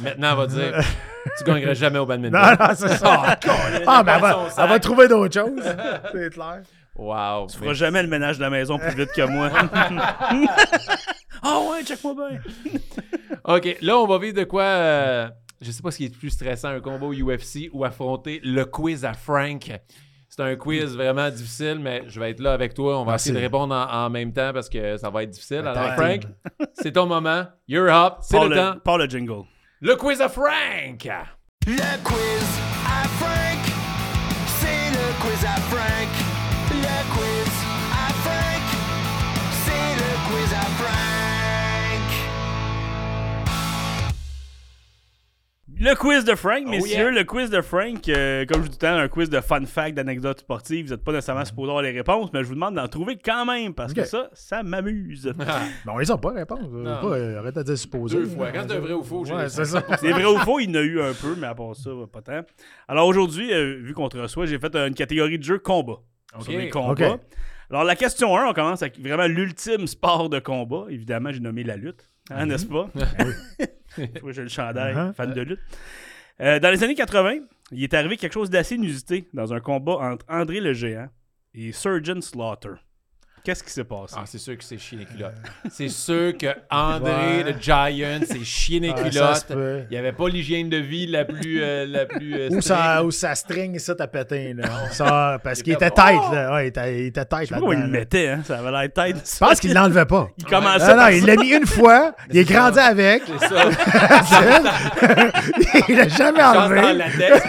Maintenant, 0.01 0.31
elle 0.33 0.37
va 0.37 0.47
dire 0.47 0.85
Tu 1.39 1.45
gagneras 1.45 1.73
jamais 1.75 1.99
au 1.99 2.05
badminton. 2.05 2.39
Non, 2.41 2.51
non, 2.67 2.75
c'est 2.75 2.89
ça. 2.97 3.39
Ah, 3.87 4.03
mais 4.05 4.13
elle 4.17 4.21
va, 4.21 4.49
elle 4.59 4.69
va 4.69 4.79
trouver 4.79 5.09
d'autres 5.09 5.41
choses. 5.41 5.63
C'est 6.13 6.31
clair. 6.35 6.61
Wow! 7.01 7.47
Tu 7.49 7.57
feras 7.57 7.73
jamais 7.73 8.03
le 8.03 8.09
ménage 8.09 8.37
de 8.37 8.43
la 8.43 8.51
maison 8.51 8.79
plus 8.79 8.95
vite 8.95 9.11
que 9.17 9.23
moi. 9.23 9.51
Ah 11.43 11.59
ouais, 11.71 11.83
check-moi 11.83 12.15
bien. 12.15 12.39
OK, 13.45 13.79
là, 13.81 13.99
on 13.99 14.07
va 14.07 14.19
vivre 14.19 14.37
de 14.37 14.45
quoi 14.45 14.63
euh, 14.63 15.29
Je 15.63 15.71
sais 15.71 15.81
pas 15.81 15.91
ce 15.91 15.97
qui 15.97 16.05
est 16.05 16.13
le 16.13 16.19
plus 16.19 16.29
stressant, 16.29 16.69
un 16.69 16.81
combat 16.81 17.07
au 17.07 17.15
UFC 17.15 17.71
ou 17.73 17.83
affronter 17.85 18.41
le 18.45 18.67
quiz 18.67 19.07
à 19.07 19.15
Frank. 19.15 19.71
C'est 20.29 20.43
un 20.43 20.55
quiz 20.57 20.95
vraiment 20.95 21.31
difficile, 21.31 21.79
mais 21.81 22.03
je 22.09 22.21
vais 22.21 22.33
être 22.33 22.41
là 22.41 22.53
avec 22.53 22.75
toi. 22.75 23.01
On 23.01 23.05
va 23.05 23.13
Merci. 23.13 23.31
essayer 23.31 23.41
de 23.41 23.45
répondre 23.47 23.75
en, 23.75 24.05
en 24.05 24.11
même 24.11 24.35
temps 24.35 24.53
parce 24.53 24.69
que 24.69 24.99
ça 24.99 25.09
va 25.09 25.23
être 25.23 25.31
difficile. 25.31 25.67
Alors, 25.67 25.95
Frank, 25.95 26.25
c'est 26.75 26.93
ton 26.93 27.07
moment. 27.07 27.47
You're 27.67 27.89
up. 27.89 28.19
C'est 28.21 28.37
Pas 28.37 28.47
le, 28.47 28.57
temps. 28.57 28.75
le, 28.75 28.81
pas 28.81 28.99
le 28.99 29.07
jingle. 29.09 29.45
Le 29.81 29.97
quiz 29.97 30.21
à 30.21 30.29
Frank! 30.29 31.09
Le 31.67 32.05
quiz 32.05 32.61
à 32.87 33.09
Frank, 33.09 33.40
Le 45.83 45.95
quiz 45.95 46.27
de 46.27 46.35
Frank, 46.35 46.65
Oh, 46.67 46.69
messieurs, 46.69 47.05
yeah. 47.05 47.11
le 47.11 47.25
quiz 47.25 47.49
de 47.49 47.63
Frank, 47.63 48.07
euh, 48.11 48.45
comme 48.45 48.59
je 48.59 48.65
vous 48.65 48.69
dis 48.69 48.77
tout 48.77 48.85
le 48.85 48.93
temps, 48.93 48.99
un 48.99 49.09
quiz 49.09 49.31
de 49.31 49.41
fun 49.41 49.65
fact, 49.65 49.95
d'anecdotes 49.95 50.41
sportives. 50.41 50.85
Vous 50.85 50.91
n'êtes 50.91 51.03
pas 51.03 51.13
nécessairement 51.13 51.47
supposé 51.47 51.71
avoir 51.71 51.83
les 51.83 51.93
réponses, 51.93 52.29
mais 52.35 52.43
je 52.43 52.49
vous 52.49 52.55
demande 52.55 52.75
d'en 52.75 52.87
trouver 52.87 53.17
quand 53.17 53.47
même, 53.47 53.73
parce 53.73 53.95
que 53.95 54.05
ça, 54.05 54.29
ça 54.35 54.63
m'amuse. 54.63 55.33
Mais 55.39 55.47
on 55.91 55.97
les 55.97 56.11
a 56.11 56.19
pas, 56.19 56.33
réponse. 56.33 56.69
Non. 56.71 56.85
Pas, 56.85 57.17
euh, 57.17 57.39
arrête 57.39 57.55
de 57.55 57.63
dire 57.63 57.79
supposé. 57.79 58.19
Deux 58.19 58.27
fois. 58.27 58.53
Quand 58.53 58.67
c'est 58.69 58.77
vrai 58.77 58.93
ou 58.93 59.03
faux, 59.03 59.25
j'ai 59.25 59.33
Ouais, 59.33 59.45
les 59.45 59.49
c'est 59.49 59.65
ça. 59.65 59.83
C'est 59.99 60.11
vrai 60.11 60.27
ou 60.27 60.37
faux, 60.41 60.61
il 60.61 60.69
y 60.69 60.71
en 60.71 60.81
a 60.81 60.83
eu 60.83 61.01
un 61.01 61.15
peu, 61.15 61.35
mais 61.39 61.47
à 61.47 61.55
part 61.55 61.75
ça, 61.75 61.89
pas 62.13 62.21
tant. 62.21 62.43
Alors 62.87 63.07
aujourd'hui, 63.07 63.51
euh, 63.51 63.79
vu 63.81 63.95
qu'on 63.95 64.11
te 64.11 64.19
reçoit, 64.19 64.45
j'ai 64.45 64.59
fait 64.59 64.77
une 64.77 64.95
catégorie 64.95 65.39
de 65.39 65.45
jeu 65.45 65.59
combat. 65.59 66.01
Ok. 66.37 66.43
Sur 66.43 66.59
les 66.59 66.69
combats. 66.69 67.17
Alors 67.71 67.85
la 67.85 67.97
question 67.97 68.37
1, 68.37 68.51
on 68.51 68.53
commence 68.53 68.83
avec 68.83 69.01
vraiment 69.01 69.27
l'ultime 69.27 69.87
sport 69.87 70.29
de 70.29 70.41
combat. 70.41 70.85
Évidemment, 70.91 71.33
j'ai 71.33 71.41
nommé 71.41 71.65
la 71.65 71.77
lutte, 71.77 72.11
hein, 72.31 72.45
n'est-ce 72.45 72.67
pas? 72.67 72.91
Moi, 74.23 74.33
j'ai 74.33 74.43
le 74.43 74.49
chandail, 74.49 74.95
Uh-huh. 74.95 75.13
fan 75.15 75.33
de 75.33 75.41
lutte. 75.43 75.61
Euh, 76.41 76.59
dans 76.59 76.71
les 76.71 76.83
années 76.83 76.95
80, 76.95 77.35
il 77.73 77.83
est 77.85 77.95
arrivé 77.95 78.17
quelque 78.17 78.33
chose 78.33 78.51
d'assez 78.51 78.77
inusité 78.77 79.29
dans 79.35 79.53
un 79.53 79.61
combat 79.61 79.95
entre 79.97 80.25
André 80.29 80.61
le 80.61 80.73
Géant 80.73 81.09
et 81.55 81.73
Surgeon 81.73 82.21
Slaughter. 82.21 82.75
Qu'est-ce 83.43 83.65
qui 83.65 83.71
s'est 83.71 83.85
passé? 83.85 84.15
Ah, 84.19 84.25
c'est 84.27 84.37
sûr 84.39 84.57
que 84.59 84.63
c'est 84.63 84.77
chier 84.77 84.99
les 84.99 85.07
culottes. 85.07 85.33
C'est 85.71 85.89
sûr 85.89 86.37
que 86.37 86.49
André, 86.71 87.11
Ouais. 87.43 87.43
le 87.53 87.55
Giant, 87.59 88.21
c'est 88.27 88.45
chier 88.45 88.81
les 88.81 88.91
Ah, 88.95 89.03
culottes. 89.03 89.47
Il 89.51 89.87
n'y 89.91 89.97
avait 89.97 90.13
pas 90.13 90.29
l'hygiène 90.29 90.69
de 90.69 90.77
vie 90.77 91.07
la 91.07 91.25
plus. 91.25 91.63
euh, 91.63 91.87
la 91.87 92.05
plus 92.05 92.35
euh, 92.35 92.49
Ou 92.51 92.61
ça, 92.61 93.03
ou 93.03 93.11
ça 93.11 93.35
string 93.35 93.79
ça 93.79 93.95
t'a 93.95 94.07
pété, 94.07 94.53
là. 94.53 94.65
Ça, 94.93 95.39
parce 95.43 95.61
Il 95.61 95.63
qu'il 95.63 95.73
était 95.73 95.91
tête, 95.91 96.21
là. 96.33 96.53
Ouais, 96.55 96.67
il 96.67 96.69
était, 96.69 96.99
il 97.01 97.07
était 97.07 97.25
tête 97.25 97.49
Je 97.49 97.55
sais 97.55 97.61
pas 97.61 97.73
il 97.73 97.81
le 97.81 97.87
mettait, 97.87 98.29
hein? 98.29 98.43
ça 98.45 98.59
avait 98.59 98.71
l'air 98.71 98.93
tête. 98.93 99.17
Je 99.33 99.39
pense 99.39 99.59
qu'il 99.61 99.73
l'enlevait 99.73 100.05
pas. 100.05 100.29
Il 100.37 100.45
commençait 100.45 100.95
Non, 100.95 101.03
non, 101.03 101.09
il 101.09 101.25
l'a 101.25 101.37
mis 101.37 101.51
une 101.55 101.67
fois, 101.67 102.15
il 102.31 102.37
est 102.39 102.45
grandi 102.45 102.79
avec, 102.79 103.23
C'est 103.27 103.49
ça. 103.49 103.65
il 105.89 105.97
l'a 105.97 106.09
jamais 106.09 106.39
dans 106.41 106.65
enlevé. 106.67 106.93
la 106.93 107.11
tête. 107.11 107.43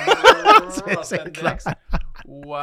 c'est 1.04 1.34
clair. 1.34 1.58
Wow. 2.26 2.58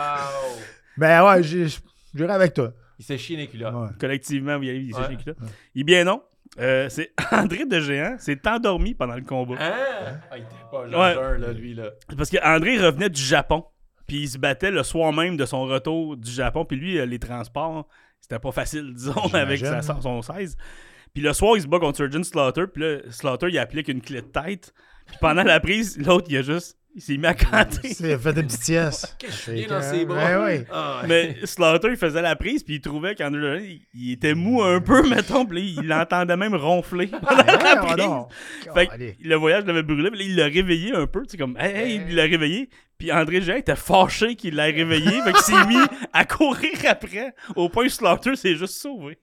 Ben 0.97 1.23
ouais, 1.25 1.43
j'ai- 1.43 1.67
j'irai 2.15 2.33
avec 2.33 2.55
toi. 2.55 2.73
Il 2.99 3.05
s'est 3.05 3.19
chié 3.19 3.37
les 3.37 3.47
culottes. 3.47 3.75
Ouais. 3.75 3.89
Collectivement, 4.01 4.57
vous 4.59 4.65
y 4.65 4.71
allez, 4.71 4.81
il 4.81 4.95
s'est 4.95 5.01
Ouais. 5.01 5.07
chié 5.09 5.19
là. 5.27 5.33
Il 5.75 5.81
est 5.83 5.85
bien 5.85 6.05
non. 6.05 6.23
Euh, 6.59 6.89
c'est 6.89 7.13
André 7.33 7.67
de 7.67 7.79
Géant 7.79 8.17
s'est 8.19 8.41
endormi 8.49 8.95
pendant 8.95 9.15
le 9.15 9.23
combat. 9.23 9.55
Hein? 9.61 9.73
Ah, 10.31 10.37
il 10.39 10.43
était 10.43 10.55
pas 10.71 10.83
Ouais. 10.83 11.15
genre, 11.15 11.39
là, 11.39 11.53
lui, 11.53 11.75
là. 11.75 11.91
Parce 12.17 12.31
que 12.31 12.39
André 12.43 12.79
revenait 12.79 13.11
du 13.11 13.21
Japon. 13.23 13.65
Puis 14.07 14.23
il 14.23 14.29
se 14.29 14.39
battait 14.39 14.71
le 14.71 14.83
soir 14.83 15.13
même 15.13 15.37
de 15.37 15.45
son 15.45 15.65
retour 15.67 16.17
du 16.17 16.31
Japon. 16.31 16.65
Puis 16.65 16.79
lui, 16.79 16.99
euh, 16.99 17.05
les 17.05 17.19
transports, 17.19 17.87
c'était 18.21 18.39
pas 18.39 18.53
facile, 18.53 18.95
disons, 18.95 19.13
avec 19.35 19.61
sa, 19.61 19.83
son 19.83 20.23
16. 20.23 20.57
Puis 21.13 21.23
le 21.23 21.33
soir, 21.35 21.57
il 21.57 21.63
se 21.63 21.67
bat 21.67 21.79
contre 21.79 21.99
Surgeon 21.99 22.23
Slaughter. 22.23 22.65
Puis 22.73 22.83
là, 22.83 22.99
Slaughter, 23.11 23.49
il 23.51 23.59
applique 23.59 23.89
une 23.89 24.01
clé 24.01 24.23
de 24.23 24.27
tête. 24.27 24.73
Puis 25.07 25.17
pendant 25.21 25.43
la 25.43 25.61
prise, 25.61 25.99
l'autre, 25.99 26.27
il 26.31 26.39
a 26.39 26.43
juste. 26.43 26.78
Il 26.95 27.03
s'est 27.03 27.17
mis 27.17 27.27
à 27.27 27.35
canter. 27.35 27.91
Il 28.01 28.13
a 28.13 28.19
fait 28.19 28.31
une 28.31 28.47
petite 28.47 28.63
sieste. 28.63 29.17
Qu'est-ce 29.21 29.31
que 29.31 29.33
je 29.33 29.37
C'est 29.37 29.57
suis 29.57 29.67
bien 29.67 29.79
dans 29.79 29.83
ses 29.83 30.05
bras? 30.05 30.25
Ouais, 30.25 30.45
ouais. 30.45 30.67
Ah, 30.73 31.03
Mais 31.07 31.37
Slaughter, 31.45 31.89
il 31.91 31.97
faisait 31.97 32.23
la 32.23 32.35
prise. 32.35 32.65
Puis 32.65 32.77
il 32.77 32.81
trouvait 32.81 33.15
Géant, 33.17 33.31
il, 33.33 33.83
il 33.95 34.13
était 34.13 34.35
mou 34.35 34.63
un 34.63 34.81
peu, 34.81 35.03
mettons. 35.09 35.47
Puis 35.47 35.77
il 35.79 35.87
l'entendait 35.87 36.37
même 36.37 36.55
ronfler 36.55 37.07
pendant 37.07 37.45
la 37.45 37.77
prise. 37.77 38.75
Fait 38.75 38.87
que 38.89 39.29
le 39.29 39.35
voyage 39.37 39.65
l'avait 39.67 39.83
brûlé, 39.85 40.11
mais 40.11 40.19
là, 40.19 40.25
il 40.25 40.37
l'a 40.37 40.47
réveillé 40.47 40.93
un 40.93 41.07
peu, 41.07 41.23
tu 41.23 41.31
sais, 41.33 41.37
comme, 41.37 41.57
hey, 41.59 41.73
hey, 41.77 42.03
il 42.09 42.17
l'a 42.17 42.25
réveillé. 42.25 42.69
Puis 42.99 43.13
André 43.13 43.41
Jean 43.41 43.55
était 43.55 43.77
fâché 43.77 44.35
qu'il 44.35 44.57
l'a 44.57 44.65
réveillé, 44.65 45.23
fait 45.23 45.33
qu'il 45.33 45.43
s'est 45.43 45.67
mis 45.67 45.77
à 46.13 46.25
courir 46.25 46.73
après, 46.89 47.33
au 47.55 47.69
point 47.69 47.85
où 47.87 47.89
Slaughter 47.89 48.35
s'est 48.35 48.57
juste 48.57 48.75
sauvé. 48.75 49.19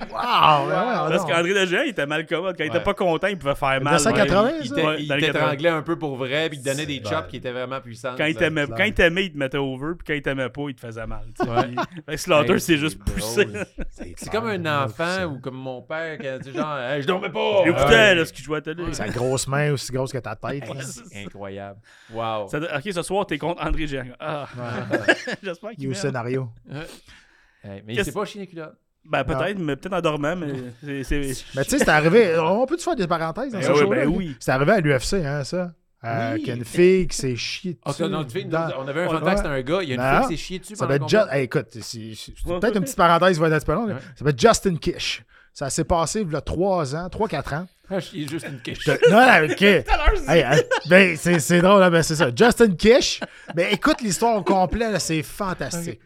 Wow, 0.00 0.06
ouais, 0.08 0.74
ouais, 0.74 0.74
Parce 0.74 1.22
non. 1.22 1.28
qu'André 1.28 1.54
Lejean, 1.54 1.82
il 1.84 1.90
était 1.90 2.04
mal 2.04 2.26
commode. 2.26 2.56
Quand 2.58 2.64
il 2.64 2.66
était 2.66 2.78
Ouais. 2.78 2.82
pas 2.84 2.94
content, 2.94 3.28
il 3.28 3.38
pouvait 3.38 3.54
faire 3.54 3.80
mal. 3.80 3.94
1980, 3.94 4.52
il 4.60 4.68
ça? 4.68 4.74
t'a- 4.74 4.84
Ouais, 4.86 4.96
il 5.02 5.08
dans 5.08 5.14
les 5.14 5.20
80. 5.22 5.32
t'étranglait 5.40 5.68
un 5.68 5.82
peu 5.82 5.98
pour 5.98 6.16
vrai, 6.16 6.48
puis 6.48 6.58
il 6.58 6.62
te 6.64 6.68
donnait 6.68 6.84
des 6.84 6.96
C'est 7.02 7.04
chops 7.04 7.12
vrai. 7.20 7.26
qui 7.30 7.36
étaient 7.36 7.52
vraiment 7.52 7.80
puissants. 7.80 8.14
Quand 8.18 8.24
il 8.26 8.34
t'aimait, 8.34 8.66
quand 8.66 8.84
il 8.84 8.92
t'aimait, 8.94 9.24
il 9.26 9.32
te 9.32 9.38
mettait 9.38 9.56
over, 9.58 9.92
puis 9.98 10.04
quand 10.06 10.14
il 10.14 10.22
t'aimait 10.22 10.48
pas, 10.48 10.62
il 10.68 10.74
te 10.74 10.80
faisait 10.80 11.06
mal. 11.06 11.24
tu 11.38 11.44
sais. 11.44 11.50
Ouais. 11.50 11.62
Puis- 11.64 11.76
fait 12.06 12.14
que 12.16 12.20
Slaughter 12.20 12.52
Hey, 12.54 12.60
s'est 12.60 12.76
juste 12.76 13.00
c'est 13.06 13.12
poussé. 13.14 13.46
C'est 13.90 14.14
C'est 14.18 14.30
comme 14.30 14.46
un 14.48 14.62
c'est 14.62 14.68
enfant 14.68 15.24
ou 15.26 15.38
comme 15.40 15.54
mon 15.56 15.80
père 15.82 16.18
qui 16.18 16.26
a 16.28 16.38
dit 16.38 16.52
genre 16.52 16.76
Hey, 16.78 17.02
je 17.02 17.06
dormais 17.06 17.30
pas. 17.30 17.62
Ouais. 17.62 18.14
là, 18.14 18.24
ce 18.24 18.32
qu'il 18.32 18.44
jouait 18.44 18.56
à 18.58 18.62
la 18.66 18.74
télé. 18.74 18.92
Sa 18.94 19.08
grosse 19.08 19.46
main 19.46 19.72
aussi 19.72 19.92
grosse 19.92 20.12
que 20.12 20.18
ta 20.18 20.34
tête. 20.36 20.66
là. 20.68 20.82
C'est 20.82 21.24
Incroyable. 21.24 21.78
Wow. 22.12 22.48
Ça- 22.48 22.58
ok, 22.58 22.92
ce 22.96 23.02
soir, 23.02 23.26
t'es 23.26 23.38
contre 23.38 23.64
André 23.64 23.86
Jean. 23.86 24.06
Ah. 24.18 24.46
J'espère 25.42 25.70
Il 25.72 25.76
qu'il 25.76 25.84
est 25.84 25.86
au 25.86 25.90
m'aime. 25.90 25.94
scénario. 26.00 26.48
Hey, 27.64 27.82
mais 27.86 27.94
il 27.94 28.04
s'est 28.04 28.12
pas 28.12 28.24
chié 28.24 28.40
les 28.42 28.46
culottes. 28.46 28.74
Ben, 29.04 29.22
peut-être, 29.24 29.58
mais 29.58 29.76
peut-être 29.76 29.92
en 29.94 30.00
dormant, 30.00 30.34
mais 30.34 30.52
c'est- 30.82 31.04
c'est. 31.04 31.44
Mais 31.54 31.62
tu 31.64 31.70
sais, 31.70 31.78
c'est 31.78 31.88
arrivé. 31.88 32.36
On 32.40 32.66
peut-tu 32.66 32.82
faire 32.82 32.96
des 32.96 33.06
parenthèses 33.06 33.52
dans 33.52 33.58
Ben 33.60 33.64
ce 33.64 33.72
oui, 33.84 33.88
ben 33.88 34.08
oui. 34.08 34.36
C'est 34.40 34.50
arrivé 34.50 34.72
à 34.72 34.80
l'UFC, 34.80 35.14
hein, 35.24 35.44
ça? 35.44 35.72
Euh, 36.04 36.32
Oui. 36.34 36.38
Qu'il 36.40 36.48
y 36.48 36.50
a 36.50 36.54
une 36.54 36.64
fille 36.64 37.06
qui 37.08 37.16
s'est 37.16 37.36
chiée 37.36 37.78
dessus. 37.84 37.98
ça, 37.98 38.08
notre 38.08 38.30
fille, 38.32 38.44
nous, 38.44 38.50
dans- 38.50 38.68
on 38.78 38.86
avait 38.88 39.04
un 39.04 39.08
fun 39.08 39.20
fact, 39.20 39.38
c'était 39.38 39.48
un 39.50 39.62
gars. 39.62 39.78
Il 39.82 39.88
y 39.88 39.92
a 39.92 39.94
une 39.94 40.00
Non. 40.00 40.18
fille 40.26 40.36
qui 40.36 40.42
s'est 40.42 40.44
chiée 40.46 40.58
dessus. 40.58 40.76
Ça 40.76 40.86
doit 40.86 40.96
être 40.96 41.02
le 41.02 41.08
Just... 41.08 41.22
combat. 41.24 41.36
Hey, 41.38 41.44
écoute, 41.44 41.66
c'est 41.70 41.80
c'est 42.14 42.32
Ouais. 42.46 42.60
peut-être 42.60 42.76
une 42.76 42.82
petite 42.82 42.96
parenthèse 42.96 43.38
va 43.38 43.48
être. 43.48 43.68
Ouais. 43.86 43.92
Ça 43.94 44.00
s'appelle 44.16 44.34
Justin 44.38 44.76
Kish. 44.76 45.24
Ça 45.52 45.70
s'est 45.70 45.84
passé 45.84 46.20
il 46.22 46.30
y 46.32 46.36
a 46.36 46.40
3 46.40 46.94
ans, 46.96 47.08
3-4 47.08 47.54
ans. 47.54 47.66
Ah, 47.88 48.00
chier 48.00 48.26
juste 48.26 48.46
une 48.48 48.60
quiche. 48.60 48.86
Non, 49.10 49.44
OK. 49.44 49.62
Hey, 50.28 50.42
hein, 50.42 50.56
ben, 50.88 51.16
c'est 51.16 51.38
c'est 51.38 51.60
drôle, 51.60 51.82
hein, 51.82 51.90
ben, 51.90 52.02
c'est 52.02 52.16
ça. 52.16 52.30
Justin 52.34 52.74
Kish. 52.74 53.20
Mais 53.54 53.72
écoute 53.72 54.00
l'histoire 54.00 54.36
au 54.36 54.42
complet, 54.42 54.90
là, 54.90 54.98
c'est 54.98 55.22
fantastique. 55.22 56.00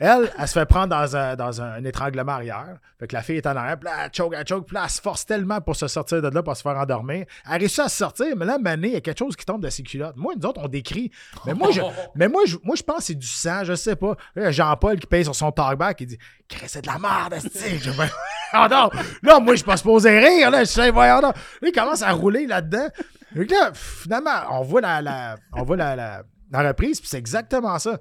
Elle, 0.00 0.32
elle 0.38 0.48
se 0.48 0.54
fait 0.58 0.64
prendre 0.64 0.88
dans 0.88 1.14
un, 1.14 1.36
dans 1.36 1.60
un, 1.60 1.84
étranglement 1.84 2.32
arrière. 2.32 2.78
Fait 2.98 3.06
que 3.06 3.14
la 3.14 3.22
fille 3.22 3.36
est 3.36 3.46
en 3.46 3.54
arrière, 3.54 3.78
puis 3.78 3.84
là, 3.84 4.06
elle 4.06 4.10
choke, 4.14 4.32
elle 4.34 4.46
choke, 4.46 4.66
puis 4.66 4.74
là, 4.74 4.82
elle 4.84 4.90
se 4.90 5.00
force 5.00 5.26
tellement 5.26 5.60
pour 5.60 5.76
se 5.76 5.88
sortir 5.88 6.22
de 6.22 6.28
là, 6.28 6.42
pour 6.42 6.56
se 6.56 6.62
faire 6.62 6.76
endormir. 6.78 7.26
Elle 7.50 7.58
réussit 7.58 7.80
à 7.80 7.88
se 7.90 7.98
sortir, 7.98 8.34
mais 8.34 8.46
là, 8.46 8.58
Mané, 8.58 8.88
il 8.88 8.94
y 8.94 8.96
a 8.96 9.00
quelque 9.02 9.18
chose 9.18 9.36
qui 9.36 9.44
tombe 9.44 9.62
de 9.62 9.68
ses 9.68 9.82
culottes. 9.82 10.16
Moi, 10.16 10.32
nous 10.40 10.48
autres, 10.48 10.58
on 10.64 10.68
décrit. 10.68 11.10
Mais 11.44 11.52
moi, 11.52 11.70
je, 11.70 11.82
mais 12.14 12.28
moi, 12.28 12.42
je, 12.46 12.56
moi, 12.64 12.76
je 12.76 12.82
pense 12.82 12.96
que 12.96 13.02
c'est 13.04 13.14
du 13.14 13.26
sang, 13.26 13.62
je 13.62 13.74
sais 13.74 13.94
pas. 13.94 14.16
Là, 14.34 14.42
il 14.42 14.42
y 14.44 14.46
a 14.46 14.50
Jean-Paul 14.52 14.98
qui 14.98 15.06
paye 15.06 15.22
sur 15.22 15.34
son 15.34 15.52
talkback, 15.52 16.00
il 16.00 16.06
dit 16.06 16.18
c'est 16.66 16.80
de 16.80 16.86
la 16.86 16.98
merde. 16.98 17.34
Je 17.54 17.90
Ah 18.52 18.68
non, 18.70 18.90
là, 19.22 19.38
moi, 19.38 19.52
je 19.52 19.58
suis 19.58 19.66
pas 19.66 19.76
supposé 19.76 20.18
rire, 20.18 20.50
là. 20.50 20.60
Je 20.60 20.70
sais, 20.70 20.90
voyons. 20.90 21.20
Là, 21.20 21.32
il 21.62 21.72
commence 21.72 22.00
à 22.02 22.10
rouler 22.12 22.46
là-dedans. 22.46 22.88
Là, 23.34 23.70
finalement, 23.74 24.30
on 24.50 24.62
voit 24.62 24.80
la, 24.80 25.02
la- 25.02 25.36
on 25.52 25.62
voit 25.62 25.76
la, 25.76 25.94
la, 25.94 26.22
la 26.50 26.68
reprise, 26.68 27.00
puis 27.00 27.08
c'est 27.08 27.18
exactement 27.18 27.78
ça. 27.78 27.98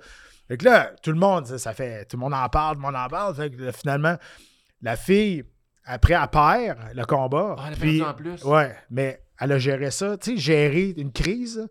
Fait 0.50 0.58
que 0.58 0.66
là, 0.66 0.92
tout 1.04 1.12
le 1.12 1.18
monde, 1.20 1.46
ça, 1.46 1.60
ça 1.60 1.74
fait. 1.74 2.06
Tout 2.06 2.18
le 2.18 2.22
monde 2.22 2.34
en 2.34 2.50
parle, 2.50 2.76
tout 2.76 2.82
le 2.82 2.88
monde 2.88 2.96
en 2.96 3.08
parle. 3.08 3.36
Fait 3.36 3.52
que 3.52 3.62
là, 3.62 3.72
finalement, 3.72 4.18
la 4.82 4.96
fille, 4.96 5.44
après, 5.86 6.16
elle 6.16 6.28
perd 6.28 6.78
le 6.96 7.06
combat. 7.06 7.56
Ah, 7.58 7.66
elle 7.68 7.74
a 7.74 7.78
puis, 7.78 8.04
en 8.04 8.14
plus. 8.16 8.44
Ouais, 8.44 8.76
mais 8.90 9.22
elle 9.40 9.52
a 9.52 9.60
géré 9.60 9.92
ça. 9.92 10.18
Tu 10.18 10.32
sais, 10.32 10.38
gérer 10.38 10.96
une 10.98 11.12
crise. 11.12 11.70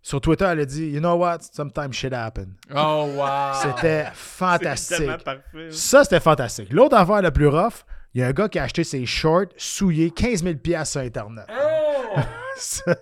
Sur 0.00 0.20
Twitter, 0.20 0.46
elle 0.46 0.60
a 0.60 0.64
dit 0.64 0.86
You 0.88 1.00
know 1.00 1.16
what? 1.16 1.38
Sometimes 1.52 1.92
shit 1.92 2.12
happen. 2.12 2.56
Oh, 2.74 3.10
wow. 3.14 3.52
C'était 3.62 4.06
fantastique. 4.14 5.06
parfait. 5.24 5.70
Ça, 5.70 6.04
c'était 6.04 6.20
fantastique. 6.20 6.72
L'autre 6.72 6.96
affaire 6.96 7.22
la 7.22 7.30
plus 7.30 7.48
rough, 7.48 7.84
il 8.14 8.20
y 8.20 8.24
a 8.24 8.28
un 8.28 8.32
gars 8.32 8.48
qui 8.48 8.58
a 8.58 8.64
acheté 8.64 8.84
ses 8.84 9.04
shorts 9.06 9.52
souillés 9.56 10.10
15 10.10 10.44
000 10.44 10.84
sur 10.84 11.00
Internet. 11.00 11.46
Ça- 12.56 12.94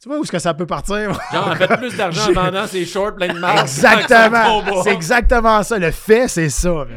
tu 0.00 0.08
vois 0.08 0.18
où 0.18 0.22
est-ce 0.22 0.32
que 0.32 0.38
ça 0.38 0.54
peut 0.54 0.66
partir? 0.66 1.12
Genre, 1.32 1.48
elle 1.52 1.56
fait 1.68 1.76
plus 1.76 1.96
d'argent 1.96 2.30
en 2.30 2.32
vendant 2.32 2.66
ses 2.66 2.84
shorts 2.86 3.14
pleins 3.14 3.32
de 3.32 3.38
marde. 3.38 3.60
Exactement! 3.60 4.62
C'est 4.84 4.92
exactement 4.92 5.62
ça. 5.62 5.78
Le 5.78 5.90
fait, 5.90 6.28
c'est 6.28 6.48
ça. 6.48 6.70
man. 6.70 6.88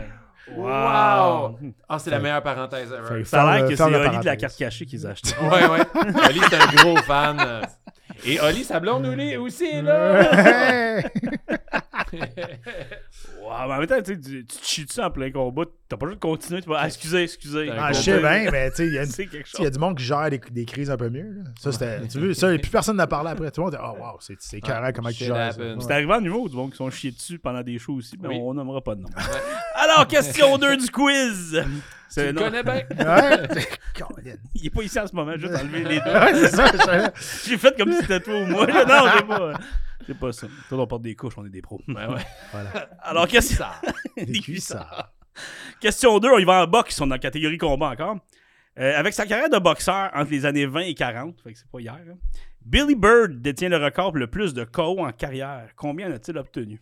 Wow. 0.56 1.60
Ah, 1.88 2.00
c'est 2.00 2.10
la 2.10 2.20
meilleure 2.20 2.42
parenthèse 2.42 2.92
ever. 2.92 3.24
Ça 3.26 3.44
a 3.44 3.58
l'air 3.58 3.68
que 3.68 3.76
c'est 3.76 3.84
Oli 3.84 4.18
de 4.20 4.26
la 4.26 4.36
carte 4.38 4.58
cachée 4.58 4.86
qu'ils 4.86 5.06
acheté. 5.06 5.30
Ouais, 5.42 5.68
ouais. 5.68 5.82
Oli, 6.30 6.42
c'est 6.50 6.56
un 6.56 6.66
gros 6.68 6.98
fan. 7.04 7.62
Et 8.26 8.40
Oli, 8.40 8.64
sa 8.64 8.80
blonde, 8.80 9.06
Oli, 9.06 9.38
aussi, 9.38 9.66
est 9.66 9.82
là. 9.84 11.02
Wow, 13.42 13.68
mais 13.68 13.74
en 13.74 13.78
même 13.80 13.88
temps, 13.88 14.02
tu 14.02 14.20
tu 14.20 14.46
te 14.46 14.66
chies-tu 14.66 15.00
en 15.00 15.10
plein 15.10 15.32
combat, 15.32 15.64
t'as 15.88 15.96
pas 15.98 16.06
juste 16.08 16.18
de 16.18 16.22
continuer, 16.22 16.62
tu 16.62 16.70
vas, 16.70 16.80
ah, 16.82 16.88
excusez, 16.88 17.24
excusez. 17.24 17.70
Ah, 17.72 17.88
Ah, 17.88 17.94
je 17.94 18.02
sais 18.02 18.20
bien, 18.20 18.50
mais 18.52 18.70
tu 18.72 18.76
sais, 18.78 18.88
il 18.88 19.64
y 19.64 19.66
a 19.66 19.70
du 19.70 19.80
monde 19.80 19.98
qui 19.98 20.04
gère 20.04 20.30
des, 20.30 20.40
des 20.52 20.66
crises 20.66 20.92
un 20.92 20.98
peu 20.98 21.10
mieux. 21.10 21.24
là. 21.44 21.44
Ça, 21.60 21.72
c'était. 21.72 22.08
Tu 22.08 22.20
veux, 22.20 22.34
ça, 22.34 22.54
et 22.54 22.60
plus 22.60 22.70
personne 22.70 22.98
n'a 22.98 23.08
parlé 23.08 23.32
après. 23.32 23.50
Tout 23.52 23.62
le 23.62 23.66
monde 23.66 23.74
dit 23.74 23.80
Oh, 23.82 23.96
wow, 24.04 24.18
c'est 24.20 24.36
c'est 24.40 24.60
carré 24.62 24.92
comment 24.94 25.10
tu 25.10 25.24
gères. 25.26 25.54
C'est 25.54 25.92
arrivé 25.92 26.14
en 26.14 26.22
niveau, 26.22 26.48
du 26.50 26.56
monde 26.56 26.72
qui 26.72 26.78
sont 26.78 26.90
chiés 26.90 27.12
dessus 27.12 27.40
pendant 27.40 27.62
des 27.64 27.78
shows 27.80 27.96
aussi, 27.96 28.18
mais 28.22 28.28
Oui. 28.30 28.40
on 28.42 28.54
nommera 28.54 28.82
pas 28.82 28.96
de 28.96 29.02
nom. 29.02 29.10
Alors, 29.76 30.08
question 30.08 30.58
2 30.58 30.78
du 30.78 30.90
quiz. 30.92 31.64
Tu 32.14 32.22
le 32.24 32.34
connais 32.34 32.64
bien. 32.64 32.74
Ouais. 32.98 33.48
Il 34.56 34.66
est 34.66 34.70
pas 34.70 34.82
ici 34.82 35.00
en 35.00 35.08
ce 35.08 35.16
moment, 35.16 35.38
juste 35.38 35.54
enlever 35.56 35.84
les 35.84 36.00
deux. 36.00 36.12
Ouais, 36.12 36.34
c'est 36.36 36.56
ça. 36.56 36.68
je- 36.74 37.50
J'ai 37.50 37.58
fait 37.58 37.78
comme 37.78 37.92
si 37.94 38.00
c'était 38.02 38.20
toi 38.22 38.36
ou 38.42 38.46
moi. 38.46 38.66
Non, 38.66 39.06
c'est 39.18 39.26
pas. 39.28 39.54
C'est 40.08 40.18
pas 40.18 40.32
ça. 40.32 40.48
Toi, 40.70 40.80
on 40.80 40.88
porte 40.88 41.02
des 41.04 41.16
couches, 41.16 41.34
on 41.38 41.46
est 41.46 41.50
des 41.50 41.62
pros. 41.62 41.82
Ouais, 41.88 42.06
ouais. 42.08 42.22
Voilà. 42.52 42.70
Alors, 43.02 43.28
question. 43.28 43.66
Des 44.18 44.26
Des 44.26 44.40
cuissards. 44.40 45.14
Question 45.80 46.18
2, 46.20 46.30
on 46.30 46.38
y 46.40 46.46
va 46.46 46.64
en 46.64 46.68
boxe, 46.68 47.00
on 47.02 47.06
est 47.06 47.10
dans 47.10 47.16
la 47.16 47.20
catégorie 47.20 47.58
combat 47.58 47.90
encore. 47.90 48.18
Euh, 48.80 48.98
avec 48.98 49.14
sa 49.14 49.26
carrière 49.26 49.50
de 49.50 49.58
boxeur 49.60 50.10
entre 50.16 50.32
les 50.32 50.46
années 50.46 50.66
20 50.66 50.80
et 50.82 50.94
40, 50.96 51.42
fait 51.42 51.54
que 51.54 51.60
c'est 51.60 51.70
pas 51.70 51.80
hier, 51.80 51.94
hein, 51.96 52.16
Billy 52.66 52.96
Bird 52.96 53.42
détient 53.42 53.70
le 53.70 53.78
record 53.78 54.12
pour 54.12 54.18
le 54.20 54.28
plus 54.28 54.54
de 54.54 54.64
KO 54.64 55.00
en 55.00 55.12
carrière. 55.12 55.68
Combien 55.76 56.10
en 56.10 56.14
a-t-il 56.16 56.38
obtenu? 56.38 56.82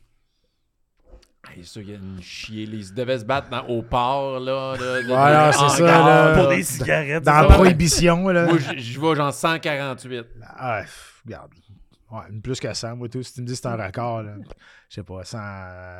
Il 1.55 1.61
est 1.61 1.63
sûr 1.63 1.81
qu'il 1.83 1.91
y 1.91 1.93
a 1.95 1.97
une 1.99 2.21
chier. 2.21 2.63
Ils 2.63 2.93
devaient 2.93 3.19
se 3.19 3.23
battre 3.25 3.49
dans- 3.49 3.67
au 3.67 3.81
port, 3.83 4.39
là. 4.39 4.75
là, 4.77 5.01
Voilà, 5.07 5.47
de- 5.49 5.53
c'est 5.53 5.59
en 5.61 5.69
ça, 5.69 5.83
là. 5.85 6.33
Pour 6.37 6.49
des 6.49 6.63
cigarettes. 6.63 7.23
Dans 7.23 7.33
la 7.33 7.47
ça? 7.47 7.53
prohibition, 7.53 8.27
là. 8.29 8.45
Moi, 8.47 8.57
je 8.75 8.99
vois 8.99 9.13
genre 9.15 9.31
148. 9.33 10.25
Ah, 10.57 10.81
regarde. 11.23 11.51
Ouais, 12.15 12.21
une 12.31 12.41
plus 12.41 12.59
que 12.59 12.73
100, 12.73 12.95
moi, 12.95 13.09
tout. 13.09 13.23
Si 13.23 13.33
tu 13.33 13.41
me 13.41 13.45
dis 13.47 13.53
que 13.53 13.59
c'est 13.59 13.67
un 13.67 13.75
record, 13.85 14.23
là, 14.23 14.33
je 14.89 14.95
sais 14.95 15.03
pas, 15.03 15.23
100, 15.23 15.37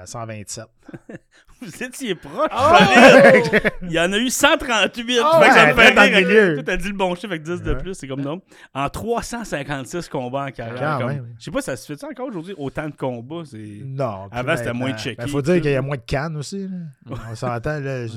127. 0.06 0.66
Vous 1.62 1.84
étiez 1.84 2.16
proche. 2.16 2.50
Oh! 2.52 2.76
solide. 2.78 3.72
Il 3.84 3.92
y 3.94 4.00
en 4.00 4.12
a 4.12 4.18
eu 4.18 4.30
138. 4.30 5.20
Oh! 5.24 5.42
Fait 5.42 5.48
que 5.48 5.54
ça 5.54 5.68
me 5.68 5.74
fait 5.74 5.90
rire. 6.26 6.54
Toi, 6.56 6.64
t'as 6.64 6.78
dit 6.78 6.88
le 6.90 6.94
bon 6.96 7.16
chiffre 7.16 7.28
avec 7.28 7.44
10 7.44 7.62
de 7.62 7.74
plus, 7.76 7.94
c'est 7.94 8.08
comme 8.08 8.22
non. 8.22 8.42
En 8.74 8.90
356 8.90 10.10
combats 10.10 10.46
en 10.46 10.52
carrière. 10.52 10.80
Quand 10.80 10.98
comme- 11.00 11.08
même. 11.16 11.36
Je 11.40 11.46
sais 11.46 11.52
pas, 11.52 11.62
ça 11.62 11.76
se 11.78 11.86
fait 11.86 12.00
ça 12.00 12.08
encore 12.08 12.28
aujourd'hui, 12.28 12.54
autant 12.58 12.88
de 12.90 12.96
combats? 12.96 13.44
C'est... 13.46 13.82
Non. 13.86 14.28
plus 14.30 14.38
Avant, 14.38 14.58
c'était 14.58 14.74
moins 14.74 14.96
checké, 14.98 15.16
Ben, 15.24 15.28
faut 15.30 15.42
dire 15.42 15.62
qu'il 15.62 15.72
y 15.72 15.76
a 15.76 15.82
moins 15.82 15.98
de 15.98 16.02
cannes 16.02 16.36
aussi. 16.38 16.68
là. 16.68 17.16
On 17.32 17.36
s'entend. 17.36 17.80
là. 17.80 18.06
je- 18.08 18.14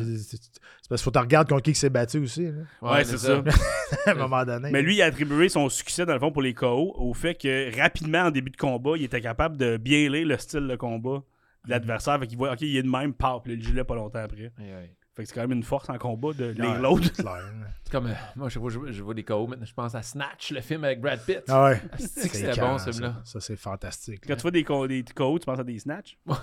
parce 0.88 1.00
qu'il 1.00 1.04
faut 1.04 1.10
que 1.10 1.18
tu 1.18 1.22
regardes 1.22 1.48
contre 1.48 1.62
qui 1.62 1.70
il 1.72 1.76
s'est 1.76 1.90
battu 1.90 2.18
aussi. 2.18 2.46
là, 2.46 2.52
Ouais, 2.92 3.04
c'est 3.04 3.18
ça. 3.18 3.42
à 4.06 4.10
un 4.10 4.14
moment 4.14 4.44
donné. 4.44 4.70
Mais 4.70 4.82
lui, 4.82 4.96
il 4.96 5.02
a 5.02 5.06
attribué 5.06 5.48
son 5.48 5.68
succès, 5.68 6.06
dans 6.06 6.14
le 6.14 6.20
fond, 6.20 6.32
pour 6.32 6.42
les 6.42 6.54
KO 6.54 6.94
au 6.96 7.12
fait 7.14 7.34
que 7.34 7.76
rapidement, 7.78 8.22
en 8.22 8.30
début 8.30 8.50
de 8.50 8.56
combat, 8.56 8.92
il 8.96 9.04
était 9.04 9.20
capable 9.20 9.56
de 9.56 9.76
bien 9.76 10.08
lire 10.08 10.26
le 10.26 10.38
style 10.38 10.66
de 10.66 10.76
combat 10.76 11.22
de 11.66 11.70
l'adversaire. 11.70 12.18
Fait 12.18 12.26
qu'il 12.26 12.38
voit, 12.38 12.52
OK, 12.52 12.62
il 12.62 12.76
est 12.76 12.82
de 12.82 12.88
même, 12.88 13.12
paf, 13.12 13.42
puis 13.42 13.56
le 13.56 13.62
gilet 13.62 13.84
pas 13.84 13.94
longtemps 13.94 14.20
après. 14.20 14.52
Ouais, 14.58 14.74
ouais. 14.74 14.94
Fait 15.18 15.24
que 15.24 15.28
c'est 15.30 15.34
quand 15.34 15.40
même 15.48 15.50
une 15.58 15.64
force 15.64 15.90
en 15.90 15.98
combat 15.98 16.28
de 16.32 16.44
lire 16.50 16.64
Ouais, 16.74 16.78
l'autre. 16.78 17.10
c'est 17.12 17.90
comme, 17.90 18.06
euh, 18.06 18.12
moi, 18.36 18.48
je 18.48 18.60
vois, 18.60 18.70
je, 18.70 18.78
vois- 18.78 18.92
je 18.92 19.02
vois 19.02 19.14
des 19.14 19.24
KO 19.24 19.48
maintenant. 19.48 19.64
Je 19.66 19.74
pense 19.74 19.92
à 19.96 20.02
Snatch, 20.02 20.52
le 20.52 20.60
film 20.60 20.84
avec 20.84 21.00
Brad 21.00 21.18
Pitt. 21.26 21.42
Ah 21.48 21.64
ouais. 21.64 21.82
C'est 21.98 22.28
que 22.28 22.36
C'est 22.36 22.46
c'était 22.46 22.60
bon, 22.60 22.78
celui-là. 22.78 23.14
Ça, 23.24 23.32
Ça, 23.32 23.40
c'est 23.40 23.56
fantastique. 23.56 24.22
Quand 24.28 24.36
tu 24.36 24.42
vois 24.42 24.50
des, 24.52 24.62
co- 24.62 24.86
des 24.86 25.02
KO, 25.02 25.36
tu 25.40 25.44
penses 25.46 25.58
à 25.58 25.64
des 25.64 25.76
snatch? 25.80 26.16
ouais, 26.26 26.36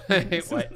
ouais, 0.52 0.70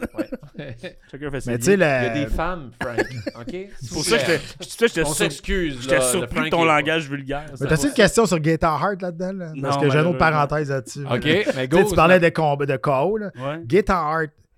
ouais. 0.56 0.78
Chacun 1.12 1.30
fait 1.32 1.42
ses 1.42 1.52
Mais 1.52 1.58
tu 1.58 1.66
sais. 1.66 1.74
Il 1.74 1.80
y 1.80 1.84
a 1.84 2.10
des 2.14 2.28
femmes, 2.28 2.72
Frank. 2.82 3.00
OK? 3.42 3.46
C'est 3.82 3.90
pour 3.94 4.04
ça 4.06 4.18
que 4.18 4.26
j'étais- 4.26 4.40
c'est 4.40 4.58
pour 4.58 4.66
ça 4.66 4.78
que 4.80 4.88
j'étais 4.88 5.02
On 5.02 5.06
sur- 5.06 5.16
s'excuse. 5.16 5.82
j'étais 5.82 6.02
surpris 6.02 6.46
de 6.46 6.50
ton 6.52 6.64
est- 6.64 6.68
langage 6.68 7.10
vulgaire. 7.10 7.48
Mais 7.52 7.58
Ça- 7.58 7.68
t'as-tu 7.68 7.88
une 7.88 7.94
question 7.94 8.26
sur 8.26 8.40
Gator 8.40 8.82
Heart 8.82 9.02
là-dedans? 9.02 9.34
Là? 9.34 9.52
Parce 9.62 9.76
Non, 9.76 9.82
que 9.82 9.90
j'ai 9.90 9.98
une 10.00 10.06
autre 10.08 10.18
parenthèse 10.18 10.70
là-dessus. 10.70 11.06
OK, 11.06 11.26
mais 11.26 11.44
Tu 11.44 11.52
sais, 11.52 11.68
go. 11.68 11.84
tu 11.90 11.96
parlais 11.96 12.20
de, 12.22 12.30
comb- 12.30 12.66
de 12.66 12.78
KO. 12.78 13.18
Là. 13.18 13.32
Ouais. 13.36 13.60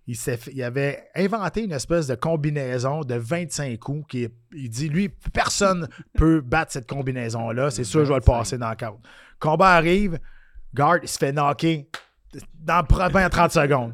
Il, 0.08 0.64
avait 0.64 1.08
inventé 1.16 1.64
une 1.64 1.72
espèce 1.72 2.08
de 2.08 2.16
combinaison 2.16 3.02
de 3.02 3.16
25 3.16 3.78
coups. 3.80 4.06
Qui 4.10 4.28
il 4.54 4.70
dit, 4.70 4.90
lui, 4.90 5.10
personne 5.10 5.88
peut 6.18 6.42
battre 6.42 6.72
cette 6.72 6.88
combinaison-là. 6.88 7.72
C'est 7.72 7.84
sûr, 7.84 8.04
je 8.04 8.10
vais 8.10 8.20
le 8.20 8.22
passer 8.22 8.58
dans 8.58 8.70
le 8.70 8.76
cadre. 8.76 9.00
Combat 9.40 9.76
arrive, 9.76 10.20
Guard, 10.74 11.00
il 11.04 11.08
se 11.08 11.18
fait 11.18 11.32
knocker 11.32 11.88
dans 12.54 12.80
le 12.80 12.86
premier 12.86 13.30
30 13.30 13.52
secondes. 13.52 13.94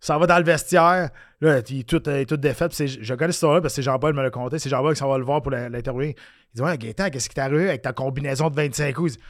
Ça 0.00 0.18
va 0.18 0.26
dans 0.26 0.38
le 0.38 0.44
vestiaire. 0.44 1.10
Là, 1.40 1.60
il 1.68 1.80
est 1.80 1.88
tout, 1.88 2.02
il 2.06 2.12
est 2.12 2.26
tout 2.26 2.36
défait. 2.36 2.68
Je 2.70 3.14
connais 3.14 3.32
cette 3.32 3.36
histoire-là 3.36 3.60
parce 3.60 3.72
que 3.72 3.76
c'est 3.76 3.82
Jean-Paul 3.82 4.14
me 4.14 4.22
l'a 4.22 4.30
conté. 4.30 4.58
C'est 4.58 4.68
Jean-Paul 4.68 4.94
qui 4.94 4.98
s'en 4.98 5.08
va 5.08 5.18
le 5.18 5.24
voir 5.24 5.40
pour 5.40 5.50
l'interviewer. 5.50 6.14
Il 6.54 6.56
dit 6.56 6.62
Ouais, 6.62 6.76
Gaétan, 6.76 7.10
qu'est-ce 7.10 7.28
qui 7.28 7.34
t'est 7.34 7.40
arrivé 7.40 7.68
avec 7.68 7.82
ta 7.82 7.92
combinaison 7.92 8.50
de 8.50 8.56
25 8.56 8.94
coups? 8.94 9.14
Il 9.14 9.16
dit 9.16 9.22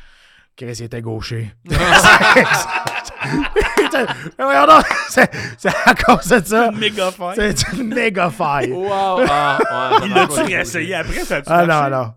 Chris, 0.56 0.76
il 0.80 0.84
était 0.84 1.00
gaucher. 1.00 1.54
C'est 5.08 5.68
à 5.84 5.94
cause 5.94 6.28
de 6.28 6.44
ça. 6.44 6.70
Une 6.72 6.78
méga 6.78 7.10
fight. 7.10 7.36
C'est 7.36 7.72
une 7.76 7.88
méga 7.94 8.30
faille. 8.30 8.72
Wow. 8.72 8.88
Ah, 9.28 9.58
ouais, 10.00 10.06
Il 10.06 10.14
l'a-tu 10.14 10.40
réessayé 10.40 10.94
après? 10.94 11.20
Ça 11.20 11.40
Ah 11.46 11.64
marché? 11.66 11.90
non, 11.90 11.96
non. 11.98 12.12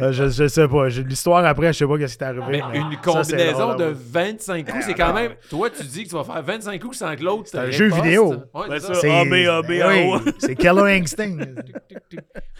Euh, 0.00 0.12
je, 0.12 0.28
je 0.30 0.48
sais 0.48 0.66
pas. 0.66 0.88
J'ai- 0.88 1.02
L'histoire 1.02 1.44
après, 1.44 1.70
je 1.74 1.78
sais 1.78 1.86
pas 1.86 1.98
qu'est-ce 1.98 2.14
qui 2.14 2.18
t'est 2.20 2.24
arrivé. 2.24 2.42
Mais 2.48 2.62
mais 2.72 2.78
une 2.78 2.96
combinaison 2.96 3.74
de 3.74 3.84
ouais. 3.88 3.92
25 3.94 4.70
coups, 4.70 4.84
c'est 4.86 4.94
quand 4.94 5.12
même. 5.12 5.32
Toi, 5.50 5.68
tu 5.68 5.84
dis 5.84 6.04
que 6.04 6.08
tu 6.08 6.14
vas 6.14 6.24
faire 6.24 6.42
25 6.42 6.80
coups 6.80 6.96
sans 6.96 7.14
que 7.14 7.22
l'autre. 7.22 7.42
C'est 7.52 7.58
un 7.58 7.70
jeu 7.70 7.90
vidéo. 7.90 8.30
Ouais, 8.54 8.68
Ben, 8.68 8.80
c'est 8.80 8.86
ça, 8.86 8.94
ça. 8.94 9.00
C'est- 9.02 9.10
A, 9.10 9.24
B, 9.26 9.34
A, 9.46 9.60
B, 9.62 9.66
Ben 9.68 9.82
A, 10.14 10.54
Killer 10.54 10.98
Instinct. 11.00 11.36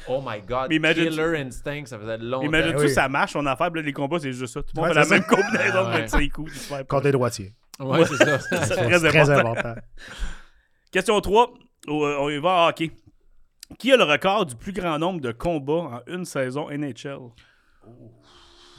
Oh 0.08 0.22
my 0.26 0.40
god. 0.46 0.66
Mais 0.70 0.76
imagine- 0.76 1.10
Killer 1.10 1.38
Instinct, 1.40 1.82
ça 1.86 1.98
faisait 1.98 2.16
longtemps. 2.18 2.44
Imagine-tu, 2.46 2.76
Ben 2.78 2.82
oui. 2.84 2.90
ça 2.90 3.08
marche, 3.08 3.36
affaire, 3.36 3.70
puis 3.70 3.80
là, 3.82 3.86
les 3.86 3.92
combats, 3.92 4.18
c'est 4.18 4.32
juste 4.32 4.54
ça. 4.54 4.60
Tout 4.62 4.68
le 4.74 4.80
monde 4.80 4.88
fait 4.92 4.94
la 4.94 5.06
même 5.06 5.24
combinaison 5.24 5.84
de 5.84 5.92
Ouais. 5.94 6.00
25 6.00 6.32
coups. 6.32 6.52
c'est 6.54 6.60
super 6.60 6.86
Contre 6.86 7.06
Ouais, 7.80 8.04
c'est 8.04 8.16
ça. 8.16 8.38
C'est 8.66 8.76
très 8.76 8.98
très 8.98 9.30
important. 9.30 9.50
important. 9.58 9.80
Question 10.92 11.20
3. 11.20 11.54
On 11.88 12.28
y 12.28 12.38
va 12.38 12.50
en 12.50 12.68
hockey. 12.68 12.90
Qui 13.78 13.92
a 13.92 13.96
le 13.96 14.04
record 14.04 14.46
du 14.46 14.56
plus 14.56 14.72
grand 14.72 14.98
nombre 14.98 15.20
de 15.20 15.32
combats 15.32 15.72
en 15.72 16.00
une 16.06 16.24
saison 16.24 16.68
NHL? 16.70 17.18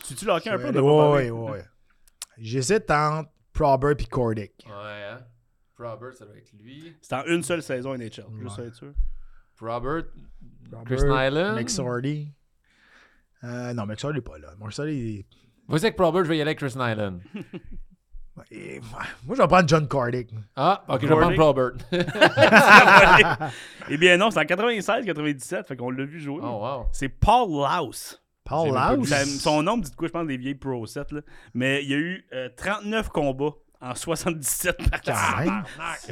Tu 0.06 0.16
tu 0.16 0.26
le 0.26 0.32
hockey 0.32 0.49
un 0.49 0.58
peu? 0.58 0.72
parlé. 0.72 0.80
ouais, 0.82 1.49
ouais. 1.52 1.64
J'hésite 2.38 2.89
entre 2.91 3.30
Prober 3.54 3.93
et 3.97 4.06
Cordick. 4.06 4.66
Ouais, 4.68 5.04
hein? 5.12 5.20
Robert, 5.80 6.14
ça 6.14 6.26
doit 6.26 6.38
être 6.38 6.52
lui. 6.60 6.95
C'est 7.02 7.16
en 7.16 7.24
une 7.26 7.41
seule 7.43 7.64
saison 7.64 7.95
NHL. 7.95 8.10
Juste 8.10 8.26
Ouais. 8.30 8.45
pour 8.56 8.60
être 8.66 8.76
sûr. 8.76 8.93
Robert, 9.60 10.04
Robert, 10.72 10.86
Chris 10.97 11.04
Nyland? 11.08 11.56
McSorley. 11.56 12.28
Euh, 13.43 13.74
non, 13.74 13.86
McSorley 13.86 14.18
n'est 14.18 14.22
pas 14.22 14.38
là. 14.38 14.54
McSorley, 14.60 14.95
il- 14.95 15.26
Vas-y 15.68 15.86
avec 15.86 15.97
Robert, 15.99 16.24
je 16.26 16.30
vais 16.30 16.38
y 16.38 16.41
aller 16.41 16.49
avec 16.52 16.60
Chris 16.60 16.74
Nyland. 16.76 17.20
moi, 18.36 19.36
je 19.36 19.41
vais 19.41 19.47
prendre 19.47 19.67
John 19.67 19.88
Cordick. 19.88 20.29
Ah, 20.55 20.84
ok, 20.88 20.99
je 21.01 21.07
vais 21.07 21.15
prendre 21.15 21.43
Robert. 21.43 21.71
eh 23.89 23.97
bien 23.97 24.17
non, 24.17 24.32
c'est 24.32 24.39
en 24.39 24.43
96-97, 24.43 25.65
fait 25.67 25.75
qu'on 25.75 25.91
l'a 25.91 26.05
vu 26.05 26.19
jouer. 26.19 26.39
oh, 26.41 26.59
wow. 26.61 26.86
C'est 26.91 27.09
Paul 27.09 27.49
Laus. 27.51 28.17
Paul 28.43 28.73
pas 28.73 28.95
Laus? 28.95 29.05
son 29.39 29.63
nom 29.63 29.77
me 29.77 29.84
dit 29.84 29.91
de 29.91 29.95
quoi, 29.95 30.07
je 30.07 30.13
pense, 30.13 30.27
des 30.27 30.38
vieilles 30.38 30.55
Pro 30.55 30.86
7. 30.86 31.11
Là. 31.11 31.21
Mais 31.53 31.84
il 31.84 31.89
y 31.89 31.93
a 31.93 31.97
eu 31.97 32.25
euh, 32.34 32.49
39 32.55 33.09
combats 33.09 33.51
en 33.82 33.95
77 33.95 34.77
parties. 34.91 35.11
Un 35.11 35.63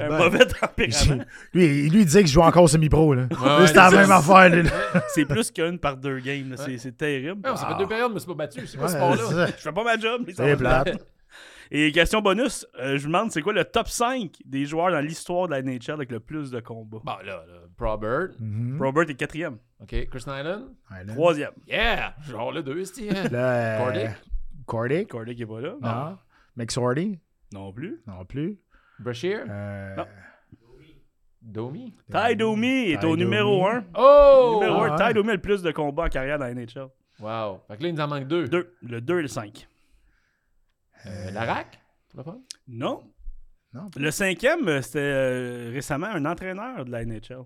Ben, 0.10 0.18
mauvais 0.18 0.46
tempérament. 0.46 1.24
Lui, 1.54 1.90
lui, 1.90 2.00
il 2.02 2.06
disait 2.06 2.22
que 2.22 2.28
je 2.28 2.34
joue 2.34 2.42
encore 2.42 2.70
semi-pro. 2.70 3.14
là. 3.14 3.24
ouais, 3.24 3.68
c'est 3.68 3.76
la 3.76 3.92
même 3.92 4.12
affaire. 4.12 4.50
lui, 4.50 4.64
là. 4.64 4.72
c'est 5.14 5.26
plus 5.26 5.52
qu'une 5.52 5.80
par 5.80 5.98
deux 5.98 6.20
games. 6.20 6.50
là. 6.52 6.58
C'est- 6.58 6.78
C'est 6.78 6.98
terrible. 6.98 7.42
Ouais, 7.46 7.52
on 7.52 7.56
s'est 7.56 7.66
fait 7.66 7.78
deux 7.78 7.88
périodes, 7.88 8.12
mais 8.14 8.20
c'est 8.20 8.28
pas 8.28 8.34
battu. 8.34 8.66
C'est 8.68 8.78
Ouais, 8.78 8.88
ce 8.88 8.94
sport-là? 8.96 9.18
ça. 9.18 9.46
Je 9.48 9.52
fais 9.62 9.72
pas 9.72 9.84
ma 9.84 9.98
job. 9.98 10.24
mais 10.26 10.34
ça 10.34 10.44
C'est 10.44 10.56
va. 10.56 10.84
plate. 10.84 11.06
Et 11.72 11.92
question 11.92 12.22
bonus, 12.22 12.66
euh, 12.80 12.98
je 12.98 13.02
vous 13.04 13.08
demande 13.08 13.32
c'est 13.32 13.42
quoi 13.44 13.54
le 13.54 13.64
top 13.64 13.88
5 13.88 14.32
des 14.44 14.66
joueurs 14.66 14.92
dans 14.92 15.02
l'histoire 15.02 15.48
de 15.48 15.52
la 15.54 15.62
NHL 15.62 15.92
avec 15.92 16.12
le 16.12 16.20
plus 16.20 16.50
de 16.50 16.60
combats? 16.60 16.98
Bon, 17.04 17.12
là, 17.24 17.44
là. 17.48 17.60
Robert. 17.80 18.30
Mhm. 18.40 18.82
Robert 18.82 19.10
est 19.10 19.14
quatrième. 19.16 19.58
Ok, 19.80 19.96
Chris 20.10 20.24
là. 20.28 20.62
Troisième. 21.10 21.52
Yeah! 21.68 22.16
Genre 22.28 22.52
le 22.52 22.64
deux, 22.64 22.84
c'est. 22.86 23.08
Là, 23.32 23.52
euh, 23.52 23.78
Cordick? 23.84 24.10
Cordick. 24.66 25.08
Cordick 25.10 25.40
est 25.42 25.46
pas 25.46 25.62
là. 25.62 25.76
Non. 25.82 26.18
McSorley? 26.56 27.20
Non 27.54 27.72
plus. 27.72 28.02
Non 28.08 28.26
plus. 28.26 28.60
Brashear? 29.00 29.46
Euh, 29.48 29.96
Non. 29.96 30.06
Domi. 31.42 31.96
Ty 32.12 32.36
Domi 32.36 32.92
est 32.92 33.00
Ty 33.00 33.06
au 33.06 33.16
numéro 33.16 33.62
Domi. 33.64 33.78
1. 33.78 33.84
Oh! 33.98 34.60
Numéro 34.60 34.82
Ah, 34.82 34.86
1. 34.88 34.90
ouais. 34.98 35.08
Ty 35.08 35.14
Domi 35.14 35.30
a 35.30 35.34
le 35.36 35.42
plus 35.42 35.62
de 35.62 35.72
combats 35.72 36.04
en 36.06 36.10
carrière 36.10 36.38
dans 36.38 36.46
la 36.46 36.54
NHL. 36.54 36.88
Wow. 37.20 37.62
Fait 37.68 37.78
que 37.78 37.84
là, 37.84 37.90
il 37.90 37.96
nous 37.96 38.02
en 38.02 38.08
manque 38.08 38.28
deux. 38.28 38.48
2. 38.48 38.76
Le 38.82 39.02
2 39.02 39.20
et 39.20 39.22
le 39.22 39.28
5. 39.28 39.68
Euh, 41.06 41.32
pas? 42.24 42.38
Non. 42.68 43.04
Non. 43.74 43.90
Le 43.98 44.12
cinquième, 44.12 44.68
euh, 44.68 44.82
c'était 44.82 45.00
euh, 45.00 45.70
récemment 45.72 46.08
un 46.08 46.26
entraîneur 46.26 46.86
de 46.86 46.92
la 46.92 47.06
NHL. 47.06 47.44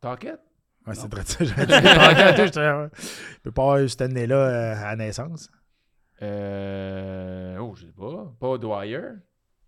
Talkett? 0.00 0.38
Ouais, 0.86 0.94
c'est 0.94 1.08
très 1.08 1.24
ça. 1.24 1.42
Il 1.44 3.40
peut 3.42 3.50
pas 3.52 3.62
avoir 3.62 3.78
eu 3.78 3.88
cette 3.88 4.02
année-là 4.02 4.36
euh, 4.36 4.74
à 4.86 4.94
naissance. 4.96 5.50
Euh. 6.20 7.56
Oh, 7.58 7.74
je 7.74 7.86
sais 7.86 7.92
pas. 7.92 8.32
Pas 8.38 8.58
Dwyer? 8.58 9.00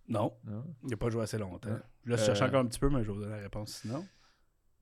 Non. 0.09 0.33
Non. 0.45 0.65
Il 0.85 0.91
n'a 0.91 0.97
pas 0.97 1.09
joué 1.09 1.23
assez 1.23 1.39
longtemps. 1.39 1.71
Je 2.05 2.11
laisse 2.11 2.21
Euh, 2.23 2.27
chercher 2.27 2.45
encore 2.45 2.61
un 2.61 2.67
petit 2.67 2.79
peu, 2.79 2.89
mais 2.91 3.03
je 3.03 3.09
vais 3.09 3.15
vous 3.15 3.21
donner 3.21 3.37
la 3.37 3.43
réponse 3.43 3.73
sinon. 3.83 4.07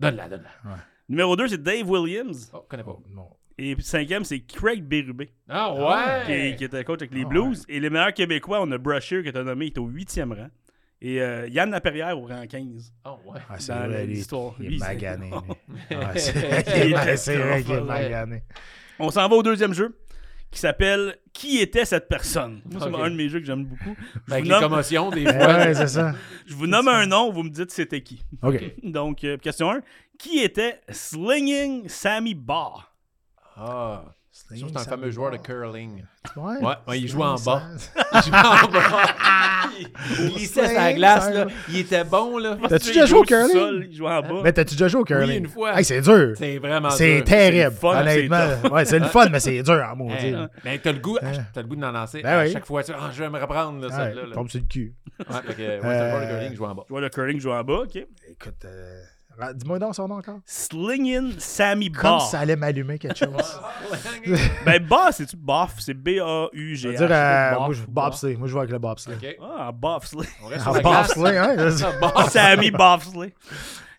Donne-la, 0.01 0.29
donne-la. 0.29 0.77
Numéro 1.09 1.37
2, 1.37 1.49
c'est 1.49 1.63
Dave 1.63 1.89
Williams. 1.89 2.51
Oh, 2.53 2.65
connais 2.69 2.83
pas. 2.85 2.99
Non. 3.09 3.31
Et 3.57 3.75
puis 3.77 3.85
cinquième, 3.85 4.25
c'est 4.25 4.41
Craig 4.41 4.83
Bérubé, 4.83 5.31
Ah, 5.49 5.73
qui, 6.27 6.33
ouais! 6.33 6.55
qui 6.59 6.65
était 6.65 6.83
coach 6.83 7.01
avec 7.03 7.15
les 7.15 7.23
Ah, 7.25 7.29
Blues. 7.29 7.65
Et 7.69 7.79
les 7.79 7.89
meilleurs 7.89 8.13
Québécois, 8.13 8.61
on 8.63 8.71
a 8.73 8.79
Brusher, 8.79 9.23
qui 9.23 9.29
est 9.29 9.33
nommé, 9.43 9.67
il 9.67 9.73
est 9.73 9.79
au 9.79 9.87
huitième 9.87 10.33
rang. 10.33 10.49
Et 11.01 11.21
euh, 11.21 11.47
Yann 11.49 11.71
Laperrière 11.71 12.19
au 12.19 12.27
rang 12.27 12.45
15. 12.49 12.93
Oh, 13.05 13.19
ouais. 13.27 13.39
Ah, 13.49 13.55
c'est 13.59 13.73
vrai, 13.73 14.07
l'histoire. 14.07 14.55
Il 14.59 14.75
est 14.75 14.79
magané. 14.79 15.31
c'est 16.17 16.33
il 16.89 16.95
est- 16.95 17.03
était 17.03 17.17
c'est 17.17 17.37
vrai 17.37 17.63
qu'il 17.63 17.75
est 17.75 17.81
magané. 17.81 18.43
On 18.99 19.11
s'en 19.11 19.29
va 19.29 19.37
au 19.37 19.43
deuxième 19.43 19.73
jeu, 19.75 19.97
qui 20.51 20.59
s'appelle 20.61 21.17
Qui 21.33 21.59
était 21.61 21.85
cette 21.85 22.09
personne? 22.09 22.61
Moi, 22.71 22.81
c'est 22.81 22.95
un 23.01 23.11
de 23.11 23.17
mes 23.17 23.29
jeux 23.29 23.41
que 23.41 23.47
j'aime 23.47 23.65
beaucoup. 23.67 23.95
Je 24.29 24.33
Avec 24.33 24.45
vous, 24.45 24.51
les 24.51 24.57
nomme, 24.57 24.71
commotions, 24.71 25.11
des 25.11 25.25
fois. 25.33 25.33
Ouais, 25.59 25.75
c'est 25.75 25.89
ça. 25.89 26.13
je 26.47 26.55
vous 26.55 26.67
nomme 26.67 26.89
un 26.89 27.07
nom, 27.07 27.31
vous 27.33 27.43
me 27.43 27.51
dites 27.51 27.71
c'était 27.71 28.01
qui. 28.03 28.23
OK. 28.43 28.63
Donc, 28.83 29.23
euh, 29.25 29.37
question 29.37 29.71
1. 29.71 29.81
Qui 30.19 30.39
était 30.41 30.81
Slinging 30.91 31.89
Sammy 31.89 32.35
Barr? 32.35 32.94
Ah. 33.57 34.03
Ça, 34.37 34.47
C'est 34.57 34.77
un 34.77 34.81
fameux 34.81 35.11
joueur 35.13 35.31
de 35.31 35.37
curling. 35.37 36.03
Ouais, 36.37 36.57
Ouais, 36.61 36.75
ouais, 36.89 36.99
il 37.01 37.07
jouait 37.07 37.23
en 37.23 37.37
Ça- 37.37 37.63
Il 38.15 38.23
jouait 38.23 38.37
en 38.37 38.69
bas. 38.69 38.81
Il 40.19 40.31
glissait 40.35 40.75
la 40.75 40.93
glace, 40.93 41.31
là. 41.33 41.47
Il 41.69 41.79
était 41.79 42.03
bon, 42.03 42.39
là. 42.39 42.57
T'as-tu 42.69 42.89
déjà 42.89 43.07
joué 43.07 43.21
au 43.21 43.23
curling? 43.23 43.53
seul, 43.53 43.87
il 43.91 43.97
jouait 43.97 44.11
en 44.11 44.23
bas. 44.23 44.41
Mais 44.43 44.53
t'as-tu 44.53 44.75
déjà 44.75 44.89
joué 44.89 45.03
au 45.03 45.05
curling? 45.05 45.29
Oui, 45.29 45.37
une 45.37 45.49
fois. 45.49 45.79
Hey, 45.79 45.85
c'est 45.85 46.01
dur. 46.01 46.33
C'est 46.37 46.59
vraiment 46.59 46.91
C'est 46.91 47.17
dur. 47.19 47.25
terrible. 47.25 47.63
C'est 47.63 47.71
le 47.71 47.71
fun, 47.93 48.01
honnêtement. 48.01 48.47
c'est 48.63 48.71
ouais, 48.73 48.85
c'est 48.85 48.99
le 48.99 49.05
fun, 49.07 49.29
mais 49.31 49.39
c'est 49.41 49.63
dur 49.63 49.87
en 49.93 49.97
maudit. 49.97 50.15
Hey, 50.17 50.31
là. 50.33 50.49
mais 50.65 50.79
t'as 50.79 50.93
le 50.93 50.99
goût, 50.99 51.17
Hein? 51.23 51.33
t'as 51.53 51.63
le 51.63 51.69
goût 51.69 51.77
d'en 51.77 51.93
lancer 51.93 52.21
Ben 52.23 52.39
à 52.39 52.43
oui. 52.43 52.53
chaque 52.53 52.67
fois. 52.67 52.83
Tu, 52.83 52.93
ah, 52.93 53.11
je 53.13 53.23
vais 53.23 53.31
me 53.31 53.39
reprendre 53.39 53.81
là, 53.81 53.87
Ouais, 53.87 53.95
celle-là. 53.95 54.27
là. 54.27 54.35
tombe 54.35 54.49
sur 54.49 54.61
le 54.61 54.67
cul. 54.67 54.95
Ouais, 55.21 55.25
fait 55.47 55.55
que, 55.55 55.61
ouais, 55.63 55.79
c'est 55.81 55.87
le 55.87 56.11
joueur 56.11 56.21
de 56.21 56.25
Euh, 56.25 56.29
curling 56.29 56.51
qui 56.51 56.57
joue 56.57 56.65
en 56.65 56.75
bas. 56.75 56.83
Je 56.89 56.93
vois 56.93 57.01
le 57.01 57.09
curling 57.09 57.41
jouer 57.41 57.53
en 57.53 57.63
bas, 57.65 57.75
ok. 57.85 57.97
Écoute, 57.97 58.65
euh, 58.65 59.03
Dis-moi 59.55 59.78
donc 59.78 59.95
son 59.95 60.09
nom 60.09 60.16
encore. 60.16 60.39
Slingin 60.47 61.30
Sammy 61.39 61.91
Comme 61.91 62.11
Boff. 62.18 62.30
ça 62.30 62.41
allait 62.41 62.57
m'allumer 62.57 62.99
quelque 62.99 63.18
chose. 63.24 63.61
Ben, 64.64 64.82
Boff, 64.85 65.12
c'est-tu 65.12 65.37
Boff? 65.37 65.74
C'est 65.80 65.95
B-A-U-G-H. 65.95 66.76
Je 66.76 66.89
veux 66.89 66.95
dire, 66.97 67.09
euh, 67.11 67.55
moi, 67.59 67.72
je, 67.72 67.82
bobsleigh. 67.87 68.37
Moi, 68.37 68.49
je 68.49 68.53
vois 68.53 68.62
avec 68.62 68.72
le 68.72 68.78
bobsleigh. 68.78 69.14
OK. 69.16 69.37
Ah, 69.43 69.72
reste 70.49 70.64
Ah, 70.66 70.80
bobsleigh, 70.80 71.37
hein? 71.39 71.70
Sammy 72.28 72.70
Boffsley. 72.70 73.35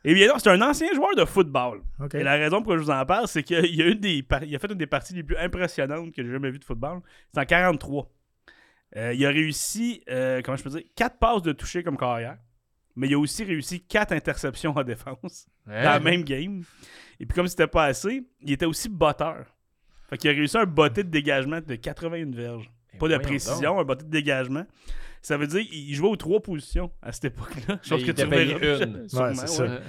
Eh 0.07 0.13
bien 0.13 0.27
non, 0.27 0.35
c'est 0.37 0.51
un 0.51 0.61
ancien 0.61 0.93
joueur 0.93 1.15
de 1.15 1.25
football. 1.25 1.81
Et 2.13 2.21
la 2.21 2.33
raison 2.33 2.61
pour 2.61 2.73
laquelle 2.73 2.85
je 2.85 2.91
vous 2.91 2.97
en 2.97 3.05
parle, 3.07 3.27
c'est 3.27 3.41
qu'il 3.41 3.75
y 3.75 3.81
a, 3.81 3.87
une 3.87 3.99
des 3.99 4.21
par- 4.21 4.43
il 4.43 4.55
a 4.55 4.59
fait 4.59 4.71
une 4.71 4.77
des 4.77 4.85
parties 4.85 5.15
les 5.15 5.23
plus 5.23 5.35
impressionnantes 5.37 6.11
que 6.13 6.23
j'ai 6.23 6.31
jamais 6.31 6.51
vues 6.51 6.59
de 6.59 6.63
football. 6.63 6.99
C'est 7.33 7.39
en 7.41 7.45
43. 7.45 8.07
Euh, 8.97 9.13
il 9.15 9.25
a 9.25 9.29
réussi, 9.29 10.03
euh, 10.09 10.41
comment 10.45 10.55
je 10.57 10.63
peux 10.63 10.69
dire, 10.69 10.83
4 10.95 11.17
passes 11.17 11.41
de 11.41 11.53
toucher 11.53 11.81
comme 11.83 11.97
carrière. 11.97 12.37
Mais 12.95 13.07
il 13.07 13.13
a 13.13 13.19
aussi 13.19 13.43
réussi 13.43 13.81
4 13.81 14.13
interceptions 14.13 14.73
en 14.75 14.83
défense 14.83 15.47
dans 15.67 15.73
la 15.73 15.99
même 15.99 16.23
game. 16.23 16.63
Et 17.19 17.25
puis 17.25 17.35
comme 17.35 17.47
c'était 17.47 17.67
pas 17.67 17.85
assez, 17.85 18.23
il 18.41 18.51
était 18.53 18.65
aussi 18.65 18.87
botteur. 18.89 19.45
Fait 20.09 20.17
qu'il 20.17 20.29
a 20.29 20.33
réussi 20.33 20.57
un 20.57 20.65
botté 20.65 21.03
de 21.03 21.09
dégagement 21.09 21.59
de 21.65 21.75
81 21.75 22.31
verges. 22.31 22.69
Pas 22.99 23.07
de 23.09 23.17
précision, 23.17 23.79
un 23.79 23.83
botté 23.83 24.05
de 24.05 24.09
dégagement. 24.09 24.65
Ça 25.21 25.37
veut 25.37 25.47
dire 25.47 25.65
qu'il 25.67 25.93
jouait 25.95 26.07
aux 26.09 26.15
trois 26.15 26.39
positions 26.39 26.91
à 27.01 27.11
cette 27.11 27.25
époque-là. 27.25 27.79
Chose 27.81 28.01
que 28.01 28.05
tu 28.05 28.11
était 28.11 28.27
payé 28.27 28.53
verras 28.53 28.85
une. 28.85 29.09
sûrement, 29.09 29.25
Ouais, 29.29 29.35
c'est 29.35 29.47
ça. 29.47 29.63
Ouais. 29.63 29.79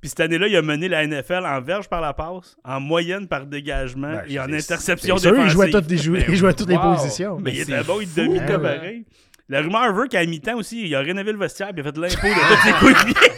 puis 0.00 0.10
cette 0.10 0.20
année-là, 0.20 0.48
il 0.48 0.56
a 0.56 0.62
mené 0.62 0.88
la 0.88 1.06
NFL 1.06 1.46
en 1.46 1.60
verge 1.60 1.88
par 1.88 2.00
la 2.00 2.12
passe, 2.12 2.56
en 2.64 2.80
moyenne 2.80 3.28
par 3.28 3.46
dégagement 3.46 4.10
Ben, 4.12 4.24
et 4.28 4.40
en 4.40 4.52
interception 4.52 5.16
C'est 5.16 5.28
sûr, 5.28 5.38
il 5.44 5.48
jouait, 5.48 5.66
défensive. 5.66 5.80
toutes, 5.82 5.90
les 5.92 5.96
jou- 5.96 6.16
il 6.16 6.34
jouait 6.36 6.54
toutes 6.54 6.68
les 6.68 6.76
positions. 6.78 7.38
Mais 7.38 7.52
il 7.52 7.60
était 7.60 7.84
bon, 7.84 8.00
il 8.00 8.08
fou, 8.08 8.20
ouais. 9.50 9.56
La 9.56 9.62
rumeur 9.62 9.92
veut 9.94 10.06
qu'à 10.08 10.24
mi-temps 10.24 10.56
aussi, 10.56 10.86
il 10.86 10.94
a 10.94 11.00
rénové 11.00 11.32
le 11.32 11.38
vestiaire 11.38 11.68
et 11.68 11.72
il 11.76 11.80
a 11.80 11.82
fait 11.82 11.92
de 11.92 12.00
l'impôt 12.00 12.26
de 12.26 12.54
tous 12.54 12.62
ses 12.62 12.72
coéquipiers. 12.74 13.32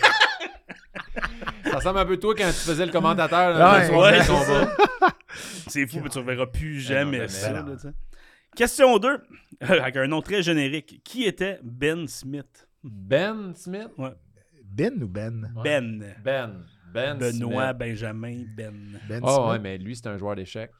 Ça 1.64 1.76
ressemble 1.76 1.98
un 2.00 2.04
peu 2.06 2.16
toi 2.18 2.34
quand 2.34 2.46
tu 2.48 2.52
faisais 2.52 2.86
le 2.86 2.92
commentateur 2.92 3.56
Ouais, 3.56 3.80
le 3.80 3.86
soir 3.86 4.00
ouais, 4.12 4.18
du 4.18 4.24
c'est 4.24 4.32
combat. 4.32 4.76
C'est 5.68 5.86
fou, 5.86 6.00
mais 6.02 6.10
tu 6.10 6.18
ne 6.18 6.22
reverras 6.24 6.46
plus 6.46 6.74
non, 6.74 6.80
jamais 6.80 7.28
ça. 7.28 7.52
Ben 7.52 7.66
là. 7.84 7.90
Question 8.54 8.98
2, 8.98 9.18
avec 9.60 9.96
un 9.96 10.06
nom 10.06 10.20
très 10.20 10.42
générique. 10.42 11.00
Qui 11.02 11.24
était 11.24 11.58
Ben 11.62 12.06
Smith? 12.06 12.68
Ben 12.84 13.54
Smith? 13.54 13.88
Ben 14.64 15.02
ou 15.02 15.08
Ben? 15.08 15.50
Ouais. 15.56 15.62
Ben. 15.64 16.14
Ben. 16.22 16.64
Ben 16.92 17.16
Benoît, 17.16 17.68
Smith. 17.68 17.78
Benjamin, 17.78 18.44
Ben. 18.54 19.00
Ben 19.08 19.20
Oh, 19.22 19.28
Smith? 19.28 19.50
ouais, 19.52 19.58
mais 19.60 19.78
lui, 19.78 19.96
c'était 19.96 20.10
un 20.10 20.18
joueur 20.18 20.36
d'échecs. 20.36 20.72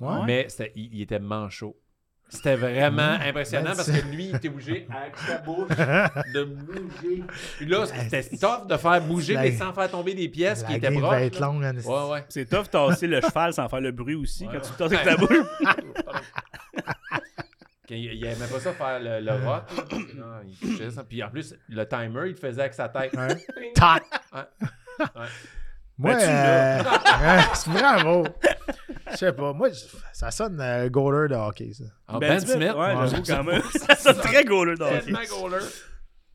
Ouais. 0.00 0.24
Mais 0.26 0.48
il 0.74 1.00
était 1.00 1.18
manchot. 1.18 1.74
C'était 2.28 2.56
vraiment 2.56 3.16
impressionnant 3.24 3.70
Ben 3.70 3.76
parce 3.76 3.90
que 3.90 4.04
lui, 4.08 4.26
il 4.30 4.36
était 4.36 4.48
obligé 4.48 4.88
avec 4.90 5.16
sa 5.16 5.38
bouche 5.38 5.68
de 6.34 6.42
bouger. 6.44 7.22
Puis 7.56 7.66
là, 7.66 7.86
c'était 7.86 8.36
tough 8.36 8.66
de 8.68 8.76
faire 8.76 9.00
bouger, 9.00 9.34
La- 9.34 9.42
mais 9.42 9.56
sans 9.56 9.72
faire 9.72 9.88
tomber 9.90 10.14
des 10.14 10.28
pièces 10.28 10.64
qui 10.64 10.74
étaient 10.74 10.90
proches. 10.90 11.02
va 11.10 11.22
être 11.22 11.38
longue. 11.40 11.64
hein, 11.64 11.74
Ouais, 11.84 12.10
ouais. 12.10 12.24
C'est 12.28 12.48
tough 12.48 12.68
tasser 12.68 13.06
le 13.06 13.20
cheval 13.20 13.52
sans 13.52 13.68
faire 13.68 13.80
le 13.80 13.92
bruit 13.92 14.16
aussi 14.16 14.44
Ouais, 14.46 14.54
quand 14.54 14.60
tu 14.60 14.72
tasses 14.72 14.92
avec 14.92 15.04
ta 15.04 15.16
bouche. 15.16 15.46
Il, 17.88 17.98
il 17.98 18.24
aimait 18.26 18.46
pas 18.50 18.58
ça 18.58 18.72
faire 18.72 18.98
le, 18.98 19.20
le 19.20 19.32
rock. 19.46 19.62
Non, 20.16 20.40
il 20.44 20.56
touchait 20.56 20.90
ça. 20.90 21.04
Puis 21.04 21.22
en 21.22 21.30
plus, 21.30 21.54
le 21.68 21.86
timer, 21.86 22.22
il 22.26 22.30
le 22.30 22.34
faisait 22.34 22.62
avec 22.62 22.74
sa 22.74 22.88
tête. 22.88 23.12
Ping. 23.12 23.72
Tac! 23.76 24.02
Ouais. 24.34 25.00
Moi, 25.98 26.12
Ben, 26.14 26.18
tu 26.18 26.26
euh, 26.28 27.40
c'est 27.54 27.70
bravo. 27.70 28.26
Je 29.12 29.16
sais 29.16 29.32
pas. 29.32 29.52
Moi, 29.52 29.68
ça 30.12 30.30
sonne 30.30 30.60
euh, 30.60 30.88
goaler 30.90 31.28
de 31.28 31.34
hockey, 31.34 31.72
ça. 31.72 31.84
Ah, 32.08 32.18
ben, 32.18 32.38
Smith. 32.40 32.56
ouais, 32.58 32.72
Ouais, 32.74 33.08
j'avoue 33.08 33.22
quand 33.26 33.44
même. 33.44 33.62
Ça 33.88 33.94
sonne 33.96 34.18
très 34.18 34.44
goaler 34.44 34.74
dans 34.76 34.90
le 34.90 34.96
hockey. 34.98 35.12
Goaler. 35.28 35.64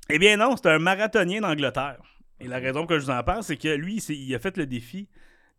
Eh 0.10 0.18
bien 0.20 0.38
non, 0.38 0.56
c'est 0.58 0.70
un 0.70 0.80
marathonien 0.80 1.42
d'Angleterre. 1.42 1.98
Et 2.40 2.48
la 2.48 2.58
raison 2.58 2.86
que 2.88 2.98
je 2.98 3.06
vous 3.06 3.12
en 3.12 3.22
parle, 3.24 3.44
c'est 3.44 3.58
que 3.58 3.68
lui, 3.68 3.98
il 3.98 4.34
a 4.36 4.40
fait 4.40 4.58
le 4.58 4.66
défi 4.66 5.08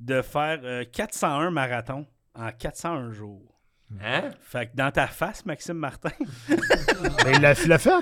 de 0.00 0.20
faire 0.20 0.58
euh, 0.64 0.84
401 0.90 1.50
marathons 1.50 2.06
en 2.34 2.50
401 2.50 3.12
jours. 3.12 3.60
Hein? 4.02 4.30
Fait 4.40 4.66
que 4.66 4.72
dans 4.74 4.90
ta 4.90 5.06
face, 5.06 5.44
Maxime 5.46 5.76
Martin. 5.76 6.10
Mais 6.48 7.32
il 7.34 7.40
l'a 7.40 7.52
il 7.52 7.68
l'a 7.68 7.78
fait. 7.78 7.92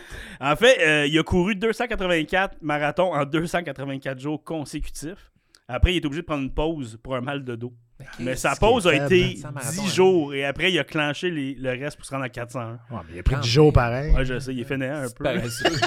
En 0.41 0.57
fait, 0.57 0.79
euh, 0.81 1.07
il 1.07 1.19
a 1.19 1.23
couru 1.25 1.57
284 1.57 2.57
marathons 2.63 3.13
en 3.13 3.25
284 3.25 4.19
jours 4.19 4.43
consécutifs. 4.43 5.30
Après, 5.73 5.95
il 5.95 6.03
est 6.03 6.07
obligé 6.07 6.23
de 6.23 6.27
prendre 6.27 6.43
une 6.43 6.53
pause 6.53 6.99
pour 7.03 7.15
un 7.17 7.21
mal 7.21 7.45
de 7.45 7.55
dos. 7.55 7.73
Mais 8.19 8.35
sa 8.35 8.57
pause 8.57 8.87
a 8.87 8.93
faible, 8.93 9.05
été 9.13 9.37
100 9.37 9.53
marathons, 9.53 9.73
10 9.73 9.81
hein? 9.81 9.95
jours. 9.95 10.35
Et 10.35 10.45
après, 10.47 10.73
il 10.73 10.79
a 10.79 10.85
clenché 10.85 11.31
les- 11.31 11.55
le 11.55 11.69
reste 11.71 11.99
pour 11.99 12.07
se 12.07 12.11
rendre 12.11 12.25
à 12.25 12.31
401. 12.31 12.73
Ouais, 12.73 12.79
mais 13.07 13.15
il 13.17 13.19
a 13.21 13.23
pris 13.23 13.37
du 13.37 13.49
jour 13.49 13.73
pareil. 13.73 14.11
Ouais, 14.15 14.25
je 14.25 14.39
sais, 14.39 14.55
il 14.55 14.61
est 14.61 14.65
fainéant 14.65 15.03
un 15.03 15.11
peu. 15.11 15.23
Paresseux. 15.25 15.65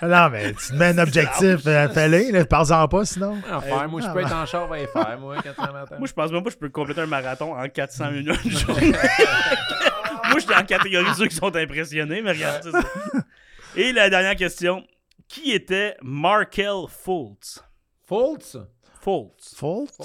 Ah, 0.00 0.06
non, 0.06 0.30
mais 0.30 0.52
tu 0.52 0.68
te 0.68 0.74
mets 0.74 0.86
un 0.86 0.98
objectif, 0.98 1.66
euh, 1.66 1.88
fais-le, 1.88 2.32
là, 2.32 2.44
parle-en 2.44 2.86
pas 2.88 3.04
sinon. 3.04 3.38
En 3.52 3.60
faire, 3.60 3.88
moi, 3.88 4.00
je 4.00 4.08
peux 4.08 4.20
être 4.20 4.34
en 4.34 4.46
char, 4.46 4.66
va 4.68 4.80
y 4.80 4.86
faire, 4.86 5.18
moi, 5.20 5.42
400 5.42 5.72
matin. 5.72 5.96
Moi, 5.98 6.06
je 6.06 6.12
pense 6.12 6.30
même 6.30 6.42
pas 6.42 6.50
que 6.50 6.54
je 6.54 6.58
peux 6.58 6.68
compléter 6.68 7.00
un 7.00 7.06
marathon 7.06 7.54
en 7.56 7.68
400 7.68 8.10
minutes 8.12 8.44
une 8.44 8.50
journée. 8.52 8.92
Moi, 10.30 10.38
je 10.38 10.40
suis 10.40 10.50
la 10.54 10.62
catégorie 10.62 11.10
de 11.10 11.14
ceux 11.16 11.26
qui 11.26 11.36
sont 11.36 11.54
impressionnés, 11.54 12.22
mais 12.22 12.32
regarde 12.32 12.62
c'est 12.62 12.70
ça. 12.72 12.80
Et 13.76 13.92
la 13.92 14.08
dernière 14.10 14.36
question. 14.36 14.84
Qui 15.28 15.52
était 15.52 15.96
Markel 16.02 16.84
Fultz? 16.88 17.62
Fultz? 18.06 18.56
Fultz. 19.00 19.54
Fultz? 19.56 19.96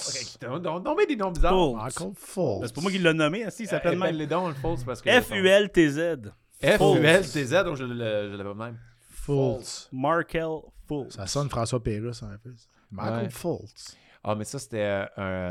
On 0.43 0.95
met 0.95 1.05
des 1.05 1.15
noms 1.15 1.31
bizarres. 1.31 1.53
Fultz. 1.53 1.83
Michael 1.83 2.13
Fultz. 2.15 2.67
C'est 2.67 2.75
pas 2.75 2.81
moi 2.81 2.91
qui 2.91 2.99
l'ai 2.99 3.13
nommé, 3.13 3.43
ainsi, 3.45 3.63
il 3.63 3.67
s'appelle 3.67 3.95
Appelle 3.97 4.11
même. 4.11 4.15
les 4.15 4.27
dons, 4.27 4.47
le 4.47 4.53
Fultz, 4.53 4.83
parce 4.83 5.01
que... 5.01 5.09
F-U-L-T-Z. 5.09 6.31
F-U-L-T-Z, 6.61 7.51
donc 7.63 7.75
je 7.77 7.83
l'avais 7.85 8.43
pas 8.43 8.53
même. 8.53 8.77
Fultz. 9.11 9.89
Markel 9.91 10.47
Fultz. 10.87 11.15
Ça 11.15 11.27
sonne 11.27 11.49
François 11.49 11.81
Pérusse 11.81 12.23
un 12.23 12.37
peu. 12.43 12.51
Ouais. 12.97 13.29
Fultz. 13.29 13.95
Ah, 14.23 14.35
mais 14.35 14.43
ça, 14.43 14.59
c'était 14.59 14.81
euh, 14.81 15.05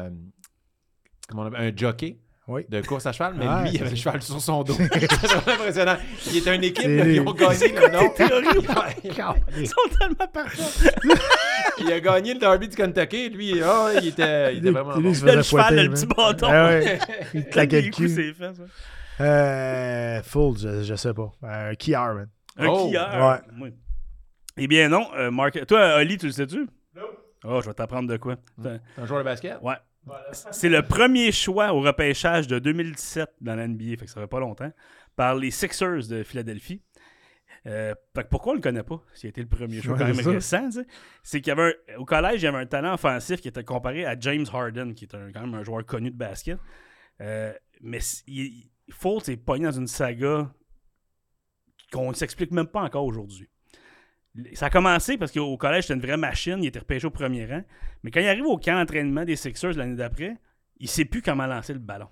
un... 0.09 0.13
Comment 1.29 1.43
on 1.43 1.47
appelle? 1.47 1.73
Un 1.73 1.77
jockey 1.77 2.19
Oui. 2.49 2.67
de 2.69 2.81
course 2.83 3.07
à 3.07 3.13
cheval, 3.13 3.35
mais 3.35 3.45
lui, 3.63 3.71
il 3.77 3.81
avait 3.81 3.91
le 3.91 3.97
cheval 3.97 4.21
sur 4.23 4.41
son 4.41 4.63
dos. 4.63 4.75
c'est 4.93 5.49
impressionnant. 5.49 5.97
Il 6.27 6.37
était 6.37 6.55
une 6.55 6.65
équipe 6.65 6.85
là, 6.87 7.03
qui 7.03 7.09
lui. 7.09 7.21
ont 7.21 7.33
gagné 7.33 7.69
le 7.69 7.89
nom. 7.91 8.13
Ils 9.57 9.69
sont 9.69 9.77
tellement 9.99 10.27
parfaits. 10.31 10.95
Il 11.81 11.93
a 11.93 12.01
gagné 12.01 12.35
le 12.35 12.41
derby 12.41 12.69
du 12.69 12.77
Kentucky. 12.77 13.31
Lui, 13.31 13.63
ah, 13.63 13.91
il 14.01 14.09
était, 14.09 14.55
il 14.55 14.59
était 14.59 14.71
vraiment 14.71 14.97
Lui, 14.97 15.11
bon. 15.11 15.15
il 15.15 15.37
Le 15.37 15.43
cheval, 15.43 15.77
le 15.77 15.91
petit 15.91 16.07
bâton. 16.07 16.47
Ah 16.51 16.69
ouais. 16.69 16.99
Il 17.35 17.45
claquait 17.47 17.83
le 17.83 17.91
cul. 17.91 18.09
c'est 18.09 18.33
fait, 18.33 18.55
ça. 18.55 18.63
Euh, 19.21 20.23
Fultz, 20.23 20.63
je, 20.63 20.83
je 20.83 20.95
sais 20.95 21.15
pas. 21.15 21.33
Euh, 21.45 21.75
Kiar, 21.75 22.15
man. 22.15 22.29
Un 22.57 22.67
Oh. 22.69 22.93
Oui. 23.61 23.73
Eh 24.57 24.67
bien 24.67 24.89
non, 24.89 25.09
euh, 25.17 25.31
Mark... 25.31 25.65
Toi, 25.67 25.97
Oli, 25.99 26.19
tu 26.19 26.27
le 26.27 26.33
sais-tu? 26.33 26.69
Non. 26.97 27.03
Oh, 27.45 27.61
je 27.63 27.69
vais 27.69 27.75
t'apprendre 27.75 28.09
de 28.09 28.17
quoi. 28.17 28.37
Attends. 28.59 28.79
Un 28.97 29.07
joueur 29.07 29.21
de 29.21 29.25
basket? 29.25 29.59
Ouais. 29.63 29.77
C'est 30.51 30.69
le 30.69 30.83
premier 30.83 31.33
choix 31.33 31.73
au 31.73 31.81
repêchage 31.81 32.47
de 32.47 32.59
2017 32.59 33.29
dans 33.41 33.55
la 33.55 33.69
NBA, 33.69 33.97
fait 33.99 34.07
que 34.07 34.11
ça 34.11 34.21
fait 34.21 34.27
pas 34.27 34.41
longtemps, 34.41 34.73
par 35.17 35.35
les 35.35 35.51
Sixers 35.51 36.09
de 36.09 36.23
Philadelphie. 36.23 36.83
Euh, 37.67 37.95
pourquoi 38.31 38.53
on 38.53 38.55
le 38.57 38.61
connaît 38.63 38.83
pas? 38.83 39.03
S'il 39.15 39.27
a 39.27 39.31
été 39.31 39.41
le 39.43 39.49
premier 39.49 39.81
choix 39.83 39.99
quand 39.99 40.05
même 40.07 40.15
ça. 40.23 40.31
récent, 40.31 40.83
c'est 41.23 41.41
qu'il 41.41 41.49
y 41.49 41.51
avait 41.51 41.75
un- 41.93 41.97
au 41.99 42.05
collège, 42.05 42.41
il 42.43 42.45
y 42.45 42.49
avait 42.49 42.59
un 42.59 42.67
talent 42.67 42.95
offensif 42.95 43.41
qui 43.41 43.49
était 43.49 43.65
comparé 43.65 44.07
à 44.07 44.19
James 44.19 44.47
Harden, 44.53 44.95
qui 44.95 45.05
est 45.05 45.15
un- 45.15 45.33
quand 45.33 45.41
même 45.41 45.55
un 45.55 45.65
joueur 45.65 45.85
connu 45.85 46.11
de 46.11 46.17
basket. 46.17 46.59
Euh, 47.21 47.53
mais 47.81 47.99
il- 48.27 48.71
Fultz 48.91 49.29
est 49.29 49.37
pogné 49.37 49.65
dans 49.65 49.73
une 49.73 49.87
saga 49.87 50.51
qu'on 51.93 52.11
ne 52.11 52.15
s'explique 52.15 52.53
même 52.53 52.67
pas 52.69 52.83
encore 52.83 53.05
aujourd'hui. 53.05 53.49
Ça 54.55 54.67
a 54.67 54.71
commencé 54.71 55.19
parce 55.19 55.33
qu'au 55.33 55.57
collège, 55.57 55.85
c'était 55.85 55.95
une 55.95 56.01
vraie 56.07 56.17
machine. 56.17 56.63
Il 56.63 56.67
était 56.69 56.79
repêché 56.79 57.07
au 57.07 57.11
premier 57.11 57.45
rang. 57.45 57.65
Mais 58.03 58.11
quand 58.11 58.21
il 58.21 58.29
arrive 58.29 58.47
au 58.47 58.57
camp 58.57 58.79
d'entraînement 58.79 59.25
des 59.25 59.37
Sixers 59.37 59.73
l'année 59.77 59.97
d'après, 59.97 60.37
il 60.79 60.89
sait 60.89 61.05
plus 61.05 61.23
comment 61.23 61.47
lancer 61.47 61.73
le 61.73 61.81
ballon. 61.81 62.09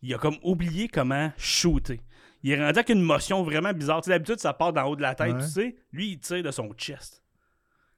Il 0.00 0.14
a 0.14 0.18
comme 0.18 0.36
oublié 0.44 0.86
comment 0.86 1.32
shooter. 1.36 2.00
Il 2.42 2.52
est 2.52 2.56
rendu 2.56 2.78
avec 2.78 2.88
une 2.90 3.02
motion 3.02 3.42
vraiment 3.42 3.72
bizarre. 3.72 4.00
Tu 4.00 4.06
sais, 4.06 4.10
d'habitude, 4.10 4.38
ça 4.38 4.52
part 4.52 4.72
d'en 4.72 4.84
haut 4.86 4.96
de 4.96 5.02
la 5.02 5.14
tête, 5.14 5.34
Ouais. 5.34 5.40
tu 5.42 5.48
sais. 5.48 5.76
Lui, 5.92 6.12
il 6.12 6.18
tire 6.18 6.42
de 6.42 6.50
son 6.50 6.72
chest. 6.74 7.22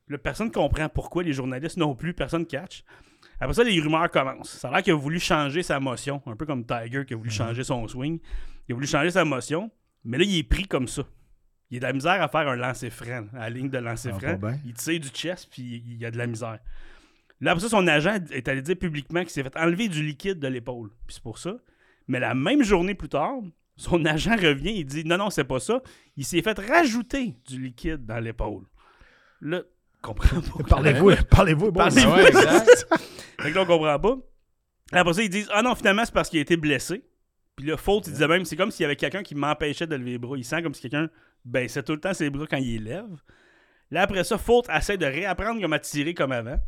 Là, 0.09 0.19
personne 0.19 0.51
comprend 0.51 0.89
pourquoi, 0.89 1.23
les 1.23 1.33
journalistes 1.33 1.77
non 1.77 1.95
plus, 1.95 2.15
personne 2.15 2.47
catch. 2.47 2.83
Après 3.39 3.55
ça, 3.55 3.63
les 3.65 3.79
rumeurs 3.81 4.11
commencent. 4.11 4.51
Ça 4.59 4.69
a 4.69 4.73
l'air 4.73 4.83
qu'il 4.83 4.93
a 4.93 4.97
voulu 4.97 5.21
changer 5.21 5.63
sa 5.63 5.79
motion, 5.81 6.23
un 6.27 6.37
peu 6.37 6.47
comme 6.47 6.65
Tiger 6.67 7.05
qui 7.07 7.15
a 7.15 7.17
voulu 7.17 7.31
changer 7.31 7.65
son 7.65 7.87
swing. 7.87 8.19
Il 8.69 8.73
a 8.73 8.75
voulu 8.75 8.87
changer 8.87 9.11
sa 9.11 9.25
motion, 9.25 9.71
mais 10.05 10.19
là, 10.19 10.25
il 10.25 10.39
est 10.39 10.43
pris 10.43 10.67
comme 10.67 10.89
ça. 10.89 11.03
Il 11.71 11.77
a 11.77 11.81
de 11.81 11.85
la 11.87 11.93
misère 11.93 12.21
à 12.23 12.29
faire 12.29 12.49
un 12.49 12.57
lancer 12.57 12.91
franc, 12.91 13.27
à 13.35 13.41
la 13.41 13.51
ligne 13.51 13.71
de 13.71 13.79
lancer 13.79 14.11
Ah, 14.13 14.19
franc. 14.19 14.53
Il 14.67 14.75
tire 14.75 15.01
du 15.01 15.09
chest, 15.09 15.49
puis 15.51 15.83
il 15.87 15.97
y 15.99 16.05
a 16.05 16.11
de 16.11 16.19
la 16.19 16.27
misère. 16.27 16.59
Là, 17.41 17.53
après 17.53 17.63
ça, 17.63 17.69
son 17.71 17.87
agent 17.87 18.19
est 18.33 18.49
allé 18.49 18.61
dire 18.63 18.77
publiquement 18.77 19.21
qu'il 19.21 19.31
s'est 19.31 19.43
fait 19.43 19.57
enlever 19.57 19.89
du 19.89 20.03
liquide 20.05 20.39
de 20.41 20.49
l'épaule. 20.49 20.91
Puis 21.07 21.15
c'est 21.15 21.23
pour 21.23 21.39
ça. 21.39 21.57
Mais 22.09 22.19
la 22.19 22.35
même 22.35 22.63
journée 22.63 22.95
plus 22.95 23.09
tard, 23.09 23.37
son 23.81 24.05
agent 24.05 24.37
revient 24.37 24.79
et 24.79 24.85
dit 24.85 25.05
Non, 25.05 25.17
non, 25.17 25.31
c'est 25.31 25.45
pas 25.45 25.59
ça. 25.59 25.83
Il 26.15 26.25
s'est 26.27 26.43
fait 26.43 26.59
rajouter 26.59 27.35
du 27.49 27.63
liquide 27.63 28.05
dans 28.05 28.19
l'épaule. 28.19 28.65
Là, 29.41 29.63
comprends 30.03 30.41
pas. 30.43 30.65
Parlez-vous, 30.69 31.13
parlez-vous. 31.31 31.73
bon, 31.73 31.81
Parlez-vous. 31.81 32.13
Ouais, 32.13 32.29
exact. 32.29 32.87
Fait 33.41 33.51
que 33.51 33.55
là, 33.55 33.63
on 33.63 33.67
comprend 33.67 33.99
pas. 33.99 34.19
Après 34.93 35.15
ça, 35.15 35.23
ils 35.23 35.31
disent 35.31 35.49
Ah 35.51 35.63
non, 35.63 35.75
finalement, 35.75 36.05
c'est 36.05 36.13
parce 36.13 36.29
qu'il 36.29 36.39
a 36.41 36.43
été 36.43 36.59
blessé. 36.59 37.03
Puis 37.57 37.67
là, 37.67 37.79
faute, 37.79 38.07
il 38.07 38.13
disait 38.13 38.29
même 38.29 38.45
C'est 38.45 38.55
comme 38.55 38.71
s'il 38.71 38.83
y 38.83 38.85
avait 38.85 38.97
quelqu'un 38.97 39.23
qui 39.23 39.35
m'empêchait 39.35 39.87
de 39.87 39.97
lever 39.97 40.11
les 40.11 40.19
bras. 40.19 40.37
Il 40.37 40.45
sent 40.45 40.63
comme 40.63 40.75
si 40.75 40.83
quelqu'un 40.83 41.09
baissait 41.47 41.83
tout 41.83 41.93
le 41.93 42.01
temps 42.01 42.13
ses 42.13 42.29
bras 42.29 42.47
quand 42.47 42.59
il 42.59 42.85
les 42.85 42.91
lève. 42.91 43.17
Là, 43.91 44.03
après 44.03 44.25
ça, 44.25 44.37
Fultz 44.37 44.69
essaie 44.69 44.99
de 44.99 45.07
réapprendre 45.07 45.59
comment 45.59 45.79
tirer 45.79 46.13
comme 46.13 46.33
avant. 46.33 46.59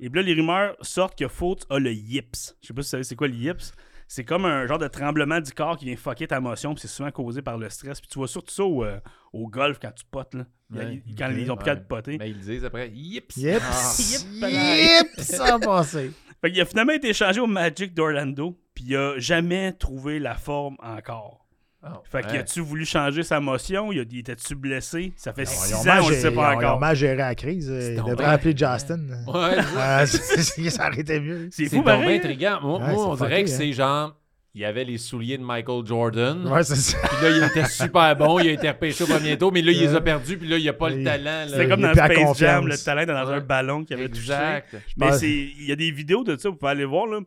Et 0.00 0.08
puis 0.08 0.22
là, 0.22 0.26
les 0.26 0.32
rumeurs 0.32 0.74
sortent 0.80 1.18
que 1.18 1.28
Fultz 1.28 1.66
a 1.68 1.78
le 1.78 1.92
yips. 1.92 2.56
Je 2.62 2.68
sais 2.68 2.72
pas 2.72 2.80
si 2.80 2.86
vous 2.86 2.90
savez 2.90 3.04
c'est 3.04 3.14
quoi 3.14 3.28
le 3.28 3.34
yips. 3.34 3.72
C'est 4.12 4.24
comme 4.24 4.44
un 4.44 4.66
genre 4.66 4.78
de 4.78 4.88
tremblement 4.88 5.38
du 5.40 5.52
corps 5.52 5.76
qui 5.76 5.84
vient 5.84 5.94
fucker 5.94 6.26
ta 6.26 6.40
motion, 6.40 6.74
puis 6.74 6.82
c'est 6.82 6.88
souvent 6.88 7.12
causé 7.12 7.42
par 7.42 7.56
le 7.58 7.70
stress. 7.70 8.00
Puis 8.00 8.10
tu 8.10 8.18
vois 8.18 8.26
surtout 8.26 8.52
ça 8.52 8.64
au, 8.64 8.82
euh, 8.84 8.98
au 9.32 9.46
golf 9.46 9.78
quand 9.80 9.92
tu 9.92 10.04
potes, 10.10 10.34
là. 10.34 10.46
Ouais. 10.74 11.00
quand 11.16 11.30
ils 11.30 11.48
ont 11.48 11.54
plus 11.56 11.64
qu'à 11.64 11.74
Ouais. 11.74 11.80
te 11.80 11.86
poter. 11.86 12.18
Ben, 12.18 12.24
ils 12.26 12.34
le 12.34 12.40
disent 12.40 12.64
après. 12.64 12.90
Yips! 12.90 13.36
Yep. 13.36 13.62
Ah. 13.64 13.92
Yep. 14.48 15.06
Sans 15.20 15.60
passer. 15.60 16.10
Fait 16.40 16.50
qu'il 16.50 16.60
a 16.60 16.64
finalement 16.64 16.92
été 16.92 17.10
échangé 17.10 17.38
au 17.40 17.46
Magic 17.46 17.94
d'Orlando, 17.94 18.58
puis 18.74 18.84
il 18.88 18.96
a 18.96 19.16
jamais 19.20 19.74
trouvé 19.74 20.18
la 20.18 20.34
forme 20.34 20.76
encore. 20.82 21.46
Ah, 21.82 22.02
Fait 22.04 22.20
qu'il 22.22 22.32
ouais. 22.32 22.38
a-tu 22.40 22.60
voulu 22.60 22.84
changer 22.84 23.22
sa 23.22 23.40
motion? 23.40 23.90
Il, 23.90 24.00
a- 24.00 24.04
il 24.10 24.18
était-tu 24.18 24.54
blessé? 24.54 25.14
Ça 25.16 25.32
fait 25.32 25.44
Ils 25.44 25.48
six 25.48 25.74
ont 25.74 25.78
ans, 25.78 25.84
mal 25.84 26.02
on 26.02 26.08
le 26.08 26.14
géré- 26.14 26.20
sait 26.20 26.30
pas 26.30 26.34
ils 26.34 26.38
ont- 26.56 26.60
ils 26.60 26.64
ont 26.64 26.68
encore. 26.68 26.80
mal 26.80 26.96
géré 26.96 27.16
la 27.16 27.34
crise. 27.34 27.66
C'est 27.80 27.94
Il 27.94 28.02
devrait 28.04 28.24
appeler 28.26 28.50
Justin. 28.56 29.00
Ouais, 29.26 30.06
c'est 30.06 30.70
ça. 30.70 30.88
Aurait 30.88 31.00
été 31.00 31.20
mieux. 31.20 31.48
C'est 31.50 31.66
C'est 31.68 31.76
fou, 31.76 31.82
pareil. 31.82 32.18
intriguant. 32.18 32.58
Moi, 32.62 32.78
Ouais, 32.80 32.92
moi, 32.92 33.08
on 33.08 33.14
dirait 33.14 33.28
fucké, 33.30 33.44
que 33.44 33.50
hein. 33.50 33.54
c'est 33.56 33.72
genre. 33.72 34.16
Il 34.52 34.62
y 34.62 34.64
avait 34.64 34.82
les 34.84 34.98
souliers 34.98 35.38
de 35.38 35.44
Michael 35.44 35.86
Jordan. 35.86 36.44
Ouais, 36.48 36.64
c'est 36.64 36.74
ça. 36.74 36.98
Puis 36.98 37.22
là, 37.24 37.30
il 37.36 37.44
était 37.44 37.68
super 37.68 38.16
bon. 38.16 38.40
Il 38.40 38.48
a 38.48 38.52
été 38.52 38.68
repêché 38.68 39.04
au 39.04 39.06
premier 39.06 39.38
tour, 39.38 39.52
mais 39.52 39.62
là, 39.62 39.70
il 39.70 39.78
les 39.78 39.94
a 39.94 40.00
perdus. 40.00 40.36
Puis 40.38 40.48
là, 40.48 40.58
il 40.58 40.68
a 40.68 40.72
pas 40.72 40.90
le 40.90 41.04
talent. 41.04 41.24
là. 41.24 41.46
C'est 41.48 41.68
comme 41.68 41.80
dans 41.80 41.94
Space 41.94 42.36
Jam, 42.38 42.66
le 42.66 42.76
talent 42.76 43.06
dans 43.06 43.30
un 43.30 43.38
ballon 43.40 43.84
qui 43.84 43.94
avait 43.94 44.08
touché. 44.08 44.22
Exact. 44.32 44.74
Mais 44.96 45.16
il 45.20 45.66
y 45.66 45.70
a 45.72 45.76
des 45.76 45.92
vidéos 45.92 46.24
de 46.24 46.36
ça, 46.36 46.48
vous 46.48 46.56
pouvez 46.56 46.72
aller 46.72 46.84
voir. 46.84 47.06
Là. 47.06 47.20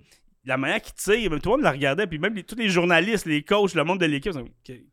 La 0.45 0.57
manière 0.57 0.81
qu'il 0.81 0.93
tire, 0.95 1.29
même 1.31 1.39
tout 1.39 1.49
le 1.49 1.55
monde 1.55 1.63
la 1.63 1.71
regardait, 1.71 2.05
puis 2.05 2.19
même 2.19 2.35
les- 2.35 2.43
tous 2.43 2.55
les 2.55 2.67
journalistes, 2.69 3.25
les 3.25 3.43
coachs, 3.43 3.73
le 3.75 3.83
monde 3.85 3.99
de 3.99 4.05
l'équipe, 4.05 4.33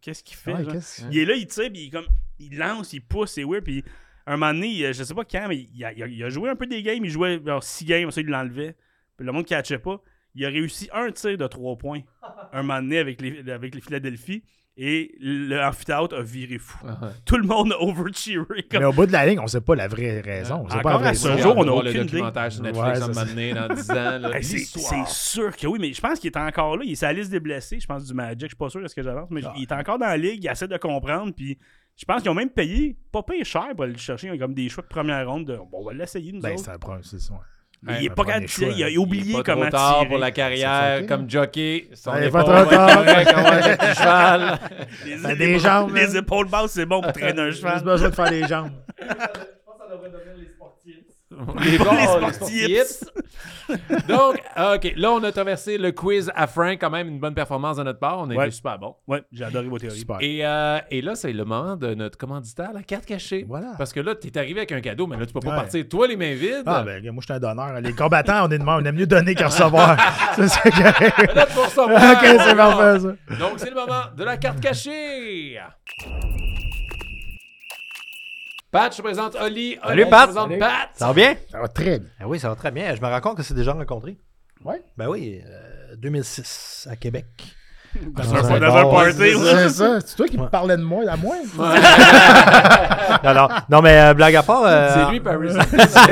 qu'est-ce 0.00 0.22
qu'il 0.22 0.36
fait? 0.36 0.52
Ouais, 0.54 0.62
genre? 0.64 0.72
qu'est-ce- 0.74 1.02
Il 1.10 1.18
est 1.18 1.24
là, 1.24 1.34
il 1.34 1.46
tire, 1.46 1.70
puis 1.72 1.82
il, 1.86 1.90
comme, 1.90 2.06
il 2.38 2.56
lance, 2.56 2.92
il 2.92 3.00
pousse, 3.00 3.32
c'est 3.32 3.42
weird. 3.44 3.64
Puis 3.64 3.82
un 4.26 4.36
moment 4.36 4.52
donné, 4.54 4.92
je 4.92 5.02
sais 5.02 5.14
pas 5.14 5.24
quand, 5.24 5.46
mais 5.48 5.68
il 5.74 5.84
a, 5.84 5.92
il 5.92 6.02
a- 6.02 6.06
il 6.06 6.22
a 6.22 6.28
joué 6.30 6.48
un 6.50 6.54
peu 6.56 6.66
des 6.66 6.82
games, 6.82 7.04
il 7.04 7.10
jouait 7.10 7.40
genre 7.44 7.62
6 7.64 7.84
games, 7.84 8.10
ça 8.12 8.20
il 8.20 8.28
l'enlevait. 8.28 8.76
Puis 9.16 9.26
le 9.26 9.32
monde 9.32 9.42
ne 9.42 9.48
catchait 9.48 9.78
pas. 9.80 10.00
Il 10.36 10.44
a 10.46 10.48
réussi 10.48 10.88
un 10.92 11.10
tir 11.10 11.36
de 11.36 11.46
3 11.48 11.76
points 11.76 12.02
un 12.52 12.62
moment 12.62 12.80
donné 12.80 12.98
avec 12.98 13.20
les, 13.20 13.50
avec 13.50 13.74
les 13.74 13.80
Philadelphie. 13.80 14.44
Et 14.76 15.14
l'amphithéâtre 15.20 16.16
a 16.16 16.22
viré 16.22 16.56
fou. 16.58 16.78
Ouais. 16.86 17.08
Tout 17.26 17.36
le 17.36 17.42
monde 17.46 17.72
a 17.72 17.82
over-cheeré. 17.82 18.62
Comme... 18.70 18.80
Mais 18.80 18.84
au 18.86 18.92
bout 18.92 19.04
de 19.04 19.12
la 19.12 19.26
ligne, 19.26 19.38
on 19.38 19.46
sait 19.46 19.60
pas 19.60 19.74
la 19.74 19.88
vraie 19.88 20.20
raison. 20.20 20.62
On 20.64 20.70
sait 20.70 20.80
pas 20.80 20.92
la 20.92 20.98
vraie 20.98 21.08
à 21.08 21.14
ce 21.14 21.36
jour, 21.36 21.54
on 21.56 21.62
a 21.62 21.66
le 21.66 21.72
aucune 21.72 21.90
idée. 21.90 22.02
documentaire 22.04 22.50
sur 22.52 22.62
Netflix 22.62 23.00
Ouais, 23.06 23.24
donné, 23.26 23.52
dans 23.52 23.68
10 23.74 23.90
ans. 23.90 24.32
Hey, 24.32 24.42
c'est, 24.44 25.06
sûr 25.08 25.54
que 25.56 25.66
oui, 25.66 25.78
mais 25.80 25.92
je 25.92 26.00
pense 26.00 26.18
qu'il 26.18 26.30
est 26.30 26.38
encore 26.38 26.76
là. 26.78 26.84
Il 26.84 26.92
est 26.92 26.94
sur 26.94 27.08
la 27.08 27.12
liste 27.12 27.30
des 27.30 27.40
blessés, 27.40 27.78
je 27.80 27.86
pense, 27.86 28.06
du 28.06 28.14
Magic. 28.14 28.40
Je 28.42 28.46
suis 28.48 28.56
pas 28.56 28.70
sûr 28.70 28.80
de 28.80 28.88
ce 28.88 28.94
que 28.94 29.02
j'avance, 29.02 29.28
mais 29.30 29.42
Ah. 29.44 29.52
il 29.56 29.62
est 29.62 29.72
encore 29.72 29.98
dans 29.98 30.06
la 30.06 30.16
ligue. 30.16 30.42
Il 30.44 30.50
essaie 30.50 30.68
de 30.68 30.76
comprendre. 30.78 31.34
Puis 31.34 31.58
je 31.96 32.04
pense 32.06 32.22
qu'ils 32.22 32.30
ont 32.30 32.34
même 32.34 32.48
payé, 32.50 32.96
pas 33.12 33.22
payé 33.22 33.44
cher 33.44 33.68
pour 33.74 33.84
aller 33.84 33.92
le 33.92 33.98
chercher. 33.98 34.28
Ils 34.28 34.32
ont 34.32 34.38
comme 34.38 34.54
des 34.54 34.68
choix 34.70 34.82
de 34.82 34.88
première 34.88 35.28
ronde. 35.28 35.44
De, 35.46 35.56
bon, 35.56 35.68
on 35.72 35.84
va 35.84 35.92
l'essayer, 35.92 36.32
nous 36.32 36.40
Ben, 36.40 36.56
c'est 36.56 37.20
ça. 37.20 37.34
Mais 37.82 37.92
Ouais, 37.92 37.98
il 38.00 38.06
est 38.06 38.10
un 38.10 38.14
pas 38.14 38.24
capable 38.24 38.44
de 38.44 38.50
tirer. 38.50 38.72
Il 38.76 38.82
a 38.82 38.86
hein. 38.86 38.88
Il 38.90 38.94
est 38.94 38.98
oublié 38.98 39.32
pas 39.34 39.42
comment 39.42 39.60
trop 39.62 39.70
tard 39.70 39.94
tirer. 39.96 40.08
pour 40.08 40.18
la 40.18 40.30
carrière 40.30 41.06
comme 41.06 41.30
jockey. 41.30 41.88
Son 41.94 42.10
Ouais, 42.12 42.26
épaule, 42.28 42.44
pas 42.44 42.64
trop 42.64 42.70
tard. 42.70 42.98
un 43.08 43.94
cheval. 43.94 44.58
Les, 45.06 45.16
les- 45.16 45.34
des 45.36 45.58
jambes, 45.58 45.94
les 45.94 46.16
épaules 46.16 46.48
basses, 46.48 46.72
c'est 46.72 46.84
bon 46.86 47.00
pour 47.00 47.12
traîner 47.12 47.40
un 47.40 47.50
J'ai 47.50 47.56
cheval. 47.58 47.82
besoin 47.82 48.08
de 48.10 48.14
faire 48.14 48.30
les 48.30 48.46
jambes. 48.46 48.70
Je 49.00 49.04
pense 49.06 49.16
que 49.16 49.22
ça 49.22 49.94
devrait 49.94 50.10
devenir 50.10 50.34
les. 50.38 50.49
Les, 51.64 51.78
bons, 51.78 52.30
sportifs. 52.30 53.04
Donc, 54.08 54.40
OK, 54.56 54.92
là, 54.96 55.12
on 55.12 55.22
a 55.22 55.32
traversé 55.32 55.78
le 55.78 55.92
quiz 55.92 56.30
à 56.34 56.46
Frank, 56.46 56.78
quand 56.80 56.90
même 56.90 57.08
une 57.08 57.20
bonne 57.20 57.34
performance 57.34 57.76
de 57.76 57.82
notre 57.82 57.98
part. 57.98 58.18
On 58.18 58.30
a 58.30 58.34
Ouais. 58.34 58.46
été 58.46 58.56
super 58.56 58.78
bon. 58.78 58.94
Ouais, 59.06 59.22
j'ai 59.32 59.44
adoré 59.44 59.66
vos 59.68 59.78
théories. 59.78 59.98
Super. 60.00 60.16
Et, 60.20 60.40
euh, 60.44 60.78
et 60.90 61.02
là, 61.02 61.14
c'est 61.14 61.32
le 61.32 61.44
moment 61.44 61.76
de 61.76 61.94
notre 61.94 62.18
commanditaire, 62.18 62.72
la 62.72 62.82
carte 62.82 63.06
cachée. 63.06 63.44
Voilà. 63.48 63.72
Parce 63.78 63.92
que 63.92 64.00
là, 64.00 64.14
t'es 64.14 64.36
arrivé 64.38 64.60
avec 64.60 64.72
un 64.72 64.80
cadeau, 64.80 65.06
mais 65.06 65.16
là, 65.16 65.26
tu 65.26 65.32
peux 65.32 65.40
pas 65.40 65.50
Ouais. 65.50 65.56
partir, 65.56 65.88
toi, 65.88 66.06
les 66.06 66.16
mains 66.16 66.34
vides. 66.34 66.62
Ah, 66.66 66.82
ben, 66.82 67.02
moi, 67.10 67.20
je 67.20 67.24
suis 67.26 67.32
un 67.34 67.40
donneur. 67.40 67.80
Les 67.80 67.92
combattants, 67.92 68.46
on 68.46 68.50
est 68.50 68.58
de. 68.58 68.64
On 68.64 68.84
aime 68.84 68.94
mieux 68.96 69.06
donner 69.06 69.34
qu'en 69.34 69.46
recevoir. 69.46 69.96
ça, 70.36 70.48
c'est 70.48 70.68
ok, 70.68 70.74
c'est 72.22 72.56
parfait, 72.56 73.00
ça. 73.00 73.36
Donc, 73.38 73.52
c'est 73.56 73.70
le 73.70 73.74
moment 73.76 74.02
de 74.16 74.24
la 74.24 74.36
carte 74.36 74.60
cachée. 74.60 75.58
Pat, 78.70 78.92
je 78.92 78.98
te 78.98 79.02
présente 79.02 79.34
Oli. 79.40 79.76
Salut, 79.84 80.06
Pat. 80.06 80.20
Je 80.22 80.26
te 80.26 80.32
présente 80.32 80.48
Salut. 80.48 80.58
Pat. 80.60 80.88
Ça 80.94 81.06
va 81.08 81.12
bien? 81.12 81.34
Ça 81.50 81.60
va 81.60 81.68
très 81.68 81.98
bien. 81.98 82.08
Ah 82.20 82.28
oui, 82.28 82.38
ça 82.38 82.48
va 82.48 82.54
très 82.54 82.70
bien. 82.70 82.94
Je 82.94 83.00
me 83.00 83.06
rends 83.08 83.20
compte 83.20 83.36
que 83.36 83.42
c'est 83.42 83.54
déjà 83.54 83.72
rencontré. 83.72 84.16
Ouais. 84.64 84.80
Ben 84.96 85.08
oui, 85.08 85.40
euh, 85.44 85.96
2006 85.96 86.86
à 86.90 86.94
Québec. 86.96 87.26
Dans, 88.00 88.22
Dans 88.22 88.34
un, 88.36 88.38
un 88.54 88.60
dans 88.60 88.66
un 88.76 88.82
bar. 88.84 88.90
party. 88.90 89.16
C'est 89.16 89.68
ça. 89.70 90.00
C'est 90.06 90.14
toi 90.14 90.28
qui 90.28 90.38
me 90.38 90.46
parlais 90.46 90.76
de 90.76 90.82
moi, 90.84 91.02
à 91.10 91.16
moi? 91.16 91.34
non, 93.24 93.34
non, 93.34 93.48
non, 93.68 93.82
mais 93.82 94.00
euh, 94.00 94.14
blague 94.14 94.36
à 94.36 94.44
part. 94.44 94.62
euh, 94.64 94.94
C'est 94.94 95.10
lui, 95.10 95.18
Paris. 95.18 95.48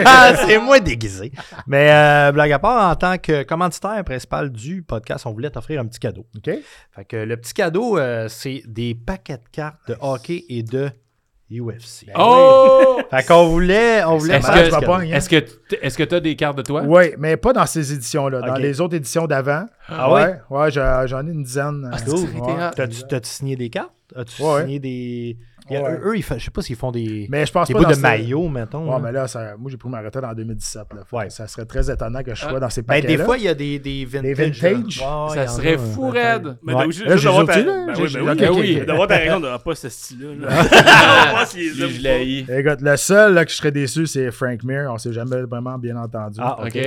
Ah, 0.05 0.33
c'est 0.45 0.59
moi 0.59 0.81
déguisé. 0.81 1.31
Mais 1.69 1.93
euh, 1.93 2.33
blague 2.33 2.51
à 2.51 2.59
part, 2.59 2.91
en 2.91 2.97
tant 2.97 3.17
que 3.19 3.45
commanditaire 3.45 4.03
principal 4.03 4.51
du 4.51 4.83
podcast, 4.83 5.25
on 5.27 5.31
voulait 5.33 5.51
t'offrir 5.51 5.81
un 5.81 5.87
petit 5.87 6.01
cadeau. 6.01 6.27
OK? 6.37 6.51
Fait 6.97 7.05
que 7.05 7.17
le 7.17 7.37
petit 7.37 7.55
cadeau, 7.55 7.97
euh, 7.97 8.27
c'est 8.29 8.63
des 8.67 8.97
paquets 8.97 9.37
de 9.37 9.49
cartes 9.53 9.79
de 9.87 9.97
hockey 10.01 10.45
et 10.49 10.65
de 10.65 10.91
UFC. 11.51 12.07
Oh! 12.19 13.01
Fait 13.11 13.27
qu'on 13.27 13.47
voulait, 13.49 14.05
on 14.05 14.19
voulait 14.19 14.35
Est-ce 14.37 14.47
faire 14.47 14.81
que- 14.81 14.91
hein. 14.91 15.01
Est-ce 15.01 15.29
que 15.31 15.37
est-ce 15.81 15.97
que 15.97 16.03
tu 16.03 16.15
as 16.15 16.21
des 16.21 16.37
cartes 16.37 16.59
de 16.59 16.63
toi? 16.63 16.83
Oui, 16.85 17.15
mais 17.19 17.37
pas 17.39 17.53
dans 17.55 17.65
ces 17.67 17.93
éditions-là. 17.93 18.43
Dans 18.43 18.55
les 18.57 18.81
autres 18.81 18.97
éditions 18.97 19.27
d'avant. 19.27 19.65
Ah 19.89 20.13
ouais? 20.13 20.35
Ouais, 20.51 20.71
j'en 20.71 21.27
ai 21.27 21.31
une 21.31 21.43
dizaine. 21.43 21.89
Ah. 21.93 22.71
T'as-tu 22.77 23.03
t'as-tu 23.09 23.29
signé 23.31 23.57
des 23.57 23.71
cartes? 23.71 23.93
As-tu 24.15 24.43
Ouais. 24.43 24.63
signé 24.63 24.79
des. 24.79 25.37
Il 25.71 25.75
y 25.75 25.77
a- 25.77 25.83
Ouais. 25.83 25.93
eux, 25.93 26.01
eux, 26.09 26.17
ils 26.17 26.23
font- 26.23 26.39
je 26.39 26.45
sais 26.45 26.51
pas 26.51 26.63
s'ils 26.63 26.77
font 26.77 26.91
des, 26.91 27.27
Mais 27.31 27.45
je 27.47 27.53
pense 27.53 27.69
des 27.69 27.75
pas 27.75 27.81
bouts 27.83 27.91
de 27.95 27.97
maillot, 28.01 28.49
mettons. 28.49 28.93
Ouais, 28.93 29.01
mais 29.03 29.13
là, 29.13 29.29
ça- 29.29 29.55
moi, 29.59 29.71
j'ai 29.71 29.77
pris 29.77 29.89
ma 29.89 30.01
retraite 30.01 30.25
en 30.25 30.33
2017. 30.35 30.83
Là. 30.95 31.01
Fait 31.05 31.11
que 31.11 31.17
Ouais. 31.17 31.31
Ça 31.31 31.47
serait 31.47 31.67
très 31.67 31.91
étonnant 31.91 32.23
que 32.23 32.35
je 32.35 32.41
sois 32.41 32.55
Ah. 32.57 32.61
dans 32.61 32.71
ces 32.71 32.83
Ben, 32.83 33.03
paquets 33.03 33.07
des 33.17 33.19
fois, 33.23 33.37
il 33.37 33.45
y 33.45 33.49
a 33.49 33.55
des, 33.55 33.79
des 33.79 34.05
vintage. 34.05 35.03
en 35.03 35.29
Ça 35.29 35.47
serait 35.47 35.77
fou 35.79 36.09
raide. 36.11 36.57
Mais 36.63 36.75
Ouais. 36.75 36.83
donc, 36.85 36.93
juste 36.93 37.07
Là, 37.07 37.17
j'ai. 37.17 37.29
Ben 37.29 38.51
oui. 38.53 38.85
D'avoir 38.87 39.07
ta 39.09 39.17
raison 39.17 39.41
de 39.41 39.57
pas 39.63 39.75
ce 39.75 39.89
style-là. 39.89 40.47
là. 40.49 40.49
On 41.43 41.45
je 41.45 41.81
pas. 41.87 42.03
l'ai 42.03 42.41
eu. 42.41 42.59
Écoute, 42.59 42.81
le 42.81 42.97
seul 42.97 43.35
là, 43.35 43.45
que 43.45 43.51
je 43.51 43.57
serais 43.57 43.73
déçu, 43.73 44.07
c'est 44.07 44.31
Frank 44.31 44.63
Mir. 44.65 44.91
On 44.93 44.99
s'est 44.99 45.13
jamais 45.13 45.43
vraiment 45.43 45.79
bien 45.79 45.97
entendu. 45.97 46.39
Ah, 46.43 46.59
OK. 46.65 46.79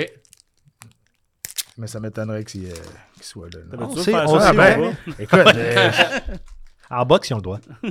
Mais 1.77 1.87
ça 1.87 1.99
m'étonnerait 1.99 2.43
qu'il 2.43 2.65
euh, 2.65 2.69
qu'il 3.15 3.23
soit 3.23 3.47
là. 3.53 3.59
On 3.79 3.95
sait- 3.95 4.13
on 4.13 4.39
sait, 4.39 4.53
ben? 4.53 4.93
Écoute, 5.19 5.39
euh, 5.55 5.89
En 6.91 7.05
boxe, 7.05 7.27
si 7.27 7.33
on 7.33 7.37
le 7.37 7.41
doit. 7.43 7.59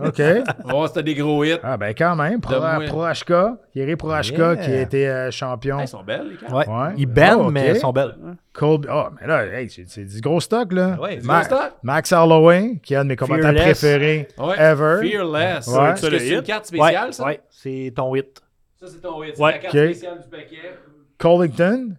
OK. 0.00 0.16
Si 0.16 0.92
t'as 0.94 1.02
des 1.02 1.14
gros 1.14 1.44
hits. 1.44 1.58
Ah, 1.62 1.76
ben 1.76 1.94
quand 1.96 2.16
même. 2.16 2.40
Pro, 2.40 2.54
Donne-moi. 2.54 2.86
Prohashka, 2.86 3.56
Thierry 3.72 3.94
Prohashka, 3.96 4.54
Yeah. 4.54 4.56
qui 4.56 4.70
a 4.72 4.80
été 4.80 5.08
euh, 5.08 5.30
champion. 5.30 5.80
Ils 5.80 5.88
sont 5.88 6.02
belles, 6.02 6.28
les 6.30 6.36
cartes. 6.36 6.52
Ouais. 6.52 6.66
Ouais. 6.68 6.94
Ils 6.96 7.06
bannent, 7.06 7.38
Ah, 7.40 7.46
ok. 7.46 7.52
mais 7.52 7.68
ils 7.70 7.76
sont 7.76 7.92
belles. 7.92 8.14
Colby. 8.52 8.88
Ah, 8.90 9.10
mais 9.20 9.26
là, 9.26 9.46
hey, 9.46 9.70
c'est 9.70 10.04
du 10.04 10.20
gros 10.20 10.40
stock, 10.40 10.72
là. 10.72 10.98
Ouais, 11.00 11.16
du 11.18 11.26
Ma- 11.26 11.36
gros 11.42 11.44
stock. 11.56 11.72
Max 11.82 12.12
Holloway, 12.12 12.80
qui 12.82 12.94
est 12.94 12.96
un 12.96 13.04
de 13.04 13.08
mes 13.10 13.16
combattants 13.16 13.42
Fearless. 13.42 13.62
préférés 13.62 14.28
Ouais. 14.38 14.54
ever. 14.58 14.98
Fearless. 15.08 15.66
Ouais. 15.68 15.94
C'est 15.96 16.28
une 16.34 16.42
carte 16.42 16.66
spéciale, 16.66 17.06
ouais, 17.06 17.12
ça? 17.12 17.24
ouais, 17.24 17.40
c'est 17.50 17.92
ton 17.94 18.14
hit. 18.16 18.42
Ça, 18.80 18.86
c'est 18.88 19.00
ton 19.00 19.22
hit. 19.22 19.36
C'est 19.36 19.42
la 19.42 19.52
carte 19.58 19.74
Ok. 19.74 19.80
spéciale 19.84 20.20
du 20.22 20.28
paquet. 20.28 20.76
Covington, 21.18 21.96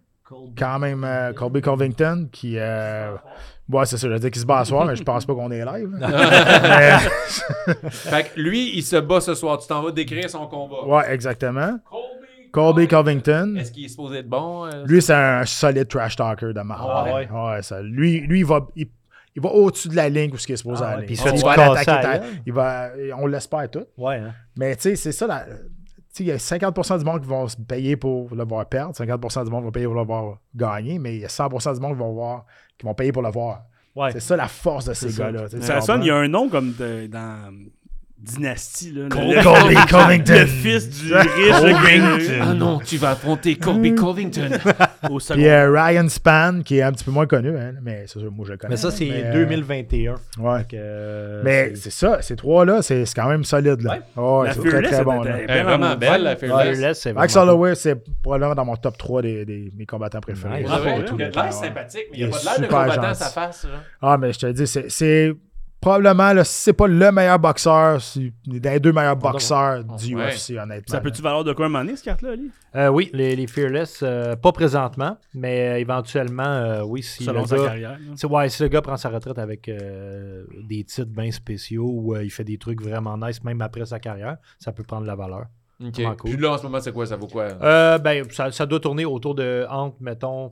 quand 0.57 0.79
même, 0.79 1.03
euh, 1.03 1.33
Colby 1.33 1.61
Covington, 1.61 2.27
qui. 2.31 2.55
Euh, 2.57 3.15
ouais, 3.69 3.85
c'est 3.85 3.97
ça, 3.97 4.07
je 4.07 4.13
veux 4.13 4.19
dire 4.19 4.31
qu'il 4.31 4.41
se 4.41 4.45
bat 4.45 4.59
à 4.59 4.65
soir, 4.65 4.85
mais 4.85 4.95
je 4.95 5.03
pense 5.03 5.25
pas 5.25 5.33
qu'on 5.35 5.51
est 5.51 5.63
live. 5.65 5.89
Mais- 5.99 6.07
Fait 7.89 8.23
que 8.33 8.39
lui, 8.39 8.77
il 8.77 8.83
se 8.83 8.95
bat 8.97 9.21
ce 9.21 9.33
soir. 9.35 9.57
Tu 9.59 9.67
t'en 9.67 9.81
vas 9.81 9.91
décrire 9.91 10.29
son 10.29 10.47
combat. 10.47 10.85
ouais, 10.85 11.13
exactement. 11.13 11.79
Colby. 11.89 12.51
Colby 12.51 12.87
Covington. 12.87 13.55
Est-ce 13.57 13.71
qu'il 13.71 13.85
est 13.85 13.89
supposé 13.89 14.17
être 14.19 14.29
bon? 14.29 14.65
euh? 14.65 14.83
Lui, 14.85 15.01
c'est 15.01 15.13
un 15.13 15.45
solide 15.45 15.87
trash 15.87 16.15
talker 16.15 16.53
de 16.53 16.61
marde. 16.61 16.89
Ah 16.91 17.03
ouais? 17.13 17.29
Ouais, 17.29 17.61
ça, 17.61 17.81
lui, 17.81 18.21
lui, 18.21 18.39
il 18.39 18.45
va. 18.45 18.67
Il, 18.75 18.87
il 19.35 19.41
va 19.43 19.49
au-dessus 19.51 19.87
de 19.89 19.95
la 19.95 20.09
ligne 20.09 20.31
où 20.33 20.37
ce 20.37 20.47
qu'il 20.47 20.53
est 20.53 20.57
supposé 20.57 20.83
Ah 20.85 20.93
aller. 20.93 21.05
puis 21.05 21.15
il 21.15 21.41
va 21.43 21.55
l'attaquer, 21.55 22.19
il 22.47 22.51
va, 22.51 22.89
on 23.17 23.27
l'espère 23.27 23.69
tout. 23.69 23.85
Ouais, 23.95 24.15
hein. 24.15 24.33
Mais 24.57 24.75
tu 24.75 24.81
sais, 24.81 24.95
c'est 24.95 25.11
ça. 25.11 25.27
la- 25.27 25.45
tu 25.45 25.51
sais, 26.09 26.23
Il 26.23 26.25
y 26.25 26.31
a 26.31 26.37
50% 26.37 26.97
du 26.97 27.05
monde 27.05 27.21
qui 27.21 27.27
vont 27.27 27.47
se 27.47 27.55
payer 27.55 27.95
pour 27.95 28.33
le 28.33 28.43
voir 28.43 28.65
perdre, 28.65 28.95
50% 28.95 29.45
du 29.45 29.51
monde 29.51 29.65
va 29.65 29.71
payer 29.71 29.85
pour 29.85 29.93
le 29.93 30.03
voir 30.03 30.39
gagner, 30.55 30.97
mais 30.97 31.15
il 31.15 31.21
y 31.21 31.25
a 31.25 31.27
100% 31.29 31.75
du 31.75 31.79
monde 31.79 31.91
qui 31.93 31.99
vont, 31.99 32.11
voir, 32.13 32.45
qui 32.79 32.85
vont 32.85 32.93
payer 32.95 33.11
pour 33.11 33.21
le 33.21 33.29
voir. 33.29 33.63
Ouais. 33.95 34.11
C'est 34.13 34.19
ça 34.21 34.35
la 34.35 34.47
force 34.47 34.85
de 34.85 34.93
ces 34.93 35.11
gars-là. 35.13 35.47
Ça 35.61 35.81
sonne, 35.81 35.97
comprends? 35.97 36.01
il 36.01 36.07
y 36.07 36.11
a 36.11 36.15
un 36.15 36.27
nom 36.27 36.49
comme 36.49 36.73
de- 36.73 37.05
dans 37.07 37.51
Dynastie. 38.17 38.91
Là, 38.91 39.07
Colby 39.09 39.33
le, 39.35 39.89
Covington. 39.89 40.33
le 40.33 40.45
fils 40.45 40.89
du 40.89 41.13
riche 41.13 41.51
Covington. 41.61 42.39
Ah 42.41 42.53
non, 42.53 42.79
tu 42.79 42.97
vas 42.97 43.11
affronter 43.11 43.55
Colby 43.55 43.95
Covington. 43.95 44.49
Au 45.03 45.17
Puis 45.17 45.25
second. 45.25 45.41
euh, 45.41 45.71
Ryan 45.71 46.07
Span, 46.09 46.59
qui 46.63 46.77
est 46.79 46.81
un 46.81 46.91
petit 46.91 47.03
peu 47.05 47.11
moins 47.11 47.25
connu, 47.27 47.57
hein, 47.57 47.73
mais 47.81 48.03
c'est 48.07 48.19
sûr, 48.19 48.31
moi 48.31 48.45
je 48.47 48.51
le 48.53 48.57
connais. 48.57 48.71
Mais 48.71 48.77
ça, 48.77 48.91
c'est 48.91 49.05
mais, 49.05 49.23
euh, 49.25 49.33
2021. 49.33 50.15
Ouais. 50.39 50.63
Que, 50.63 50.75
euh, 50.75 51.41
Mais 51.43 51.75
c'est- 51.75 51.89
ça, 51.89 52.21
ces 52.21 52.35
trois-là, 52.35 52.81
c'est 52.81 53.05
c'est 53.05 53.15
quand 53.15 53.29
même 53.29 53.43
solide. 53.43 53.81
Là. 53.81 53.99
Ouais, 54.15 54.47
La 54.47 54.53
c'est 54.53 54.59
très 54.59 54.69
Fearless, 54.69 54.89
très 54.89 54.97
elle 54.99 55.03
bon. 55.05 55.21
Là. 55.23 55.37
Elle 55.47 55.57
est 55.57 55.63
vraiment 55.63 55.95
belle, 55.95 56.23
la 56.23 56.35
Fearless. 56.35 56.77
Fearless, 56.77 56.99
c'est 57.01 57.13
Max 57.13 57.35
Holloway, 57.35 57.75
c'est 57.75 57.95
probablement 58.21 58.55
dans 58.55 58.65
mon 58.65 58.75
top 58.75 58.97
3 58.97 59.21
des, 59.21 59.45
des- 59.45 59.71
mes 59.77 59.85
combattants 59.85 60.19
préférés. 60.21 60.63
Ouais, 60.63 60.65
Il 60.65 61.23
a 61.23 61.29
de 61.29 61.35
l'air 61.35 61.53
sympathique, 61.53 62.05
mais 62.11 62.17
il 62.17 62.19
n'y 62.19 62.23
a 62.25 62.27
est 62.27 62.31
pas 62.31 62.39
de 62.39 62.45
l'air 62.61 62.69
de 62.69 62.73
combattant 62.73 63.03
à 63.09 63.13
sa 63.13 63.25
face. 63.29 63.67
Ah, 64.01 64.17
mais 64.17 64.33
je 64.33 64.39
te 64.39 64.45
dis, 64.47 64.67
c'est 64.67 65.33
probablement, 65.81 66.33
là, 66.33 66.43
si 66.43 66.53
c'est 66.53 66.73
pas 66.73 66.87
le 66.87 67.11
meilleur 67.11 67.39
boxeur, 67.39 68.01
c'est 68.01 68.31
deux 68.79 68.91
meilleurs 68.91 69.15
boxeurs 69.15 69.83
du 69.83 70.15
Ouais. 70.15 70.31
UFC, 70.33 70.51
honnêtement. 70.57 70.83
Ça 70.95 71.01
peut-tu 71.01 71.21
valoir 71.21 71.43
de 71.43 71.53
quoi 71.53 71.65
un 71.65 71.69
moment 71.69 71.83
donné, 71.83 71.95
cette 71.95 72.05
carte-là, 72.05 72.31
Ali? 72.31 72.49
Euh, 72.75 72.87
oui, 72.89 73.09
les, 73.13 73.35
les 73.35 73.47
Fearless, 73.47 74.01
euh, 74.03 74.35
pas 74.35 74.51
présentement, 74.51 75.17
mais 75.33 75.69
euh, 75.69 75.79
éventuellement, 75.79 76.43
euh, 76.43 76.81
oui, 76.83 77.01
si 77.03 77.23
Selon 77.23 77.41
le 77.41 77.47
sa 77.47 77.57
gars- 77.57 77.65
carrière. 77.65 77.97
C'est 78.15 78.27
ouais, 78.27 78.49
si 78.49 78.61
le 78.63 78.69
gars 78.69 78.81
prend 78.81 78.97
sa 78.97 79.09
retraite 79.09 79.39
avec 79.39 79.67
euh, 79.69 80.43
des 80.67 80.83
titres 80.83 81.09
bien 81.11 81.31
spéciaux 81.31 81.89
ou 81.91 82.15
euh, 82.15 82.23
il 82.23 82.29
fait 82.29 82.43
des 82.43 82.57
trucs 82.57 82.81
vraiment 82.81 83.17
nice 83.17 83.43
même 83.43 83.61
après 83.61 83.85
sa 83.85 83.99
carrière, 83.99 84.37
ça 84.59 84.71
peut 84.71 84.83
prendre 84.83 85.05
la 85.07 85.15
valeur. 85.15 85.45
OK. 85.81 85.93
Cool. 86.17 86.31
Puis 86.31 86.41
là, 86.41 86.51
en 86.51 86.57
ce 86.57 86.63
moment, 86.63 86.81
c'est 86.81 86.91
quoi? 86.91 87.05
Ça 87.05 87.15
vaut 87.15 87.27
quoi? 87.27 87.43
Euh, 87.61 87.97
ben, 87.99 88.25
ça, 88.31 88.51
ça 88.51 88.65
doit 88.65 88.81
tourner 88.81 89.05
autour 89.05 89.33
de 89.33 89.65
entre, 89.69 89.95
mettons, 90.01 90.51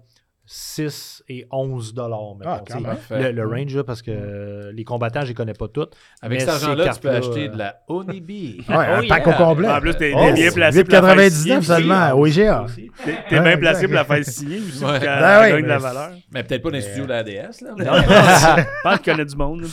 6 0.50 1.24
et 1.28 1.46
11 1.52 1.94
dollars. 1.94 2.36
Ah, 2.46 2.62
quand 2.66 2.76
même. 2.76 2.84
Parfait. 2.96 3.32
le, 3.34 3.44
le 3.44 3.48
range, 3.48 3.76
là, 3.76 3.84
parce 3.84 4.02
que 4.02 4.12
euh, 4.12 4.72
les 4.74 4.86
combattants, 4.86 5.22
je 5.22 5.28
les 5.28 5.34
connais 5.34 5.54
pas 5.54 5.68
toutes. 5.68 5.94
Avec 6.22 6.40
mais 6.40 6.46
cet 6.46 6.50
argent-là, 6.64 6.94
tu 6.94 7.00
peux 7.02 7.10
acheter 7.10 7.50
de 7.50 7.58
la 7.58 7.76
Onibi. 7.90 8.62
Ouais, 8.70 8.76
un 8.76 9.02
Oh, 9.04 9.06
pack 9.10 9.26
yeah. 9.26 9.36
au 9.42 9.46
complet. 9.46 9.70
En 9.70 9.80
plus, 9.82 9.94
t'es 9.96 10.14
Oh, 10.16 10.32
bien 10.34 10.52
placé 10.52 10.84
pour 10.86 10.94
la 10.94 11.02
faire 11.04 11.16
8,99 11.18 11.30
signer 11.32 11.62
seulement, 11.62 12.12
au 12.14 12.26
IGA. 12.26 12.66
T'es 13.30 13.40
bien 13.42 13.58
placé 13.58 13.86
pour 13.88 13.96
la 13.96 14.06
faire 14.06 14.24
signer 14.24 14.60
aussi, 14.60 14.84
Ouais. 14.84 15.00
Ben 15.00 15.56
oui, 15.56 15.62
de 15.64 15.68
la 15.68 15.76
mais- 15.76 15.82
valeur. 15.84 16.10
Mais 16.32 16.44
peut-être 16.44 16.64
pas 16.64 16.70
dans 16.70 16.76
les 16.76 16.82
studios 16.82 17.04
de 17.06 17.10
la 17.10 17.18
ADS, 17.18 17.62
là. 17.62 18.66
pense 18.84 19.00
qu'il 19.00 19.12
connaît 19.14 19.26
du 19.26 19.36
monde. 19.36 19.66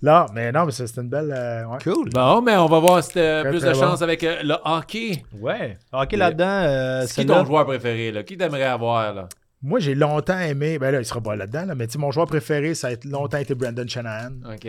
Non, 0.00 0.26
mais 0.32 0.52
non, 0.52 0.64
mais 0.66 0.72
c'est 0.72 0.96
une 0.96 1.08
belle. 1.08 1.34
euh. 1.36 1.64
Cool. 1.82 2.08
Bon, 2.10 2.40
mais 2.40 2.56
on 2.56 2.66
va 2.66 2.78
voir 2.78 3.02
si 3.02 3.14
t'as 3.14 3.42
plus 3.44 3.62
de 3.62 3.72
chance 3.74 4.00
avec 4.02 4.22
euh, 4.22 4.36
le 4.44 4.54
hockey. 4.64 5.22
Ouais. 5.40 5.76
Ok, 5.92 6.12
là-dedans, 6.12 6.44
euh, 6.46 7.02
C'est 7.06 7.22
qui 7.22 7.26
ton 7.26 7.44
joueur 7.44 7.66
préféré, 7.66 8.12
là? 8.12 8.22
Qui 8.22 8.36
t'aimerais 8.36 8.62
avoir, 8.64 9.12
là? 9.12 9.28
Moi, 9.64 9.80
j'ai 9.80 9.94
longtemps 9.94 10.38
aimé. 10.38 10.78
Ben 10.78 10.90
là, 10.90 10.98
il 11.00 11.04
sera 11.06 11.20
pas 11.22 11.34
là-dedans, 11.36 11.64
là, 11.64 11.74
mais 11.74 11.86
mon 11.96 12.10
joueur 12.10 12.26
préféré, 12.26 12.74
ça 12.74 12.88
a 12.88 12.92
été- 12.92 13.08
longtemps 13.08 13.38
été 13.38 13.54
Brandon 13.54 13.86
Shanahan. 13.88 14.32
OK. 14.52 14.66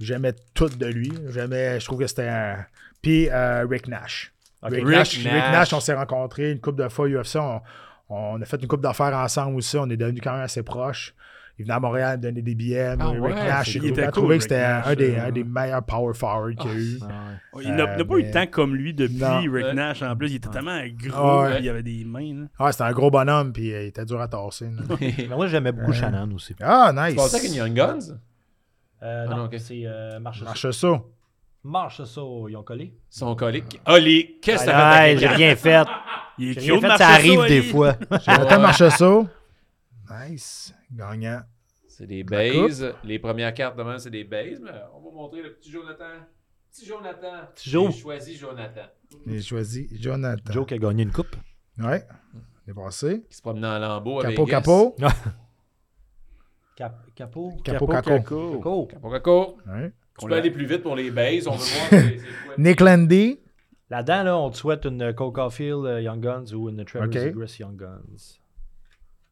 J'aimais 0.00 0.34
tout 0.54 0.68
de 0.68 0.86
lui. 0.86 1.12
J'aimais, 1.30 1.80
je 1.80 1.84
trouve 1.84 1.98
que 1.98 2.06
c'était 2.06 2.28
un. 2.28 2.64
Puis 3.02 3.28
euh, 3.28 3.66
Rick 3.68 3.88
Nash. 3.88 4.32
Rick, 4.62 4.74
Rick 4.86 4.86
Nash, 4.96 5.14
Rick 5.16 5.24
Nash. 5.26 5.52
Nash, 5.52 5.72
on 5.72 5.80
s'est 5.80 5.94
rencontrés 5.94 6.52
une 6.52 6.60
couple 6.60 6.82
de 6.82 6.88
fois 6.88 7.08
UFC. 7.08 7.36
On, 7.36 7.60
on 8.08 8.40
a 8.40 8.44
fait 8.44 8.60
une 8.62 8.68
couple 8.68 8.82
d'affaires 8.84 9.14
ensemble 9.16 9.56
aussi. 9.56 9.76
On 9.78 9.90
est 9.90 9.96
devenus 9.96 10.22
quand 10.22 10.32
même 10.32 10.42
assez 10.42 10.62
proches. 10.62 11.12
Il 11.58 11.64
venait 11.64 11.74
à 11.74 11.80
Montréal 11.80 12.20
donner 12.20 12.42
des 12.42 12.54
billets. 12.54 12.94
Ah 13.00 13.08
Rick 13.08 13.20
ouais, 13.22 13.34
Nash, 13.34 13.74
il 13.76 13.86
était 13.86 14.10
trouvé 14.10 14.36
que 14.36 14.42
c'était 14.42 14.56
un, 14.62 14.94
des, 14.94 15.16
un 15.16 15.30
des 15.32 15.42
meilleurs 15.42 15.82
power 15.82 16.12
forward 16.12 16.54
qu'il 16.56 16.70
y 16.70 16.74
a 16.74 16.76
eu. 16.78 16.98
Ah, 17.02 17.06
ouais. 17.56 17.62
Il 17.64 17.74
n'a 17.74 17.84
Euh, 17.84 18.04
pas 18.04 18.14
eu 18.14 18.22
mais- 18.22 18.28
de 18.28 18.32
temps 18.32 18.46
comme 18.46 18.74
lui 18.74 18.92
depuis 18.92 19.16
Non. 19.16 19.38
Rick 19.40 19.50
Ouais. 19.66 19.72
Nash. 19.74 20.02
En 20.02 20.14
plus, 20.16 20.30
il 20.32 20.36
était 20.36 20.50
tellement 20.50 20.78
gros. 21.02 21.14
Ah 21.16 21.42
ouais. 21.44 21.62
Il 21.62 21.68
avait 21.70 21.82
des 21.82 22.04
mains. 22.04 22.34
là. 22.42 22.46
Ah, 22.58 22.72
c'était 22.72 22.84
un 22.84 22.92
gros 22.92 23.10
bonhomme, 23.10 23.52
puis 23.54 23.72
euh, 23.72 23.84
il 23.84 23.86
était 23.86 24.04
dur 24.04 24.20
à 24.20 24.28
tasser. 24.28 24.68
Mais 25.00 25.28
moi, 25.34 25.46
j'aimais 25.46 25.72
beaucoup 25.72 25.92
Shannon 25.94 26.30
aussi. 26.34 26.54
ah, 26.60 26.92
Tu 26.94 27.00
nice. 27.00 27.14
pensais 27.14 27.36
avec 27.38 27.48
une 27.48 27.54
Young 27.56 27.72
Guns? 27.74 27.98
Euh, 29.02 29.24
Ah 29.26 29.30
non, 29.30 29.36
non, 29.38 29.44
ok. 29.44 29.54
c'est 29.58 29.82
euh, 29.86 30.18
Marche 30.20 30.40
ça. 30.40 30.44
Marche 30.44 30.70
ça. 30.72 31.02
Marche 31.64 32.04
ça, 32.04 32.20
ils 32.48 32.56
ont 32.56 32.62
collé. 32.62 32.94
Son 33.08 33.34
colique. 33.34 33.80
Oli, 33.86 34.36
qu'est-ce 34.42 34.64
que 34.66 34.70
ça 34.70 34.92
fait? 34.92 35.18
j'ai 35.18 35.26
rien 35.26 35.56
fait. 35.56 35.86
Il 36.38 36.50
est 36.50 36.52
J'ai 36.60 36.72
rien 36.72 36.80
cute, 36.80 36.90
fait, 36.90 36.96
ça 36.98 37.08
arrive 37.08 37.46
des 37.48 37.62
fois. 37.62 37.94
Jonathan 38.26 38.60
Marche 38.60 38.88
ça. 38.88 39.10
Nice. 40.28 40.72
Gagnant. 40.92 41.42
C'est 41.88 42.06
des 42.06 42.24
bases. 42.24 42.94
Les 43.04 43.18
premières 43.18 43.54
cartes 43.54 43.76
demain, 43.76 43.98
c'est 43.98 44.10
des 44.10 44.24
bases. 44.24 44.60
Mais 44.62 44.70
on 44.94 45.00
va 45.00 45.10
montrer 45.14 45.42
le 45.42 45.54
petit 45.54 45.70
Jonathan. 45.70 46.04
Petit 46.70 46.84
Jonathan. 46.86 47.46
Petit 47.54 47.70
Jo. 47.70 47.90
J'ai 47.90 47.98
choisi 47.98 48.36
Jonathan. 48.36 48.86
J'ai 49.26 49.40
choisi 49.42 49.88
Jonathan. 49.98 50.52
Joe 50.52 50.66
qui 50.66 50.74
a 50.74 50.78
gagné 50.78 51.04
une 51.04 51.12
coupe. 51.12 51.34
Ouais. 51.78 52.04
Il 52.66 52.70
est 52.70 52.74
passé. 52.74 53.24
Qui 53.30 53.36
se 53.36 53.42
promenait 53.42 53.66
en 53.66 53.78
lambeau 53.78 54.20
avec 54.20 54.36
Capo, 54.36 54.46
capo. 54.46 54.96
Cap- 56.76 57.06
Capot. 57.14 57.52
Capo, 57.64 57.86
capo. 57.86 58.10
Capo. 58.10 58.86
Capo, 58.86 59.10
capo. 59.10 59.58
Ouais. 59.66 59.92
Tu 60.18 60.26
peux 60.26 60.34
aller 60.34 60.50
plus 60.50 60.66
vite 60.66 60.82
pour 60.82 60.96
les 60.96 61.10
bases. 61.10 61.46
On 61.46 61.56
veut 61.56 61.64
voir. 61.90 62.02
Nick 62.58 62.80
Landy. 62.80 63.40
Là-dedans, 63.88 64.22
là, 64.24 64.36
on 64.38 64.50
te 64.50 64.56
souhaite 64.56 64.84
une 64.84 65.14
Cole 65.14 65.32
Caulfield 65.32 65.86
euh, 65.86 66.02
Young 66.02 66.20
Guns 66.20 66.52
ou 66.54 66.68
une 66.68 66.84
Trevor 66.84 67.06
Ok. 67.08 67.14
Zegras 67.14 67.56
Young 67.60 67.76
Guns. 67.76 68.38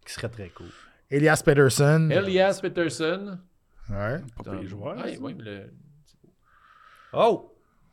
Qui 0.07 0.13
serait 0.13 0.29
très 0.29 0.49
cool. 0.51 0.69
Elias 1.17 1.43
Peterson. 1.45 2.09
Elias 2.11 2.59
Peterson. 2.61 3.39
Ouais. 3.91 4.21
Pas 4.45 4.51
pire 4.51 4.67
joueur, 4.69 4.97
mais 4.97 5.17
le- 5.39 5.71
Oh! 7.13 7.51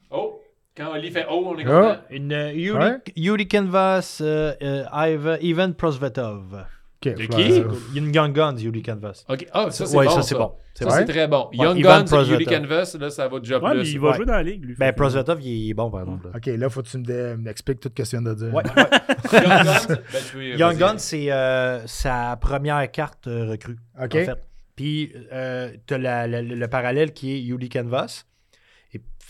Oh! 0.10 0.42
Quand 0.76 0.94
Oli 0.94 1.12
fait 1.12 1.26
Oh, 1.30 1.44
on 1.54 1.58
est 1.60 1.66
Ah. 1.68 1.82
content. 1.98 2.02
Une 2.10 2.32
euh, 2.34 2.54
Yuri, 2.54 2.78
Ouais. 2.80 2.98
Yuri 3.16 3.48
Canvas, 3.48 4.20
euh, 4.22 4.54
euh, 4.64 4.86
Ivan, 4.92 5.38
Ivan 5.42 5.74
Prosvetov. 5.74 6.66
De 7.10 7.26
qui? 7.26 7.64
Une 7.98 8.14
Young 8.14 8.32
Guns, 8.32 8.58
Yuri 8.58 8.84
Canvas. 8.84 9.24
Ok, 9.28 9.48
ah, 9.52 9.72
ça 9.72 9.86
c'est 9.88 9.98
Ouais, 9.98 10.06
bon. 10.06 10.12
ça, 10.12 10.22
c'est 10.22 10.36
bon. 10.36 10.52
C'est 10.76 10.84
Ça 10.84 10.90
bon. 10.92 10.96
c'est 10.98 11.06
très 11.12 11.28
bon. 11.28 11.48
Ouais, 11.52 11.58
Young 11.66 11.78
Ivan 11.80 12.04
Guns. 12.04 12.24
Yuri 12.26 12.46
Canvas, 12.46 12.96
là 13.00 13.10
ça 13.10 13.28
va 13.28 13.40
déjà 13.40 13.60
Ouais, 13.60 13.72
plus. 13.72 13.92
il 13.94 14.00
va 14.00 14.10
Ouais. 14.10 14.16
jouer 14.18 14.26
dans 14.26 14.34
la 14.34 14.44
ligue, 14.44 14.64
lui. 14.66 14.76
Ben, 14.78 14.94
Prosvetov, 14.94 15.42
il 15.42 15.70
est 15.70 15.74
bon, 15.74 15.90
par 15.90 16.02
exemple. 16.02 16.28
là. 16.28 16.34
Ok, 16.38 16.46
là, 16.46 16.70
faut 16.70 16.82
que 16.84 16.88
tu 16.90 16.98
m'expliques 17.40 17.80
tout 17.80 17.90
ce 17.90 18.04
que 18.04 18.08
tu 18.08 18.16
viens 18.18 18.22
de 18.22 18.34
dire. 18.36 18.54
Ouais. 18.54 18.64
Young 19.34 19.66
Guns, 19.66 19.88
ben, 20.34 20.58
Young. 20.60 20.78
Guns, 20.78 20.98
c'est 20.98 21.32
euh, 21.32 21.86
sa 21.88 22.38
première 22.40 22.90
carte 22.92 23.28
euh, 23.28 23.50
recrue. 23.50 23.78
Ok. 24.02 24.16
En 24.16 24.26
fait. 24.26 24.44
Puis, 24.76 25.12
euh, 25.34 25.72
tu 25.86 25.94
as 25.96 26.28
le 26.28 26.66
parallèle 26.68 27.14
qui 27.14 27.34
est 27.34 27.42
Yuri 27.42 27.70
Canvas. 27.70 28.26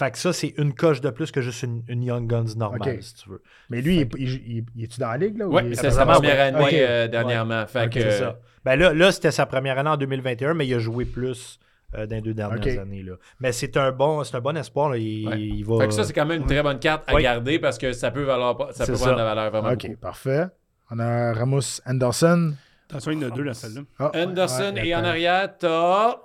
Fait 0.06 0.12
que 0.12 0.18
ça, 0.18 0.34
c'est 0.34 0.54
une 0.58 0.74
coche 0.74 1.00
de 1.00 1.10
plus 1.12 1.30
que 1.32 1.42
juste 1.42 1.62
une, 1.62 1.84
une 1.88 2.02
Young 2.04 2.26
Guns 2.28 2.56
normale, 2.58 3.04
si 3.04 3.14
tu 3.14 3.30
veux. 3.30 3.42
Mais 3.70 3.82
lui, 3.82 3.98
il, 4.02 4.10
il- 4.18 4.30
il- 4.58 4.66
il 4.76 4.84
est-tu 4.86 5.00
dans 5.00 5.10
la 5.12 5.18
ligue, 5.18 5.38
là? 5.38 5.48
ou 5.48 5.54
Ouais, 5.54 5.76
c'est 5.76 5.92
sa 5.92 6.06
première 6.08 6.40
année 6.56 6.80
euh, 6.82 7.08
dernièrement. 7.08 7.68
Fait 7.68 7.88
que, 7.92 8.00
C'est 8.02 8.12
ça. 8.20 8.40
Ben 8.66 8.76
là, 8.78 8.94
là 8.94 9.12
c'était 9.12 9.30
sa 9.32 9.46
première 9.46 9.78
année 9.78 9.90
en 9.92 9.98
2021, 9.98 10.56
mais 10.56 10.66
il 10.68 10.74
a 10.74 10.80
joué 10.80 11.06
plus 11.06 11.60
euh, 11.96 12.08
dans 12.08 12.16
les 12.16 12.22
deux 12.22 12.34
dernières 12.34 12.80
années. 12.80 13.04
Là. 13.04 13.14
Mais 13.40 13.52
c'est 13.52 13.78
un 13.78 13.92
bon, 13.92 14.24
c'est 14.24 14.36
un 14.36 14.42
bon 14.42 14.56
espoir. 14.58 14.90
là. 14.90 14.98
Il, 14.98 15.28
Ouais. 15.28 15.40
il 15.40 15.64
va. 15.66 15.78
Fait 15.82 15.88
que 15.88 15.94
ça, 15.94 16.04
c'est 16.04 16.14
quand 16.14 16.26
même 16.26 16.42
une 16.42 16.48
très 16.48 16.64
bonne 16.64 16.80
carte 16.80 17.04
à 17.08 17.14
Oui. 17.16 17.22
garder 17.24 17.60
parce 17.60 17.78
que 17.78 17.92
ça 17.94 18.10
peut 18.12 18.24
valoir 18.24 18.58
pas- 18.58 18.72
ça 18.74 18.86
peut 18.88 18.96
ça. 18.96 19.06
prendre 19.06 19.18
de 19.20 19.24
la 19.24 19.36
valeur 19.36 19.52
vraiment 19.52 19.74
Ok, 19.74 19.86
beaucoup. 19.88 19.98
parfait. 20.00 20.46
On 20.90 20.98
a 21.00 21.34
Ramos 21.34 21.80
Anderson. 21.86 22.54
Attention, 22.90 23.12
il 23.12 23.22
y 23.22 23.26
en 23.26 23.28
a 23.28 23.32
deux 23.36 23.44
dans 23.46 23.54
celle-là. 23.54 23.82
Ah, 24.00 24.12
Anderson 24.16 24.74
ouais, 24.76 24.88
et 24.88 24.96
en 24.96 25.04
arrière, 25.04 25.58
t'as. 25.58 26.16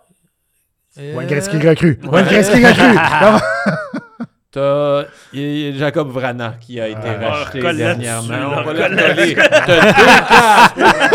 Wayne 0.99 1.27
Gretzky 1.29 1.59
recrue. 1.59 1.99
Wayne 2.05 2.27
Gretzky 2.27 2.65
recrue. 2.65 2.97
T'as 4.53 5.05
il 5.35 5.41
y 5.59 5.69
a 5.69 5.79
Jacob 5.79 6.09
Vrana 6.09 6.55
qui 6.61 6.81
a 6.81 6.89
été 6.89 6.99
Ah, 7.05 7.29
racheté 7.31 7.61
colle 7.61 7.77
dernièrement. 7.77 8.53
On 8.57 8.63
va 8.63 8.73
le 8.73 8.79
colle 8.79 8.97
coller. 8.97 9.35
T'as 9.35 9.67
deux 10.75 10.83
cartes. 10.83 11.07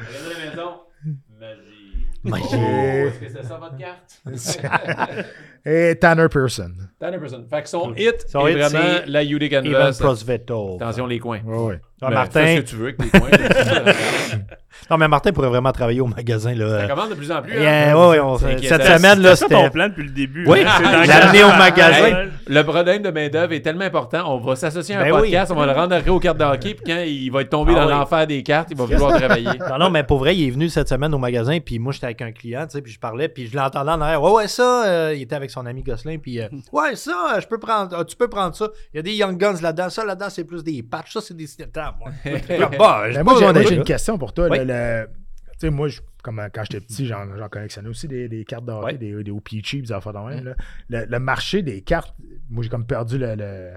Regardez 0.00 0.34
la 0.34 0.50
maison. 0.50 0.70
Magie. 1.38 2.08
Magie. 2.24 2.46
Oh, 2.54 3.06
Est-ce 3.06 3.18
que 3.20 3.28
c'est 3.28 3.46
ça 3.46 3.58
votre 3.58 3.76
carte? 3.76 4.20
Et 5.66 5.94
Tanner 6.00 6.26
Pearson. 6.28 6.72
Tanner 6.98 7.18
Person. 7.18 7.44
Fait 7.48 7.62
que 7.62 7.68
son 7.68 7.94
hit 7.94 8.24
Son 8.28 8.46
est 8.46 8.52
hit, 8.54 8.58
vraiment 8.58 8.80
c'est 9.04 9.06
la 9.06 9.22
UD 9.24 9.42
Ivan 9.42 9.62
Canvas. 9.62 9.96
Prosvetov. 10.00 10.76
Attention 10.82 11.06
les 11.06 11.18
coins. 11.18 11.42
Ouais, 11.44 11.58
ouais. 11.58 11.80
Ah, 12.02 12.06
Ben, 12.08 12.14
Martin. 12.14 12.40
Fais 12.44 12.56
ce 12.56 12.60
que 12.62 12.66
tu 12.66 12.76
veux 12.76 12.84
avec 12.86 12.96
tes 12.96 13.10
coins. 13.10 13.30
Non, 14.90 14.96
mais 14.96 15.08
Martin 15.08 15.32
pourrait 15.32 15.48
vraiment 15.48 15.72
travailler 15.72 16.00
au 16.00 16.06
magasin. 16.06 16.54
Là. 16.54 16.80
Ça 16.80 16.86
commence 16.88 17.10
de 17.10 17.14
plus 17.14 17.30
en 17.32 17.42
plus. 17.42 17.52
Hein. 17.58 17.62
euh, 17.62 17.94
ouais, 17.94 18.08
ouais, 18.10 18.20
on- 18.20 18.38
cette 18.38 18.82
semaine, 18.84 19.20
là, 19.20 19.36
C'est 19.36 19.44
ça 19.44 19.48
ton 19.48 19.56
c'était. 19.58 19.70
plan 19.70 19.88
depuis 19.88 20.04
le 20.04 20.10
début. 20.10 20.44
Oui, 20.46 20.60
hein? 20.66 21.04
L'amener 21.06 21.44
au 21.44 21.48
magasin. 21.48 22.28
Le 22.46 22.62
problème 22.62 23.02
de 23.02 23.10
main-d'œuvre 23.10 23.52
est 23.52 23.60
tellement 23.60 23.84
important. 23.84 24.22
On 24.34 24.38
va 24.38 24.56
s'associer 24.56 24.94
à 24.96 25.00
un 25.00 25.04
Ben 25.04 25.12
oui. 25.14 25.20
podcast, 25.20 25.52
on 25.52 25.56
va 25.56 25.66
le 25.66 25.72
rendre 25.72 25.96
aux 26.08 26.18
cartes 26.20 26.38
de 26.38 26.44
hockey, 26.44 26.74
puis 26.74 26.84
quand 26.86 27.02
il 27.06 27.30
va 27.30 27.42
être 27.42 27.50
tombé 27.50 27.72
Ah 27.76 27.80
dans 27.80 27.86
oui. 27.86 27.92
l'enfer 27.92 28.26
des 28.26 28.42
cartes, 28.42 28.68
il 28.70 28.76
va 28.76 28.84
vouloir 28.84 29.16
travailler. 29.16 29.48
Non, 29.70 29.78
non, 29.78 29.90
mais 29.90 30.02
pour 30.02 30.18
vrai, 30.18 30.36
il 30.36 30.48
est 30.48 30.50
venu 30.50 30.68
cette 30.68 30.88
semaine 30.88 31.14
au 31.14 31.18
magasin, 31.18 31.58
puis 31.60 31.78
moi, 31.78 31.92
j'étais 31.92 32.06
avec 32.06 32.22
un 32.22 32.32
client, 32.32 32.64
tu 32.66 32.72
sais, 32.72 32.82
puis 32.82 32.92
je 32.92 32.98
parlais, 32.98 33.28
puis 33.28 33.46
je 33.46 33.56
l'entendais 33.56 33.90
en 33.92 34.00
arrière. 34.00 34.20
Ouais, 34.22 34.30
ouais, 34.32 34.48
ça, 34.48 34.84
euh, 34.86 35.12
il 35.14 35.22
était 35.22 35.36
avec 35.36 35.50
son 35.50 35.64
ami 35.66 35.82
Gosselin, 35.82 36.18
puis 36.18 36.40
euh, 36.40 36.48
ouais, 36.72 36.96
ça, 36.96 37.38
je 37.40 37.46
peux 37.46 37.58
prendre, 37.58 37.96
ah, 37.98 38.04
tu 38.04 38.16
peux 38.16 38.28
prendre 38.28 38.54
ça. 38.54 38.68
Il 38.92 38.96
y 38.96 39.00
a 39.00 39.02
des 39.02 39.12
Young 39.14 39.36
Guns 39.36 39.60
là-dedans, 39.62 39.88
ça, 39.90 40.04
là-dedans, 40.04 40.26
c'est 40.30 40.44
plus 40.44 40.64
des 40.64 40.82
patchs, 40.82 41.12
ça, 41.12 41.20
c'est 41.20 41.36
des 41.36 41.46
Cinétams. 41.46 41.94
moi. 42.00 42.10
Comme, 42.24 42.32
bah, 42.78 43.02
j'ai 43.10 43.18
Mais 43.18 43.24
pas 43.24 43.38
moi, 43.38 43.52
j'ai, 43.68 43.74
une 43.74 43.84
question 43.84 44.18
pour 44.18 44.32
toi. 44.32 44.48
Le- 44.70 45.06
Tu 45.52 45.66
sais, 45.66 45.70
moi, 45.70 45.88
je- 45.88 46.00
comme 46.22 46.38
euh, 46.38 46.48
quand 46.52 46.62
j'étais 46.64 46.80
petit, 46.84 47.06
j'en, 47.06 47.36
j'en 47.36 47.48
collectionnais 47.48 47.88
aussi 47.88 48.08
des, 48.08 48.28
des 48.28 48.44
cartes 48.44 48.64
de 48.64 48.72
hockey, 48.72 48.84
Ouais. 48.92 48.98
des, 48.98 49.22
des 49.24 49.30
OP 49.30 49.48
Cheap, 49.62 49.86
des 49.86 49.92
affaires 49.92 50.12
de 50.14 50.18
même. 50.18 50.44
là. 50.44 50.54
Le, 50.88 51.04
le 51.06 51.18
marché 51.18 51.62
des 51.62 51.82
cartes, 51.82 52.14
moi, 52.48 52.62
j'ai 52.62 52.70
comme 52.70 52.86
perdu 52.86 53.18
le, 53.18 53.34
le, 53.34 53.72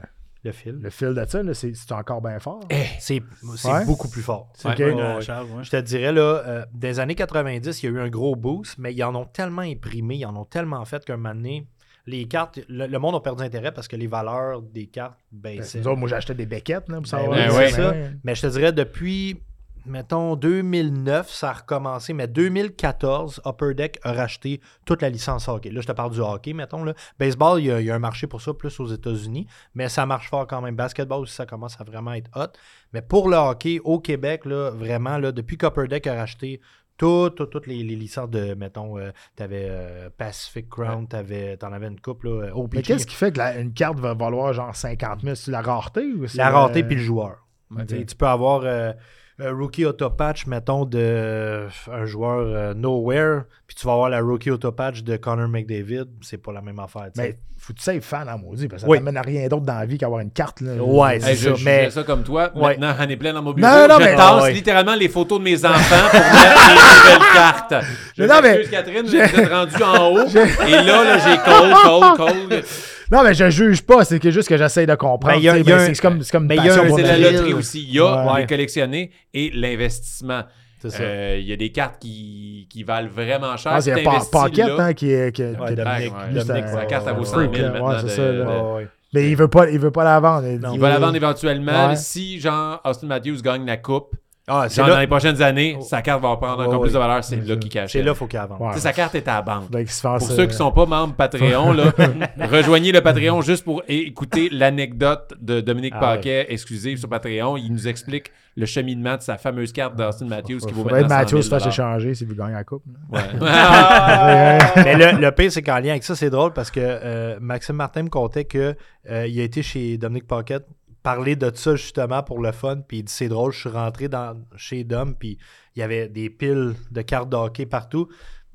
Le 0.46 0.52
fil. 0.54 0.80
le 0.82 0.90
fil 0.90 1.14
de 1.14 1.26
ça. 1.26 1.44
Là, 1.44 1.54
c'est, 1.54 1.74
c'est 1.76 1.92
encore 1.92 2.22
bien 2.22 2.40
fort. 2.40 2.62
C'est 3.00 3.22
c'est 3.58 3.70
Ouais. 3.72 3.86
beaucoup 3.86 4.08
plus 4.10 4.22
fort. 4.22 4.52
Ouais. 4.64 4.76
Charles, 5.22 5.48
ouais. 5.52 5.64
Je 5.64 5.70
te 5.72 5.82
dirais, 5.82 6.12
là, 6.14 6.22
euh, 6.22 6.66
dans 6.74 6.88
les 6.88 7.00
années 7.02 7.16
90, 7.16 7.84
il 7.84 7.86
y 7.86 7.90
a 7.90 7.92
eu 7.92 8.00
un 8.00 8.10
gros 8.10 8.36
boost, 8.38 8.78
mais 8.78 8.94
ils 8.94 9.04
en 9.04 9.14
ont 9.16 9.26
tellement 9.26 9.62
imprimé, 9.64 10.16
ils 10.16 10.26
en 10.26 10.36
ont 10.38 10.46
tellement 10.46 10.84
fait 10.86 11.04
qu'un 11.04 11.18
moment 11.18 11.36
donné, 11.36 11.68
les 12.06 12.26
cartes, 12.30 12.60
le, 12.70 12.88
le 12.88 13.00
monde 13.00 13.16
a 13.16 13.20
perdu 13.22 13.44
intérêt 13.44 13.72
parce 13.74 13.88
que 13.88 13.96
les 13.96 14.08
valeurs 14.08 14.62
des 14.62 14.88
cartes 14.88 15.18
Ben, 15.32 15.58
baissaient. 15.58 15.80
nous 15.80 15.88
autres, 15.88 15.98
moi, 16.00 16.14
acheté 16.14 16.34
des 16.34 16.46
becquettes 16.46 16.88
là, 16.90 16.96
pour 16.96 17.04
Ben 17.04 17.08
savoir. 17.08 17.38
Ben 17.38 17.70
ça. 17.70 17.92
ouais. 17.92 18.12
Mais 18.26 18.36
je 18.36 18.42
te 18.42 18.48
dirais, 18.48 18.72
depuis, 18.74 19.42
mettons, 19.86 20.36
2009, 20.36 21.30
ça 21.30 21.50
a 21.50 21.54
recommencé. 21.54 22.14
Mais 22.14 22.28
2014, 22.28 23.42
Upper 23.46 23.74
Deck 23.74 24.00
a 24.04 24.14
racheté 24.14 24.62
toute 24.86 25.02
la 25.02 25.10
licence 25.10 25.48
hockey. 25.48 25.70
Là, 25.70 25.82
je 25.82 25.88
te 25.88 25.92
parle 25.92 26.12
du 26.12 26.20
hockey, 26.20 26.54
mettons. 26.54 26.84
Là. 26.84 26.94
Baseball, 27.20 27.60
il 27.62 27.66
y, 27.68 27.72
a, 27.72 27.80
il 27.80 27.86
y 27.86 27.92
a 27.92 27.96
un 27.96 28.00
marché 28.00 28.28
pour 28.28 28.42
ça, 28.42 28.54
plus 28.54 28.80
aux 28.80 28.88
États-Unis. 28.88 29.48
Mais 29.76 29.90
ça 29.90 30.06
marche 30.06 30.30
fort 30.30 30.48
quand 30.48 30.62
même. 30.62 30.76
Basketball 30.76 31.20
aussi, 31.22 31.36
ça 31.36 31.46
commence 31.46 31.80
à 31.80 31.84
vraiment 31.84 32.14
être 32.14 32.30
hot. 32.36 32.52
Mais 32.94 33.02
pour 33.02 33.30
le 33.30 33.38
hockey, 33.38 33.80
au 33.84 34.00
Québec, 34.00 34.46
là, 34.46 34.72
vraiment, 34.72 35.18
là, 35.18 35.32
depuis 35.32 35.58
qu'Upper 35.58 35.88
Deck 35.88 36.08
a 36.08 36.16
racheté 36.16 36.62
Toutes, 36.96 37.36
toutes, 37.36 37.50
toutes 37.50 37.66
les, 37.68 37.82
les 37.84 37.96
licences 37.96 38.30
de, 38.30 38.54
mettons, 38.54 39.00
euh, 39.00 39.10
t'avais 39.36 39.66
euh, 39.68 40.10
Pacific 40.16 40.70
Crown, 40.70 41.08
t'avais, 41.08 41.58
t'en 41.58 41.74
avais 41.74 41.88
une 41.88 42.00
couple, 42.00 42.30
là, 42.30 42.46
euh, 42.50 42.52
OPG. 42.54 42.76
Mais 42.76 42.82
qu'est-ce 42.84 43.08
qui 43.08 43.16
fait 43.16 43.32
que 43.32 43.40
la- 43.40 43.58
une 43.58 43.74
carte 43.74 44.00
va 44.00 44.14
valoir 44.14 44.54
genre 44.54 44.76
50 44.76 45.22
000 45.22 45.34
C'est 45.34 45.50
la 45.50 45.62
rareté 45.62 46.06
ou 46.14 46.28
c'est 46.28 46.38
La 46.38 46.52
rareté 46.52 46.84
euh, 46.84 46.88
puis 46.88 46.96
le 46.98 47.02
joueur. 47.02 47.48
Ok. 47.76 48.06
Tu 48.06 48.16
peux 48.16 48.28
avoir 48.28 48.62
euh, 48.64 48.94
rookie 49.40 49.86
auto 49.86 50.10
patch, 50.12 50.46
mettons, 50.46 50.86
de 50.86 51.00
euh, 51.02 51.68
un 51.92 52.06
joueur 52.06 52.40
euh, 52.46 52.74
nowhere, 52.74 53.42
puis 53.68 53.76
tu 53.76 53.86
vas 53.88 53.94
avoir 53.94 54.10
la 54.10 54.22
rookie 54.22 54.52
auto 54.52 54.72
patch 54.72 55.02
de 55.04 55.18
Connor 55.18 55.48
McDavid. 55.48 56.06
C'est 56.22 56.38
pas 56.38 56.52
la 56.54 56.62
même 56.62 56.80
affaire. 56.80 57.08
tu 57.14 57.20
sais. 57.22 57.28
Mais 57.30 57.38
faut 57.58 57.74
que 57.74 57.78
tu 57.80 57.84
sais 57.86 58.00
fan 58.02 58.28
en 58.30 58.38
maudit, 58.38 58.68
parce 58.68 58.84
que 58.84 58.90
ça 58.90 58.96
t'amène 58.96 59.16
à 59.18 59.22
rien 59.22 59.48
d'autre 59.48 59.66
dans 59.66 59.80
la 59.80 59.86
vie 59.86 59.98
qu'avoir 59.98 60.20
une 60.20 60.32
carte. 60.32 60.62
Là. 60.62 60.74
Ouais, 60.84 61.16
Hey, 61.16 61.22
c'est 61.22 61.36
je, 61.36 61.50
ça. 61.50 61.56
je 61.56 61.66
mais 61.66 61.84
fais 61.86 61.90
ça 61.92 62.04
comme 62.04 62.24
toi. 62.24 62.52
Ouais. 62.56 62.78
Maintenant, 62.78 62.94
j'en 63.00 63.10
ai 63.10 63.16
plein 63.18 63.34
dans 63.34 63.42
mon 63.42 63.52
Non, 63.52 63.56
bureau. 63.56 63.88
non, 63.88 63.96
je 64.00 64.04
mais- 64.04 64.16
tasse 64.16 64.20
Ah 64.20 64.42
ouais. 64.44 64.54
littéralement 64.54 64.96
les 64.96 65.10
photos 65.10 65.40
de 65.40 65.44
mes 65.46 65.66
enfants 65.66 66.10
pour 66.12 66.20
mettre 66.20 66.70
les 66.70 66.76
nouvelles 67.16 67.34
cartes. 67.34 67.74
Je 68.18 68.24
Non, 68.26 68.36
mais- 68.44 68.64
Catherine, 68.70 69.06
vous 69.06 69.16
êtes 69.16 69.50
rendu 69.50 69.82
en 69.84 70.10
haut. 70.12 70.28
Et 70.68 70.72
là, 70.72 71.04
là 71.04 71.18
j'ai 71.18 71.38
Cole, 71.38 71.74
Cole, 71.84 72.18
Cole. 72.50 72.64
Non, 73.12 73.24
mais 73.24 73.34
je 73.34 73.50
juge 73.50 73.82
pas, 73.82 74.04
c'est 74.06 74.22
juste 74.32 74.48
que 74.50 74.58
j'essaie 74.58 74.86
de 74.86 74.96
comprendre. 74.96 75.38
Il 75.38 75.44
y 75.44 75.50
a- 75.50 75.58
il 75.58 75.68
y 75.68 75.72
a 75.72 75.80
c'est 75.80 76.00
comme, 76.02 76.22
c'est 76.22 76.32
comme 76.32 76.48
mais 76.48 76.56
il 76.56 76.66
y 76.66 76.70
a 76.70 76.76
passion 76.76 76.96
C'est 76.96 77.04
la 77.04 77.18
loterie 77.18 77.54
aussi. 77.54 77.84
Il 77.84 77.94
y 77.96 78.00
a 78.00 78.34
Ouais. 78.34 78.42
les 78.42 78.48
collectionnés 78.48 79.12
et 79.34 79.52
l'investissement. 79.54 80.44
c'est 80.82 80.90
ça. 80.90 81.04
Euh, 81.04 81.38
Il 81.40 81.48
y 81.48 81.54
a 81.54 81.56
des 81.56 81.72
cartes 81.72 81.96
qui, 82.00 82.68
qui 82.70 82.84
valent 82.84 83.08
vraiment 83.10 83.56
cher. 83.56 83.72
Ah, 83.76 83.82
t'investis 83.82 84.30
Pocket 84.30 84.68
là- 84.68 84.76
hein, 84.80 84.94
qui 84.94 85.12
est. 85.14 85.32
Qui, 85.34 85.44
Ouais, 85.44 85.52
qui 85.70 85.76
Dominique. 85.76 86.14
Ouais, 86.36 86.68
sa 86.74 86.86
carte, 86.86 87.06
elle 87.08 87.16
vaut 87.16 87.24
100 87.24 87.34
freak, 87.36 87.56
000 87.56 87.68
là. 87.68 87.72
maintenant. 87.72 88.04
De- 88.04 88.08
ça, 88.10 88.22
de-. 88.32 88.88
Mais 89.14 89.30
il 89.30 89.36
veut 89.38 89.48
pas, 89.48 89.70
il 89.70 89.80
veut 89.80 89.92
pas 89.92 90.04
la 90.04 90.20
vendre. 90.20 90.46
Il, 90.48 90.60
Il 90.74 90.80
va 90.80 90.90
la 90.90 91.00
vendre 91.00 91.16
éventuellement. 91.16 91.96
Si, 91.96 92.40
genre, 92.40 92.82
Austin 92.84 93.08
Matthews 93.08 93.42
gagne 93.42 93.66
la 93.66 93.78
coupe, 93.78 94.14
Ah, 94.46 94.66
c'est 94.68 94.76
genre, 94.76 94.88
là, 94.90 94.96
dans 94.96 95.00
les 95.00 95.08
prochaines 95.08 95.42
années, 95.42 95.78
sa 95.82 96.02
carte 96.02 96.22
va 96.22 96.36
prendre 96.36 96.60
Ouais, 96.60 96.68
encore 96.68 96.82
plus 96.82 96.92
de 96.92 96.98
valeur. 96.98 97.24
C'est 97.24 97.38
là 97.38 97.56
qu'il 97.56 97.70
cache. 97.70 97.94
c'est 97.94 98.04
là, 98.04 98.14
faut 98.14 98.28
qu'il 98.28 98.40
avance. 98.40 98.60
Ouais. 98.60 98.78
Sa 98.78 98.92
carte 98.92 99.16
est 99.16 99.26
à 99.30 99.36
la 99.36 99.42
banque. 99.42 99.70
Qu'il 99.72 99.86
Pour 100.02 100.22
ceux 100.22 100.46
qui 100.48 100.54
euh, 100.54 100.58
sont 100.58 100.72
pas 100.74 100.86
membres 100.86 101.16
Patreon, 101.16 101.72
là, 101.72 101.94
rejoignez 102.52 102.92
le 102.92 103.00
Patreon 103.00 103.42
juste 103.42 103.64
pour 103.64 103.84
écouter 103.88 104.50
l'anecdote 104.52 105.34
de 105.40 105.62
Dominique 105.62 105.94
Ah 105.96 106.02
Paquet, 106.02 106.48
exclusive 106.50 106.98
sur 106.98 107.08
Patreon. 107.08 107.56
Il 107.56 107.72
nous 107.72 107.88
explique 107.88 108.32
le 108.58 108.66
cheminement 108.66 109.16
de 109.16 109.22
sa 109.22 109.38
fameuse 109.38 109.72
carte 109.72 109.96
d'Austin 109.96 110.26
Matthews 110.26 110.60
qui 110.60 110.74
vaut 110.74 110.84
maintenant 110.84 111.08
100 111.08 111.16
Matthews 111.16 111.30
000 111.30 111.42
se 111.44 111.50
fasse 111.50 111.66
échanger 111.66 112.14
s'il 112.14 112.28
veut 112.28 112.36
gagner 112.36 112.54
la 112.54 112.64
coupe. 112.66 112.84
Ouais. 113.14 114.58
Mais 114.84 114.96
le, 114.96 115.20
le 115.22 115.32
pire, 115.32 115.52
c'est 115.52 115.62
qu'en 115.62 115.80
lien 115.80 115.92
avec 115.92 116.04
ça, 116.04 116.16
c'est 116.16 116.30
drôle 116.30 116.52
parce 116.54 116.70
que 116.70 116.80
euh, 116.82 117.38
Maxime 117.40 117.76
Martin 117.78 118.04
me 118.04 118.10
contait 118.10 118.46
que 118.46 118.76
euh, 119.10 119.28
il 119.28 119.40
a 119.40 119.44
été 119.44 119.64
chez 119.64 119.98
Dominic 119.98 120.28
Pocket 120.28 120.66
parler 121.04 121.36
de 121.36 121.52
ça 121.54 121.76
justement 121.76 122.24
pour 122.24 122.42
le 122.42 122.52
fun. 122.52 122.78
Puis 122.88 123.00
il 123.00 123.04
dit 123.04 123.14
c'est 123.14 123.28
drôle, 123.28 123.52
je 123.52 123.60
suis 123.60 123.70
rentré 123.70 124.08
dans, 124.08 124.42
chez 124.56 124.84
Dom, 124.84 125.16
puis 125.16 125.38
il 125.76 125.80
y 125.80 125.84
avait 125.84 126.08
des 126.10 126.30
piles 126.30 126.74
de 126.92 127.02
cartes 127.02 127.30
de 127.30 127.36
hockey 127.36 127.66
partout. 127.66 128.08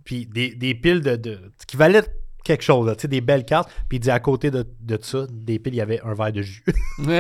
Puis 0.05 0.27
des, 0.27 0.75
piles 0.75 1.03
de, 1.03 1.17
de- 1.17 1.53
qui 1.67 1.77
valaient 1.77 2.03
quelque 2.49 2.63
chose, 2.65 2.87
là, 2.87 2.97
tu 2.97 3.03
sais, 3.03 3.09
des 3.09 3.21
belles 3.21 3.45
cartes. 3.45 3.71
Puis 3.89 3.99
il 3.99 4.01
dit 4.01 4.11
à 4.11 4.19
côté 4.21 4.51
de, 4.51 4.67
de 4.81 4.99
ça, 5.01 5.27
des 5.31 5.59
piles, 5.59 5.75
il 5.75 5.79
y 5.79 5.81
avait 5.81 6.01
un 6.03 6.15
verre 6.15 6.33
de 6.33 6.43
jus. 6.43 6.65
il, 6.99 7.07
dit, 7.07 7.13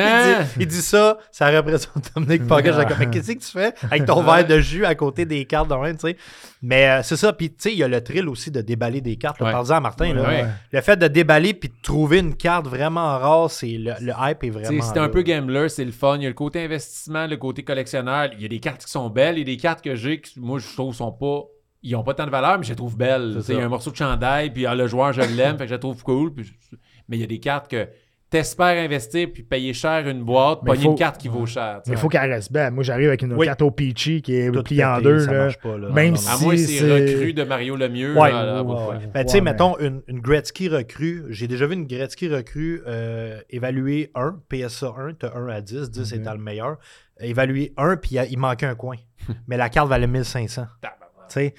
il 0.60 0.66
dit 0.66 0.82
ça, 0.82 1.18
ça 1.30 1.50
représente 1.50 2.10
Dominic 2.14 2.46
Pocket. 2.46 2.74
Comme, 2.74 2.98
mais 2.98 3.10
qu'est-ce 3.10 3.32
que 3.32 3.38
tu 3.38 3.50
fais 3.50 3.74
avec 3.82 4.06
ton 4.06 4.22
verre 4.22 4.46
de 4.46 4.58
jus 4.58 4.84
à 4.84 4.94
côté 4.94 5.26
des 5.26 5.44
cartes 5.44 5.68
de 5.68 5.74
même, 5.74 5.96
tu 5.96 6.08
sais? 6.08 6.16
Mais 6.62 6.88
euh, 6.88 7.02
c'est 7.02 7.16
ça. 7.16 7.32
Puis, 7.32 7.50
tu 7.50 7.56
sais, 7.58 7.72
il 7.72 7.78
y 7.78 7.84
a 7.84 7.88
le 7.88 8.02
thrill 8.02 8.28
aussi 8.28 8.50
de 8.50 8.60
déballer 8.60 9.00
des 9.00 9.16
cartes. 9.16 9.40
Ouais. 9.40 9.52
À 9.52 9.80
Martin. 9.80 10.14
là. 10.14 10.22
Ouais. 10.22 10.46
Le 10.72 10.80
fait 10.80 10.96
de 10.96 11.06
déballer 11.08 11.52
puis 11.52 11.68
de 11.68 11.74
trouver 11.82 12.18
une 12.18 12.34
carte 12.34 12.66
vraiment 12.66 13.18
rare, 13.18 13.50
c'est 13.50 13.66
le, 13.66 13.92
le 14.00 14.12
hype 14.18 14.44
est 14.44 14.50
vraiment. 14.50 14.92
T'es 14.92 14.98
un 14.98 15.08
peu 15.08 15.22
gambler, 15.22 15.68
c'est 15.68 15.84
le 15.84 15.92
fun. 15.92 16.16
Il 16.16 16.22
y 16.22 16.26
a 16.26 16.30
le 16.30 16.34
côté 16.34 16.64
investissement, 16.64 17.26
le 17.26 17.36
côté 17.36 17.62
collectionneur. 17.62 18.30
Il 18.34 18.42
y 18.42 18.44
a 18.46 18.48
des 18.48 18.60
cartes 18.60 18.84
qui 18.84 18.90
sont 18.90 19.10
belles 19.10 19.38
et 19.38 19.44
des 19.44 19.56
cartes 19.56 19.82
que 19.82 19.94
j'ai 19.94 20.20
qui, 20.20 20.40
moi, 20.40 20.58
je 20.58 20.72
trouve, 20.74 20.94
sont 20.94 21.12
pas. 21.12 21.42
Ils 21.82 21.94
ont 21.96 22.02
pas 22.02 22.14
tant 22.14 22.26
de 22.26 22.30
valeur, 22.30 22.58
mais 22.58 22.64
je 22.64 22.70
les 22.70 22.76
trouve 22.76 22.96
belles. 22.96 23.40
Il 23.48 23.54
y 23.54 23.60
a 23.60 23.64
un 23.64 23.68
morceau 23.68 23.90
de 23.90 23.96
chandail, 23.96 24.50
puis 24.52 24.66
ah, 24.66 24.74
le 24.74 24.86
joueur, 24.88 25.12
je 25.12 25.20
l'aime, 25.22 25.56
fait 25.58 25.64
que 25.64 25.68
je 25.68 25.74
la 25.74 25.78
trouve 25.78 26.02
cool. 26.02 26.34
puis 26.34 26.44
je- 26.44 26.76
Mais 27.08 27.16
il 27.16 27.20
y 27.20 27.24
a 27.24 27.26
des 27.28 27.38
cartes 27.40 27.70
que 27.70 27.88
t'espères 28.30 28.76
investir, 28.84 29.28
puis 29.32 29.42
payer 29.42 29.72
cher 29.72 30.06
une 30.06 30.22
boîte, 30.22 30.58
pogner 30.62 30.82
faut- 30.82 30.90
une 30.90 30.98
carte 30.98 31.16
qui 31.18 31.28
vaut 31.28 31.46
cher. 31.46 31.80
Mais 31.86 31.92
il 31.94 31.98
faut 31.98 32.08
qu'elle 32.10 32.30
reste 32.30 32.52
belle. 32.52 32.72
Moi, 32.72 32.82
j'arrive 32.84 33.08
avec 33.08 33.22
une 33.22 33.32
Oui. 33.32 33.46
carte 33.46 33.62
au 33.62 33.70
Peachy 33.70 34.20
qui 34.20 34.34
est 34.34 34.50
Tout 34.50 34.62
pliée 34.64 34.84
en 34.84 35.00
deux. 35.00 35.20
ça 35.20 35.32
là. 35.32 35.38
marche 35.44 35.58
pas, 35.58 35.78
là. 35.78 35.88
Même 35.88 36.12
Non, 36.14 36.20
non, 36.20 36.28
À 36.28 36.36
si 36.36 36.46
que 36.48 36.56
c'est 36.58 36.66
c'est- 36.78 36.92
recru 37.14 37.32
de 37.32 37.44
Mario 37.44 37.76
Lemieux. 37.76 38.18
Ouais, 38.18 38.30
là, 38.32 38.44
là, 38.44 38.62
ouais, 38.62 38.66
vaut- 38.66 38.90
ouais. 38.90 38.96
Ben, 39.14 39.24
tu 39.24 39.28
sais, 39.30 39.36
Ouais, 39.36 39.40
mais- 39.40 39.52
mettons, 39.52 39.78
une, 39.78 40.02
une 40.08 40.20
Gretzky 40.20 40.68
recrue. 40.68 41.24
J'ai 41.30 41.46
déjà 41.48 41.66
vu 41.66 41.72
une 41.74 41.86
Gretzky 41.86 42.28
recrue 42.28 42.82
euh, 42.86 43.40
évaluer 43.48 44.10
1, 44.14 44.36
PSA 44.50 44.92
1, 44.98 45.14
t'as 45.14 45.34
1 45.34 45.48
à 45.48 45.60
10, 45.62 45.90
10 45.90 46.12
Mhm. 46.12 46.20
étant 46.20 46.32
le 46.32 46.40
meilleur. 46.40 46.76
Évaluer 47.20 47.72
1, 47.78 47.96
puis 47.96 48.16
il 48.30 48.38
manquait 48.38 48.66
un 48.66 48.74
coin. 48.74 48.96
Mais 49.48 49.56
la 49.56 49.70
carte 49.70 49.88
valait 49.88 50.06
1500. 50.06 50.66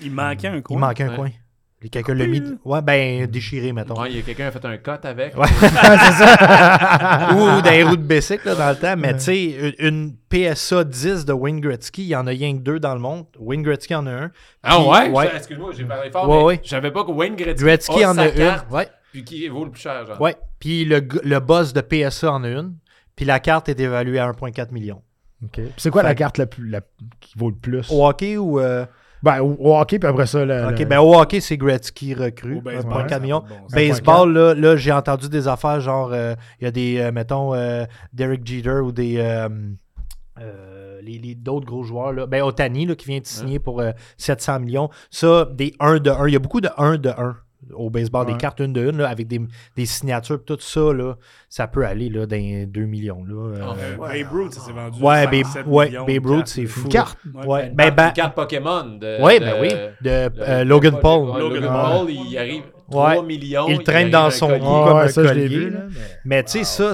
Il 0.02 0.12
manquait 0.12 0.48
un 0.48 0.62
coin. 0.62 0.78
il 0.78 0.80
manquait 0.80 1.04
un 1.04 1.10
Ouais. 1.10 1.16
coin. 1.16 1.30
Quelqu'un 1.92 2.14
l'a 2.14 2.28
mis. 2.28 2.42
Ouais, 2.66 2.82
ben, 2.82 3.26
déchiré, 3.28 3.72
mettons. 3.72 3.98
Ouais, 4.02 4.10
il 4.12 4.18
y 4.18 4.20
a 4.20 4.22
quelqu'un 4.24 4.52
qui 4.52 4.58
a 4.58 4.60
fait 4.60 4.68
un 4.68 4.78
cut 4.78 5.08
avec. 5.08 5.38
Ouais. 5.38 5.48
ou, 7.36 7.58
ou 7.58 7.62
des 7.62 7.84
roues 7.84 7.96
de 7.96 8.02
bicycle 8.04 8.48
là, 8.50 8.56
dans 8.56 8.70
le 8.72 8.76
temps. 8.76 8.96
Mais 8.98 9.14
tu 9.14 9.20
sais, 9.22 9.76
une, 9.80 10.14
PSA 10.30 10.84
10 10.84 11.26
de 11.26 11.32
Wayne 11.34 11.60
Gretzky, 11.62 12.04
il 12.04 12.08
y 12.10 12.16
en 12.18 12.28
a 12.28 12.32
rien 12.32 12.54
que 12.58 12.62
deux 12.62 12.80
dans 12.82 12.94
le 12.94 13.00
monde. 13.00 13.26
Wayne 13.40 13.64
Gretzky 13.64 13.96
en 13.96 14.06
a 14.08 14.12
un. 14.12 14.32
Ah 14.62 14.76
Puis- 14.78 14.88
ouais? 14.90 15.10
ouais. 15.10 15.36
Excuse-moi, 15.38 15.72
j'ai 15.76 15.86
parlé 15.86 16.12
fort, 16.12 16.28
Ouais, 16.46 16.56
mais 16.56 16.62
je 16.64 16.70
savais 16.70 16.92
pas 16.92 17.04
que 17.06 17.12
Wayne 17.12 17.36
Gretzky, 17.38 17.64
Gretzky 17.64 18.04
a 18.04 18.12
en 18.12 18.18
a 18.18 18.28
carte, 18.30 18.66
une. 18.70 18.76
Ouais. 18.76 18.88
puis 19.14 19.24
qui 19.24 19.48
vaut 19.48 19.64
le 19.66 19.72
plus 19.72 19.82
cher, 19.82 20.06
genre. 20.06 20.20
Ouais. 20.20 20.36
Puis 20.60 20.84
le, 20.86 21.08
le 21.24 21.40
boss 21.40 21.72
de 21.74 21.80
PSA 21.82 22.32
en 22.34 22.44
a 22.44 22.50
une. 22.50 22.76
Puis 23.16 23.24
la 23.26 23.40
carte 23.40 23.70
est 23.70 23.80
évaluée 23.80 24.20
à 24.20 24.28
1,4 24.30 24.72
million. 24.74 25.02
OK. 25.44 25.62
C'est 25.78 25.90
quoi 25.90 26.04
la 26.04 26.16
carte 26.16 26.38
la 26.38 26.46
plus, 26.46 26.68
la- 26.70 26.82
qui 27.22 27.38
vaut 27.38 27.50
le 27.50 27.56
plus? 27.56 27.90
Au 27.90 28.06
hockey 28.06 28.36
ou. 28.38 28.60
euh, 28.60 28.86
Ben, 29.22 29.42
au, 29.42 29.76
hockey, 29.78 30.00
puis 30.00 30.08
après 30.10 30.26
ça, 30.28 30.46
le, 30.46 30.68
Ok, 30.70 30.80
le- 30.80 30.86
ben 30.86 31.00
au 31.00 31.14
hockey, 31.20 31.40
c'est 31.42 31.58
Gretzky 31.58 32.14
recrue. 32.14 32.58
Au 32.58 32.62
baseball, 32.62 33.04
1,4 33.06 33.10
ça 33.10 33.16
a 33.16 33.20
million. 33.20 33.42
pas 33.42 33.48
de 33.48 33.54
bon 33.54 33.60
sens. 33.68 33.72
Baseball, 33.74 34.34
là, 34.34 34.54
là 34.54 34.76
j'ai 34.78 34.92
entendu 34.92 35.28
des 35.30 35.48
affaires 35.48 35.82
genre, 35.82 36.12
euh, 36.14 36.36
il 36.62 36.64
y 36.64 36.68
a 36.68 36.72
des, 36.72 36.98
euh, 37.00 37.12
mettons, 37.12 37.54
euh, 37.54 37.86
Derek 38.14 38.46
Jeter 38.46 38.80
ou 38.84 38.92
des. 38.92 39.16
euh, 39.18 39.50
euh, 40.40 41.02
les, 41.02 41.18
les- 41.18 41.36
d'autres 41.36 41.66
gros 41.66 41.84
joueurs, 41.84 42.14
là. 42.14 42.26
Ben, 42.28 42.42
Otani, 42.44 42.86
là, 42.86 42.96
qui 42.96 43.08
vient 43.08 43.20
de 43.20 43.26
signer 43.26 43.60
pour 43.60 43.82
euh, 43.82 43.92
700 44.18 44.60
millions. 44.62 44.90
Ça, 45.10 45.48
des 45.54 45.74
1 45.80 46.00
de 46.00 46.10
1. 46.12 46.28
Il 46.28 46.34
y 46.34 46.36
a 46.36 46.40
beaucoup 46.40 46.62
de 46.62 46.70
1 46.78 46.98
de 46.98 47.10
1 47.10 47.36
au 47.74 47.90
baseball, 47.90 48.26
des 48.26 48.32
Ouais. 48.34 48.38
cartes 48.38 48.62
1 48.62 48.70
de 48.70 48.90
1, 48.90 48.98
là, 48.98 49.10
avec 49.10 49.28
des, 49.28 49.42
des 49.76 49.86
signatures, 49.86 50.44
tout 50.46 50.58
ça, 50.60 50.94
là, 50.94 51.16
ça 51.50 51.68
peut 51.68 51.86
aller 51.86 52.10
là, 52.10 52.26
dans 52.26 52.36
les 52.36 52.66
2 52.66 52.86
millions. 52.86 53.24
Là, 53.26 53.36
euh. 53.36 53.74
Euh, 53.78 53.98
Babe 54.24 54.32
Ruth, 54.32 54.54
ça 54.54 54.62
s'est 54.62 54.72
vendu. 54.72 55.02
Ouais, 55.04 55.24
5, 55.26 55.32
Babe, 55.32 55.46
7 55.46 55.66
ouais, 55.68 55.92
Babe 56.08 56.26
Ruth, 56.26 56.48
c'est 56.48 56.66
fou. 56.66 56.82
Une 56.86 56.90
carte? 56.90 57.18
Ouais, 57.46 57.68
Une 57.68 57.76
ben, 57.76 57.92
ben- 57.94 58.08
une 58.08 58.14
carte 58.14 58.36
Pokémon 58.36 58.84
de, 59.00 59.22
Ouais, 59.22 59.40
de- 59.40 59.46
ben 59.46 59.56
oui, 59.62 59.70
de 59.70 59.74
de- 60.02 60.32
euh, 60.42 60.64
de- 60.64 60.70
Logan 60.70 60.96
de- 60.96 61.00
Paul. 61.00 61.28
Logan 61.40 61.62
Logan 61.62 61.70
Paul, 61.72 62.10
il 62.10 62.38
arrive 62.38 62.64
Ouais. 62.92 63.14
3 63.16 63.24
millions. 63.24 63.68
Il 63.68 63.84
traîne 63.84 64.10
dans 64.10 64.30
son 64.32 64.50
lit. 64.52 64.60
Comme 64.60 64.98
ouais, 64.98 65.04
un 65.04 65.08
ça, 65.08 65.24
collier, 65.24 65.48
vu. 65.48 65.70
là. 65.70 65.80
là, 65.80 65.86
mais- 66.26 66.44
tu 66.44 66.64
sais, 66.64 66.94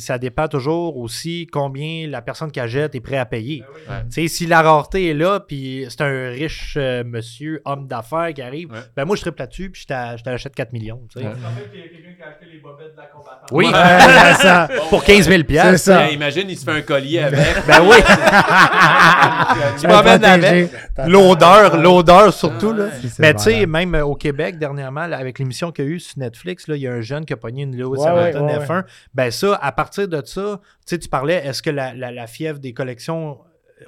ça 0.00 0.18
dépend 0.18 0.48
toujours 0.48 0.96
aussi 0.96 1.46
combien 1.52 2.06
la 2.08 2.22
personne 2.22 2.50
qui 2.50 2.60
achète 2.60 2.94
est 2.94 3.00
prêt 3.00 3.18
à 3.18 3.26
payer. 3.26 3.62
Sais, 4.10 4.28
si 4.28 4.46
la 4.46 4.62
rareté 4.62 5.10
est 5.10 5.14
là, 5.14 5.40
puis 5.40 5.86
c'est 5.88 6.00
un 6.02 6.30
riche 6.30 6.74
euh, 6.78 7.02
monsieur, 7.04 7.60
homme 7.64 7.86
d'affaires 7.86 8.32
qui 8.34 8.42
arrive, 8.42 8.70
Ouais. 8.72 8.78
ben 8.96 9.04
moi, 9.04 9.16
je 9.16 9.20
triple 9.22 9.40
là-dessus, 9.40 9.70
puis 9.70 9.82
je 9.82 9.86
t'a- 9.86 10.16
je 10.16 10.22
t'achète 10.22 10.54
4 10.54 10.72
millions. 10.72 11.00
tu 11.12 11.20
sais. 11.20 11.26
Ouais. 11.26 11.32
En 11.32 11.34
fait, 11.34 11.68
il 11.74 11.80
y 11.80 11.82
a 11.82 11.86
quelqu'un 11.88 12.12
qui 12.16 12.22
a 12.22 12.26
acheté 12.28 12.46
les 12.52 12.58
bobettes 12.60 12.92
de 12.92 12.96
la 12.96 13.06
combattante. 13.06 13.48
Oui, 13.52 13.66
Ouais, 13.66 14.34
ça. 14.34 14.68
pour 14.90 15.04
15 15.04 15.26
000 15.28 15.38
C'est 15.38 15.44
piastres. 15.44 15.78
ça. 15.78 15.98
Ben, 15.98 16.08
imagine, 16.14 16.44
il 16.48 16.56
se 16.58 16.64
fait 16.64 16.70
un 16.78 16.82
collier 16.82 17.20
avec. 17.20 17.38
Ben 17.66 17.80
oui, 17.82 17.96
tu 19.80 19.86
m'emmènes 19.86 20.24
avec. 20.24 20.70
L'odeur, 21.06 21.76
l'odeur 21.76 22.32
surtout. 22.32 22.72
là. 22.72 22.86
Mais 23.18 23.34
tu 23.34 23.42
sais, 23.42 23.66
même 23.66 23.94
au 23.94 24.14
Québec, 24.14 24.58
dernièrement, 24.58 25.06
là, 25.06 25.18
avec 25.34 25.38
l'émission 25.40 25.72
qu'il 25.72 25.84
y 25.84 25.88
a 25.88 25.90
eu 25.90 26.00
sur 26.00 26.18
Netflix, 26.18 26.68
là, 26.68 26.76
il 26.76 26.82
y 26.82 26.86
a 26.86 26.92
un 26.92 27.00
jeune 27.00 27.24
qui 27.24 27.32
a 27.32 27.36
pogné 27.36 27.62
une 27.64 27.76
Lewis 27.76 27.98
Ouais, 27.98 28.08
Hamilton 28.08 28.44
ouais, 28.46 28.58
ouais, 28.58 28.64
F1. 28.64 28.84
Ben 29.14 29.30
ça, 29.30 29.54
à 29.56 29.72
partir 29.72 30.06
de 30.08 30.22
ça, 30.24 30.60
tu 30.62 30.70
sais, 30.86 30.98
tu 30.98 31.08
parlais, 31.08 31.44
est-ce 31.44 31.60
que 31.62 31.70
la, 31.70 31.92
la- 31.94 32.12
la 32.12 32.26
fièvre 32.26 32.60
des 32.60 32.72
collections, 32.72 33.38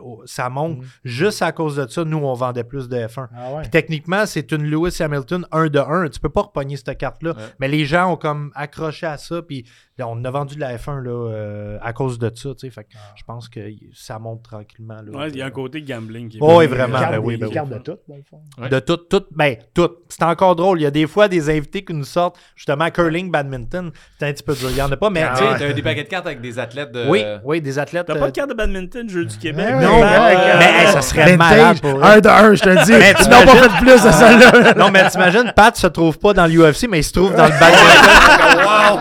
euh, 0.01 0.05
ça 0.25 0.49
monte? 0.51 0.79
Mm. 0.79 0.85
Juste 1.05 1.43
à 1.43 1.53
cause 1.53 1.77
de 1.77 1.87
ça, 1.87 2.05
nous, 2.05 2.19
on 2.19 2.35
vendait 2.35 2.65
plus 2.65 2.89
de 2.89 2.97
F1. 2.97 3.29
Ah 3.37 3.53
ouais. 3.55 3.63
Puis 3.63 3.71
techniquement, 3.71 4.27
c'est 4.27 4.51
une 4.53 4.65
Lewis 4.65 4.97
Hamilton 5.01 5.47
1 5.53 5.69
de 5.69 5.79
1. 5.79 6.09
Tu 6.09 6.19
peux 6.21 6.29
pas 6.29 6.43
repogner 6.43 6.77
cette 6.77 6.99
carte-là. 6.99 7.31
Ouais. 7.31 7.43
Mais 7.61 7.69
les 7.69 7.85
gens 7.85 8.13
ont 8.13 8.17
comme 8.17 8.51
accroché 8.57 9.07
à 9.07 9.17
ça, 9.17 9.41
puis 9.43 9.65
là, 9.99 10.07
on 10.09 10.23
a 10.25 10.31
vendu 10.31 10.57
de 10.57 10.61
la 10.61 10.77
F1 10.77 11.03
là, 11.03 11.11
euh, 11.11 11.79
à 11.83 11.93
cause 11.93 12.19
de 12.19 12.31
ça. 12.35 12.51
tu 12.51 12.55
sais. 12.67 12.71
Fait 12.71 12.85
que 12.85 12.91
je 13.15 13.23
pense 13.25 13.49
que 13.49 13.61
ça 13.95 14.19
monte 14.19 14.43
tranquillement. 14.43 14.97
Là, 15.05 15.19
Ouais, 15.19 15.29
il 15.31 15.37
y 15.37 15.43
a 15.43 15.47
un 15.47 15.51
côté 15.51 15.81
gambling 15.83 16.29
qui 16.29 16.37
est 16.37 16.41
Oh, 16.43 16.59
oui, 16.59 16.67
bien- 16.67 16.77
vraiment. 16.77 16.99
Carte 16.99 17.11
ben 17.13 17.21
des- 17.21 17.27
oui, 17.27 17.35
des 17.35 17.41
ben 17.41 17.47
oui. 17.49 17.55
cartes 17.55 17.69
de 17.71 17.79
tout, 17.79 17.97
dans 18.09 18.17
le 18.17 18.23
fond. 18.29 18.41
Ouais. 18.59 18.69
De 18.69 18.79
tout, 18.81 18.97
tout, 18.99 19.23
ben, 19.31 19.57
tout. 19.75 19.91
C'est 20.09 20.23
encore 20.23 20.55
drôle. 20.57 20.81
Il 20.81 20.83
y 20.85 20.87
a 20.87 20.91
des 20.91 21.07
fois 21.07 21.29
des 21.29 21.49
invités 21.51 21.85
qui 21.85 21.95
nous 21.95 22.05
sortent, 22.05 22.37
justement, 22.55 22.91
curling, 22.91 23.31
badminton. 23.31 23.91
C'est 24.19 24.27
un 24.29 24.33
petit 24.33 24.43
peu 24.43 24.55
dur. 24.55 24.69
Il 24.71 24.77
y 24.77 24.83
en 24.83 24.91
a 24.93 24.97
pas, 24.97 25.11
mais. 25.11 25.23
Ah 25.23 25.33
Tu 25.37 25.45
sais, 25.45 25.53
tu 25.55 25.59
t'as 25.61 25.73
des 25.73 25.83
paquets 25.83 26.05
de 26.05 26.09
cartes 26.09 26.27
avec 26.27 26.41
des 26.41 26.59
athlètes 26.59 26.93
de. 26.93 27.07
Oui, 27.09 27.25
oui, 27.45 27.61
des 27.61 27.79
athlètes. 27.79 28.07
T'as 28.07 28.17
euh, 28.17 28.21
pas 28.21 28.27
de 28.27 28.33
carte 28.33 28.51
de 28.51 28.55
badminton, 28.55 29.09
Jeu 29.09 29.25
du 29.25 29.37
Québec? 29.39 29.67
Ouais, 29.67 29.83
Non, 29.85 30.01
ouais, 30.01 30.37
mais 30.59 30.83
hey, 30.83 30.93
ça 30.93 31.03
serait 31.03 31.37
malade 31.37 31.81
pour 31.81 31.99
eux. 31.99 32.03
Un 32.03 32.21
de 32.21 32.29
un, 32.29 32.55
je 32.55 32.63
te 32.63 32.85
dis. 32.85 32.93
Mais 32.93 33.15
Ils 33.19 33.31
n'ont 33.31 33.45
pas 33.45 33.57
fait 33.69 33.85
plus 33.85 34.03
de 34.05 34.11
celle-là. 34.11 34.75
non, 34.75 34.91
mais 34.91 35.09
t'imagines, 35.09 35.53
Pat 35.57 35.75
se 35.77 35.87
trouve 35.87 36.19
pas 36.19 36.33
dans 36.35 36.47
l'UFC, 36.47 36.87
mais 36.89 36.99
il 37.01 37.05
se 37.05 37.13
trouve 37.13 37.35
dans 37.35 37.47
le 37.47 37.51
badminton. 37.61 39.01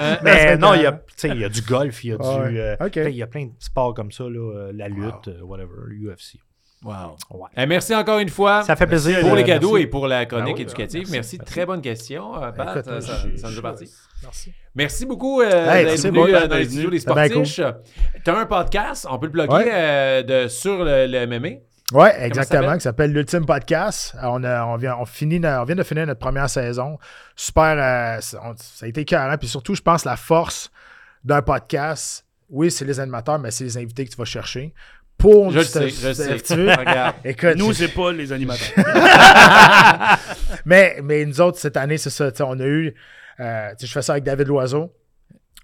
mais 0.22 0.56
non, 0.56 0.74
il 0.74 0.82
y, 0.82 0.86
a, 0.86 0.92
tu 0.92 1.00
sais, 1.16 1.28
il 1.28 1.40
y 1.40 1.44
a 1.44 1.48
du 1.48 1.62
golf, 1.62 2.04
il 2.04 2.10
y 2.10 2.12
a 2.12 2.16
du. 2.16 2.58
Euh, 2.58 2.76
Il 3.10 3.16
y 3.16 3.22
a 3.22 3.26
plein 3.26 3.46
de 3.46 3.52
sports 3.58 3.94
comme 3.94 4.10
ça, 4.12 4.24
là, 4.24 4.38
euh, 4.38 4.72
la 4.74 4.88
lutte, 4.88 5.28
euh, 5.28 5.40
whatever, 5.42 5.68
l'UFC. 5.88 6.38
Wow. 6.82 7.14
Ouais. 7.30 7.48
Eh, 7.58 7.66
merci 7.66 7.94
encore 7.94 8.20
une 8.20 8.30
fois. 8.30 8.62
Ça 8.62 8.74
fait 8.74 8.86
plaisir. 8.86 9.20
pour 9.20 9.32
euh, 9.32 9.36
les 9.36 9.44
cadeaux 9.44 9.72
merci. 9.72 9.82
et 9.82 9.86
pour 9.86 10.06
la 10.06 10.24
chronique 10.24 10.54
Ah 10.54 10.56
oui, 10.56 10.62
éducative. 10.62 11.00
merci, 11.00 11.12
merci. 11.12 11.36
merci. 11.38 11.52
Très 11.52 11.66
bonne 11.66 11.82
question, 11.82 12.42
euh, 12.42 12.52
Pat. 12.52 12.78
Écoute, 12.78 13.02
ça, 13.02 13.48
nous 13.50 13.58
est 13.58 13.60
parti. 13.62 13.90
Merci. 14.22 14.52
Merci 14.74 15.04
beaucoup 15.04 15.42
euh, 15.42 15.44
Hey, 15.70 15.84
d'être 15.84 15.88
merci, 15.88 16.06
venu 16.06 16.18
bon, 16.18 16.26
euh, 16.34 16.46
dans 16.46 16.56
les 16.56 16.64
studios 16.64 16.88
des 16.88 16.98
C'était 17.00 17.12
bien 17.12 17.26
sportifs. 17.44 17.60
Tu 18.24 18.30
as 18.30 18.34
un 18.38 18.46
podcast, 18.46 19.06
on 19.10 19.18
peut 19.18 19.26
le 19.26 19.32
plugger, 19.32 19.52
Ouais. 19.52 19.70
euh, 19.70 20.22
de, 20.22 20.48
sur 20.48 20.82
le, 20.82 21.06
le 21.06 21.26
MMA. 21.26 21.48
Oui, 21.92 22.08
exactement, 22.18 22.74
qui 22.74 22.82
s'appelle 22.82 23.12
l'Ultime 23.12 23.44
Podcast. 23.46 24.14
Euh, 24.16 24.26
On, 24.26 24.44
a- 24.44 24.64
on, 24.64 24.76
vient, 24.76 24.96
on, 24.98 25.04
finit, 25.04 25.40
on 25.44 25.64
vient 25.64 25.74
de 25.76 25.82
finir 25.82 26.06
notre 26.06 26.20
première 26.20 26.48
saison. 26.48 26.98
Super, 27.34 27.74
euh, 27.78 28.20
ça 28.20 28.40
on- 28.44 28.54
ça 28.56 28.86
a 28.86 28.88
été 28.88 29.04
carré. 29.04 29.36
Puis 29.38 29.48
surtout, 29.48 29.74
je 29.74 29.82
pense 29.82 30.04
la 30.04 30.16
force 30.16 30.70
d'un 31.24 31.42
podcast, 31.42 32.24
oui, 32.48 32.70
c'est 32.70 32.84
les 32.84 33.00
animateurs, 33.00 33.38
mais 33.38 33.50
c'est 33.50 33.64
les 33.64 33.76
invités 33.76 34.04
que 34.04 34.10
tu 34.10 34.16
vas 34.16 34.24
chercher. 34.24 34.72
Pour 35.18 35.50
Je 35.50 35.58
le 35.58 35.64
sais, 35.64 35.90
je 35.90 36.12
sais. 36.12 36.34
Regarde. 36.74 37.16
Écoute, 37.24 37.56
Nous, 37.56 37.72
c'est 37.74 37.88
pas 37.88 38.10
les 38.12 38.32
animateurs. 38.32 38.72
mais, 40.64 40.98
mais 41.02 41.24
nous 41.26 41.40
autres, 41.40 41.58
cette 41.58 41.76
année, 41.76 41.98
c'est 41.98 42.10
ça. 42.10 42.30
On 42.46 42.58
a 42.58 42.64
eu. 42.64 42.94
euh, 43.40 43.68
je 43.80 43.86
fais 43.86 44.02
ça 44.02 44.12
avec 44.12 44.24
David 44.24 44.46
Loiseau. 44.48 44.92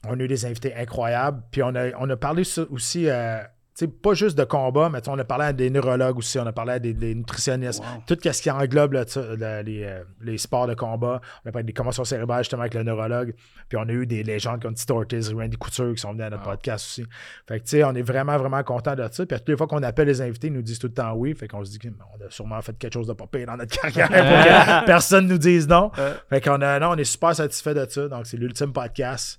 On 0.08 0.18
a 0.18 0.22
eu 0.22 0.28
des 0.28 0.44
invités 0.44 0.74
incroyables. 0.76 1.42
Puis 1.50 1.62
on 1.62 1.74
a, 1.74 1.88
on 1.98 2.08
a 2.10 2.16
parlé 2.16 2.42
aussi. 2.70 3.08
euh, 3.08 3.38
pas 3.84 4.14
juste 4.14 4.38
de 4.38 4.44
combat, 4.44 4.88
mais 4.88 5.06
on 5.06 5.18
a 5.18 5.24
parlé 5.24 5.44
à 5.44 5.52
des 5.52 5.68
neurologues 5.68 6.16
aussi, 6.16 6.38
on 6.38 6.46
a 6.46 6.52
parlé 6.52 6.72
à 6.72 6.78
des, 6.78 6.94
des 6.94 7.14
nutritionnistes, 7.14 7.80
Wow. 7.80 8.02
tout 8.06 8.16
ce 8.22 8.40
qui 8.40 8.50
englobe 8.50 8.94
là, 8.94 9.04
le- 9.16 9.62
les, 9.62 9.82
euh, 9.84 10.02
les 10.22 10.38
sports 10.38 10.66
de 10.66 10.72
combat. 10.72 11.20
On 11.44 11.48
a 11.50 11.52
parlé 11.52 11.64
des 11.64 11.74
commotions 11.74 12.04
cérébrales 12.04 12.42
justement 12.44 12.62
avec 12.62 12.72
le 12.72 12.84
neurologue. 12.84 13.34
Puis 13.68 13.76
on 13.76 13.82
a 13.86 13.92
eu 13.92 14.06
des 14.06 14.22
légendes 14.22 14.62
comme 14.62 14.72
Tito 14.72 14.96
Ortiz, 14.96 15.30
Randy 15.30 15.58
Couture 15.58 15.92
qui 15.94 16.00
sont 16.00 16.12
venus 16.12 16.24
à 16.24 16.30
notre 16.30 16.44
Wow. 16.44 16.52
podcast 16.52 16.86
aussi. 16.86 17.04
Fait 17.46 17.60
que 17.60 17.64
tu 17.64 17.70
sais, 17.72 17.84
on 17.84 17.94
est 17.94 18.00
vraiment, 18.02 18.38
vraiment 18.38 18.62
content 18.62 18.94
de 18.94 19.06
ça. 19.12 19.26
Puis 19.26 19.34
à 19.34 19.38
toutes 19.38 19.50
les 19.50 19.56
fois 19.58 19.66
qu'on 19.66 19.82
appelle 19.82 20.08
les 20.08 20.22
invités, 20.22 20.46
ils 20.46 20.54
nous 20.54 20.62
disent 20.62 20.78
tout 20.78 20.86
le 20.86 20.94
temps 20.94 21.12
oui. 21.12 21.34
Fait 21.34 21.46
qu'on 21.46 21.62
se 21.62 21.70
dit 21.70 21.78
qu'on 21.78 21.88
a 22.24 22.30
sûrement 22.30 22.62
fait 22.62 22.78
quelque 22.78 22.94
chose 22.94 23.08
de 23.08 23.12
pas 23.12 23.26
pire 23.26 23.46
dans 23.46 23.58
notre 23.58 23.78
carrière 23.78 24.08
pour 24.08 24.16
que 24.16 24.84
personne 24.86 25.26
nous 25.26 25.38
dise 25.38 25.68
non. 25.68 25.90
Fait 26.30 26.40
qu'on 26.40 26.62
a, 26.62 26.78
non, 26.80 26.92
on 26.92 26.96
est 26.96 27.04
super 27.04 27.34
satisfait 27.34 27.74
de 27.74 27.84
ça. 27.90 28.08
Donc 28.08 28.24
c'est 28.26 28.38
l'ultime 28.38 28.72
podcast 28.72 29.38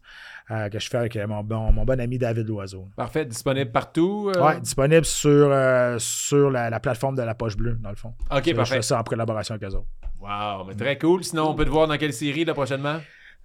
euh, 0.51 0.69
que 0.69 0.79
je 0.79 0.89
fais 0.89 0.97
avec 0.97 1.15
euh, 1.15 1.27
mon 1.27 1.43
bon, 1.43 1.71
mon 1.71 1.83
bon 1.85 1.99
ami 1.99 2.17
David 2.17 2.47
Loiseau. 2.47 2.87
Parfait, 2.95 3.25
disponible 3.25 3.71
partout. 3.71 4.31
euh? 4.35 4.41
Ouais, 4.41 4.59
disponible 4.61 5.05
sur, 5.05 5.49
euh, 5.51 5.97
sur 5.99 6.49
la, 6.51 6.69
la 6.69 6.79
plateforme 6.79 7.15
de 7.15 7.21
la 7.23 7.35
poche 7.35 7.57
bleue, 7.57 7.77
dans 7.81 7.89
le 7.89 7.95
fond. 7.95 8.13
Ok, 8.31 8.43
Je- 8.45 8.49
Je 8.51 8.55
parfait. 8.55 8.75
fais 8.75 8.81
ça 8.81 8.99
en 8.99 9.03
collaboration 9.03 9.55
avec 9.55 9.69
eux 9.69 9.75
autres. 9.75 9.87
Wow, 10.19 10.65
mais 10.67 10.73
très 10.75 10.97
cool. 10.97 11.23
Sinon, 11.23 11.49
on 11.49 11.53
peut 11.55 11.65
te 11.65 11.69
voir 11.69 11.87
dans 11.87 11.97
quelle 11.97 12.13
série 12.13 12.43
là, 12.45 12.53
prochainement? 12.53 12.97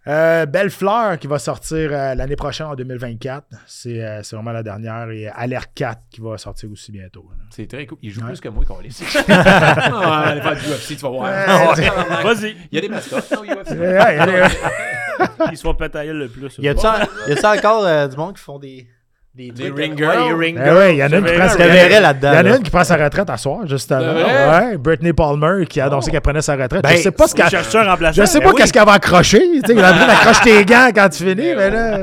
Euh, 0.09 0.47
Belle 0.47 0.71
Fleur 0.71 1.17
qui 1.17 1.29
va 1.29 1.39
sortir 1.39 1.91
euh, 1.93 2.15
l'année 2.17 2.35
prochaine 2.35 2.67
en 2.67 2.75
2024. 2.75 3.47
C'est 3.69 4.03
euh, 4.05 4.21
c'est 4.25 4.35
vraiment 4.35 4.51
la 4.51 4.65
dernière. 4.65 5.09
Et 5.11 5.29
Alert 5.29 5.71
4 5.77 6.01
qui 6.11 6.21
va 6.21 6.37
sortir 6.39 6.69
aussi 6.73 6.91
bientôt. 6.91 7.25
là. 7.31 7.37
C'est 7.51 7.69
très 7.69 7.87
cool. 7.87 7.99
Il 8.03 8.11
joue 8.11 8.21
Ouais. 8.23 8.27
plus 8.29 8.41
que 8.41 8.49
moi 8.49 8.65
qu'on 8.65 8.81
laisse. 8.81 9.01
ah, 9.29 10.23
allez 10.27 10.41
faire 10.41 10.57
du 10.57 10.63
UFC, 10.63 10.89
tu 10.89 10.95
vas 10.97 11.09
voir. 11.09 11.25
Ouais, 11.31 12.25
Vas-y. 12.25 12.57
Il 12.73 12.75
y 12.75 12.79
a 12.79 12.81
des 12.81 12.89
mascottes 12.89 13.33
au 13.33 13.45
UFC. 13.45 14.92
Ouais, 15.23 15.29
ouais, 15.39 15.45
ouais. 15.47 15.53
Ils 15.53 15.57
se 15.57 15.63
font 15.63 15.75
péter 15.75 15.99
la 15.99 16.07
gueule 16.07 16.19
le 16.19 16.29
plus. 16.29 16.57
Y 16.59 16.69
a-tu 16.69 16.87
en- 16.87 17.53
encore 17.57 17.85
euh, 17.87 18.07
du 18.09 18.17
monde 18.17 18.35
qui 18.35 18.43
font 18.43 18.59
des. 18.59 18.87
Des, 19.35 19.51
Des 19.51 19.71
ring 19.71 19.97
girls. 19.97 20.35
ouais, 20.35 20.51
Eh 20.51 20.57
girls. 20.63 20.77
ouais, 20.77 20.95
il 20.95 20.99
y 20.99 21.03
en 21.03 21.11
a 21.11 21.17
une 21.17 21.25
qui 21.25 21.33
prend 21.33 21.49
sa 21.49 21.57
verrais 21.57 21.87
Il 21.91 21.97
y 21.97 22.01
là-dedans, 22.03 22.33
en 22.33 22.53
a 22.53 22.57
une 22.59 22.63
qui 22.63 22.71
prend 22.71 22.85
sa 22.85 22.97
retraite 23.03 23.31
à 23.31 23.39
soir, 23.39 23.67
justement. 23.67 24.13
Vrai? 24.13 24.51
Ouais, 24.51 24.77
Brittany 24.77 25.15
Palmer 25.15 25.65
qui 25.65 25.81
a 25.81 25.87
annoncé 25.87 26.11
qu'elle 26.11 26.21
prenait 26.21 26.43
sa 26.43 26.53
retraite. 26.55 26.83
Ben, 26.83 26.91
je 26.91 26.97
sais 26.99 27.11
pas 27.13 27.27
ce 27.27 27.35
qu'elle. 27.35 27.49
cherche 27.49 27.75
un 27.75 27.85
remplaçant. 27.85 28.21
Je 28.21 28.27
sais 28.27 28.41
Ben 28.41 28.45
pas 28.45 28.51
oui. 28.51 28.57
qu'est-ce 28.59 28.75
qu'elle 28.75 28.85
va 28.85 28.93
accrocher. 28.93 29.39
Tu 29.41 29.61
sais, 29.61 29.73
elle 29.73 29.83
a 29.83 29.93
besoin 29.95 30.07
d'accrocher 30.07 30.41
tes 30.43 30.65
gants 30.67 30.89
quand 30.95 31.09
tu 31.09 31.25
finis, 31.25 31.55
mais 31.57 31.71
là. 31.71 31.99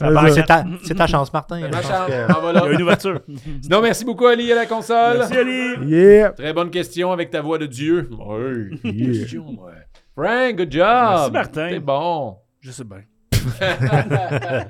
Ben, 0.00 0.28
c'est 0.34 0.46
ta, 0.46 0.64
c'est 0.84 0.94
ta 0.94 1.06
chance, 1.06 1.30
Martin. 1.34 1.60
Ma 1.70 1.82
chance. 1.82 1.90
que- 2.06 2.12
En 2.32 2.40
Il 2.40 2.54
y 2.54 2.56
a 2.56 2.60
voilà. 2.62 2.66
une 2.72 2.82
ouverture. 2.82 3.20
Sinon, 3.60 3.82
merci 3.82 4.04
beaucoup, 4.06 4.26
Ali, 4.26 4.50
à 4.50 4.54
la 4.54 4.64
console. 4.64 5.18
Merci, 5.18 5.36
Ali. 5.36 5.74
Yeah. 5.86 6.30
Très 6.30 6.54
bonne 6.54 6.70
question 6.70 7.12
avec 7.12 7.30
ta 7.30 7.42
voix 7.42 7.58
de 7.58 7.66
Dieu. 7.66 8.08
Question, 8.82 9.44
ouais. 9.48 9.72
Frank, 10.16 10.56
good 10.56 10.72
job. 10.72 10.82
Merci, 10.86 11.30
Martin. 11.30 11.68
C'est 11.72 11.78
bon. 11.78 12.36
Je 12.64 12.70
sais 12.70 12.84
bien. 12.84 13.02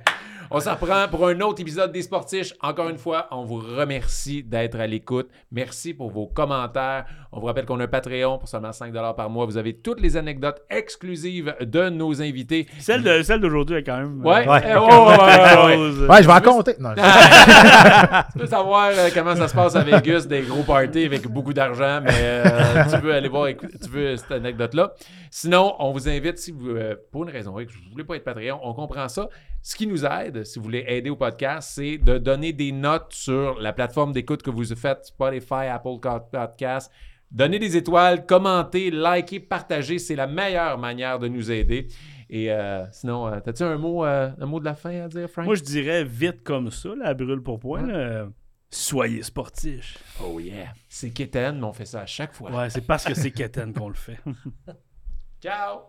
On 0.51 0.61
s'en 0.61 0.75
reprend 0.75 1.09
pour 1.09 1.27
un 1.27 1.41
autre 1.41 1.62
épisode 1.62 1.91
des 1.91 2.03
Sportiches. 2.03 2.53
Encore 2.61 2.89
une 2.91 2.99
fois, 2.99 3.27
on 3.33 3.45
vous 3.45 3.57
remercie 3.61 4.43
d'être 4.43 4.79
à 4.79 4.87
l'écoute. 4.87 5.29
Merci 5.51 5.95
pour 5.95 6.11
vos 6.11 6.27
commentaires. 6.27 7.07
On 7.33 7.41
vous 7.41 7.47
rappelle 7.47 7.65
qu'on 7.65 7.81
a 7.81 7.85
un 7.85 7.89
Patreon 7.89 8.39
pour 8.39 8.47
seulement 8.47 8.71
5 8.71 8.93
par 9.16 9.31
mois. 9.31 9.47
Vous 9.47 9.57
avez 9.57 9.73
toutes 9.79 10.01
les 10.01 10.16
anecdotes 10.16 10.61
exclusives 10.71 11.57
de 11.61 11.89
nos 11.89 12.21
invités. 12.23 12.69
Celle 12.79 13.03
de- 13.03 13.23
celle 13.23 13.41
d'aujourd'hui 13.41 13.77
est 13.79 13.83
quand 13.83 13.97
même. 13.97 14.25
Ouais. 14.25 14.47
euh, 14.47 14.79
Ouais. 14.79 14.87
Ouais, 14.87 15.77
ouais, 15.77 16.09
ouais, 16.09 16.23
je 16.23 16.27
vais 16.29 16.33
en 16.35 16.41
compter. 16.41 16.75
Non, 16.79 16.91
Tu 18.33 18.39
veux 18.39 18.47
savoir 18.47 18.91
euh, 18.95 19.09
comment 19.15 19.35
ça 19.35 19.49
se 19.49 19.55
passe 19.55 19.75
à 19.75 19.83
Vegas, 19.83 20.27
des 20.29 20.43
gros 20.43 20.62
parties 20.62 21.05
avec 21.07 21.27
beaucoup 21.27 21.55
d'argent, 21.55 22.01
mais 22.05 22.12
euh, 22.12 22.85
tu 22.93 22.99
veux 23.01 23.15
aller 23.15 23.29
voir, 23.29 23.49
tu 23.49 23.89
veux 23.91 24.16
cette 24.16 24.31
anecdote-là. 24.31 24.93
Sinon, 25.36 25.74
on 25.81 25.90
vous 25.90 26.09
invite, 26.09 26.39
si 26.39 26.52
vous, 26.52 26.69
euh, 26.69 26.94
pour 27.11 27.24
une 27.24 27.31
raison 27.31 27.59
X, 27.59 27.74
vous 27.74 27.86
ne 27.86 27.90
voulez 27.90 28.05
pas 28.05 28.15
être 28.15 28.23
Patreon, 28.23 28.61
on 28.62 28.73
comprend 28.73 29.09
ça. 29.09 29.28
Ce 29.62 29.74
qui 29.74 29.89
nous 29.89 30.05
aide, 30.06 30.44
si 30.44 30.61
vous 30.61 30.65
voulez 30.65 30.85
aider 30.86 31.11
au 31.11 31.16
podcast, 31.16 31.73
c'est 31.74 31.98
de 31.98 32.19
donner 32.19 32.52
des 32.52 32.70
notes 32.70 33.12
sur 33.12 33.59
la 33.59 33.73
plateforme 33.73 34.12
d'écoute 34.12 34.44
que 34.44 34.51
vous 34.51 34.65
faites, 34.77 35.06
Spotify, 35.06 35.66
Apple 35.73 35.98
Podcast. 36.31 36.93
Donnez 37.32 37.59
des 37.59 37.77
étoiles, 37.77 38.27
commentez, 38.27 38.93
likez, 38.93 39.40
partagez. 39.40 39.98
C'est 39.98 40.15
la 40.15 40.28
meilleure 40.28 40.78
manière 40.78 41.19
de 41.19 41.27
nous 41.27 41.51
aider. 41.51 41.89
Et 42.31 42.52
euh, 42.52 42.85
sinon, 42.93 43.27
euh, 43.27 43.40
as-tu 43.44 43.65
un 43.65 43.77
mot, 43.77 44.05
euh, 44.05 44.31
un 44.39 44.47
mot 44.47 44.61
de 44.61 44.65
la 44.65 44.77
fin 44.77 45.02
à 45.02 45.09
dire, 45.09 45.28
Frank? 45.28 45.47
Moi, 45.47 45.56
je 45.56 45.65
dirais 45.65 46.05
vite 46.05 46.44
comme 46.44 46.70
ça, 46.70 46.90
à 47.02 47.12
brûle 47.12 47.43
pour 47.43 47.59
point. 47.59 48.31
Soyez 48.70 49.24
sportifs. 49.24 49.98
Oh 50.23 50.39
yeah. 50.39 50.74
C'est 50.89 51.11
Keten, 51.11 51.59
mais 51.59 51.65
on 51.65 51.73
fait 51.73 51.86
ça 51.86 52.02
à 52.02 52.06
chaque 52.06 52.35
fois. 52.35 52.52
Ouais, 52.52 52.70
c'est 52.70 52.86
parce 52.86 53.05
que 53.05 53.15
c'est 53.15 53.32
Keten 53.32 53.73
qu'on 53.73 53.89
le 53.89 53.94
fait. 53.94 54.19
Chao. 55.45 55.83